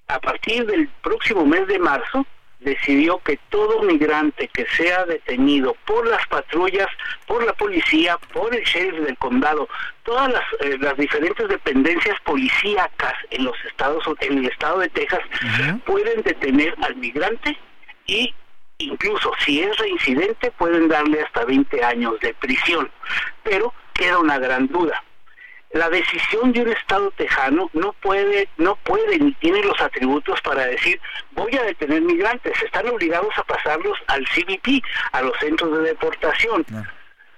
a 0.08 0.20
partir 0.20 0.66
del 0.66 0.88
próximo 1.04 1.46
mes 1.46 1.68
de 1.68 1.78
marzo 1.78 2.26
decidió 2.60 3.20
que 3.20 3.40
todo 3.50 3.84
migrante 3.84 4.48
que 4.48 4.66
sea 4.76 5.06
detenido 5.06 5.76
por 5.86 6.08
las 6.08 6.26
patrullas, 6.28 6.88
por 7.26 7.44
la 7.46 7.54
policía, 7.54 8.18
por 8.34 8.54
el 8.56 8.64
sheriff 8.64 9.06
del 9.06 9.18
condado, 9.18 9.70
todas 10.04 10.32
las, 10.32 10.44
eh, 10.62 10.78
las 10.80 10.98
diferentes 10.98 11.48
dependencias 11.48 12.20
policíacas 12.22 13.14
en 13.30 13.46
los 13.46 13.56
estados 13.66 14.04
en 14.22 14.40
el 14.40 14.48
estado 14.48 14.80
de 14.80 14.90
Texas 14.90 15.20
pueden 15.86 16.22
detener 16.24 16.74
al 16.82 16.96
migrante 16.96 17.58
y 18.06 18.34
incluso 18.80 19.32
si 19.44 19.62
es 19.62 19.78
reincidente 19.78 20.52
pueden 20.52 20.88
darle 20.88 21.22
hasta 21.22 21.46
20 21.46 21.84
años 21.84 22.20
de 22.22 22.34
prisión. 22.34 22.90
Pero 23.44 23.74
queda 23.94 24.20
una 24.20 24.40
gran 24.40 24.68
duda 24.68 25.04
la 25.72 25.90
decisión 25.90 26.54
de 26.54 26.62
un 26.62 26.70
estado 26.70 27.12
tejano 27.12 27.70
no 27.74 27.94
puede 27.94 28.48
no 28.58 28.76
puede 28.78 29.20
ni 29.20 29.34
tiene 29.34 29.62
los 29.64 29.80
atributos 29.82 30.42
para 30.42 30.66
decir 30.66 31.00
voy 31.32 31.56
a 31.58 31.64
detener 31.64 32.02
migrantes 32.02 32.54
están 32.64 32.88
obligados 32.88 33.38
a 33.38 33.44
pasarlos 33.44 33.98
al 34.08 34.26
CBP 34.26 34.84
a 35.12 35.22
los 35.22 35.38
centros 35.40 35.78
de 35.78 35.90
deportación. 35.90 36.66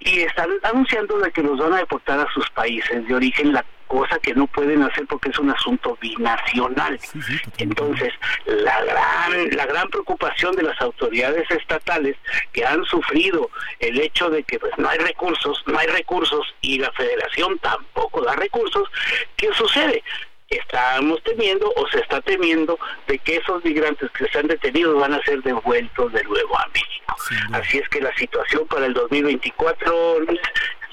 Y 0.01 0.21
están 0.21 0.49
anunciando 0.63 1.19
de 1.19 1.29
que 1.31 1.41
los 1.41 1.59
van 1.59 1.73
a 1.73 1.77
deportar 1.79 2.19
a 2.19 2.33
sus 2.33 2.49
países 2.51 3.05
de 3.05 3.15
origen 3.15 3.51
cosa 3.89 4.19
que 4.19 4.33
no 4.35 4.47
pueden 4.47 4.83
hacer 4.83 5.05
porque 5.07 5.29
es 5.29 5.39
un 5.39 5.49
asunto 5.49 5.97
binacional. 5.99 6.97
Entonces, 7.57 8.13
la 8.45 8.81
gran, 8.83 9.49
la 9.57 9.65
gran 9.65 9.89
preocupación 9.89 10.55
de 10.55 10.63
las 10.63 10.79
autoridades 10.79 11.49
estatales 11.51 12.15
que 12.53 12.65
han 12.65 12.85
sufrido 12.85 13.49
el 13.79 13.99
hecho 13.99 14.29
de 14.29 14.43
que 14.43 14.59
pues, 14.59 14.71
no 14.77 14.87
hay 14.87 14.99
recursos, 14.99 15.63
no 15.65 15.77
hay 15.77 15.87
recursos 15.87 16.55
y 16.61 16.77
la 16.77 16.91
federación 16.91 17.57
tampoco 17.59 18.21
da 18.21 18.35
recursos, 18.35 18.87
¿qué 19.35 19.49
sucede? 19.53 20.03
estamos 20.49 21.21
temiendo 21.23 21.71
o 21.75 21.87
se 21.89 21.99
está 21.99 22.21
temiendo 22.21 22.79
de 23.07 23.19
que 23.19 23.35
esos 23.37 23.63
migrantes 23.63 24.09
que 24.11 24.27
se 24.29 24.39
han 24.39 24.47
detenido 24.47 24.97
van 24.97 25.13
a 25.13 25.21
ser 25.21 25.43
devueltos 25.43 26.11
de 26.11 26.23
nuevo 26.23 26.57
a 26.57 26.67
México. 26.73 27.15
Así 27.51 27.77
es 27.77 27.87
que 27.89 28.01
la 28.01 28.13
situación 28.15 28.65
para 28.67 28.87
el 28.87 28.93
2024 28.93 30.17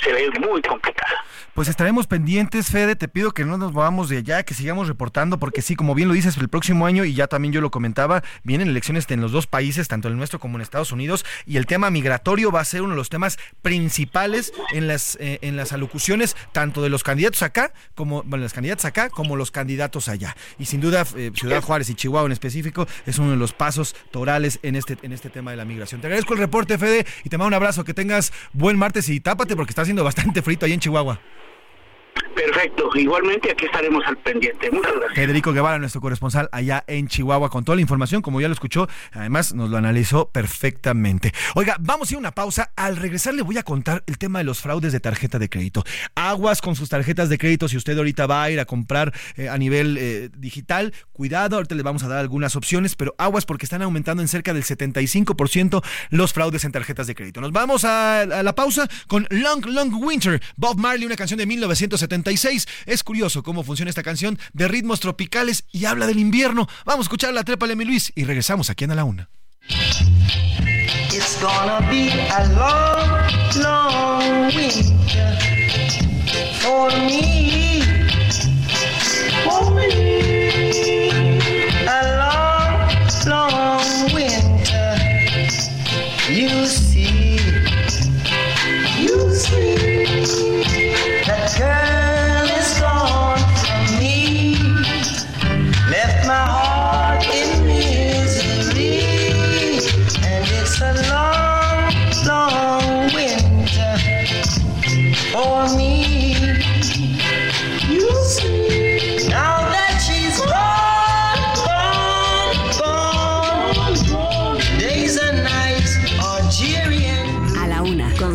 se 0.02 0.12
ve 0.12 0.30
muy 0.40 0.62
complicada. 0.62 1.24
Pues 1.54 1.68
estaremos 1.68 2.06
pendientes, 2.06 2.68
Fede, 2.68 2.96
te 2.96 3.08
pido 3.08 3.32
que 3.32 3.46
no 3.46 3.56
nos 3.56 3.72
vamos 3.72 4.10
de 4.10 4.18
allá, 4.18 4.42
que 4.42 4.52
sigamos 4.52 4.88
reportando, 4.88 5.38
porque 5.38 5.62
sí, 5.62 5.74
como 5.74 5.94
bien 5.94 6.08
lo 6.08 6.14
dices, 6.14 6.36
el 6.36 6.50
próximo 6.50 6.84
año, 6.84 7.06
y 7.06 7.14
ya 7.14 7.28
también 7.28 7.52
yo 7.52 7.62
lo 7.62 7.70
comentaba, 7.70 8.22
vienen 8.44 8.68
elecciones 8.68 9.06
en 9.08 9.22
los 9.22 9.32
dos 9.32 9.46
países, 9.46 9.88
tanto 9.88 10.08
en 10.08 10.12
el 10.12 10.18
nuestro 10.18 10.38
como 10.38 10.58
en 10.58 10.62
Estados 10.62 10.92
Unidos, 10.92 11.24
y 11.46 11.56
el 11.56 11.64
tema 11.64 11.88
migratorio 11.88 12.52
va 12.52 12.60
a 12.60 12.64
ser 12.66 12.82
uno 12.82 12.90
de 12.90 12.96
los 12.96 13.08
temas 13.08 13.38
principales 13.62 14.52
en 14.72 14.86
las, 14.86 15.16
eh, 15.18 15.38
en 15.40 15.56
las 15.56 15.72
alocuciones, 15.72 16.36
tanto 16.52 16.82
de 16.82 16.90
los 16.90 17.02
candidatos 17.02 17.42
acá, 17.42 17.72
como, 17.94 18.22
bueno, 18.24 18.42
los 18.42 18.52
candidatos 18.52 18.84
acá, 18.84 19.08
como 19.08 19.34
los 19.34 19.50
candidatos 19.50 20.08
allá. 20.08 20.36
Y 20.58 20.66
sin 20.66 20.82
duda, 20.82 21.06
eh, 21.16 21.30
Ciudad 21.34 21.62
Juárez 21.62 21.88
y 21.88 21.94
Chihuahua 21.94 22.26
en 22.26 22.32
específico 22.32 22.86
es 23.06 23.18
uno 23.18 23.30
de 23.30 23.38
los 23.38 23.54
pasos 23.54 23.96
torales 24.10 24.58
en 24.62 24.76
este, 24.76 24.98
en 25.00 25.12
este 25.12 25.30
tema 25.30 25.52
de 25.52 25.56
la 25.56 25.64
migración. 25.64 26.02
Te 26.02 26.08
agradezco 26.08 26.34
el 26.34 26.40
reporte, 26.40 26.76
Fede, 26.76 27.06
y 27.24 27.30
te 27.30 27.38
mando 27.38 27.48
un 27.48 27.54
abrazo, 27.54 27.82
que 27.82 27.94
tengas 27.94 28.30
buen 28.52 28.76
martes 28.76 29.08
y 29.08 29.20
tápate 29.20 29.56
porque 29.56 29.70
está 29.70 29.85
haciendo 29.86 30.04
bastante 30.04 30.42
frito 30.42 30.66
ahí 30.66 30.72
en 30.72 30.80
Chihuahua. 30.80 31.20
Perfecto, 32.34 32.90
igualmente 32.94 33.50
aquí 33.50 33.64
estaremos 33.64 34.04
al 34.06 34.18
pendiente. 34.18 34.70
Federico 35.14 35.52
Guevara, 35.52 35.78
nuestro 35.78 36.00
corresponsal 36.00 36.48
allá 36.52 36.84
en 36.86 37.08
Chihuahua, 37.08 37.48
con 37.48 37.64
toda 37.64 37.76
la 37.76 37.82
información, 37.82 38.20
como 38.20 38.40
ya 38.40 38.48
lo 38.48 38.54
escuchó, 38.54 38.88
además 39.12 39.54
nos 39.54 39.70
lo 39.70 39.78
analizó 39.78 40.28
perfectamente. 40.30 41.32
Oiga, 41.54 41.76
vamos 41.80 42.10
a 42.10 42.14
ir 42.14 42.16
a 42.16 42.20
una 42.20 42.32
pausa. 42.32 42.72
Al 42.76 42.96
regresar 42.96 43.34
le 43.34 43.42
voy 43.42 43.56
a 43.56 43.62
contar 43.62 44.04
el 44.06 44.18
tema 44.18 44.38
de 44.38 44.44
los 44.44 44.60
fraudes 44.60 44.92
de 44.92 45.00
tarjeta 45.00 45.38
de 45.38 45.48
crédito. 45.48 45.82
Aguas 46.14 46.60
con 46.60 46.76
sus 46.76 46.88
tarjetas 46.88 47.28
de 47.28 47.38
crédito, 47.38 47.68
si 47.68 47.76
usted 47.78 47.96
ahorita 47.96 48.26
va 48.26 48.42
a 48.42 48.50
ir 48.50 48.60
a 48.60 48.66
comprar 48.66 49.14
eh, 49.36 49.48
a 49.48 49.56
nivel 49.56 49.96
eh, 49.98 50.28
digital, 50.36 50.92
cuidado, 51.12 51.56
ahorita 51.56 51.74
le 51.74 51.82
vamos 51.82 52.02
a 52.02 52.08
dar 52.08 52.18
algunas 52.18 52.54
opciones, 52.54 52.96
pero 52.96 53.14
aguas 53.18 53.46
porque 53.46 53.64
están 53.64 53.82
aumentando 53.82 54.22
en 54.22 54.28
cerca 54.28 54.52
del 54.52 54.62
75% 54.62 55.82
los 56.10 56.32
fraudes 56.32 56.64
en 56.64 56.72
tarjetas 56.72 57.06
de 57.06 57.14
crédito. 57.14 57.40
Nos 57.40 57.52
vamos 57.52 57.84
a, 57.84 58.20
a 58.20 58.42
la 58.42 58.54
pausa 58.54 58.88
con 59.06 59.26
Long 59.30 59.64
Long 59.66 59.94
Winter, 60.02 60.42
Bob 60.56 60.78
Marley, 60.78 61.06
una 61.06 61.16
canción 61.16 61.38
de 61.38 61.46
1970 62.06 62.72
es 62.86 63.02
curioso 63.02 63.42
cómo 63.42 63.62
funciona 63.62 63.88
esta 63.88 64.02
canción 64.02 64.38
de 64.52 64.68
ritmos 64.68 65.00
tropicales 65.00 65.64
y 65.72 65.84
habla 65.84 66.06
del 66.06 66.18
invierno. 66.18 66.68
Vamos 66.84 67.04
a 67.04 67.06
escuchar 67.06 67.34
la 67.34 67.44
trepa 67.44 67.66
de 67.66 67.76
mi 67.76 67.84
Luis 67.84 68.12
y 68.14 68.24
regresamos 68.24 68.70
aquí 68.70 68.84
en 68.84 68.92
A 68.92 68.94
la 68.94 69.04
Una. 69.04 69.28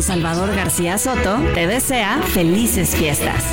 Salvador 0.02 0.52
García 0.54 0.98
Soto, 0.98 1.36
te 1.54 1.68
desea 1.68 2.20
felices 2.22 2.90
fiestas. 2.90 3.44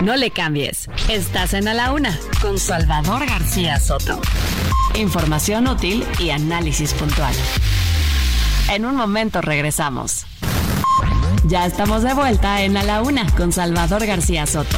No 0.00 0.14
le 0.16 0.30
cambies. 0.30 0.88
Estás 1.08 1.52
en 1.54 1.66
A 1.66 1.74
la 1.74 1.92
Una 1.92 2.16
con 2.40 2.58
Salvador 2.58 3.26
García 3.26 3.80
Soto. 3.80 4.20
Información 4.94 5.66
útil 5.66 6.06
y 6.20 6.30
análisis 6.30 6.94
puntual. 6.94 7.34
En 8.70 8.84
un 8.84 8.94
momento 8.94 9.40
regresamos. 9.40 10.26
Ya 11.44 11.66
estamos 11.66 12.04
de 12.04 12.14
vuelta 12.14 12.62
en 12.62 12.76
A 12.76 12.84
la 12.84 13.02
Una 13.02 13.28
con 13.34 13.52
Salvador 13.52 14.06
García 14.06 14.46
Soto. 14.46 14.76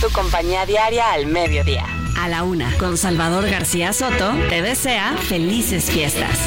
Tu 0.00 0.10
compañía 0.10 0.66
diaria 0.66 1.12
al 1.12 1.26
mediodía. 1.26 1.86
A 2.18 2.28
la 2.28 2.42
Una 2.42 2.72
con 2.76 2.96
Salvador 2.96 3.48
García 3.48 3.92
Soto 3.92 4.32
te 4.48 4.62
desea 4.62 5.16
felices 5.28 5.84
fiestas. 5.84 6.38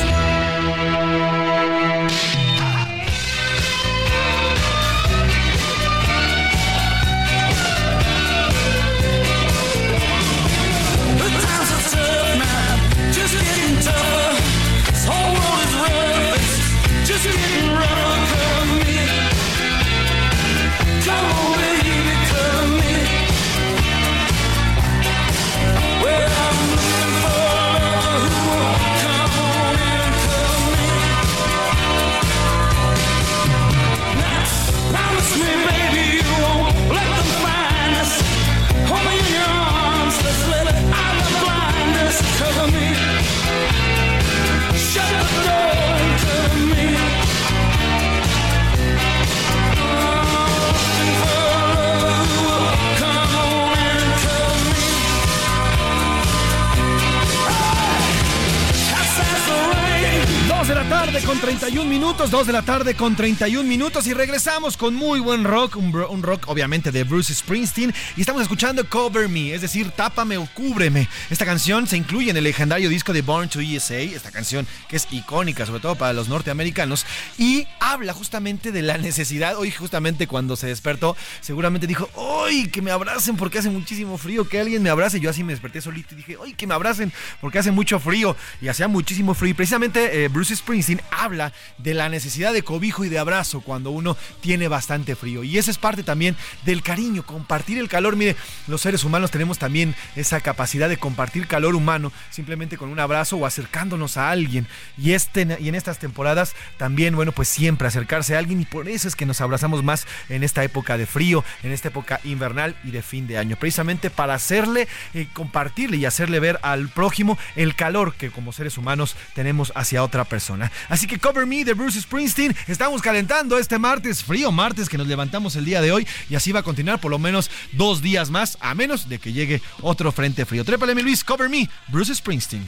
Con 61.26 61.40
31 61.40 61.90
minutos, 61.90 62.32
2 62.32 62.48
de 62.48 62.54
la 62.54 62.62
tarde 62.62 62.96
con 62.96 63.16
31 63.16 63.68
minutos 63.68 64.08
y 64.08 64.14
regresamos 64.14 64.78
con 64.78 64.96
muy 64.96 65.20
buen 65.20 65.44
rock, 65.44 65.76
un, 65.76 66.24
rock 66.24 66.48
obviamente 66.48 66.92
de 66.92 67.04
Bruce 67.04 67.34
Springsteen 67.34 67.94
y 68.16 68.22
estamos 68.22 68.42
escuchando 68.42 68.88
Cover 68.88 69.28
Me, 69.28 69.54
es 69.54 69.62
decir, 69.62 69.92
tápame 69.92 70.38
o 70.38 70.46
cúbreme. 70.54 71.10
Esta 71.30 71.46
canción 71.46 71.88
se 71.88 71.98
incluye 71.98 72.30
en 72.30 72.38
el 72.38 72.46
legendario 72.46 72.88
disco 72.88 73.12
de 73.12 73.22
Born 73.22 73.50
to 73.50 73.60
USA, 73.60 74.00
esta 74.00 74.32
canción 74.32 74.66
que 74.88 74.96
es 74.96 75.08
icónica 75.12 75.66
sobre 75.66 75.82
todo 75.82 75.96
para 75.96 76.14
los 76.14 76.30
norteamericanos 76.30 77.06
y 77.38 77.68
habla 77.82 78.14
justamente 78.14 78.72
de 78.72 78.82
la 78.82 78.98
necesidad, 78.98 79.58
hoy 79.58 79.72
justamente 79.72 80.28
cuando 80.28 80.56
se 80.56 80.68
despertó, 80.68 81.18
seguramente 81.42 81.88
dijo, 81.88 82.10
¡ay, 82.46 82.68
que 82.68 82.82
me 82.82 82.92
abracen 82.92 83.36
porque 83.36 83.60
hace 83.60 83.70
muchísimo 83.70 84.18
frío, 84.18 84.48
que 84.48 84.62
alguien 84.62 84.84
me 84.84 84.90
abrace! 84.90 85.20
Yo 85.20 85.30
así 85.30 85.44
me 85.44 85.52
desperté 85.54 85.82
solito 85.82 86.14
y 86.14 86.18
dije, 86.18 86.38
¡ay, 86.44 86.54
que 86.54 86.68
me 86.68 86.74
abracen 86.74 87.12
porque 87.42 87.60
hace 87.60 87.72
mucho 87.72 88.00
frío! 88.00 88.36
Y 88.62 88.70
hacía 88.70 88.88
muchísimo 88.88 89.34
frío 89.34 89.52
y 89.52 89.54
precisamente 89.54 90.24
eh, 90.24 90.28
Bruce 90.30 90.56
Springsteen 90.56 90.77
habla 91.12 91.54
de 91.78 91.94
la 91.94 92.10
necesidad 92.10 92.54
de 92.54 92.64
cobijo 92.64 93.06
y 93.06 93.10
de 93.10 93.20
abrazo 93.20 93.62
cuando 93.62 93.92
uno 93.92 94.18
tiene 94.42 94.68
bastante 94.68 95.16
frío. 95.16 95.44
Y 95.44 95.58
esa 95.58 95.72
es 95.72 95.78
parte 95.78 96.04
también 96.04 96.36
del 96.66 96.84
cariño, 96.84 97.26
compartir 97.26 97.78
el 97.78 97.90
calor. 97.90 98.16
Mire, 98.16 98.36
los 98.68 98.82
seres 98.82 99.04
humanos 99.04 99.32
tenemos 99.32 99.58
también 99.58 99.96
esa 100.16 100.42
capacidad 100.42 100.90
de 100.90 100.98
compartir 100.98 101.48
calor 101.48 101.76
humano 101.76 102.12
simplemente 102.30 102.78
con 102.78 102.90
un 102.90 103.00
abrazo 103.00 103.38
o 103.38 103.46
acercándonos 103.46 104.18
a 104.18 104.30
alguien. 104.30 104.68
Y, 104.98 105.14
este, 105.14 105.58
y 105.60 105.70
en 105.70 105.76
estas 105.76 106.00
temporadas 106.00 106.56
también, 106.78 107.16
bueno, 107.16 107.32
pues 107.32 107.48
siempre 107.48 107.88
acercarse 107.88 108.36
a 108.36 108.40
alguien 108.40 108.62
y 108.62 108.66
por 108.66 108.88
eso 108.90 109.08
es 109.08 109.16
que 109.16 109.26
nos 109.26 109.42
abrazamos 109.42 109.84
más 109.84 110.06
en 110.30 110.44
esta 110.44 110.64
época 110.64 110.98
de 110.98 111.06
frío, 111.06 111.44
en 111.64 111.72
esta 111.72 111.90
época 111.90 112.20
invernal 112.24 112.76
y 112.84 112.92
de 112.92 113.02
fin 113.02 113.28
de 113.28 113.38
año. 113.38 113.56
Precisamente 113.56 114.10
para 114.10 114.34
hacerle, 114.34 114.88
eh, 115.14 115.28
compartirle 115.34 115.98
y 115.98 116.06
hacerle 116.06 116.40
ver 116.40 116.60
al 116.62 116.90
prójimo 116.90 117.38
el 117.56 117.76
calor 117.76 118.14
que 118.14 118.32
como 118.32 118.54
seres 118.54 118.78
humanos 118.78 119.16
tenemos 119.34 119.72
hacia 119.76 120.04
otra 120.04 120.26
persona. 120.26 120.67
Así 120.90 121.08
que 121.08 121.20
Cover 121.20 121.46
Me 121.46 121.64
de 121.64 121.74
Bruce 121.74 122.02
Springsteen. 122.02 122.56
Estamos 122.68 123.02
calentando 123.02 123.58
este 123.58 123.80
martes, 123.80 124.24
frío 124.24 124.52
martes 124.52 124.90
que 124.90 124.98
nos 124.98 125.08
levantamos 125.08 125.56
el 125.56 125.66
día 125.66 125.82
de 125.82 125.92
hoy 125.92 126.08
y 126.30 126.36
así 126.36 126.52
va 126.52 126.62
a 126.62 126.64
continuar 126.64 127.00
por 127.00 127.12
lo 127.12 127.20
menos 127.20 127.50
dos 127.72 128.02
días 128.02 128.30
más, 128.30 128.58
a 128.62 128.76
menos 128.76 129.10
de 129.10 129.20
que 129.20 129.34
llegue 129.34 129.62
otro 129.82 130.12
frente 130.12 130.46
frío. 130.46 130.64
Trépale, 130.66 130.96
mi 130.96 131.02
Luis, 131.02 131.24
Cover 131.24 131.50
Me, 131.50 131.70
Bruce 131.88 132.14
Springsteen. 132.16 132.66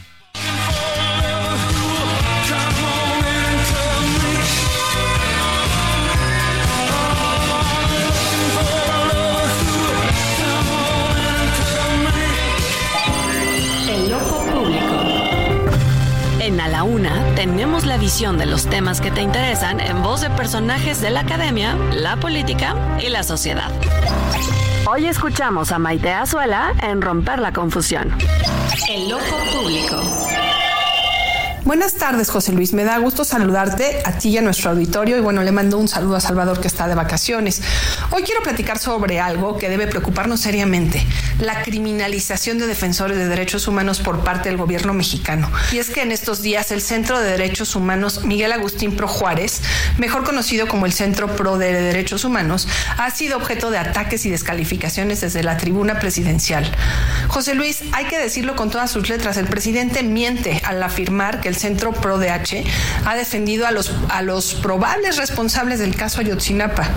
En 16.41 16.57
la 16.57 16.83
Una 16.83 17.28
tenemos 17.39 17.85
la 17.85 17.95
visión 17.95 18.37
de 18.37 18.45
los 18.45 18.65
temas 18.65 18.99
que 18.99 19.11
te 19.11 19.21
interesan 19.21 19.79
en 19.79 20.03
voz 20.03 20.19
de 20.19 20.29
personajes 20.29 20.99
de 20.99 21.09
la 21.09 21.21
academia, 21.21 21.73
la 21.93 22.17
política 22.17 22.75
y 23.01 23.07
la 23.07 23.23
sociedad. 23.23 23.71
Hoy 24.85 25.05
escuchamos 25.05 25.71
a 25.71 25.79
Maite 25.79 26.11
Azuela 26.11 26.73
en 26.81 27.01
Romper 27.01 27.39
la 27.39 27.53
Confusión. 27.53 28.13
El 28.89 29.13
ojo 29.13 29.37
público. 29.53 30.01
Buenas 31.69 31.93
tardes, 31.93 32.31
José 32.31 32.51
Luis. 32.51 32.73
Me 32.73 32.83
da 32.83 32.97
gusto 32.97 33.23
saludarte 33.23 34.01
a 34.03 34.13
ti 34.13 34.29
y 34.29 34.39
a 34.39 34.41
nuestro 34.41 34.71
auditorio. 34.71 35.17
Y 35.17 35.21
bueno, 35.21 35.43
le 35.43 35.51
mando 35.51 35.77
un 35.77 35.87
saludo 35.87 36.15
a 36.15 36.19
Salvador 36.19 36.59
que 36.59 36.67
está 36.67 36.87
de 36.87 36.95
vacaciones. 36.95 37.61
Hoy 38.09 38.23
quiero 38.23 38.41
platicar 38.41 38.79
sobre 38.79 39.19
algo 39.19 39.59
que 39.59 39.69
debe 39.69 39.85
preocuparnos 39.85 40.39
seriamente: 40.39 41.05
la 41.37 41.61
criminalización 41.61 42.57
de 42.57 42.65
defensores 42.65 43.19
de 43.19 43.27
derechos 43.27 43.67
humanos 43.67 43.99
por 43.99 44.23
parte 44.23 44.49
del 44.49 44.57
gobierno 44.57 44.95
mexicano. 44.95 45.47
Y 45.71 45.77
es 45.77 45.91
que 45.91 46.01
en 46.01 46.11
estos 46.11 46.41
días 46.41 46.71
el 46.71 46.81
Centro 46.81 47.19
de 47.19 47.29
Derechos 47.29 47.75
Humanos 47.75 48.25
Miguel 48.25 48.51
Agustín 48.51 48.95
Pro 48.95 49.07
Juárez, 49.07 49.61
mejor 49.99 50.23
conocido 50.23 50.67
como 50.67 50.87
el 50.87 50.93
Centro 50.93 51.35
Pro 51.35 51.59
de 51.59 51.71
Derechos 51.71 52.23
Humanos, 52.23 52.67
ha 52.97 53.11
sido 53.11 53.37
objeto 53.37 53.69
de 53.69 53.77
ataques 53.77 54.25
y 54.25 54.31
descalificaciones 54.31 55.21
desde 55.21 55.43
la 55.43 55.57
tribuna 55.57 55.99
presidencial. 55.99 56.67
José 57.27 57.53
Luis, 57.53 57.83
hay 57.91 58.05
que 58.05 58.17
decirlo 58.17 58.55
con 58.55 58.71
todas 58.71 58.89
sus 58.89 59.07
letras: 59.07 59.37
el 59.37 59.45
presidente 59.45 60.01
miente 60.01 60.63
al 60.65 60.81
afirmar 60.81 61.41
que 61.41 61.49
el 61.49 61.58
Centro 61.59 61.91
ProDH 61.91 62.63
ha 63.05 63.15
defendido 63.15 63.67
a 63.67 63.71
los, 63.71 63.93
a 64.09 64.21
los 64.21 64.55
probables 64.55 65.17
responsables 65.17 65.79
del 65.79 65.95
caso 65.95 66.21
Ayotzinapa. 66.21 66.87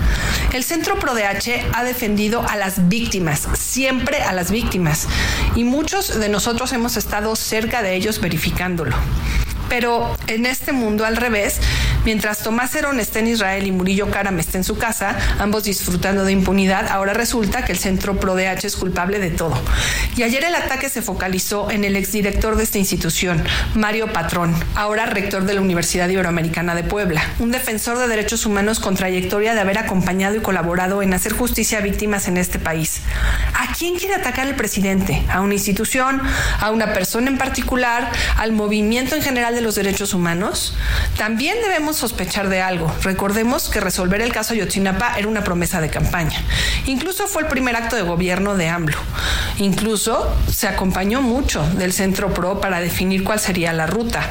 El 0.53 0.63
Centro 0.63 0.97
ProDH 0.97 1.67
ha 1.73 1.83
defendido 1.83 2.45
a 2.47 2.55
las 2.55 2.87
víctimas, 2.87 3.47
siempre 3.53 4.23
a 4.23 4.31
las 4.31 4.49
víctimas, 4.49 5.07
y 5.55 5.65
muchos 5.65 6.19
de 6.19 6.29
nosotros 6.29 6.71
hemos 6.71 6.95
estado 6.95 7.35
cerca 7.35 7.81
de 7.81 7.95
ellos 7.95 8.21
verificándolo. 8.21 8.95
Pero 9.67 10.15
en 10.27 10.45
este 10.45 10.71
mundo 10.71 11.05
al 11.05 11.17
revés, 11.17 11.59
mientras 12.05 12.43
Tomás 12.43 12.75
Herón 12.75 12.99
está 12.99 13.19
en 13.19 13.27
Israel 13.27 13.67
y 13.67 13.71
Murillo 13.71 14.09
Karam 14.09 14.39
está 14.39 14.57
en 14.57 14.63
su 14.63 14.77
casa, 14.77 15.15
ambos 15.39 15.63
disfrutando 15.63 16.23
de 16.25 16.31
impunidad, 16.31 16.87
ahora 16.89 17.13
resulta 17.13 17.65
que 17.65 17.71
el 17.71 17.77
Centro 17.77 18.19
ProDH 18.19 18.65
es 18.65 18.75
culpable 18.75 19.19
de 19.19 19.31
todo. 19.31 19.59
Y 20.15 20.23
ayer 20.23 20.43
el 20.43 20.55
ataque 20.55 20.89
se 20.89 21.01
focalizó 21.01 21.71
en 21.71 21.83
el 21.83 21.95
exdirector 21.95 22.55
de 22.55 22.63
esta 22.63 22.77
institución, 22.77 23.43
Mario 23.75 24.11
Patrón, 24.13 24.53
ahora 24.75 25.05
rector 25.05 25.45
de 25.45 25.53
la 25.53 25.61
Universidad 25.61 26.09
Iberoamericana 26.09 26.75
de 26.75 26.83
Puebla, 26.83 27.23
un 27.39 27.51
defensor 27.51 27.97
de 27.97 28.07
derechos 28.07 28.45
humanos 28.45 28.79
con 28.79 28.95
trayectoria 28.95 29.53
de 29.53 29.61
haber 29.61 29.77
acompañado 29.77 30.35
y 30.35 30.39
colaborado 30.41 31.01
en 31.01 31.13
hacer 31.13 31.33
justicia 31.33 31.79
a 31.79 31.81
víctimas 31.81 32.27
en 32.27 32.37
este 32.37 32.59
país. 32.59 33.01
¿A 33.53 33.73
quién 33.73 33.95
quiere 33.97 34.15
atacar 34.15 34.47
el 34.47 34.55
presidente? 34.55 35.23
¿A 35.29 35.41
una 35.41 35.53
institución? 35.53 36.21
¿A 36.59 36.71
una 36.71 36.93
persona 36.93 37.29
en 37.29 37.37
particular? 37.37 38.11
¿Al 38.37 38.51
movimiento 38.51 39.15
en 39.15 39.21
general 39.21 39.55
de 39.55 39.61
los 39.61 39.75
derechos 39.75 40.13
humanos? 40.13 40.75
También 41.17 41.57
debemos 41.61 41.92
sospechar 41.93 42.49
de 42.49 42.61
algo. 42.61 42.93
Recordemos 43.03 43.69
que 43.69 43.79
resolver 43.79 44.21
el 44.21 44.31
caso 44.31 44.53
Ayotzinapa 44.53 45.17
era 45.17 45.27
una 45.27 45.43
promesa 45.43 45.81
de 45.81 45.89
campaña. 45.89 46.41
Incluso 46.85 47.27
fue 47.27 47.43
el 47.43 47.47
primer 47.47 47.75
acto 47.75 47.95
de 47.95 48.01
gobierno 48.01 48.55
de 48.55 48.69
AMLO. 48.69 48.97
Incluso 49.57 50.35
se 50.51 50.67
acompañó 50.67 51.21
mucho 51.21 51.63
del 51.75 51.93
Centro 51.93 52.33
PRO 52.33 52.59
para 52.59 52.79
definir 52.79 53.23
cuál 53.23 53.39
sería 53.39 53.73
la 53.73 53.87
ruta. 53.87 54.21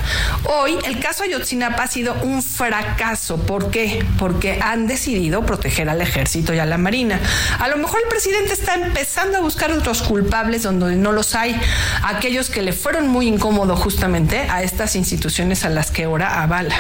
Hoy 0.45 0.77
el 0.85 1.01
caso 1.01 1.25
Ayotzinapa 1.25 1.85
ha 1.85 1.87
sido 1.87 2.15
un 2.23 2.43
fracaso. 2.43 3.39
¿Por 3.39 3.71
qué? 3.71 4.05
Porque 4.19 4.59
han 4.61 4.87
decidido 4.87 5.45
proteger 5.47 5.89
al 5.89 6.01
ejército 6.01 6.55
y 6.55 6.59
a 6.59 6.67
la 6.67 6.79
marina. 6.79 7.21
A 7.59 7.69
lo 7.69 7.77
mejor 7.77 8.01
el 8.03 8.09
presidente 8.09 8.53
está 8.53 8.75
empezando 8.75 9.39
a 9.39 9.41
buscar 9.41 9.71
otros 9.73 10.03
culpables 10.03 10.63
donde 10.63 10.97
no 10.97 11.13
los 11.13 11.35
hay. 11.35 11.59
Aquellos 12.03 12.51
que 12.51 12.63
le 12.63 12.73
fueron 12.73 13.09
muy 13.09 13.29
incómodos 13.29 13.79
justamente 13.79 14.39
a 14.51 14.63
estas 14.63 14.97
instituciones 14.97 15.65
a 15.65 15.69
las 15.69 15.91
que 15.91 16.05
ahora 16.05 16.43
avala. 16.43 16.75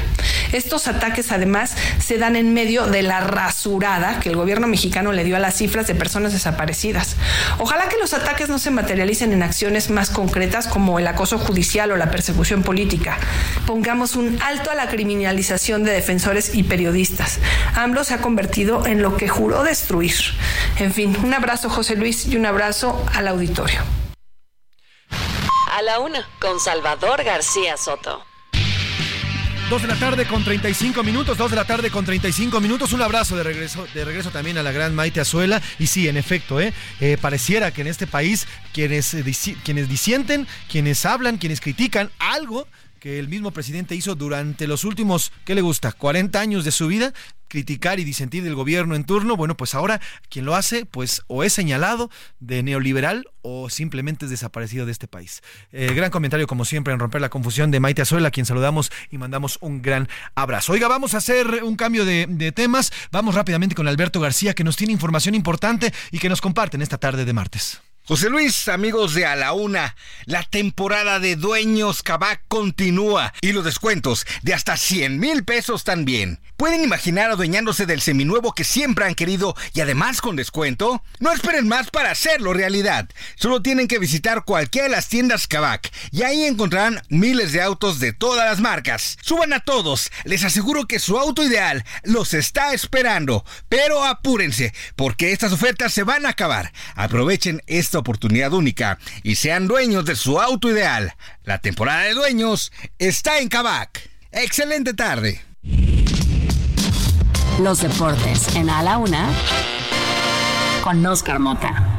Estos 0.72 0.88
ataques 0.88 1.32
además 1.32 1.76
se 1.98 2.16
dan 2.16 2.34
en 2.34 2.54
medio 2.54 2.86
de 2.86 3.02
la 3.02 3.20
rasurada 3.20 4.20
que 4.20 4.30
el 4.30 4.36
gobierno 4.36 4.66
mexicano 4.66 5.12
le 5.12 5.22
dio 5.22 5.36
a 5.36 5.38
las 5.38 5.54
cifras 5.54 5.86
de 5.86 5.94
personas 5.94 6.32
desaparecidas. 6.32 7.16
Ojalá 7.58 7.90
que 7.90 7.98
los 7.98 8.14
ataques 8.14 8.48
no 8.48 8.58
se 8.58 8.70
materialicen 8.70 9.34
en 9.34 9.42
acciones 9.42 9.90
más 9.90 10.08
concretas 10.08 10.66
como 10.66 10.98
el 10.98 11.06
acoso 11.06 11.38
judicial 11.38 11.92
o 11.92 11.98
la 11.98 12.10
persecución 12.10 12.62
política. 12.62 13.18
Pongamos 13.66 14.16
un 14.16 14.40
alto 14.40 14.70
a 14.70 14.74
la 14.74 14.88
criminalización 14.88 15.84
de 15.84 15.92
defensores 15.92 16.54
y 16.54 16.62
periodistas. 16.62 17.38
AMLO 17.74 18.02
se 18.02 18.14
ha 18.14 18.22
convertido 18.22 18.86
en 18.86 19.02
lo 19.02 19.18
que 19.18 19.28
juró 19.28 19.64
destruir. 19.64 20.14
En 20.78 20.94
fin, 20.94 21.14
un 21.22 21.34
abrazo 21.34 21.68
José 21.68 21.96
Luis 21.96 22.24
y 22.28 22.36
un 22.36 22.46
abrazo 22.46 23.04
al 23.12 23.28
auditorio. 23.28 23.82
A 25.70 25.82
la 25.82 26.00
una, 26.00 26.26
con 26.40 26.58
Salvador 26.58 27.24
García 27.24 27.76
Soto. 27.76 28.31
2 29.72 29.80
de 29.80 29.88
la 29.88 29.96
tarde 29.96 30.26
con 30.26 30.44
35 30.44 31.02
minutos, 31.02 31.38
2 31.38 31.50
de 31.50 31.56
la 31.56 31.64
tarde 31.64 31.90
con 31.90 32.04
35 32.04 32.60
minutos. 32.60 32.92
Un 32.92 33.00
abrazo 33.00 33.36
de 33.38 33.42
regreso, 33.42 33.86
de 33.94 34.04
regreso 34.04 34.28
también 34.28 34.58
a 34.58 34.62
la 34.62 34.70
gran 34.70 34.94
Maite 34.94 35.20
Azuela. 35.20 35.62
Y 35.78 35.86
sí, 35.86 36.08
en 36.08 36.18
efecto, 36.18 36.60
¿eh? 36.60 36.74
Eh, 37.00 37.16
pareciera 37.18 37.70
que 37.70 37.80
en 37.80 37.86
este 37.86 38.06
país 38.06 38.46
quienes, 38.74 39.14
eh, 39.14 39.24
quienes 39.64 39.88
disienten, 39.88 40.46
quienes 40.70 41.06
hablan, 41.06 41.38
quienes 41.38 41.62
critican 41.62 42.10
algo 42.18 42.68
que 43.02 43.18
el 43.18 43.26
mismo 43.26 43.50
presidente 43.50 43.96
hizo 43.96 44.14
durante 44.14 44.68
los 44.68 44.84
últimos, 44.84 45.32
¿qué 45.44 45.56
le 45.56 45.60
gusta? 45.60 45.90
40 45.90 46.38
años 46.38 46.64
de 46.64 46.70
su 46.70 46.86
vida, 46.86 47.12
criticar 47.48 47.98
y 47.98 48.04
disentir 48.04 48.44
del 48.44 48.54
gobierno 48.54 48.94
en 48.94 49.02
turno, 49.02 49.36
bueno, 49.36 49.56
pues 49.56 49.74
ahora 49.74 50.00
quien 50.28 50.44
lo 50.44 50.54
hace, 50.54 50.86
pues 50.86 51.22
o 51.26 51.42
es 51.42 51.52
señalado 51.52 52.10
de 52.38 52.62
neoliberal 52.62 53.26
o 53.40 53.68
simplemente 53.70 54.26
es 54.26 54.30
desaparecido 54.30 54.86
de 54.86 54.92
este 54.92 55.08
país. 55.08 55.42
Eh, 55.72 55.92
gran 55.94 56.12
comentario, 56.12 56.46
como 56.46 56.64
siempre, 56.64 56.94
en 56.94 57.00
romper 57.00 57.20
la 57.20 57.28
confusión 57.28 57.72
de 57.72 57.80
Maite 57.80 58.02
Azuela, 58.02 58.28
a 58.28 58.30
quien 58.30 58.46
saludamos 58.46 58.92
y 59.10 59.18
mandamos 59.18 59.58
un 59.62 59.82
gran 59.82 60.08
abrazo. 60.36 60.72
Oiga, 60.72 60.86
vamos 60.86 61.14
a 61.14 61.18
hacer 61.18 61.64
un 61.64 61.74
cambio 61.74 62.04
de, 62.04 62.26
de 62.28 62.52
temas. 62.52 62.92
Vamos 63.10 63.34
rápidamente 63.34 63.74
con 63.74 63.88
Alberto 63.88 64.20
García, 64.20 64.54
que 64.54 64.62
nos 64.62 64.76
tiene 64.76 64.92
información 64.92 65.34
importante 65.34 65.92
y 66.12 66.20
que 66.20 66.28
nos 66.28 66.40
comparte 66.40 66.76
en 66.76 66.82
esta 66.82 66.98
tarde 66.98 67.24
de 67.24 67.32
martes. 67.32 67.82
José 68.04 68.30
Luis, 68.30 68.66
amigos 68.66 69.14
de 69.14 69.26
A 69.26 69.36
la 69.36 69.52
Una, 69.52 69.94
la 70.24 70.42
temporada 70.42 71.20
de 71.20 71.36
Dueños 71.36 72.02
Cabac 72.02 72.42
continúa 72.48 73.32
y 73.40 73.52
los 73.52 73.64
descuentos 73.64 74.26
de 74.42 74.54
hasta 74.54 74.76
100 74.76 75.20
mil 75.20 75.44
pesos 75.44 75.84
también. 75.84 76.40
¿Pueden 76.56 76.82
imaginar 76.82 77.30
adueñándose 77.30 77.86
del 77.86 78.00
seminuevo 78.00 78.54
que 78.54 78.64
siempre 78.64 79.04
han 79.04 79.14
querido 79.14 79.54
y 79.72 79.80
además 79.80 80.20
con 80.20 80.34
descuento? 80.34 81.02
No 81.20 81.32
esperen 81.32 81.68
más 81.68 81.90
para 81.90 82.10
hacerlo 82.10 82.52
realidad. 82.52 83.08
Solo 83.36 83.62
tienen 83.62 83.86
que 83.86 84.00
visitar 84.00 84.44
cualquiera 84.44 84.88
de 84.88 84.94
las 84.94 85.08
tiendas 85.08 85.46
Cabac 85.46 85.92
y 86.10 86.22
ahí 86.22 86.44
encontrarán 86.44 87.02
miles 87.08 87.52
de 87.52 87.62
autos 87.62 88.00
de 88.00 88.12
todas 88.12 88.48
las 88.48 88.60
marcas. 88.60 89.16
Suban 89.22 89.52
a 89.52 89.60
todos, 89.60 90.10
les 90.24 90.42
aseguro 90.42 90.86
que 90.86 90.98
su 90.98 91.18
auto 91.18 91.44
ideal 91.44 91.84
los 92.02 92.34
está 92.34 92.74
esperando. 92.74 93.44
Pero 93.68 94.04
apúrense, 94.04 94.74
porque 94.96 95.32
estas 95.32 95.52
ofertas 95.52 95.92
se 95.92 96.02
van 96.02 96.26
a 96.26 96.30
acabar. 96.30 96.72
Aprovechen 96.94 97.62
esta 97.92 97.98
oportunidad 97.98 98.54
única 98.54 98.98
y 99.22 99.34
sean 99.34 99.68
dueños 99.68 100.06
de 100.06 100.16
su 100.16 100.40
auto 100.40 100.70
ideal. 100.70 101.12
La 101.44 101.58
temporada 101.58 102.04
de 102.04 102.14
dueños 102.14 102.72
está 102.98 103.38
en 103.38 103.50
Cabac. 103.50 104.08
Excelente 104.30 104.94
tarde. 104.94 105.42
Los 107.60 107.82
deportes 107.82 108.56
en 108.56 108.70
A 108.70 108.82
la 108.82 108.96
Una 108.96 109.28
con 110.82 111.04
Oscar 111.04 111.38
Mota. 111.38 111.91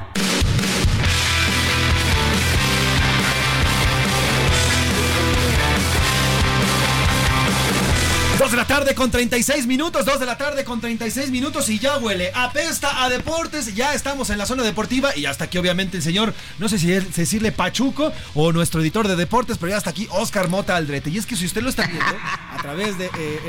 2 8.44 8.52
de 8.52 8.58
la 8.58 8.68
tarde 8.68 8.94
con 8.94 9.10
36 9.10 9.68
minutos, 9.68 10.04
2 10.04 10.20
de 10.20 10.26
la 10.26 10.38
tarde 10.38 10.66
con 10.66 10.82
36 10.82 11.32
minutos 11.32 11.70
y 11.70 11.80
ya 11.80 11.98
huele, 11.98 12.30
apesta 12.36 13.02
a 13.02 13.08
deportes, 13.08 13.74
ya 13.74 13.94
estamos 13.94 14.30
en 14.32 14.38
la 14.38 14.46
zona 14.46 14.64
deportiva 14.64 15.16
y 15.16 15.28
hasta 15.28 15.46
aquí 15.46 15.58
obviamente 15.58 15.96
el 15.96 16.04
señor, 16.04 16.34
no 16.60 16.68
sé 16.68 16.78
si 16.78 16.88
decirle 16.88 17.54
Pachuco 17.54 18.12
o 18.34 18.52
nuestro 18.52 18.82
editor 18.82 19.08
de 19.08 19.16
deportes, 19.16 19.58
pero 19.58 19.70
ya 19.70 19.78
está 19.78 19.92
aquí 19.92 20.10
Oscar 20.12 20.50
Mota 20.50 20.76
Aldrete. 20.76 21.10
Y 21.10 21.20
es 21.20 21.26
que 21.26 21.38
si 21.38 21.46
usted 21.46 21.62
lo 21.62 21.70
está 21.70 21.88
viendo 21.88 22.04
a 22.04 22.62
través 22.62 22.98
de 22.98 23.06
eh, 23.18 23.40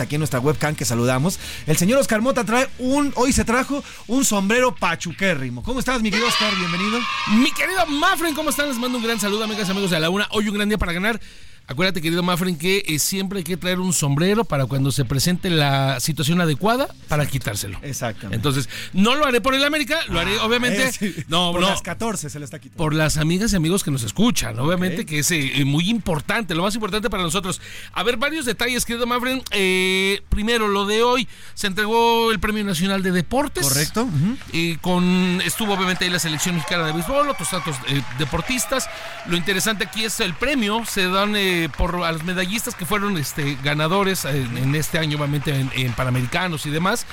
aquí 0.00 0.14
en 0.14 0.20
nuestra 0.20 0.38
webcam 0.38 0.76
que 0.76 0.84
saludamos, 0.84 1.40
el 1.66 1.76
señor 1.76 1.98
Oscar 1.98 2.20
Mota 2.20 2.44
trae 2.44 2.68
un, 2.78 3.12
hoy 3.16 3.32
se 3.32 3.44
trajo 3.44 3.82
un 4.06 4.24
sombrero 4.24 4.76
pachuquérrimo. 4.76 5.64
¿Cómo 5.64 5.80
estás, 5.80 6.02
mi 6.02 6.10
querido 6.12 6.28
Oscar? 6.28 6.54
Bienvenido. 6.54 7.00
Mi 7.32 7.50
querido 7.50 7.84
Mafren, 7.84 8.32
¿cómo 8.36 8.50
están? 8.50 8.68
Les 8.68 8.78
mando 8.78 8.98
un 8.98 9.04
gran 9.04 9.18
saludo, 9.18 9.42
amigas 9.42 9.66
y 9.66 9.72
amigos 9.72 9.90
de 9.90 9.98
la 9.98 10.08
una. 10.08 10.28
Hoy 10.30 10.48
un 10.48 10.54
gran 10.54 10.68
día 10.68 10.78
para 10.78 10.92
ganar. 10.92 11.20
Acuérdate, 11.66 12.02
querido 12.02 12.22
Mafren, 12.22 12.56
que 12.56 12.84
eh, 12.86 12.98
siempre 12.98 13.38
hay 13.38 13.44
que 13.44 13.56
traer 13.56 13.78
un 13.80 13.92
sombrero 13.92 14.44
para 14.44 14.66
cuando 14.66 14.90
se 14.92 15.04
presente 15.04 15.48
la 15.48 16.00
situación 16.00 16.40
adecuada 16.40 16.88
para 17.08 17.24
quitárselo. 17.26 17.78
Exactamente. 17.82 18.36
Entonces, 18.36 18.68
no 18.92 19.14
lo 19.14 19.24
haré 19.26 19.40
por 19.40 19.54
el 19.54 19.64
América, 19.64 19.98
lo 20.08 20.18
haré 20.20 20.32
Ah, 20.38 20.44
obviamente. 20.46 20.90
eh, 21.00 21.24
No, 21.28 21.52
por 21.52 21.60
no. 21.60 21.70
las 21.70 21.80
14 21.82 22.28
se 22.30 22.38
le 22.38 22.44
está 22.44 22.58
quitando. 22.58 22.76
Por 22.78 22.94
las 22.94 23.16
amigas 23.16 23.52
y 23.52 23.56
amigos 23.56 23.84
que 23.84 23.90
nos 23.90 24.02
escuchan, 24.02 24.58
obviamente 24.58 25.06
que 25.06 25.20
es 25.20 25.30
eh, 25.30 25.62
muy 25.64 25.88
importante, 25.88 26.54
lo 26.54 26.62
más 26.62 26.74
importante 26.74 27.08
para 27.08 27.22
nosotros. 27.22 27.60
A 27.92 28.02
ver, 28.02 28.16
varios 28.16 28.44
detalles, 28.44 28.84
querido 28.84 29.06
Mafren. 29.06 29.42
Eh, 29.50 30.20
primero, 30.28 30.68
lo 30.68 30.86
de 30.86 31.02
hoy, 31.02 31.28
se 31.54 31.66
entregó 31.68 32.30
el 32.32 32.40
Premio 32.40 32.64
Nacional 32.64 33.02
de 33.02 33.12
Deportes. 33.12 33.66
Correcto. 33.66 34.08
Y 34.52 34.76
con 34.76 35.40
estuvo 35.44 35.72
obviamente 35.74 36.04
ahí 36.04 36.10
la 36.10 36.18
selección 36.18 36.56
mexicana 36.56 36.84
de 36.86 36.92
béisbol, 36.92 37.28
otros 37.30 37.48
tantos 37.50 37.76
deportistas. 38.18 38.88
Lo 39.26 39.36
interesante 39.36 39.84
aquí 39.84 40.04
es 40.04 40.20
el 40.20 40.34
premio, 40.34 40.84
se 40.86 41.06
dan 41.08 41.34
eh, 41.52 41.68
por 41.68 42.02
a 42.04 42.12
los 42.12 42.24
medallistas 42.24 42.74
que 42.74 42.86
fueron 42.86 43.18
este, 43.18 43.58
ganadores 43.62 44.24
en, 44.24 44.56
en 44.56 44.74
este 44.74 44.98
año, 44.98 45.18
obviamente 45.18 45.54
en, 45.54 45.70
en 45.74 45.92
Panamericanos 45.92 46.66
y 46.66 46.70
demás. 46.70 47.06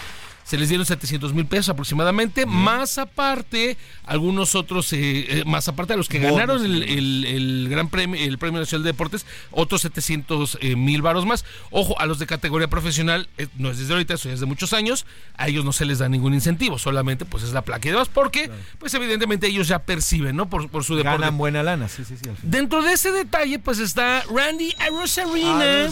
Se 0.50 0.58
les 0.58 0.68
dieron 0.70 0.84
700 0.86 1.32
mil 1.34 1.46
pesos 1.46 1.70
aproximadamente, 1.70 2.48
más 2.48 2.98
aparte 2.98 3.78
algunos 4.04 4.56
otros, 4.56 4.92
eh, 4.94 4.98
eh, 5.42 5.44
más 5.46 5.68
aparte 5.68 5.94
de 5.94 5.98
los 5.98 6.10
que 6.10 6.18
Bonos, 6.20 6.38
ganaron 6.38 6.66
el, 6.66 6.82
el- 6.84 7.26
el 7.26 7.68
gran 7.70 7.88
premio, 7.90 8.20
el 8.20 8.40
premio 8.40 8.60
nacional 8.60 8.84
de 8.84 8.90
deportes, 8.90 9.28
otros 9.52 9.82
700 9.84 10.58
eh, 10.62 10.76
mil 10.76 11.04
varos 11.04 11.28
más. 11.28 11.46
Ojo, 11.70 12.00
a 12.00 12.08
los 12.08 12.18
de 12.18 12.26
categoría 12.26 12.68
profesional, 12.68 13.30
eh, 13.38 13.48
no 13.58 13.70
es 13.70 13.78
desde 13.78 13.94
ahorita, 13.94 14.16
eso 14.16 14.28
ya 14.28 14.34
es 14.34 14.40
de 14.40 14.48
muchos 14.48 14.74
años, 14.74 15.06
a 15.38 15.48
ellos 15.50 15.64
no 15.66 15.72
se 15.72 15.86
les 15.86 16.00
da 16.00 16.10
ningún 16.10 16.34
incentivo, 16.34 16.80
solamente 16.80 17.26
pues 17.26 17.44
es 17.44 17.54
la 17.54 17.62
placa 17.62 17.88
y 17.88 17.92
demás, 17.92 18.10
porque 18.12 18.50
pues 18.80 18.92
evidentemente 18.96 19.46
ellos 19.46 19.68
ya 19.68 19.78
perciben, 19.80 20.36
¿no? 20.36 20.50
Por, 20.50 20.70
por 20.72 20.84
su 20.84 20.96
deporte. 20.96 21.20
Ganan 21.20 21.38
buena 21.38 21.62
lana, 21.62 21.88
sí, 21.90 22.04
sí, 22.04 22.16
sí. 22.18 22.28
Dentro 22.42 22.82
de 22.82 22.94
ese 22.94 23.12
detalle, 23.12 23.60
pues 23.60 23.78
está 23.78 24.24
Randy 24.34 24.74
Arozarena. 24.80 25.90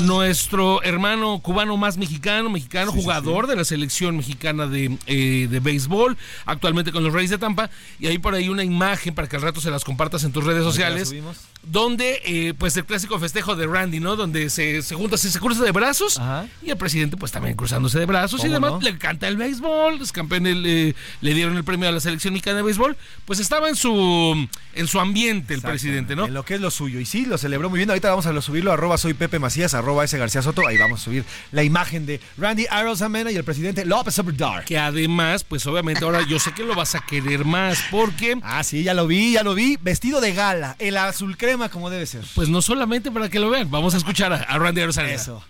nuestro 0.00 0.82
hermano 0.82 1.38
cubano 1.40 1.76
más 1.76 1.96
mexicano, 1.96 2.50
mexicano, 2.50 2.92
jugador 2.92 3.46
de 3.46 3.56
la 3.56 3.64
selección 3.70 4.16
mexicana 4.16 4.66
de, 4.66 4.98
eh, 5.06 5.46
de 5.48 5.60
béisbol, 5.60 6.16
actualmente 6.44 6.92
con 6.92 7.04
los 7.04 7.12
Reyes 7.12 7.30
de 7.30 7.38
Tampa. 7.38 7.70
Y 7.98 8.08
hay 8.08 8.18
por 8.18 8.34
ahí 8.34 8.48
una 8.48 8.64
imagen 8.64 9.14
para 9.14 9.28
que 9.28 9.36
al 9.36 9.42
rato 9.42 9.60
se 9.60 9.70
las 9.70 9.84
compartas 9.84 10.24
en 10.24 10.32
tus 10.32 10.44
redes 10.44 10.64
sociales. 10.64 11.14
Donde, 11.62 12.22
eh, 12.24 12.54
pues 12.58 12.76
el 12.76 12.84
clásico 12.86 13.18
festejo 13.18 13.54
de 13.54 13.66
Randy, 13.66 14.00
¿no? 14.00 14.16
Donde 14.16 14.48
se, 14.48 14.82
se 14.82 14.94
junta, 14.94 15.16
se, 15.18 15.30
se 15.30 15.38
cruza 15.38 15.62
de 15.62 15.72
brazos. 15.72 16.20
Y 16.62 16.70
el 16.70 16.76
presidente, 16.76 17.16
pues 17.16 17.32
también 17.32 17.54
cruzándose 17.54 17.98
de 17.98 18.06
brazos. 18.06 18.40
Y 18.40 18.44
¿Cómo 18.44 18.54
demás, 18.54 18.72
no? 18.72 18.80
le 18.80 18.98
canta 18.98 19.28
el 19.28 19.36
béisbol. 19.36 20.00
Es 20.00 20.10
campeón, 20.10 20.46
el, 20.46 20.64
eh, 20.66 20.94
le 21.20 21.34
dieron 21.34 21.56
el 21.56 21.64
premio 21.64 21.88
a 21.88 21.92
la 21.92 22.00
selección 22.00 22.32
mexicana 22.32 22.56
de 22.56 22.62
béisbol. 22.64 22.96
Pues 23.24 23.38
estaba 23.38 23.68
en 23.68 23.76
su, 23.76 24.48
en 24.74 24.86
su 24.86 24.98
ambiente 25.00 25.54
el 25.54 25.62
presidente, 25.62 26.16
¿no? 26.16 26.26
En 26.26 26.34
lo 26.34 26.44
que 26.44 26.54
es 26.54 26.60
lo 26.60 26.70
suyo. 26.70 26.98
Y 26.98 27.04
sí, 27.04 27.26
lo 27.26 27.38
celebró 27.38 27.70
muy 27.70 27.78
bien. 27.78 27.90
Ahorita 27.90 28.08
vamos 28.08 28.26
a 28.26 28.32
lo 28.32 28.42
subirlo. 28.42 28.72
Arroba 28.72 28.98
soy 28.98 29.14
Pepe 29.14 29.38
Macías, 29.38 29.74
arroba 29.74 30.04
ese 30.04 30.18
García 30.18 30.42
Soto. 30.42 30.66
Ahí 30.66 30.78
vamos 30.78 31.02
a 31.02 31.04
subir 31.04 31.24
la 31.52 31.62
imagen 31.62 32.06
de 32.06 32.20
Randy 32.38 32.66
Arozamena 32.70 33.30
y 33.30 33.36
el 33.36 33.44
presidente 33.50 33.84
López 33.84 34.16
Obrador. 34.20 34.64
Que 34.64 34.78
además, 34.78 35.42
pues 35.42 35.66
obviamente 35.66 36.04
ahora 36.04 36.20
yo 36.28 36.38
sé 36.38 36.52
que 36.52 36.62
lo 36.62 36.76
vas 36.76 36.94
a 36.94 37.00
querer 37.00 37.44
más 37.44 37.82
porque... 37.90 38.38
Ah, 38.44 38.62
sí, 38.62 38.84
ya 38.84 38.94
lo 38.94 39.08
vi, 39.08 39.32
ya 39.32 39.42
lo 39.42 39.54
vi. 39.54 39.76
Vestido 39.80 40.20
de 40.20 40.32
gala, 40.32 40.76
el 40.78 40.96
azul 40.96 41.36
crema 41.36 41.68
como 41.68 41.90
debe 41.90 42.06
ser. 42.06 42.24
Pues 42.36 42.48
no 42.48 42.62
solamente 42.62 43.10
para 43.10 43.28
que 43.28 43.40
lo 43.40 43.50
vean, 43.50 43.68
vamos 43.68 43.94
a 43.94 43.96
escuchar 43.96 44.32
a, 44.32 44.36
a 44.36 44.58
Randy 44.58 44.82
Arozarena. 44.82 45.14
Eso. 45.14 45.42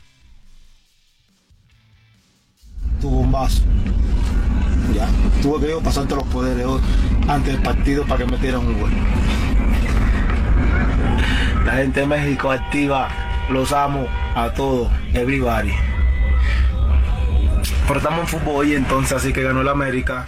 tu 3.03 3.11
bombazo. 3.11 3.63
Ya, 4.95 5.07
tuve 5.43 5.67
que 5.67 5.71
yo 5.73 5.81
pasarte 5.81 6.15
los 6.15 6.25
poderes 6.25 6.65
hoy 6.65 6.81
antes 7.29 7.53
del 7.53 7.63
partido 7.63 8.05
para 8.05 8.25
que 8.25 8.33
metieran 8.33 8.67
un 8.67 8.81
gol. 8.81 8.91
La 11.67 11.73
gente 11.75 12.01
de 12.01 12.07
México 12.07 12.51
activa, 12.51 13.09
los 13.51 13.73
amo 13.73 14.07
a 14.35 14.51
todos, 14.53 14.91
everybody. 15.13 15.90
Pero 17.87 17.99
estamos 17.99 18.21
en 18.21 18.27
fútbol 18.27 18.69
y 18.69 18.75
entonces 18.75 19.13
así 19.13 19.33
que 19.33 19.43
ganó 19.43 19.61
el 19.61 19.69
América, 19.69 20.27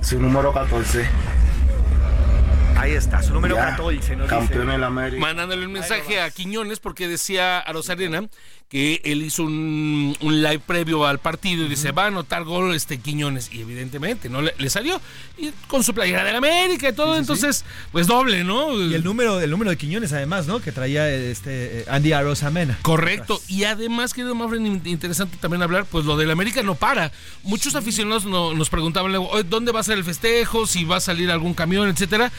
su 0.00 0.20
número 0.20 0.52
14. 0.52 1.06
Ahí 2.80 2.92
está, 2.92 3.22
su 3.22 3.32
número 3.34 3.56
Ya, 3.56 3.70
14. 3.76 4.16
nos 4.16 4.28
campeón 4.28 4.66
dice. 4.66 4.74
en 4.76 4.84
América. 4.84 5.20
Mandándole 5.20 5.66
un 5.66 5.72
mensaje 5.72 6.20
a 6.20 6.30
Quiñones 6.30 6.80
porque 6.80 7.08
decía 7.08 7.58
a 7.58 7.72
Rosarena 7.72 8.22
que 8.70 9.00
él 9.04 9.22
hizo 9.22 9.42
un, 9.42 10.16
un 10.20 10.42
live 10.42 10.60
previo 10.60 11.04
al 11.04 11.18
partido 11.18 11.64
y 11.64 11.68
dice, 11.68 11.90
va 11.90 12.04
a 12.04 12.06
anotar 12.06 12.44
gol 12.44 12.72
este 12.74 12.98
Quiñones. 13.00 13.52
Y 13.52 13.60
evidentemente 13.62 14.28
no 14.28 14.40
le, 14.42 14.54
le 14.56 14.70
salió. 14.70 15.00
Y 15.36 15.50
con 15.66 15.82
su 15.82 15.92
playera 15.92 16.22
del 16.22 16.36
América 16.36 16.88
y 16.88 16.92
todo, 16.92 17.16
entonces, 17.16 17.64
pues 17.90 18.06
doble, 18.06 18.44
¿no? 18.44 18.80
Y 18.80 18.94
el 18.94 19.02
número, 19.02 19.40
el 19.40 19.50
número 19.50 19.70
de 19.70 19.76
Quiñones, 19.76 20.12
además, 20.12 20.46
¿no? 20.46 20.60
Que 20.60 20.70
traía 20.70 21.10
este 21.10 21.80
eh, 21.80 21.84
Andy 21.90 22.12
Arozamena. 22.12 22.78
Correcto. 22.82 23.40
Y 23.48 23.64
además, 23.64 24.14
querido 24.14 24.36
Mafren, 24.36 24.64
in- 24.66 24.82
interesante 24.84 25.36
también 25.38 25.62
hablar, 25.62 25.84
pues 25.84 26.04
lo 26.06 26.16
del 26.16 26.30
América 26.30 26.62
no 26.62 26.76
para. 26.76 27.10
Muchos 27.42 27.74
aficionados 27.74 28.24
no- 28.24 28.54
nos 28.54 28.70
preguntaban 28.70 29.10
luego, 29.10 29.28
"Oye, 29.30 29.42
¿dónde 29.42 29.72
va 29.72 29.80
a 29.80 29.84
ser 29.84 29.98
el 29.98 30.04
festejo? 30.04 30.66
Si 30.68 30.84
va 30.84 30.96
a 30.98 31.00
salir 31.00 31.30
algún 31.32 31.54
camión, 31.54 31.88
etcétera. 31.88 32.30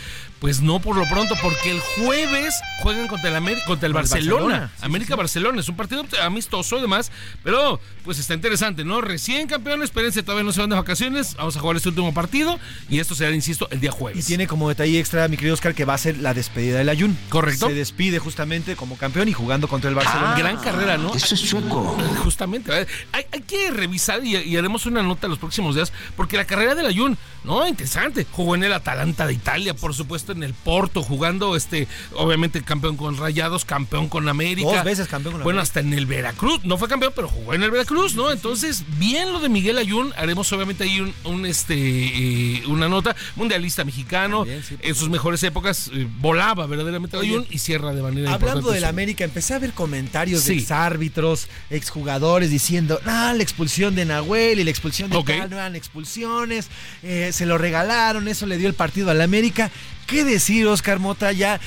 Pues 0.41 0.59
no 0.59 0.79
por 0.79 0.97
lo 0.97 1.05
pronto, 1.05 1.35
porque 1.39 1.69
el 1.69 1.79
jueves 1.79 2.55
juegan 2.81 3.07
contra 3.07 3.29
el, 3.29 3.35
América, 3.35 3.63
contra 3.67 3.85
el 3.85 3.93
Barcelona. 3.93 4.41
Barcelona, 4.41 4.71
sí, 4.75 4.85
América-Barcelona. 4.85 5.59
Es 5.61 5.69
un 5.69 5.75
partido 5.75 6.03
amistoso, 6.23 6.77
además. 6.77 7.11
Pero, 7.43 7.79
pues 8.03 8.17
está 8.17 8.33
interesante, 8.33 8.83
¿no? 8.83 9.01
Recién 9.01 9.47
campeones, 9.47 9.85
espérense, 9.85 10.23
todavía 10.23 10.43
no 10.43 10.51
se 10.51 10.59
van 10.61 10.71
de 10.71 10.75
vacaciones. 10.75 11.35
Vamos 11.35 11.55
a 11.55 11.59
jugar 11.59 11.77
este 11.77 11.89
último 11.89 12.11
partido. 12.11 12.59
Y 12.89 12.97
esto 12.97 13.13
será, 13.13 13.29
insisto, 13.35 13.67
el 13.69 13.81
día 13.81 13.91
Y 13.91 13.97
jueves. 13.99 14.25
tiene 14.25 14.47
como 14.47 14.67
detalle 14.67 14.99
extra, 14.99 15.27
mi 15.27 15.37
querido 15.37 15.53
Oscar, 15.53 15.75
que 15.75 15.85
va 15.85 15.93
a 15.93 15.99
ser 15.99 16.17
la 16.17 16.33
despedida 16.33 16.79
del 16.79 16.89
Ayun. 16.89 17.15
Correcto. 17.29 17.67
Se 17.67 17.75
despide 17.75 18.17
justamente 18.17 18.75
como 18.75 18.97
campeón 18.97 19.27
y 19.29 19.33
jugando 19.33 19.67
contra 19.67 19.89
el 19.91 19.95
Barcelona. 19.95 20.33
Ah, 20.33 20.39
gran 20.39 20.57
carrera, 20.57 20.97
¿no? 20.97 21.13
Eso 21.13 21.35
es 21.35 21.43
chueco. 21.43 21.95
Justamente. 22.23 22.73
Hay, 23.11 23.25
hay 23.31 23.41
que 23.41 23.69
revisar 23.69 24.25
y, 24.25 24.37
y 24.37 24.57
haremos 24.57 24.87
una 24.87 25.03
nota 25.03 25.27
los 25.27 25.37
próximos 25.37 25.75
días, 25.75 25.93
porque 26.17 26.35
la 26.35 26.45
carrera 26.45 26.73
del 26.73 26.87
Ayun, 26.87 27.15
no, 27.43 27.67
interesante. 27.67 28.25
Jugó 28.31 28.55
en 28.55 28.63
el 28.63 28.73
Atalanta 28.73 29.27
de 29.27 29.33
Italia, 29.33 29.75
por 29.75 29.93
supuesto, 29.93 30.30
en 30.31 30.43
el 30.43 30.53
Porto, 30.53 31.03
jugando, 31.03 31.55
este, 31.55 31.87
obviamente, 32.15 32.61
campeón 32.61 32.97
con 32.97 33.17
Rayados, 33.17 33.65
campeón 33.65 34.07
con 34.09 34.27
América. 34.29 34.69
Dos 34.75 34.83
veces 34.83 35.07
campeón 35.07 35.33
con 35.35 35.43
Bueno, 35.43 35.59
América. 35.59 35.79
hasta 35.79 35.79
en 35.81 35.93
el 35.93 36.05
Veracruz. 36.05 36.63
No 36.63 36.77
fue 36.77 36.87
campeón, 36.87 37.13
pero 37.15 37.27
jugó 37.27 37.53
en 37.53 37.63
el 37.63 37.71
Veracruz, 37.71 38.15
¿no? 38.15 38.31
Entonces, 38.31 38.83
bien 38.97 39.31
lo 39.33 39.39
de 39.39 39.49
Miguel 39.49 39.77
Ayun. 39.77 40.13
Haremos, 40.17 40.51
obviamente, 40.53 40.83
ahí 40.83 40.99
un, 41.01 41.13
un, 41.23 41.45
este, 41.45 41.75
eh, 41.75 42.63
una 42.67 42.87
nota. 42.89 43.15
Mundialista 43.35 43.83
mexicano. 43.83 44.45
en 44.45 44.95
sus 44.95 45.09
mejores 45.09 45.41
épocas 45.43 45.89
eh, 45.93 46.07
volaba 46.19 46.65
verdaderamente 46.67 47.17
Oye, 47.17 47.29
Ayun 47.31 47.47
y 47.49 47.57
cierra 47.59 47.93
de 47.93 48.01
manera 48.01 48.33
Hablando 48.33 48.71
del 48.71 48.83
América, 48.85 49.23
empecé 49.23 49.53
a 49.53 49.59
ver 49.59 49.73
comentarios 49.73 50.41
Sí. 50.41 50.55
de 50.55 50.59
exárbitros, 50.61 51.47
exjugadores 51.69 52.49
diciendo, 52.49 52.99
ah, 53.05 53.33
la 53.35 53.43
expulsión 53.43 53.95
de 53.95 54.05
Nahuel 54.05 54.59
y 54.59 54.63
la 54.63 54.69
expulsión 54.69 55.09
de 55.09 55.17
Ok. 55.17 55.27
tal 55.27 55.49
no 55.49 55.55
eran 55.57 55.75
expulsiones, 55.75 56.67
eh, 57.03 57.31
se 57.33 57.45
lo 57.45 57.57
regalaron, 57.57 58.27
eso 58.27 58.45
le 58.45 58.57
dio 58.57 58.67
el 58.67 58.73
partido 58.73 59.09
al 59.11 59.21
América. 59.21 59.71
¿Qué 60.07 60.23
decir, 60.23 60.67
Oscar 60.67 60.99
Mota? 60.99 61.31
Ya 61.31 61.59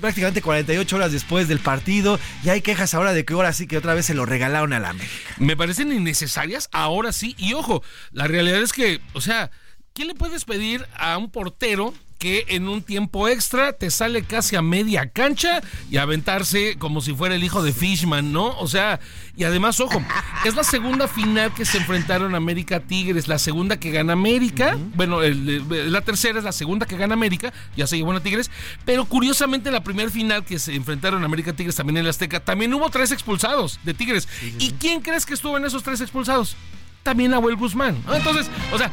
prácticamente 0.00 0.42
48 0.42 0.96
horas 0.96 1.12
después 1.12 1.48
del 1.48 1.58
partido, 1.58 2.18
ya 2.42 2.52
hay 2.52 2.60
quejas 2.60 2.94
ahora 2.94 3.12
de 3.12 3.24
que 3.24 3.34
ahora 3.34 3.52
sí 3.52 3.66
que 3.66 3.76
otra 3.76 3.94
vez 3.94 4.06
se 4.06 4.14
lo 4.14 4.26
regalaron 4.26 4.72
al 4.72 4.84
América. 4.84 5.34
me 5.38 5.56
parecen 5.56 5.92
innecesarias, 5.92 6.68
ahora 6.72 7.12
sí. 7.12 7.34
Y 7.38 7.54
ojo, 7.54 7.82
la 8.12 8.26
realidad 8.26 8.62
es 8.62 8.72
que, 8.72 9.00
o 9.12 9.20
sea, 9.20 9.50
¿qué 9.94 10.04
le 10.04 10.14
puedes 10.14 10.44
pedir 10.44 10.86
a 10.96 11.16
un 11.18 11.30
portero 11.30 11.94
que 12.18 12.44
en 12.50 12.68
un 12.68 12.82
tiempo 12.84 13.26
extra 13.26 13.72
te 13.72 13.90
sale 13.90 14.22
casi 14.22 14.54
a 14.54 14.62
media 14.62 15.08
cancha 15.10 15.60
y 15.90 15.96
aventarse 15.96 16.76
como 16.78 17.00
si 17.00 17.12
fuera 17.12 17.34
el 17.34 17.42
hijo 17.42 17.64
de 17.64 17.72
Fishman, 17.72 18.32
¿no? 18.32 18.56
O 18.60 18.68
sea, 18.68 19.00
y 19.36 19.42
además, 19.42 19.80
ojo, 19.80 20.00
es 20.44 20.54
la 20.54 20.62
segunda 20.62 21.08
final 21.08 21.52
que 21.52 21.64
se 21.64 21.78
enfrentaron 21.78 22.36
América 22.36 22.78
Tigres, 22.78 23.26
la 23.26 23.40
segunda 23.40 23.80
que 23.80 23.90
gana 23.90 24.12
América, 24.12 24.78
bueno, 24.94 25.20
el- 25.24 25.48
el- 25.72 25.92
la 25.92 26.00
tercera 26.02 26.38
es 26.38 26.44
la 26.44 26.52
segunda 26.52 26.86
que 26.86 26.96
gana 26.96 27.14
América, 27.14 27.52
ya 27.76 27.88
se 27.88 27.96
llevó 27.96 28.12
a 28.12 28.20
Tigres, 28.22 28.52
pero 28.84 29.04
curiosamente 29.06 29.72
la 29.72 29.82
primera 29.82 30.08
final 30.08 30.44
que 30.44 30.60
se 30.60 30.76
enfrentaron 30.76 31.24
América 31.24 31.54
Tigres 31.54 31.74
también 31.74 31.96
en 31.96 32.04
la 32.04 32.10
Azteca, 32.10 32.38
también 32.38 32.72
hubo 32.72 32.88
tres 32.88 33.10
expulsados 33.10 33.80
de 33.82 33.94
Tigres. 33.94 34.28
¿Y 34.60 34.70
quién 34.78 35.00
crees 35.00 35.26
que 35.26 35.34
estuvo 35.34 35.56
en 35.56 35.64
esos 35.64 35.82
tres 35.82 36.00
expulsados? 36.00 36.54
También 37.02 37.34
Abuel 37.34 37.56
Guzmán. 37.56 38.02
¿no? 38.06 38.14
Entonces, 38.14 38.48
o 38.72 38.78
sea, 38.78 38.90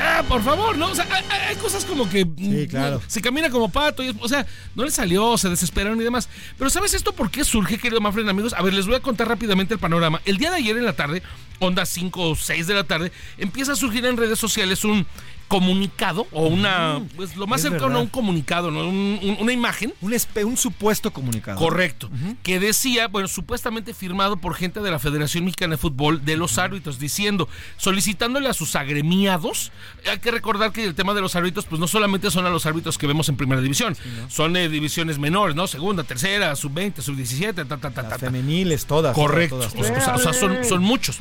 ah, 0.00 0.22
por 0.28 0.42
favor, 0.42 0.76
¿no? 0.78 0.86
O 0.90 0.94
sea, 0.94 1.06
hay, 1.10 1.24
hay 1.50 1.56
cosas 1.56 1.84
como 1.84 2.08
que 2.08 2.24
mm, 2.24 2.66
claro. 2.70 3.02
se 3.06 3.20
camina 3.20 3.50
como 3.50 3.68
pato, 3.70 4.02
y, 4.02 4.16
o 4.18 4.28
sea, 4.28 4.46
no 4.74 4.84
le 4.84 4.90
salió, 4.90 5.36
se 5.36 5.48
desesperaron 5.50 6.00
y 6.00 6.04
demás. 6.04 6.28
Pero 6.58 6.70
¿sabes 6.70 6.94
esto 6.94 7.12
por 7.12 7.30
qué 7.30 7.44
surge, 7.44 7.78
querido 7.78 8.00
Manfred, 8.00 8.26
amigos? 8.28 8.54
A 8.54 8.62
ver, 8.62 8.72
les 8.74 8.86
voy 8.86 8.94
a 8.96 9.00
contar 9.00 9.28
rápidamente 9.28 9.74
el 9.74 9.80
panorama. 9.80 10.20
El 10.24 10.38
día 10.38 10.50
de 10.50 10.56
ayer 10.56 10.76
en 10.78 10.84
la 10.86 10.94
tarde, 10.94 11.22
onda 11.58 11.84
5 11.84 12.30
o 12.30 12.34
6 12.34 12.66
de 12.66 12.74
la 12.74 12.84
tarde, 12.84 13.12
empieza 13.38 13.72
a 13.72 13.76
surgir 13.76 14.04
en 14.06 14.16
redes 14.16 14.38
sociales 14.38 14.84
un 14.84 15.06
comunicado 15.46 16.26
o 16.32 16.46
una, 16.46 17.02
pues 17.16 17.36
lo 17.36 17.46
más 17.46 17.58
es 17.60 17.64
cercano 17.64 17.84
verdad. 17.88 17.98
a 18.00 18.02
un 18.02 18.08
comunicado, 18.08 18.70
¿no? 18.70 18.88
Un- 18.88 19.20
un- 19.22 19.36
una 19.40 19.52
imagen. 19.52 19.92
Un, 20.00 20.12
espe- 20.12 20.44
un 20.44 20.56
supuesto 20.56 21.12
comunicado. 21.12 21.58
Correcto. 21.58 22.10
Que 22.42 22.58
decía, 22.58 23.08
bueno, 23.08 23.28
supuestamente 23.28 23.92
firmado 23.92 24.38
por 24.38 24.54
gente 24.54 24.80
de 24.80 24.90
la 24.90 24.98
Federación 24.98 25.44
Mexicana 25.44 25.72
de 25.74 25.78
Fútbol 25.78 26.24
de 26.24 26.38
los 26.38 26.56
árbitros, 26.58 26.98
diciendo, 26.98 27.33
solicitándole 27.76 28.48
a 28.48 28.54
sus 28.54 28.76
agremiados 28.76 29.72
Hay 30.10 30.18
que 30.18 30.30
recordar 30.30 30.72
que 30.72 30.84
el 30.84 30.94
tema 30.94 31.14
de 31.14 31.20
los 31.20 31.36
árbitros, 31.36 31.66
pues 31.66 31.80
no 31.80 31.88
solamente 31.88 32.30
son 32.30 32.46
a 32.46 32.50
los 32.50 32.66
árbitros 32.66 32.98
que 32.98 33.06
vemos 33.06 33.28
en 33.28 33.36
primera 33.36 33.60
división, 33.60 33.96
son 34.28 34.56
eh, 34.56 34.68
divisiones 34.68 35.18
menores, 35.18 35.56
¿no? 35.56 35.66
Segunda, 35.66 36.04
tercera, 36.04 36.54
sub-20, 36.56 37.00
sub-17, 37.00 37.54
ta, 37.54 37.76
ta, 37.76 37.90
ta, 37.90 38.08
ta, 38.08 38.18
Femeniles, 38.18 38.86
todas. 38.86 39.14
Correcto. 39.14 39.56
todas, 39.58 39.74
O 39.74 39.84
sea, 39.84 40.14
o 40.14 40.18
sea, 40.18 40.32
son, 40.32 40.64
son 40.64 40.82
muchos. 40.82 41.18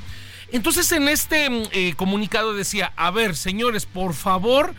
Entonces 0.53 0.91
en 0.91 1.07
este 1.07 1.49
mm, 1.49 1.63
eh, 1.71 1.93
comunicado 1.97 2.53
decía, 2.53 2.93
a 2.95 3.09
ver, 3.09 3.35
señores, 3.35 3.87
por 3.87 4.13
favor, 4.13 4.75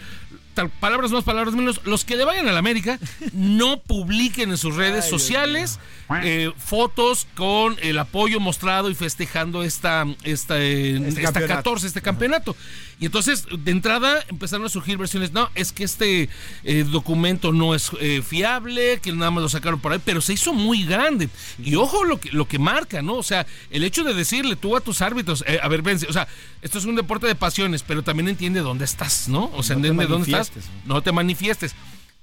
tal- 0.54 0.70
palabras 0.70 1.10
más, 1.10 1.24
palabras 1.24 1.54
menos, 1.54 1.80
los 1.84 2.04
que 2.04 2.16
le 2.16 2.24
vayan 2.24 2.48
a 2.48 2.52
la 2.52 2.58
América, 2.58 2.98
no 3.32 3.80
publiquen 3.80 4.50
en 4.50 4.58
sus 4.58 4.74
redes 4.76 5.04
sociales 5.04 5.78
eh, 6.22 6.52
fotos 6.58 7.26
con 7.34 7.76
el 7.82 7.98
apoyo 7.98 8.40
mostrado 8.40 8.90
y 8.90 8.94
festejando 8.94 9.62
esta, 9.62 10.06
esta, 10.22 10.60
eh, 10.60 10.96
Este 10.96 11.08
esta 11.08 11.22
campeonato. 11.32 11.54
14, 11.56 11.86
este 11.86 12.02
campeonato. 12.02 12.56
Y 13.00 13.06
entonces, 13.06 13.44
de 13.50 13.72
entrada, 13.72 14.24
empezaron 14.28 14.64
a 14.66 14.68
surgir 14.68 14.96
versiones, 14.96 15.32
no, 15.32 15.50
es 15.56 15.72
que 15.72 15.82
este 15.82 16.28
eh, 16.62 16.84
documento 16.88 17.52
no 17.52 17.74
es 17.74 17.90
fiable, 18.24 19.00
que 19.02 19.12
nada 19.12 19.30
más 19.32 19.42
lo 19.42 19.48
sacaron 19.48 19.80
por 19.80 19.92
ahí, 19.92 20.00
pero 20.04 20.20
se 20.20 20.32
hizo 20.32 20.52
muy 20.52 20.84
grande. 20.84 21.28
Y 21.62 21.74
ojo 21.74 22.04
lo 22.04 22.20
que, 22.20 22.30
lo 22.30 22.46
que 22.46 22.58
marca, 22.60 23.02
¿no? 23.02 23.14
O 23.14 23.22
sea, 23.22 23.46
el 23.70 23.82
hecho 23.84 24.04
de 24.04 24.14
decirle 24.14 24.54
tú 24.56 24.76
a 24.76 24.80
tus 24.80 25.02
árbitros, 25.02 25.44
a 25.60 25.68
ver, 25.68 25.82
vence, 25.82 26.06
o 26.08 26.12
sea, 26.12 26.28
esto 26.62 26.78
es 26.78 26.84
un 26.84 26.94
deporte 26.94 27.26
de 27.26 27.34
pasiones, 27.34 27.82
pero 27.82 28.02
también 28.02 28.28
entiende 28.28 28.60
dónde 28.60 28.84
estás, 28.84 29.28
¿no? 29.28 29.50
O 29.54 29.62
sea, 29.62 29.74
No 29.76 29.80
entiende 29.86 30.06
dónde 30.06 30.30
estás, 30.30 30.43
no 30.84 31.02
te 31.02 31.12
manifiestes. 31.12 31.74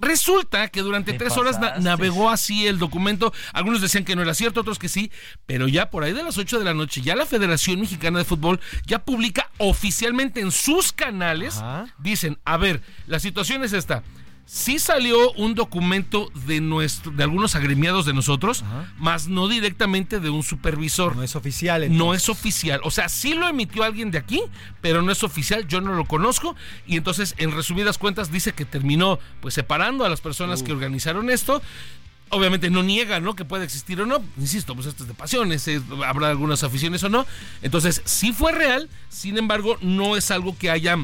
Resulta 0.02 0.70
que 0.70 0.82
durante 0.82 1.12
Te 1.12 1.20
tres 1.20 1.38
horas 1.38 1.60
navegó 1.80 2.32
así 2.32 2.66
el 2.66 2.80
documento. 2.80 3.32
Algunos 3.54 3.82
decían 3.82 4.04
que 4.04 4.16
no 4.16 4.24
era 4.24 4.34
cierto, 4.34 4.62
otros 4.62 4.80
que 4.80 4.90
sí. 4.90 5.12
Pero 5.46 5.68
ya 5.68 5.92
por 5.92 6.04
ahí 6.04 6.12
de 6.12 6.24
las 6.24 6.40
8 6.40 6.58
de 6.58 6.66
la 6.66 6.74
noche, 6.74 7.02
ya 7.02 7.16
la 7.16 7.28
Federación 7.28 7.80
Mexicana 7.80 8.18
de 8.18 8.26
Fútbol 8.26 8.60
ya 8.88 9.06
publica 9.06 9.52
oficialmente 9.60 10.42
en 10.42 10.52
sus 10.52 10.92
canales. 10.92 11.62
Dicen, 12.00 12.40
a 12.46 12.58
ver, 12.58 12.82
la 13.06 13.20
situación 13.20 13.64
es 13.64 13.74
esta. 13.74 14.02
Sí 14.46 14.80
salió 14.80 15.32
un 15.34 15.56
documento 15.56 16.30
de 16.46 16.60
nuestro, 16.60 17.12
de 17.12 17.24
algunos 17.24 17.56
agremiados 17.56 18.06
de 18.06 18.14
nosotros, 18.14 18.66
más 18.98 19.28
no 19.28 19.48
directamente 19.48 20.20
de 20.20 20.30
un 20.30 20.44
supervisor. 20.44 21.16
No 21.16 21.24
es 21.24 21.36
oficial. 21.36 21.96
No 21.96 22.14
es 22.14 22.28
oficial. 22.28 22.82
O 22.84 22.92
sea, 22.92 23.08
sí 23.08 23.34
lo 23.34 23.48
emitió 23.48 23.84
alguien 23.84 24.12
de 24.12 24.18
aquí, 24.18 24.42
pero 24.82 25.02
no 25.02 25.12
es 25.12 25.24
oficial. 25.24 25.68
Yo 25.68 25.80
no 25.80 25.94
lo 25.94 26.06
conozco. 26.06 26.56
Y 26.86 26.98
entonces, 26.98 27.34
en 27.38 27.52
resumidas 27.52 27.98
cuentas, 27.98 28.32
dice 28.32 28.52
que 28.52 28.66
terminó 28.66 29.20
pues 29.40 29.54
separando 29.54 30.04
a 30.04 30.10
las 30.10 30.20
personas 30.20 30.64
que 30.64 30.74
organizaron 30.74 31.30
esto. 31.30 31.62
Obviamente 32.30 32.70
no 32.70 32.84
niega, 32.84 33.20
¿no? 33.20 33.36
Que 33.36 33.46
puede 33.46 33.66
existir 33.66 34.02
o 34.02 34.06
no. 34.06 34.24
Insisto, 34.38 34.76
pues 34.76 34.88
esto 34.88 35.04
es 35.04 35.10
de 35.10 35.16
pasiones. 35.16 35.70
habrá 36.06 36.30
algunas 36.30 36.64
aficiones 36.64 37.04
o 37.04 37.10
no. 37.10 37.26
Entonces, 37.62 38.02
sí 38.06 38.34
fue 38.34 38.52
real. 38.52 38.90
Sin 39.10 39.38
embargo, 39.38 39.78
no 39.82 40.18
es 40.18 40.32
algo 40.32 40.58
que 40.58 40.70
haya 40.70 40.98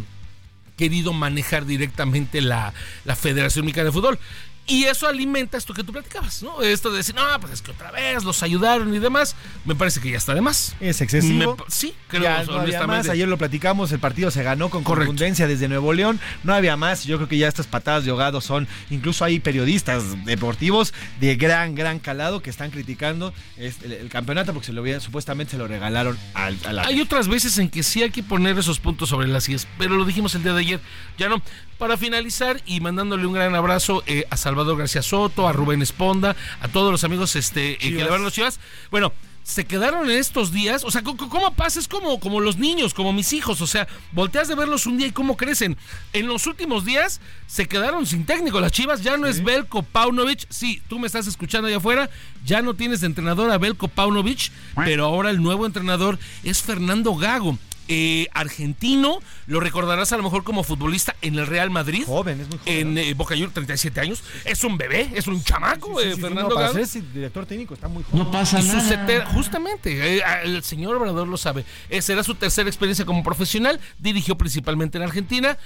querido 0.78 1.12
manejar 1.12 1.66
directamente 1.66 2.40
la, 2.40 2.74
la 3.04 3.16
Federación 3.18 3.66
Mexicana 3.66 3.86
de 3.86 3.92
Fútbol. 3.92 4.20
Y 4.70 4.84
eso 4.84 5.08
alimenta 5.08 5.58
esto 5.58 5.74
que 5.74 5.82
tú 5.84 5.94
platicabas, 5.94 6.44
¿no? 6.44 6.62
Esto 6.62 6.92
de 6.92 6.98
decir, 6.98 7.16
no, 7.16 7.22
pues 7.40 7.54
es 7.54 7.62
que 7.62 7.72
otra 7.72 7.90
vez 7.92 8.24
los 8.26 8.44
ayudaron 8.44 8.94
y 8.94 9.00
demás. 9.00 9.34
Me 9.64 9.76
parece 9.76 10.02
que 10.02 10.10
ya 10.12 10.18
está 10.18 10.36
de 10.36 10.42
más. 10.42 10.76
Es 10.82 11.00
excesivo. 11.00 11.56
Me- 11.56 11.64
sí, 11.70 11.94
creo 12.10 12.24
Ya 12.24 12.44
no 12.44 12.60
había 12.60 12.86
más. 12.86 13.08
Ayer 13.08 13.28
lo 13.30 13.38
platicamos, 13.38 13.92
el 13.94 14.00
partido 14.00 14.30
se 14.30 14.44
ganó 14.44 14.70
con 14.70 14.84
Correcto. 14.84 15.08
contundencia 15.08 15.48
desde 15.48 15.70
Nuevo 15.70 15.94
León. 15.94 16.20
No 16.44 16.54
había 16.54 16.76
más. 16.76 17.06
Yo 17.06 17.16
creo 17.16 17.30
que 17.30 17.38
ya 17.38 17.48
estas 17.48 17.66
patadas 17.66 18.04
de 18.04 18.12
ahogado 18.12 18.42
son. 18.42 18.68
Incluso 18.90 19.24
hay 19.24 19.40
periodistas 19.40 20.26
deportivos 20.26 20.94
de 21.22 21.36
gran, 21.38 21.74
gran 21.74 22.00
calado 22.00 22.42
que 22.42 22.50
están 22.50 22.70
criticando 22.70 23.34
este- 23.56 23.86
el, 23.86 23.94
el 23.94 24.10
campeonato 24.10 24.52
porque 24.54 24.66
se 24.68 24.74
lo 24.74 24.82
había- 24.82 25.00
supuestamente 25.00 25.52
se 25.52 25.58
lo 25.58 25.68
regalaron 25.70 26.18
al, 26.34 26.58
a 26.66 26.74
la. 26.74 26.84
Hay 26.84 27.00
otras 27.00 27.30
veces 27.30 27.58
en 27.58 27.70
que 27.70 27.84
sí 27.84 28.04
hay 28.04 28.12
que 28.12 28.22
poner 28.22 28.58
esos 28.60 28.80
puntos 28.82 29.08
sobre 29.08 29.28
las 29.30 29.48
IES, 29.48 29.66
pero 29.78 29.96
lo 29.96 30.04
dijimos 30.04 30.36
el 30.36 30.44
día 30.44 30.52
de 30.54 30.60
ayer. 30.60 30.80
Ya 31.18 31.30
no. 31.30 31.42
Para 31.78 31.98
finalizar 31.98 32.62
y 32.66 32.80
mandándole 32.80 33.26
un 33.28 33.34
gran 33.34 33.54
abrazo 33.54 34.04
eh, 34.08 34.26
a 34.30 34.38
Salvador 34.38 34.78
García 34.78 35.04
Soto, 35.04 35.48
a 35.48 35.54
Rubén 35.54 35.82
Esponda, 35.82 36.36
a 36.60 36.68
todos 36.68 36.92
los 36.92 37.04
amigos 37.04 37.36
este, 37.36 37.74
eh, 37.74 37.78
que 37.78 37.92
le 37.92 38.10
van 38.10 38.24
los 38.24 38.34
chivas. 38.34 38.60
Bueno, 38.90 39.14
se 39.48 39.66
quedaron 39.66 40.10
en 40.10 40.18
estos 40.18 40.52
días, 40.52 40.84
o 40.84 40.92
sea, 40.92 41.04
¿cómo 41.04 41.54
pasa? 41.54 41.80
Es 41.80 41.88
como, 41.88 42.20
como 42.20 42.42
los 42.42 42.58
niños, 42.58 42.94
como 42.94 43.14
mis 43.14 43.32
hijos, 43.32 43.62
o 43.62 43.68
sea, 43.68 43.88
volteas 44.12 44.50
de 44.50 44.56
verlos 44.56 44.86
un 44.86 44.98
día 44.98 45.08
y 45.08 45.12
cómo 45.12 45.38
crecen. 45.38 45.78
En 46.12 46.28
los 46.28 46.48
últimos 46.48 46.84
días 46.84 47.22
se 47.48 47.66
quedaron 47.66 48.06
sin 48.06 48.26
técnico. 48.26 48.60
Las 48.60 48.74
chivas 48.74 49.04
ya 49.04 49.16
no 49.16 49.26
es 49.26 49.42
Belko 49.42 49.84
Paunovic. 49.84 50.46
Sí, 50.50 50.82
tú 50.90 51.00
me 51.00 51.08
estás 51.08 51.28
escuchando 51.28 51.70
allá 51.70 51.78
afuera, 51.78 52.10
ya 52.44 52.62
no 52.62 52.74
tienes 52.74 53.00
de 53.00 53.08
entrenador 53.08 53.50
a 53.50 53.58
Belko 53.58 53.88
Paunovic, 53.88 54.52
pero 54.76 55.06
ahora 55.06 55.30
el 55.30 55.42
nuevo 55.42 55.66
entrenador 55.66 56.20
es 56.44 56.62
Fernando 56.62 57.16
Gago. 57.16 57.58
Eh, 57.88 58.28
argentino, 58.34 59.20
lo 59.46 59.60
recordarás 59.60 60.12
a 60.12 60.18
lo 60.18 60.24
mejor 60.24 60.44
como 60.44 60.64
futbolista 60.64 61.16
en 61.22 61.36
el 61.40 61.48
Real 61.48 61.70
Madrid. 61.70 62.04
Joven, 62.06 62.42
es 62.42 62.48
muy 62.50 62.58
joven. 62.58 62.78
En 62.78 62.98
eh, 62.98 63.14
Boca 63.14 63.34
Juniors, 63.36 63.54
37 63.54 64.00
años. 64.00 64.24
Es 64.46 64.64
un 64.64 64.78
bebé, 64.78 65.10
es 65.16 65.28
un 65.28 65.44
chamaco, 65.44 66.00
eh, 66.00 66.04
Sí, 66.04 66.10
sí, 66.10 66.16
sí, 66.16 66.22
Fernando 66.22 66.50
no, 66.50 66.56
para 66.56 66.72
director 67.14 67.46
técnico 67.46 67.74
está 67.74 67.88
muy 67.88 68.04
joven. 68.04 68.28
Y 68.42 68.46
su 68.46 68.80
seter- 68.82 69.26
justamente, 69.26 70.18
eh, 70.18 70.24
el 70.44 70.64
señor 70.64 70.96
Obrador 70.96 71.28
lo 71.28 71.38
sabe. 71.38 71.66
Eh, 71.90 72.02
será 72.02 72.24
su 72.24 72.36
tercera 72.36 72.70
experiencia 72.70 73.06
como 73.06 73.24
profesional. 73.24 73.80
Dirigió 74.00 74.38
principalmente 74.38 74.98
en 74.98 75.04
Argentina. 75.04 75.58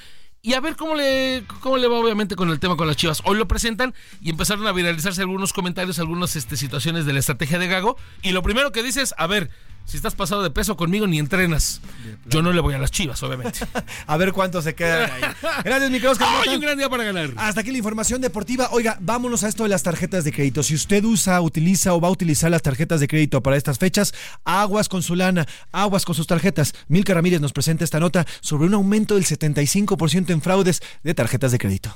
Y 0.43 0.55
a 0.55 0.59
ver 0.59 0.75
cómo 0.75 0.95
le, 0.95 1.43
cómo 1.59 1.77
le 1.77 1.87
va, 1.87 1.99
obviamente, 1.99 2.35
con 2.35 2.49
el 2.49 2.59
tema 2.59 2.75
con 2.75 2.87
las 2.87 2.95
chivas. 2.95 3.21
Hoy 3.25 3.37
lo 3.37 3.47
presentan 3.47 3.93
y 4.21 4.31
empezaron 4.31 4.65
a 4.65 4.71
viralizarse 4.71 5.21
algunos 5.21 5.53
comentarios, 5.53 5.99
algunas 5.99 6.35
este, 6.35 6.57
situaciones 6.57 7.05
de 7.05 7.13
la 7.13 7.19
estrategia 7.19 7.59
de 7.59 7.67
Gago. 7.67 7.95
Y 8.23 8.31
lo 8.31 8.41
primero 8.41 8.71
que 8.71 8.81
dice 8.81 9.03
es: 9.03 9.13
A 9.19 9.27
ver, 9.27 9.51
si 9.85 9.97
estás 9.97 10.15
pasado 10.15 10.43
de 10.43 10.49
peso 10.51 10.77
conmigo, 10.77 11.07
ni 11.07 11.19
entrenas. 11.19 11.81
Yo 12.27 12.41
no 12.41 12.53
le 12.53 12.61
voy 12.61 12.73
a 12.73 12.77
las 12.77 12.91
chivas, 12.91 13.21
obviamente. 13.23 13.59
A 14.07 14.17
ver 14.17 14.31
cuántos 14.31 14.63
se 14.63 14.75
quedan 14.75 15.11
ahí. 15.11 15.21
Gracias, 15.63 15.89
mi 15.89 15.97
querido 15.97 16.11
Oscar 16.11 16.27
¡Ay, 16.29 16.37
Mota. 16.37 16.51
un 16.51 16.61
gran 16.61 16.77
día 16.77 16.89
para 16.89 17.03
ganar! 17.03 17.31
Hasta 17.35 17.61
aquí 17.61 17.71
la 17.71 17.77
información 17.77 18.21
deportiva. 18.21 18.69
Oiga, 18.71 18.97
vámonos 19.01 19.43
a 19.43 19.49
esto 19.49 19.63
de 19.63 19.69
las 19.69 19.83
tarjetas 19.83 20.23
de 20.23 20.31
crédito. 20.31 20.63
Si 20.63 20.75
usted 20.75 21.03
usa, 21.03 21.41
utiliza 21.41 21.93
o 21.93 22.01
va 22.01 22.07
a 22.07 22.11
utilizar 22.11 22.51
las 22.51 22.61
tarjetas 22.61 22.99
de 22.99 23.07
crédito 23.07 23.41
para 23.41 23.57
estas 23.57 23.79
fechas, 23.79 24.13
aguas 24.45 24.87
con 24.89 25.03
su 25.03 25.15
lana, 25.15 25.45
aguas 25.71 26.05
con 26.05 26.15
sus 26.15 26.27
tarjetas. 26.27 26.73
Milka 26.87 27.13
Ramírez 27.13 27.41
nos 27.41 27.53
presenta 27.53 27.83
esta 27.83 27.99
nota 27.99 28.25
sobre 28.39 28.67
un 28.67 28.73
aumento 28.73 29.15
del 29.15 29.25
75% 29.25 30.29
en 30.29 30.41
fraudes 30.41 30.81
de 31.03 31.13
tarjetas 31.13 31.51
de 31.51 31.57
crédito. 31.57 31.95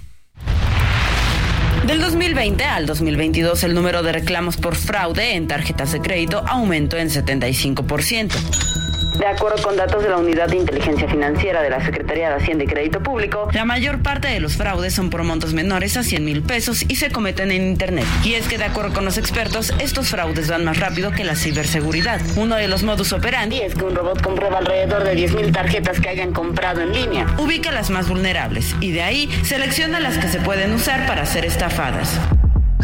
Del 1.85 2.01
2020 2.01 2.63
al 2.63 2.87
2022, 2.87 3.63
el 3.63 3.75
número 3.75 4.01
de 4.01 4.11
reclamos 4.11 4.57
por 4.57 4.75
fraude 4.75 5.35
en 5.35 5.47
tarjetas 5.47 5.91
de 5.91 6.01
crédito 6.01 6.43
aumentó 6.47 6.97
en 6.97 7.09
75%. 7.09 8.75
De 9.19 9.25
acuerdo 9.25 9.63
con 9.63 9.77
datos 9.77 10.03
de 10.03 10.09
la 10.09 10.17
Unidad 10.17 10.49
de 10.49 10.57
Inteligencia 10.57 11.07
Financiera 11.07 11.61
de 11.61 11.69
la 11.69 11.83
Secretaría 11.83 12.29
de 12.29 12.35
Hacienda 12.35 12.65
y 12.65 12.67
Crédito 12.67 13.01
Público, 13.01 13.47
la 13.53 13.63
mayor 13.63 14.01
parte 14.01 14.27
de 14.27 14.41
los 14.41 14.57
fraudes 14.57 14.93
son 14.93 15.09
por 15.09 15.23
montos 15.23 15.53
menores 15.53 15.95
a 15.95 16.03
100 16.03 16.25
mil 16.25 16.41
pesos 16.43 16.83
y 16.85 16.97
se 16.97 17.09
cometen 17.11 17.51
en 17.51 17.65
Internet. 17.65 18.05
Y 18.25 18.33
es 18.33 18.45
que, 18.47 18.57
de 18.57 18.65
acuerdo 18.65 18.93
con 18.93 19.05
los 19.05 19.17
expertos, 19.17 19.73
estos 19.79 20.09
fraudes 20.09 20.49
van 20.49 20.65
más 20.65 20.79
rápido 20.79 21.11
que 21.11 21.23
la 21.23 21.35
ciberseguridad. 21.35 22.19
Uno 22.35 22.55
de 22.55 22.67
los 22.67 22.83
modus 22.83 23.13
operandi 23.13 23.61
es 23.61 23.73
que 23.73 23.85
un 23.85 23.95
robot 23.95 24.21
comprueba 24.21 24.57
alrededor 24.57 25.05
de 25.05 25.15
10 25.15 25.35
mil 25.35 25.51
tarjetas 25.53 26.01
que 26.01 26.09
hayan 26.09 26.33
comprado 26.33 26.81
en 26.81 26.91
línea. 26.91 27.25
Ubica 27.37 27.71
las 27.71 27.89
más 27.89 28.09
vulnerables 28.09 28.75
y 28.81 28.91
de 28.91 29.01
ahí 29.01 29.29
selecciona 29.43 30.01
las 30.01 30.17
que 30.17 30.27
se 30.27 30.39
pueden 30.39 30.73
usar 30.73 31.07
para 31.07 31.25
ser 31.25 31.45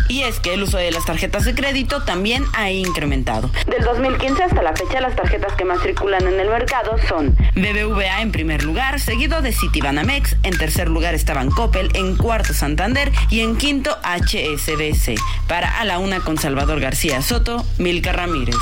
Y 0.09 0.23
es 0.23 0.41
que 0.41 0.53
el 0.53 0.63
uso 0.63 0.77
de 0.77 0.91
las 0.91 1.05
tarjetas 1.05 1.45
de 1.45 1.55
crédito 1.55 2.03
también 2.03 2.43
ha 2.53 2.69
incrementado. 2.71 3.49
Del 3.67 3.83
2015 3.83 4.43
hasta 4.43 4.61
la 4.61 4.75
fecha, 4.75 4.99
las 4.99 5.15
tarjetas 5.15 5.53
que 5.53 5.63
más 5.63 5.81
circulan 5.81 6.27
en 6.27 6.39
el 6.39 6.49
mercado 6.49 6.97
son 7.07 7.35
BBVA 7.55 8.21
en 8.21 8.33
primer 8.33 8.63
lugar, 8.63 8.99
seguido 8.99 9.41
de 9.41 9.53
Citibanamex, 9.53 10.35
en 10.43 10.57
tercer 10.57 10.89
lugar 10.89 11.13
estaban 11.13 11.49
Coppel, 11.49 11.89
en 11.93 12.17
cuarto 12.17 12.53
Santander 12.53 13.11
y 13.29 13.39
en 13.39 13.55
quinto 13.55 13.97
HSBC. 14.03 15.17
Para 15.47 15.79
A 15.79 15.85
la 15.85 15.99
Una 15.99 16.19
con 16.19 16.37
Salvador 16.37 16.81
García 16.81 17.21
Soto, 17.21 17.65
Milka 17.77 18.11
Ramírez. 18.11 18.55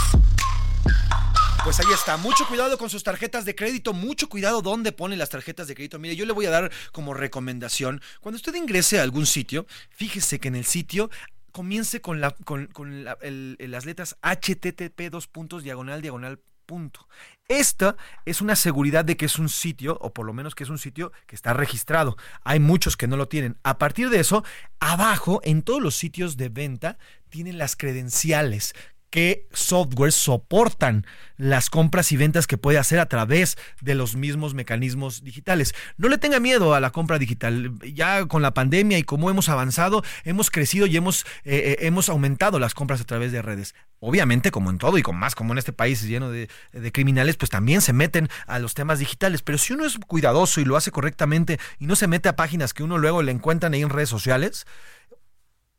Pues 1.63 1.79
ahí 1.79 1.93
está, 1.93 2.15
mucho 2.17 2.47
cuidado 2.47 2.77
con 2.77 2.89
sus 2.89 3.03
tarjetas 3.03 3.43
de 3.43 3.53
crédito, 3.53 3.93
mucho 3.93 4.29
cuidado 4.29 4.61
dónde 4.61 4.91
pone 4.91 5.17
las 5.17 5.29
tarjetas 5.29 5.67
de 5.67 5.75
crédito. 5.75 5.99
Mire, 5.99 6.15
yo 6.15 6.25
le 6.25 6.31
voy 6.33 6.45
a 6.45 6.49
dar 6.49 6.71
como 6.91 7.13
recomendación, 7.13 8.01
cuando 8.21 8.37
usted 8.37 8.55
ingrese 8.55 8.99
a 8.99 9.03
algún 9.03 9.25
sitio, 9.25 9.67
fíjese 9.89 10.39
que 10.39 10.47
en 10.47 10.55
el 10.55 10.65
sitio 10.65 11.09
comience 11.51 12.01
con, 12.01 12.21
las 12.21 13.85
letras 13.85 14.15
http 14.21 15.09
dos 15.11 15.27
puntos 15.27 15.63
diagonal 15.63 16.01
diagonal 16.01 16.39
punto. 16.65 17.07
Esta 17.47 17.97
es 18.25 18.41
una 18.41 18.55
seguridad 18.55 19.03
de 19.03 19.17
que 19.17 19.25
es 19.25 19.37
un 19.37 19.49
sitio, 19.49 19.97
o 20.01 20.13
por 20.13 20.25
lo 20.25 20.33
menos 20.33 20.55
que 20.55 20.63
es 20.63 20.69
un 20.69 20.77
sitio 20.77 21.11
que 21.27 21.35
está 21.35 21.53
registrado. 21.53 22.15
Hay 22.43 22.59
muchos 22.59 22.95
que 22.95 23.07
no 23.07 23.17
lo 23.17 23.27
tienen. 23.27 23.57
A 23.63 23.79
partir 23.79 24.09
de 24.09 24.19
eso, 24.19 24.43
abajo, 24.79 25.41
en 25.43 25.63
todos 25.63 25.81
los 25.81 25.95
sitios 25.95 26.37
de 26.37 26.49
venta, 26.49 26.97
tienen 27.29 27.57
las 27.57 27.75
credenciales 27.75 28.73
qué 29.09 29.47
software 29.53 30.11
soportan 30.11 31.05
las 31.37 31.69
compras 31.69 32.11
y 32.11 32.17
ventas 32.17 32.47
que 32.47 32.57
puede 32.57 32.77
hacer 32.77 32.99
a 32.99 33.07
través 33.07 33.57
de 33.81 33.95
los 33.95 34.15
mismos 34.15 34.53
mecanismos 34.53 35.23
digitales. 35.23 35.73
No 35.97 36.09
le 36.09 36.17
tenga 36.17 36.39
miedo 36.39 36.73
a 36.73 36.79
la 36.79 36.91
compra 36.91 37.17
digital. 37.17 37.71
Ya 37.93 38.25
con 38.25 38.41
la 38.41 38.53
pandemia 38.53 38.97
y 38.97 39.03
como 39.03 39.29
hemos 39.29 39.47
avanzado, 39.47 40.03
hemos 40.25 40.51
crecido 40.51 40.85
y 40.85 40.97
hemos, 40.97 41.25
eh, 41.45 41.77
eh, 41.79 41.85
hemos 41.87 42.09
aumentado 42.09 42.59
las 42.59 42.73
compras 42.73 42.99
a 43.01 43.05
través 43.05 43.31
de 43.31 43.41
redes. 43.41 43.73
Obviamente, 43.99 44.51
como 44.51 44.69
en 44.69 44.77
todo 44.77 44.97
y 44.97 45.01
con 45.01 45.15
más 45.15 45.33
como 45.33 45.53
en 45.53 45.59
este 45.59 45.73
país 45.73 46.03
lleno 46.03 46.29
de, 46.29 46.49
de 46.73 46.91
criminales, 46.91 47.37
pues 47.37 47.49
también 47.49 47.81
se 47.81 47.93
meten 47.93 48.29
a 48.47 48.59
los 48.59 48.73
temas 48.73 48.99
digitales. 48.99 49.41
Pero 49.41 49.57
si 49.57 49.73
uno 49.73 49.85
es 49.85 49.97
cuidadoso 49.97 50.59
y 50.59 50.65
lo 50.65 50.75
hace 50.75 50.91
correctamente 50.91 51.57
y 51.79 51.85
no 51.85 51.95
se 51.95 52.07
mete 52.07 52.29
a 52.29 52.35
páginas 52.35 52.73
que 52.73 52.83
uno 52.83 52.97
luego 52.97 53.23
le 53.23 53.31
encuentran 53.31 53.73
ahí 53.73 53.81
en 53.81 53.89
redes 53.89 54.09
sociales, 54.09 54.65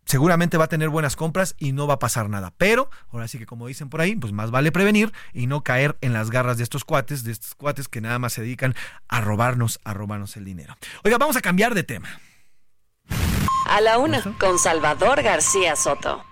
seguramente 0.04 0.56
va 0.56 0.64
a 0.64 0.68
tener 0.68 0.88
buenas 0.88 1.16
compras 1.16 1.54
y 1.58 1.72
no 1.72 1.86
va 1.86 1.94
a 1.94 1.98
pasar 1.98 2.28
nada. 2.28 2.52
Pero, 2.56 2.90
ahora 3.10 3.28
sí 3.28 3.38
que 3.38 3.46
como 3.46 3.66
dicen 3.66 3.88
por 3.88 4.00
ahí, 4.00 4.16
pues 4.16 4.32
más 4.32 4.50
vale 4.50 4.72
prevenir 4.72 5.12
y 5.32 5.46
no 5.46 5.62
caer 5.62 5.96
en 6.00 6.12
las 6.12 6.30
garras 6.30 6.56
de 6.56 6.64
estos 6.64 6.84
cuates, 6.84 7.24
de 7.24 7.32
estos 7.32 7.54
cuates 7.54 7.88
que 7.88 8.00
nada 8.00 8.18
más 8.18 8.32
se 8.32 8.42
dedican 8.42 8.74
a 9.08 9.20
robarnos, 9.20 9.80
a 9.84 9.94
robarnos 9.94 10.36
el 10.36 10.44
dinero. 10.44 10.76
Oiga, 11.04 11.18
vamos 11.18 11.36
a 11.36 11.40
cambiar 11.40 11.74
de 11.74 11.82
tema. 11.82 12.20
A 13.68 13.80
la 13.80 13.98
una, 13.98 14.22
con 14.38 14.58
Salvador 14.58 15.22
García 15.22 15.76
Soto. 15.76 16.29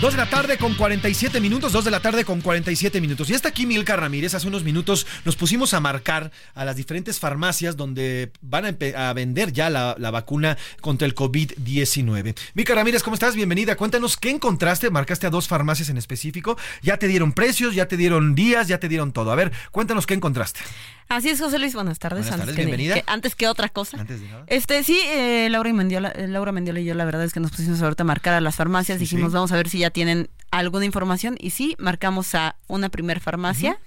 Dos 0.00 0.12
de 0.12 0.18
la 0.18 0.28
tarde 0.28 0.58
con 0.58 0.74
47 0.74 1.40
minutos, 1.40 1.72
dos 1.72 1.86
de 1.86 1.90
la 1.90 2.00
tarde 2.00 2.26
con 2.26 2.42
47 2.42 3.00
minutos. 3.00 3.30
Y 3.30 3.32
está 3.32 3.48
aquí 3.48 3.64
Milka 3.64 3.96
Ramírez. 3.96 4.34
Hace 4.34 4.46
unos 4.46 4.62
minutos 4.62 5.06
nos 5.24 5.36
pusimos 5.36 5.72
a 5.72 5.80
marcar 5.80 6.30
a 6.54 6.66
las 6.66 6.76
diferentes 6.76 7.18
farmacias 7.18 7.78
donde 7.78 8.30
van 8.42 8.66
a, 8.66 9.12
vender 9.14 9.54
ya 9.54 9.70
la, 9.70 9.94
vacuna 10.10 10.58
contra 10.82 11.06
el 11.06 11.14
COVID-19. 11.14 12.36
Milka 12.52 12.74
Ramírez, 12.74 13.02
¿cómo 13.02 13.14
estás? 13.14 13.34
Bienvenida. 13.34 13.74
Cuéntanos 13.76 14.18
qué 14.18 14.28
encontraste. 14.28 14.90
Marcaste 14.90 15.28
a 15.28 15.30
dos 15.30 15.48
farmacias 15.48 15.88
en 15.88 15.96
específico. 15.96 16.58
Ya 16.82 16.98
te 16.98 17.08
dieron 17.08 17.32
precios, 17.32 17.74
ya 17.74 17.88
te 17.88 17.96
dieron 17.96 18.34
días, 18.34 18.68
ya 18.68 18.78
te 18.78 18.90
dieron 18.90 19.12
todo. 19.12 19.32
A 19.32 19.34
ver, 19.34 19.50
cuéntanos 19.70 20.04
qué 20.04 20.12
encontraste. 20.12 20.60
Así 21.08 21.28
es, 21.28 21.40
José 21.40 21.58
Luis. 21.58 21.74
Buenas 21.74 21.98
tardes. 21.98 22.28
Buenas 22.28 22.40
tardes, 22.40 22.56
bienvenida. 22.56 22.96
antes 23.06 23.34
que 23.34 23.46
otra 23.48 23.68
cosa. 23.68 24.00
Antes 24.00 24.20
de 24.20 24.28
nada. 24.28 24.44
Este, 24.48 24.82
sí, 24.82 24.98
eh, 25.06 25.48
Laura, 25.50 25.68
y 25.68 25.72
Mendiola, 25.72 26.08
eh, 26.10 26.26
Laura 26.26 26.52
Mendiola 26.52 26.80
y 26.80 26.84
yo, 26.84 26.94
la 26.94 27.04
verdad 27.04 27.24
es 27.24 27.32
que 27.32 27.40
nos 27.40 27.52
pusimos 27.52 27.80
ahorita 27.80 28.02
a 28.02 28.06
marcar 28.06 28.34
a 28.34 28.40
las 28.40 28.56
farmacias. 28.56 28.98
Dijimos, 28.98 29.32
vamos 29.32 29.52
a 29.52 29.56
ver 29.56 29.68
si 29.68 29.78
ya 29.78 29.90
tienen 29.90 30.28
alguna 30.50 30.84
información. 30.84 31.36
Y 31.38 31.50
sí, 31.50 31.76
marcamos 31.78 32.34
a 32.34 32.56
una 32.66 32.88
primer 32.88 33.20
farmacia 33.20 33.78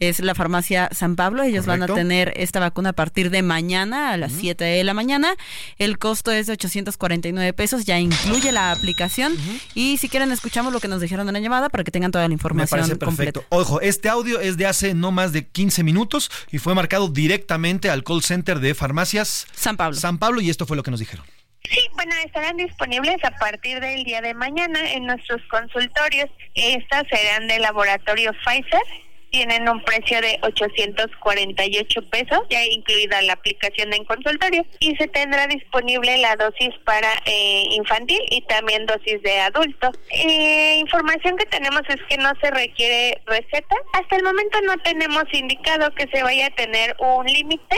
es 0.00 0.20
la 0.20 0.34
farmacia 0.34 0.88
San 0.92 1.14
Pablo. 1.14 1.42
Ellos 1.42 1.66
van 1.66 1.82
a 1.82 1.86
tener 1.86 2.32
esta 2.36 2.58
vacuna 2.58 2.90
a 2.90 2.92
partir 2.94 3.30
de 3.30 3.42
mañana 3.42 4.12
a 4.12 4.16
las 4.16 4.32
7 4.32 4.64
de 4.64 4.82
la 4.82 4.94
mañana. 4.94 5.34
El 5.78 5.98
costo 5.98 6.32
es 6.32 6.46
de 6.46 6.54
849 6.54 7.52
pesos, 7.52 7.84
ya 7.84 8.00
incluye 8.00 8.50
la 8.50 8.72
aplicación. 8.72 9.36
Y 9.74 9.98
si 9.98 10.08
quieren, 10.08 10.32
escuchamos 10.32 10.72
lo 10.72 10.80
que 10.80 10.88
nos 10.88 11.02
dijeron 11.02 11.28
en 11.28 11.34
la 11.34 11.40
llamada 11.40 11.68
para 11.68 11.84
que 11.84 11.90
tengan 11.90 12.10
toda 12.10 12.26
la 12.26 12.32
información 12.32 12.88
Me 12.88 12.96
perfecto. 12.96 13.44
Ojo, 13.50 13.80
este 13.82 14.08
audio 14.08 14.40
es 14.40 14.56
de 14.56 14.66
hace 14.66 14.94
no 14.94 15.12
más 15.12 15.32
de 15.32 15.46
15 15.46 15.84
minutos 15.84 16.30
y 16.50 16.58
fue 16.58 16.74
marcado 16.74 17.08
directamente 17.08 17.90
al 17.90 18.02
call 18.02 18.22
center 18.22 18.58
de 18.58 18.74
farmacias 18.74 19.46
San 19.52 19.76
Pablo. 19.76 19.98
San 19.98 20.18
Pablo 20.18 20.40
y 20.40 20.48
esto 20.48 20.66
fue 20.66 20.76
lo 20.76 20.82
que 20.82 20.90
nos 20.90 21.00
dijeron. 21.00 21.26
Sí, 21.68 21.78
bueno, 21.94 22.14
estarán 22.24 22.56
disponibles 22.56 23.22
a 23.22 23.32
partir 23.32 23.80
del 23.80 24.02
día 24.04 24.22
de 24.22 24.32
mañana 24.32 24.92
en 24.92 25.04
nuestros 25.04 25.42
consultorios. 25.50 26.30
Estas 26.54 27.04
serán 27.08 27.48
del 27.48 27.60
laboratorio 27.60 28.32
Pfizer 28.44 28.80
tienen 29.30 29.68
un 29.68 29.82
precio 29.82 30.20
de 30.20 30.38
848 30.42 32.02
pesos, 32.10 32.40
ya 32.50 32.64
incluida 32.64 33.22
la 33.22 33.34
aplicación 33.34 33.92
en 33.92 34.04
consultorio, 34.04 34.64
y 34.80 34.94
se 34.96 35.08
tendrá 35.08 35.46
disponible 35.46 36.18
la 36.18 36.36
dosis 36.36 36.70
para 36.84 37.08
eh, 37.24 37.64
infantil 37.70 38.20
y 38.30 38.42
también 38.42 38.86
dosis 38.86 39.22
de 39.22 39.40
adulto. 39.40 39.90
Eh, 40.10 40.76
información 40.78 41.36
que 41.36 41.46
tenemos 41.46 41.82
es 41.88 42.00
que 42.08 42.16
no 42.18 42.32
se 42.40 42.50
requiere 42.50 43.20
receta. 43.26 43.76
Hasta 43.92 44.16
el 44.16 44.24
momento 44.24 44.60
no 44.62 44.76
tenemos 44.78 45.24
indicado 45.32 45.94
que 45.94 46.08
se 46.08 46.22
vaya 46.22 46.46
a 46.46 46.50
tener 46.50 46.96
un 46.98 47.26
límite. 47.26 47.76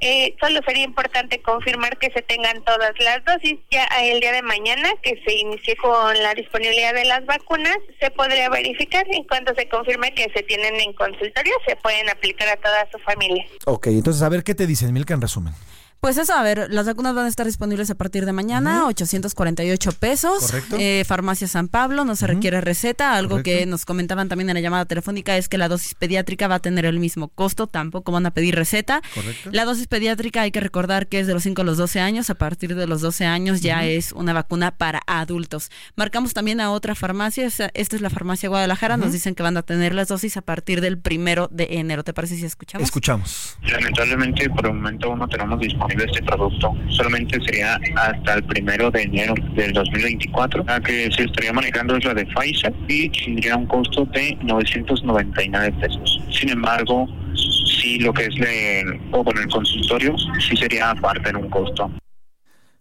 Eh, 0.00 0.34
solo 0.40 0.60
sería 0.66 0.84
importante 0.84 1.40
confirmar 1.42 1.98
que 1.98 2.10
se 2.12 2.22
tengan 2.22 2.62
todas 2.64 2.92
las 2.98 3.24
dosis. 3.24 3.58
Ya 3.70 3.84
el 4.02 4.20
día 4.20 4.32
de 4.32 4.42
mañana, 4.42 4.90
que 5.02 5.20
se 5.26 5.34
inicie 5.34 5.76
con 5.76 6.20
la 6.22 6.34
disponibilidad 6.34 6.94
de 6.94 7.04
las 7.04 7.24
vacunas, 7.26 7.76
se 8.00 8.10
podría 8.10 8.48
verificar 8.48 9.06
en 9.10 9.24
cuanto 9.24 9.54
se 9.54 9.68
confirme 9.68 10.12
que 10.14 10.30
se 10.34 10.42
tienen 10.42 10.80
en 10.80 10.91
consultorio 10.94 11.52
se 11.66 11.76
pueden 11.76 12.08
aplicar 12.08 12.48
a 12.48 12.56
toda 12.56 12.88
su 12.90 12.98
familia. 12.98 13.44
Ok, 13.66 13.88
entonces 13.88 14.22
a 14.22 14.28
ver 14.28 14.44
qué 14.44 14.54
te 14.54 14.66
dicen, 14.66 14.92
Milka, 14.92 15.14
en 15.14 15.20
resumen. 15.20 15.54
Pues 16.02 16.16
eso, 16.16 16.34
a 16.34 16.42
ver, 16.42 16.66
las 16.68 16.86
vacunas 16.86 17.14
van 17.14 17.26
a 17.26 17.28
estar 17.28 17.46
disponibles 17.46 17.88
a 17.88 17.94
partir 17.94 18.26
de 18.26 18.32
mañana, 18.32 18.86
848 18.86 19.92
pesos. 19.92 20.46
Correcto. 20.46 20.76
Eh, 20.76 21.04
Farmacia 21.06 21.46
San 21.46 21.68
Pablo, 21.68 22.04
no 22.04 22.16
se 22.16 22.26
requiere 22.26 22.60
receta. 22.60 23.14
Algo 23.14 23.44
que 23.44 23.66
nos 23.66 23.84
comentaban 23.84 24.28
también 24.28 24.50
en 24.50 24.54
la 24.54 24.60
llamada 24.60 24.84
telefónica 24.84 25.36
es 25.36 25.48
que 25.48 25.58
la 25.58 25.68
dosis 25.68 25.94
pediátrica 25.94 26.48
va 26.48 26.56
a 26.56 26.58
tener 26.58 26.86
el 26.86 26.98
mismo 26.98 27.28
costo, 27.28 27.68
tampoco 27.68 28.10
van 28.10 28.26
a 28.26 28.32
pedir 28.32 28.56
receta. 28.56 29.00
Correcto. 29.14 29.50
La 29.52 29.64
dosis 29.64 29.86
pediátrica 29.86 30.40
hay 30.40 30.50
que 30.50 30.58
recordar 30.58 31.06
que 31.06 31.20
es 31.20 31.28
de 31.28 31.34
los 31.34 31.44
5 31.44 31.62
a 31.62 31.64
los 31.64 31.76
12 31.76 32.00
años, 32.00 32.30
a 32.30 32.34
partir 32.34 32.74
de 32.74 32.88
los 32.88 33.00
12 33.00 33.24
años 33.24 33.60
ya 33.60 33.84
es 33.84 34.10
una 34.10 34.32
vacuna 34.32 34.72
para 34.72 35.02
adultos. 35.06 35.70
Marcamos 35.94 36.34
también 36.34 36.60
a 36.60 36.72
otra 36.72 36.96
farmacia, 36.96 37.46
esta 37.46 37.70
es 37.72 38.00
la 38.00 38.10
farmacia 38.10 38.48
Guadalajara, 38.48 38.96
nos 38.96 39.12
dicen 39.12 39.36
que 39.36 39.44
van 39.44 39.56
a 39.56 39.62
tener 39.62 39.94
las 39.94 40.08
dosis 40.08 40.36
a 40.36 40.42
partir 40.42 40.80
del 40.80 40.98
primero 40.98 41.46
de 41.52 41.68
enero. 41.78 42.02
¿Te 42.02 42.12
parece 42.12 42.34
si 42.34 42.44
escuchamos? 42.44 42.86
Escuchamos. 42.86 43.56
Lamentablemente 43.62 44.50
por 44.50 44.66
el 44.66 44.74
momento 44.74 45.14
no 45.14 45.28
tenemos 45.28 45.60
disponible 45.60 45.91
de 45.96 46.04
este 46.04 46.22
producto 46.22 46.74
solamente 46.88 47.40
sería 47.44 47.78
hasta 47.96 48.34
el 48.34 48.44
primero 48.44 48.90
de 48.90 49.02
enero 49.02 49.34
del 49.54 49.72
2024. 49.72 50.64
La 50.64 50.80
que 50.80 51.10
se 51.12 51.24
estaría 51.24 51.52
manejando 51.52 51.96
es 51.96 52.04
la 52.04 52.14
de 52.14 52.26
Pfizer 52.26 52.72
y 52.88 53.08
tendría 53.10 53.56
un 53.56 53.66
costo 53.66 54.04
de 54.06 54.36
999 54.42 55.72
pesos. 55.80 56.20
Sin 56.30 56.50
embargo, 56.50 57.08
sí 57.34 57.98
lo 57.98 58.12
que 58.12 58.26
es 58.26 58.36
el, 58.36 59.00
o 59.10 59.24
con 59.24 59.36
el 59.38 59.48
consultorio, 59.48 60.14
sí 60.40 60.56
sería 60.56 60.90
aparte 60.90 61.30
en 61.30 61.36
un 61.36 61.50
costo. 61.50 61.90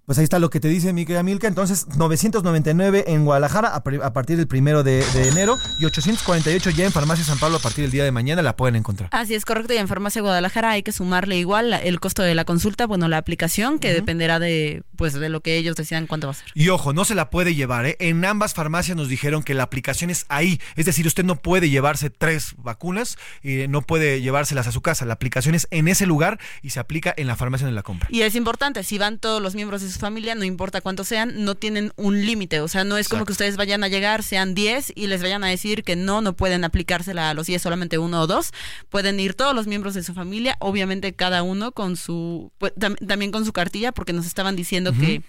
Pues 0.06 0.18
ahí 0.18 0.23
está 0.23 0.40
lo 0.40 0.49
que 0.49 0.60
te 0.60 0.68
dice 0.68 0.94
mi 0.94 1.06
querida 1.06 1.23
Milka. 1.23 1.48
Entonces, 1.48 1.88
999 1.95 3.06
en 3.07 3.23
Guadalajara 3.23 3.76
a, 3.76 3.84
partir 4.14 4.38
del 4.38 4.48
primero 4.48 4.84
de, 4.84 5.03
enero 5.28 5.57
y 5.80 5.86
848 5.86 6.69
ya 6.72 6.86
en 6.86 6.91
Farmacia 6.91 7.23
San 7.23 7.38
Pablo 7.38 7.57
a 7.57 7.60
partir 7.60 7.84
del 7.84 7.91
día 7.91 8.03
de 8.03 8.11
mañana 8.11 8.41
la 8.41 8.56
pueden 8.56 8.76
encontrar. 8.76 9.10
Así 9.14 9.36
es 9.36 9.45
correcto. 9.45 9.73
Y 9.73 9.78
en 9.78 9.88
Farmacia 9.88 10.22
Guadalajara 10.22 10.72
hay 10.72 10.84
que 10.84 10.91
sumarle 10.91 11.38
igual 11.38 11.73
el 11.73 11.99
costo 11.99 12.23
de 12.23 12.36
la 12.36 12.45
consulta, 12.45 12.88
bueno, 12.88 13.07
la 13.07 13.18
aplicación, 13.18 13.80
que 13.80 13.94
dependerá 13.94 14.40
de 14.40 14.84
pues 14.95 15.14
de 15.14 15.30
lo 15.30 15.41
que 15.41 15.57
ellos 15.57 15.76
decidan 15.76 16.06
cuánto 16.06 16.28
va 16.28 16.32
a 16.32 16.36
ser. 16.36 16.45
Y 16.53 16.69
ojo, 16.69 16.94
no 16.94 17.06
se 17.06 17.15
la 17.15 17.32
puede 17.32 17.56
llevar. 17.56 17.88
¿eh? 17.88 17.98
En 17.99 18.23
ambas 18.23 18.53
farmacias 18.53 18.95
nos 18.95 19.07
dijeron 19.07 19.41
que 19.41 19.56
la 19.56 19.64
aplicación 19.64 20.11
es 20.11 20.26
ahí. 20.30 20.60
Es 20.76 20.86
decir, 20.86 21.07
usted 21.07 21.23
no 21.23 21.38
puede 21.38 21.72
llevarse 21.72 22.11
tres 22.11 22.53
vacunas 22.57 23.18
y 23.41 23.68
no 23.68 23.82
puede 23.82 24.22
llevárselas 24.22 24.68
a 24.68 24.72
su 24.72 24.82
casa. 24.82 25.06
La 25.06 25.14
aplicación 25.14 25.56
es 25.56 25.68
en 25.72 25.88
ese 25.88 26.06
lugar 26.06 26.40
y 26.61 26.69
se 26.69 26.80
aplica 26.80 27.14
en 27.18 27.26
la 27.26 27.36
farmacia 27.36 27.65
donde 27.65 27.76
la 27.76 27.82
compra. 27.82 28.07
Y 28.11 28.22
es 28.22 28.36
importante, 28.36 28.84
si 28.84 28.99
van 28.99 29.18
todos 29.18 29.41
los 29.41 29.56
miembros 29.56 29.82
de 29.82 29.90
su 29.90 30.01
familia, 30.02 30.36
no 30.36 30.44
importa 30.44 30.82
cuántos 30.82 31.07
sean, 31.07 31.45
no 31.45 31.56
tienen 31.56 31.94
un 31.95 32.26
límite. 32.26 32.60
O 32.61 32.68
sea, 32.68 32.84
no 32.84 32.98
es 32.98 33.07
como 33.07 33.26
que 33.26 33.32
ustedes 33.32 33.57
vayan 33.57 33.84
a 33.84 33.88
llegar, 33.88 34.23
sean 34.23 34.53
10 34.53 34.94
y 34.95 35.07
les 35.07 35.22
vayan 35.22 35.44
a 35.44 35.48
decir 35.48 35.84
que 35.84 35.95
no, 35.95 36.22
no 36.22 36.34
pueden 36.34 36.64
aplicársela 36.64 37.30
a 37.30 37.34
los 37.34 37.48
10, 37.48 37.61
solamente 37.61 37.98
uno 37.98 38.22
o 38.22 38.28
dos. 38.28 38.52
Pueden 38.90 39.19
ir 39.19 39.34
todos 39.34 39.56
los 39.56 39.68
miembros 39.68 39.94
de 39.94 40.03
su 40.03 40.14
familia, 40.14 40.57
obviamente 40.60 41.14
cada 41.14 41.44
uno 41.44 41.72
con 41.72 41.95
su, 41.95 42.52
pues, 42.57 42.73
también 43.07 43.32
con 43.32 43.45
su 43.45 43.53
cartilla, 43.53 43.91
porque 43.91 44.14
nos 44.14 44.26
estaban 44.26 44.56
diciendo 44.56 44.91
que 44.94 45.22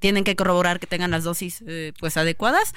tienen 0.00 0.24
que 0.24 0.34
corroborar 0.36 0.80
que 0.80 0.86
tengan 0.86 1.12
las 1.12 1.24
dosis 1.24 1.62
eh, 1.66 1.92
pues 2.00 2.16
adecuadas 2.16 2.74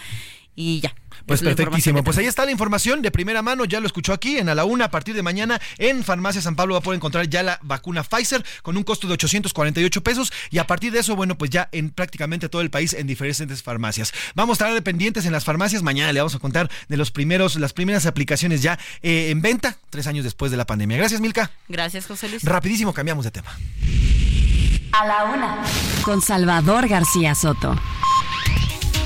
y 0.60 0.82
ya. 0.82 0.94
Pues 1.26 1.42
perfectísimo. 1.42 2.04
Pues 2.04 2.18
ahí 2.18 2.26
está 2.26 2.44
la 2.44 2.52
información 2.52 3.02
de 3.02 3.12
primera 3.12 3.42
mano. 3.42 3.64
Ya 3.64 3.80
lo 3.80 3.88
escuchó 3.88 4.14
aquí 4.14 4.38
en 4.38 4.50
A 4.50 4.56
la 4.56 4.66
Una. 4.66 4.86
A 4.86 4.92
partir 4.92 5.16
de 5.16 5.24
mañana 5.24 5.62
en 5.78 6.04
Farmacia 6.04 6.42
San 6.42 6.56
Pablo 6.56 6.74
va 6.74 6.80
a 6.80 6.84
poder 6.84 6.98
encontrar 6.98 7.30
ya 7.30 7.44
la 7.44 7.60
vacuna 7.62 8.04
Pfizer 8.04 8.44
con 8.62 8.76
un 8.76 8.84
costo 8.84 9.08
de 9.08 9.14
848 9.14 10.04
pesos. 10.04 10.34
Y 10.50 10.58
a 10.58 10.68
partir 10.68 10.92
de 10.92 11.00
eso, 11.00 11.16
bueno, 11.16 11.38
pues 11.38 11.50
ya 11.50 11.70
en 11.72 11.92
prácticamente 11.92 12.50
todo 12.50 12.62
el 12.62 12.70
país 12.70 12.94
en 12.94 13.08
diferentes 13.08 13.64
farmacias. 13.64 14.12
Vamos 14.36 14.56
a 14.56 14.66
estar 14.66 14.74
dependientes 14.74 15.26
en 15.26 15.32
las 15.32 15.46
farmacias. 15.46 15.82
Mañana 15.82 16.12
le 16.12 16.20
vamos 16.20 16.36
a 16.36 16.40
contar 16.40 16.70
de 16.90 16.98
los 16.98 17.12
primeros, 17.12 17.56
las 17.56 17.72
primeras 17.72 18.06
aplicaciones 18.06 18.62
ya 18.62 18.78
eh, 19.02 19.30
en 19.30 19.42
venta, 19.42 19.78
tres 19.90 20.08
años 20.08 20.26
después 20.26 20.52
de 20.52 20.58
la 20.58 20.66
pandemia. 20.66 20.98
Gracias, 20.98 21.22
Milka. 21.22 21.52
Gracias, 21.70 22.06
José 22.06 22.28
Luis. 22.28 22.44
Rapidísimo, 22.44 22.94
cambiamos 22.94 23.24
de 23.24 23.32
tema. 23.32 23.58
A 24.92 25.06
la 25.06 25.24
Una. 25.26 25.64
Con 26.04 26.22
Salvador 26.22 26.88
García 26.88 27.36
Soto. 27.36 27.76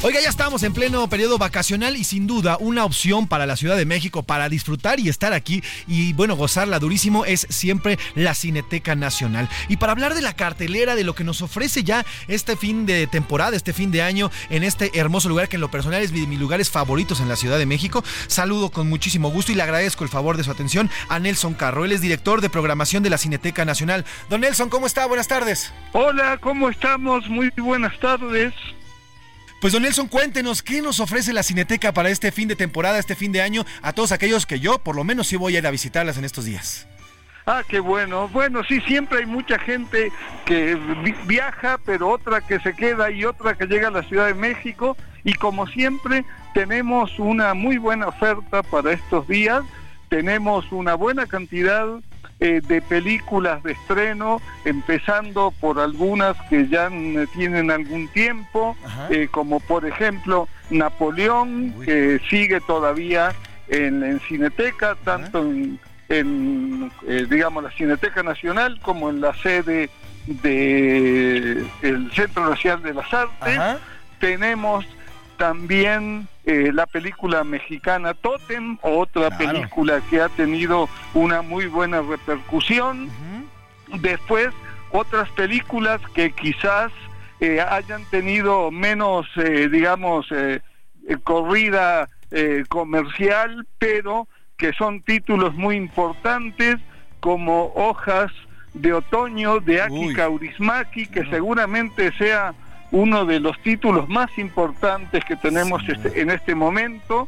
Oiga, 0.05 0.19
ya 0.19 0.27
estamos 0.27 0.63
en 0.63 0.73
pleno 0.73 1.07
periodo 1.07 1.37
vacacional 1.37 1.95
y 1.95 2.03
sin 2.03 2.27
duda 2.27 2.57
una 2.59 2.83
opción 2.83 3.25
para 3.29 3.45
la 3.45 3.55
Ciudad 3.55 3.77
de 3.77 3.85
México 3.85 4.21
para 4.21 4.49
disfrutar 4.49 4.99
y 4.99 5.07
estar 5.07 5.31
aquí 5.31 5.63
y 5.87 6.11
bueno, 6.11 6.35
gozarla 6.35 6.77
durísimo 6.77 7.23
es 7.23 7.47
siempre 7.49 7.97
la 8.13 8.35
Cineteca 8.35 8.95
Nacional. 8.95 9.47
Y 9.69 9.77
para 9.77 9.93
hablar 9.93 10.13
de 10.13 10.21
la 10.21 10.35
cartelera, 10.35 10.95
de 10.95 11.05
lo 11.05 11.15
que 11.15 11.23
nos 11.23 11.41
ofrece 11.41 11.85
ya 11.85 12.05
este 12.27 12.57
fin 12.57 12.85
de 12.85 13.07
temporada, 13.07 13.55
este 13.55 13.71
fin 13.71 13.91
de 13.91 14.01
año 14.01 14.29
en 14.49 14.63
este 14.63 14.91
hermoso 14.99 15.29
lugar 15.29 15.47
que 15.47 15.55
en 15.55 15.61
lo 15.61 15.71
personal 15.71 16.01
es 16.01 16.11
de 16.11 16.27
mis 16.27 16.37
lugares 16.37 16.69
favoritos 16.69 17.21
en 17.21 17.29
la 17.29 17.37
Ciudad 17.37 17.57
de 17.57 17.65
México, 17.65 18.03
saludo 18.27 18.71
con 18.71 18.89
muchísimo 18.89 19.31
gusto 19.31 19.53
y 19.53 19.55
le 19.55 19.63
agradezco 19.63 20.03
el 20.03 20.09
favor 20.09 20.35
de 20.35 20.43
su 20.43 20.51
atención 20.51 20.89
a 21.07 21.17
Nelson 21.19 21.53
Carro. 21.53 21.85
Él 21.85 21.93
es 21.93 22.01
director 22.01 22.41
de 22.41 22.49
programación 22.49 23.03
de 23.03 23.09
la 23.09 23.17
Cineteca 23.17 23.63
Nacional. 23.63 24.03
Don 24.29 24.41
Nelson, 24.41 24.67
¿cómo 24.67 24.85
está? 24.85 25.05
Buenas 25.05 25.29
tardes. 25.29 25.71
Hola, 25.93 26.39
¿cómo 26.41 26.69
estamos? 26.69 27.29
Muy 27.29 27.53
buenas 27.55 27.97
tardes. 28.01 28.53
Pues 29.63 29.71
don 29.71 29.83
Nelson, 29.83 30.09
cuéntenos, 30.09 30.61
¿qué 30.61 30.81
nos 30.81 30.99
ofrece 30.99 31.31
la 31.31 31.41
Cineteca 31.41 31.93
para 31.93 32.09
este 32.09 32.33
fin 32.33 32.49
de 32.49 32.57
temporada, 32.57 32.99
este 32.99 33.15
fin 33.15 33.31
de 33.31 33.41
año, 33.41 33.63
a 33.81 33.93
todos 33.93 34.11
aquellos 34.11 34.45
que 34.45 34.59
yo 34.59 34.77
por 34.77 34.93
lo 34.93 35.05
menos 35.05 35.27
sí 35.27 35.37
voy 35.37 35.55
a 35.55 35.59
ir 35.59 35.65
a 35.65 35.71
visitarlas 35.71 36.17
en 36.17 36.25
estos 36.25 36.43
días? 36.43 36.85
Ah, 37.45 37.63
qué 37.65 37.79
bueno. 37.79 38.27
Bueno, 38.27 38.65
sí, 38.65 38.81
siempre 38.81 39.19
hay 39.19 39.25
mucha 39.25 39.57
gente 39.57 40.11
que 40.43 40.77
viaja, 41.27 41.79
pero 41.85 42.09
otra 42.09 42.41
que 42.41 42.59
se 42.59 42.73
queda 42.73 43.09
y 43.09 43.23
otra 43.23 43.55
que 43.57 43.65
llega 43.65 43.87
a 43.87 43.91
la 43.91 44.03
Ciudad 44.03 44.27
de 44.27 44.33
México. 44.33 44.97
Y 45.23 45.33
como 45.35 45.65
siempre, 45.67 46.25
tenemos 46.53 47.17
una 47.17 47.53
muy 47.53 47.77
buena 47.77 48.09
oferta 48.09 48.63
para 48.63 48.91
estos 48.91 49.29
días. 49.29 49.63
Tenemos 50.09 50.69
una 50.73 50.95
buena 50.95 51.25
cantidad 51.25 51.87
eh, 52.43 52.61
de 52.61 52.81
películas 52.81 53.63
de 53.63 53.71
estreno, 53.71 54.41
empezando 54.65 55.51
por 55.61 55.79
algunas 55.79 56.35
que 56.49 56.67
ya 56.67 56.89
tienen 57.33 57.71
algún 57.71 58.09
tiempo, 58.09 58.75
eh, 59.09 59.29
como 59.31 59.59
por 59.61 59.85
ejemplo 59.85 60.49
Napoleón, 60.69 61.73
que 61.85 62.19
sigue 62.29 62.59
todavía 62.61 63.33
en, 63.69 64.19
Cineteca, 64.27 64.95
tanto 65.03 65.39
en 65.39 65.79
en, 66.09 66.91
eh, 67.07 67.25
digamos, 67.29 67.63
la 67.63 67.71
Cineteca 67.71 68.23
Nacional 68.23 68.79
como 68.81 69.09
en 69.09 69.21
la 69.21 69.33
sede 69.35 69.89
del 70.27 71.65
el 71.81 72.11
Centro 72.13 72.49
Nacional 72.49 72.83
de 72.83 72.93
las 72.93 73.13
Artes. 73.13 73.59
Tenemos 74.19 74.85
también 75.37 76.27
eh, 76.45 76.71
la 76.73 76.85
película 76.85 77.43
mexicana 77.43 78.13
Totem, 78.13 78.77
otra 78.81 79.37
película 79.37 80.01
que 80.09 80.21
ha 80.21 80.29
tenido 80.29 80.89
una 81.13 81.41
muy 81.41 81.67
buena 81.67 82.01
repercusión. 82.01 83.09
Después, 84.01 84.49
otras 84.91 85.29
películas 85.31 86.01
que 86.13 86.31
quizás 86.31 86.91
eh, 87.39 87.61
hayan 87.61 88.05
tenido 88.05 88.71
menos, 88.71 89.27
digamos, 89.35 90.27
corrida 91.23 92.09
comercial, 92.69 93.67
pero 93.77 94.27
que 94.57 94.73
son 94.73 95.01
títulos 95.01 95.53
muy 95.55 95.75
importantes 95.75 96.77
como 97.19 97.71
Hojas 97.75 98.31
de 98.73 98.93
Otoño 98.93 99.59
de 99.59 99.81
Aki 99.81 100.13
Kaurismaki, 100.13 101.05
que 101.07 101.25
seguramente 101.29 102.11
sea 102.17 102.53
uno 102.93 103.25
de 103.25 103.39
los 103.39 103.59
títulos 103.63 104.07
más 104.07 104.37
importantes 104.37 105.25
que 105.25 105.35
tenemos 105.35 105.81
este, 105.89 106.21
en 106.21 106.29
este 106.29 106.53
momento, 106.53 107.27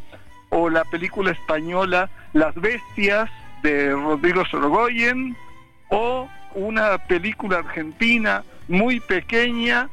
o 0.49 0.69
la 0.69 0.83
película 0.85 1.31
española 1.31 2.07
Las 2.33 2.53
Bestias 2.53 3.31
de 3.63 3.89
Rodrigo 3.89 4.45
Sorogoyen, 4.45 5.35
o 5.89 6.29
una 6.53 6.99
película 6.99 7.57
argentina 7.57 8.43
muy 8.67 8.99
pequeña, 8.99 9.89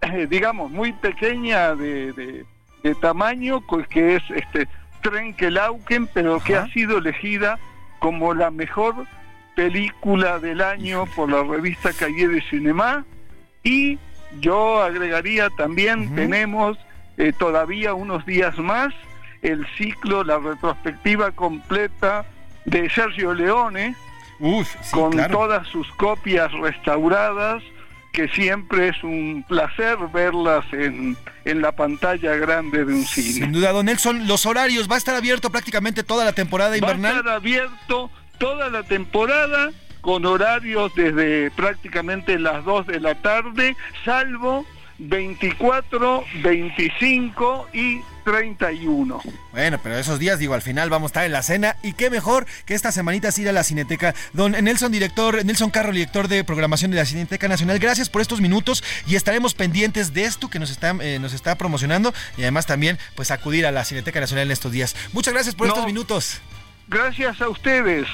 eh, 0.00 0.26
digamos, 0.28 0.70
muy 0.70 0.94
pequeña 0.94 1.74
de, 1.74 2.14
de, 2.14 2.46
de 2.82 2.94
tamaño, 2.94 3.62
que 3.90 4.16
es 4.16 4.22
este 4.34 4.68
Trenkelauken, 5.02 6.06
pero 6.06 6.40
que 6.40 6.56
ha 6.56 6.66
sido 6.68 6.96
elegida 6.96 7.58
como 7.98 8.32
la 8.32 8.50
mejor 8.50 8.94
película 9.54 10.38
del 10.38 10.62
año 10.62 11.04
por 11.14 11.30
la 11.30 11.42
revista 11.42 11.92
Cahiers 11.92 12.32
de 12.32 12.42
Cinema. 12.48 13.04
Y 13.62 13.98
yo 14.38 14.82
agregaría 14.82 15.50
también, 15.50 16.14
tenemos 16.14 16.78
eh, 17.16 17.32
todavía 17.36 17.94
unos 17.94 18.24
días 18.26 18.56
más 18.58 18.94
el 19.42 19.66
ciclo, 19.76 20.22
la 20.22 20.38
retrospectiva 20.38 21.32
completa 21.32 22.24
de 22.64 22.88
Sergio 22.90 23.34
Leone, 23.34 23.94
con 24.90 25.16
todas 25.28 25.66
sus 25.68 25.90
copias 25.92 26.52
restauradas 26.52 27.62
que 28.12 28.28
siempre 28.28 28.88
es 28.88 29.04
un 29.04 29.44
placer 29.46 29.96
verlas 30.12 30.64
en, 30.72 31.16
en, 31.44 31.62
la 31.62 31.72
pantalla 31.72 32.34
grande 32.36 32.84
de 32.84 32.94
un 32.94 33.04
cine. 33.04 33.32
Sin 33.32 33.52
duda, 33.52 33.70
don 33.70 33.86
Nelson, 33.86 34.26
los 34.26 34.46
horarios, 34.46 34.90
¿va 34.90 34.96
a 34.96 34.98
estar 34.98 35.14
abierto 35.14 35.50
prácticamente 35.50 36.02
toda 36.02 36.24
la 36.24 36.32
temporada 36.32 36.76
invernal? 36.76 37.12
Va 37.12 37.16
a 37.16 37.20
estar 37.20 37.34
abierto 37.34 38.10
toda 38.38 38.68
la 38.68 38.82
temporada 38.82 39.70
con 40.00 40.24
horarios 40.26 40.94
desde 40.94 41.50
prácticamente 41.50 42.38
las 42.38 42.64
2 42.64 42.86
de 42.86 43.00
la 43.00 43.14
tarde, 43.16 43.76
salvo 44.04 44.64
24, 45.00 46.24
25 46.42 47.68
y 47.72 48.00
31. 48.24 49.22
Bueno, 49.52 49.80
pero 49.82 49.96
esos 49.96 50.18
días, 50.18 50.38
digo, 50.38 50.52
al 50.52 50.62
final 50.62 50.90
vamos 50.90 51.08
a 51.08 51.10
estar 51.10 51.24
en 51.24 51.32
la 51.32 51.42
cena 51.42 51.76
y 51.82 51.94
qué 51.94 52.10
mejor 52.10 52.46
que 52.66 52.74
esta 52.74 52.92
semanita 52.92 53.30
ir 53.38 53.48
a 53.48 53.52
la 53.52 53.64
Cineteca. 53.64 54.14
Don 54.34 54.52
Nelson, 54.52 54.92
director, 54.92 55.44
Nelson 55.44 55.70
Carro, 55.70 55.92
director 55.92 56.28
de 56.28 56.44
programación 56.44 56.90
de 56.90 56.98
la 56.98 57.06
Cineteca 57.06 57.48
Nacional, 57.48 57.78
gracias 57.78 58.10
por 58.10 58.20
estos 58.20 58.40
minutos 58.42 58.84
y 59.06 59.16
estaremos 59.16 59.54
pendientes 59.54 60.12
de 60.12 60.24
esto 60.24 60.50
que 60.50 60.58
nos 60.58 60.70
está, 60.70 60.94
eh, 61.00 61.18
nos 61.18 61.32
está 61.32 61.56
promocionando 61.56 62.12
y 62.36 62.42
además 62.42 62.66
también 62.66 62.98
pues 63.14 63.30
acudir 63.30 63.64
a 63.64 63.72
la 63.72 63.84
Cineteca 63.84 64.20
Nacional 64.20 64.46
en 64.46 64.52
estos 64.52 64.70
días. 64.70 64.94
Muchas 65.12 65.32
gracias 65.32 65.54
por 65.54 65.66
estos 65.66 65.86
minutos. 65.86 66.40
Gracias 66.88 67.40
a 67.40 67.48
ustedes 67.48 68.06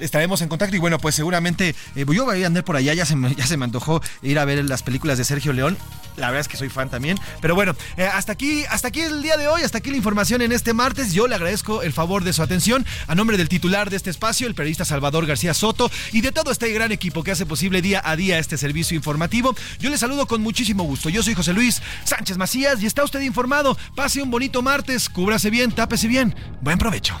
estaremos 0.00 0.40
en 0.42 0.48
contacto 0.48 0.76
y 0.76 0.78
bueno, 0.78 0.98
pues 0.98 1.14
seguramente 1.14 1.74
eh, 1.94 2.06
yo 2.08 2.24
voy 2.24 2.42
a 2.42 2.46
andar 2.46 2.64
por 2.64 2.76
allá, 2.76 2.94
ya 2.94 3.06
se, 3.06 3.16
me, 3.16 3.34
ya 3.34 3.46
se 3.46 3.56
me 3.56 3.64
antojó 3.64 4.02
ir 4.22 4.38
a 4.38 4.44
ver 4.44 4.64
las 4.64 4.82
películas 4.82 5.18
de 5.18 5.24
Sergio 5.24 5.52
León. 5.52 5.76
La 6.16 6.28
verdad 6.28 6.40
es 6.40 6.48
que 6.48 6.56
soy 6.56 6.70
fan 6.70 6.88
también. 6.88 7.18
Pero 7.42 7.54
bueno, 7.54 7.76
eh, 7.96 8.06
hasta 8.06 8.32
aquí, 8.32 8.64
hasta 8.70 8.88
aquí 8.88 9.02
el 9.02 9.22
día 9.22 9.36
de 9.36 9.48
hoy, 9.48 9.62
hasta 9.62 9.78
aquí 9.78 9.90
la 9.90 9.98
información 9.98 10.40
en 10.40 10.52
este 10.52 10.72
martes. 10.72 11.12
Yo 11.12 11.26
le 11.28 11.34
agradezco 11.34 11.82
el 11.82 11.92
favor 11.92 12.24
de 12.24 12.32
su 12.32 12.42
atención 12.42 12.86
a 13.06 13.14
nombre 13.14 13.36
del 13.36 13.48
titular 13.48 13.90
de 13.90 13.96
este 13.96 14.10
espacio, 14.10 14.46
el 14.46 14.54
periodista 14.54 14.84
Salvador 14.84 15.26
García 15.26 15.52
Soto, 15.52 15.90
y 16.12 16.22
de 16.22 16.32
todo 16.32 16.50
este 16.50 16.72
gran 16.72 16.90
equipo 16.90 17.22
que 17.22 17.32
hace 17.32 17.44
posible 17.44 17.82
día 17.82 18.00
a 18.04 18.16
día 18.16 18.38
este 18.38 18.56
servicio 18.56 18.96
informativo. 18.96 19.54
Yo 19.78 19.90
le 19.90 19.98
saludo 19.98 20.26
con 20.26 20.42
muchísimo 20.42 20.84
gusto. 20.84 21.10
Yo 21.10 21.22
soy 21.22 21.34
José 21.34 21.52
Luis 21.52 21.82
Sánchez 22.04 22.38
Macías 22.38 22.82
y 22.82 22.86
está 22.86 23.04
usted 23.04 23.20
informado. 23.20 23.76
Pase 23.94 24.22
un 24.22 24.30
bonito 24.30 24.62
martes, 24.62 25.08
cúbrase 25.08 25.50
bien, 25.50 25.72
tápese 25.72 26.08
bien. 26.08 26.34
Buen 26.62 26.78
provecho. 26.78 27.20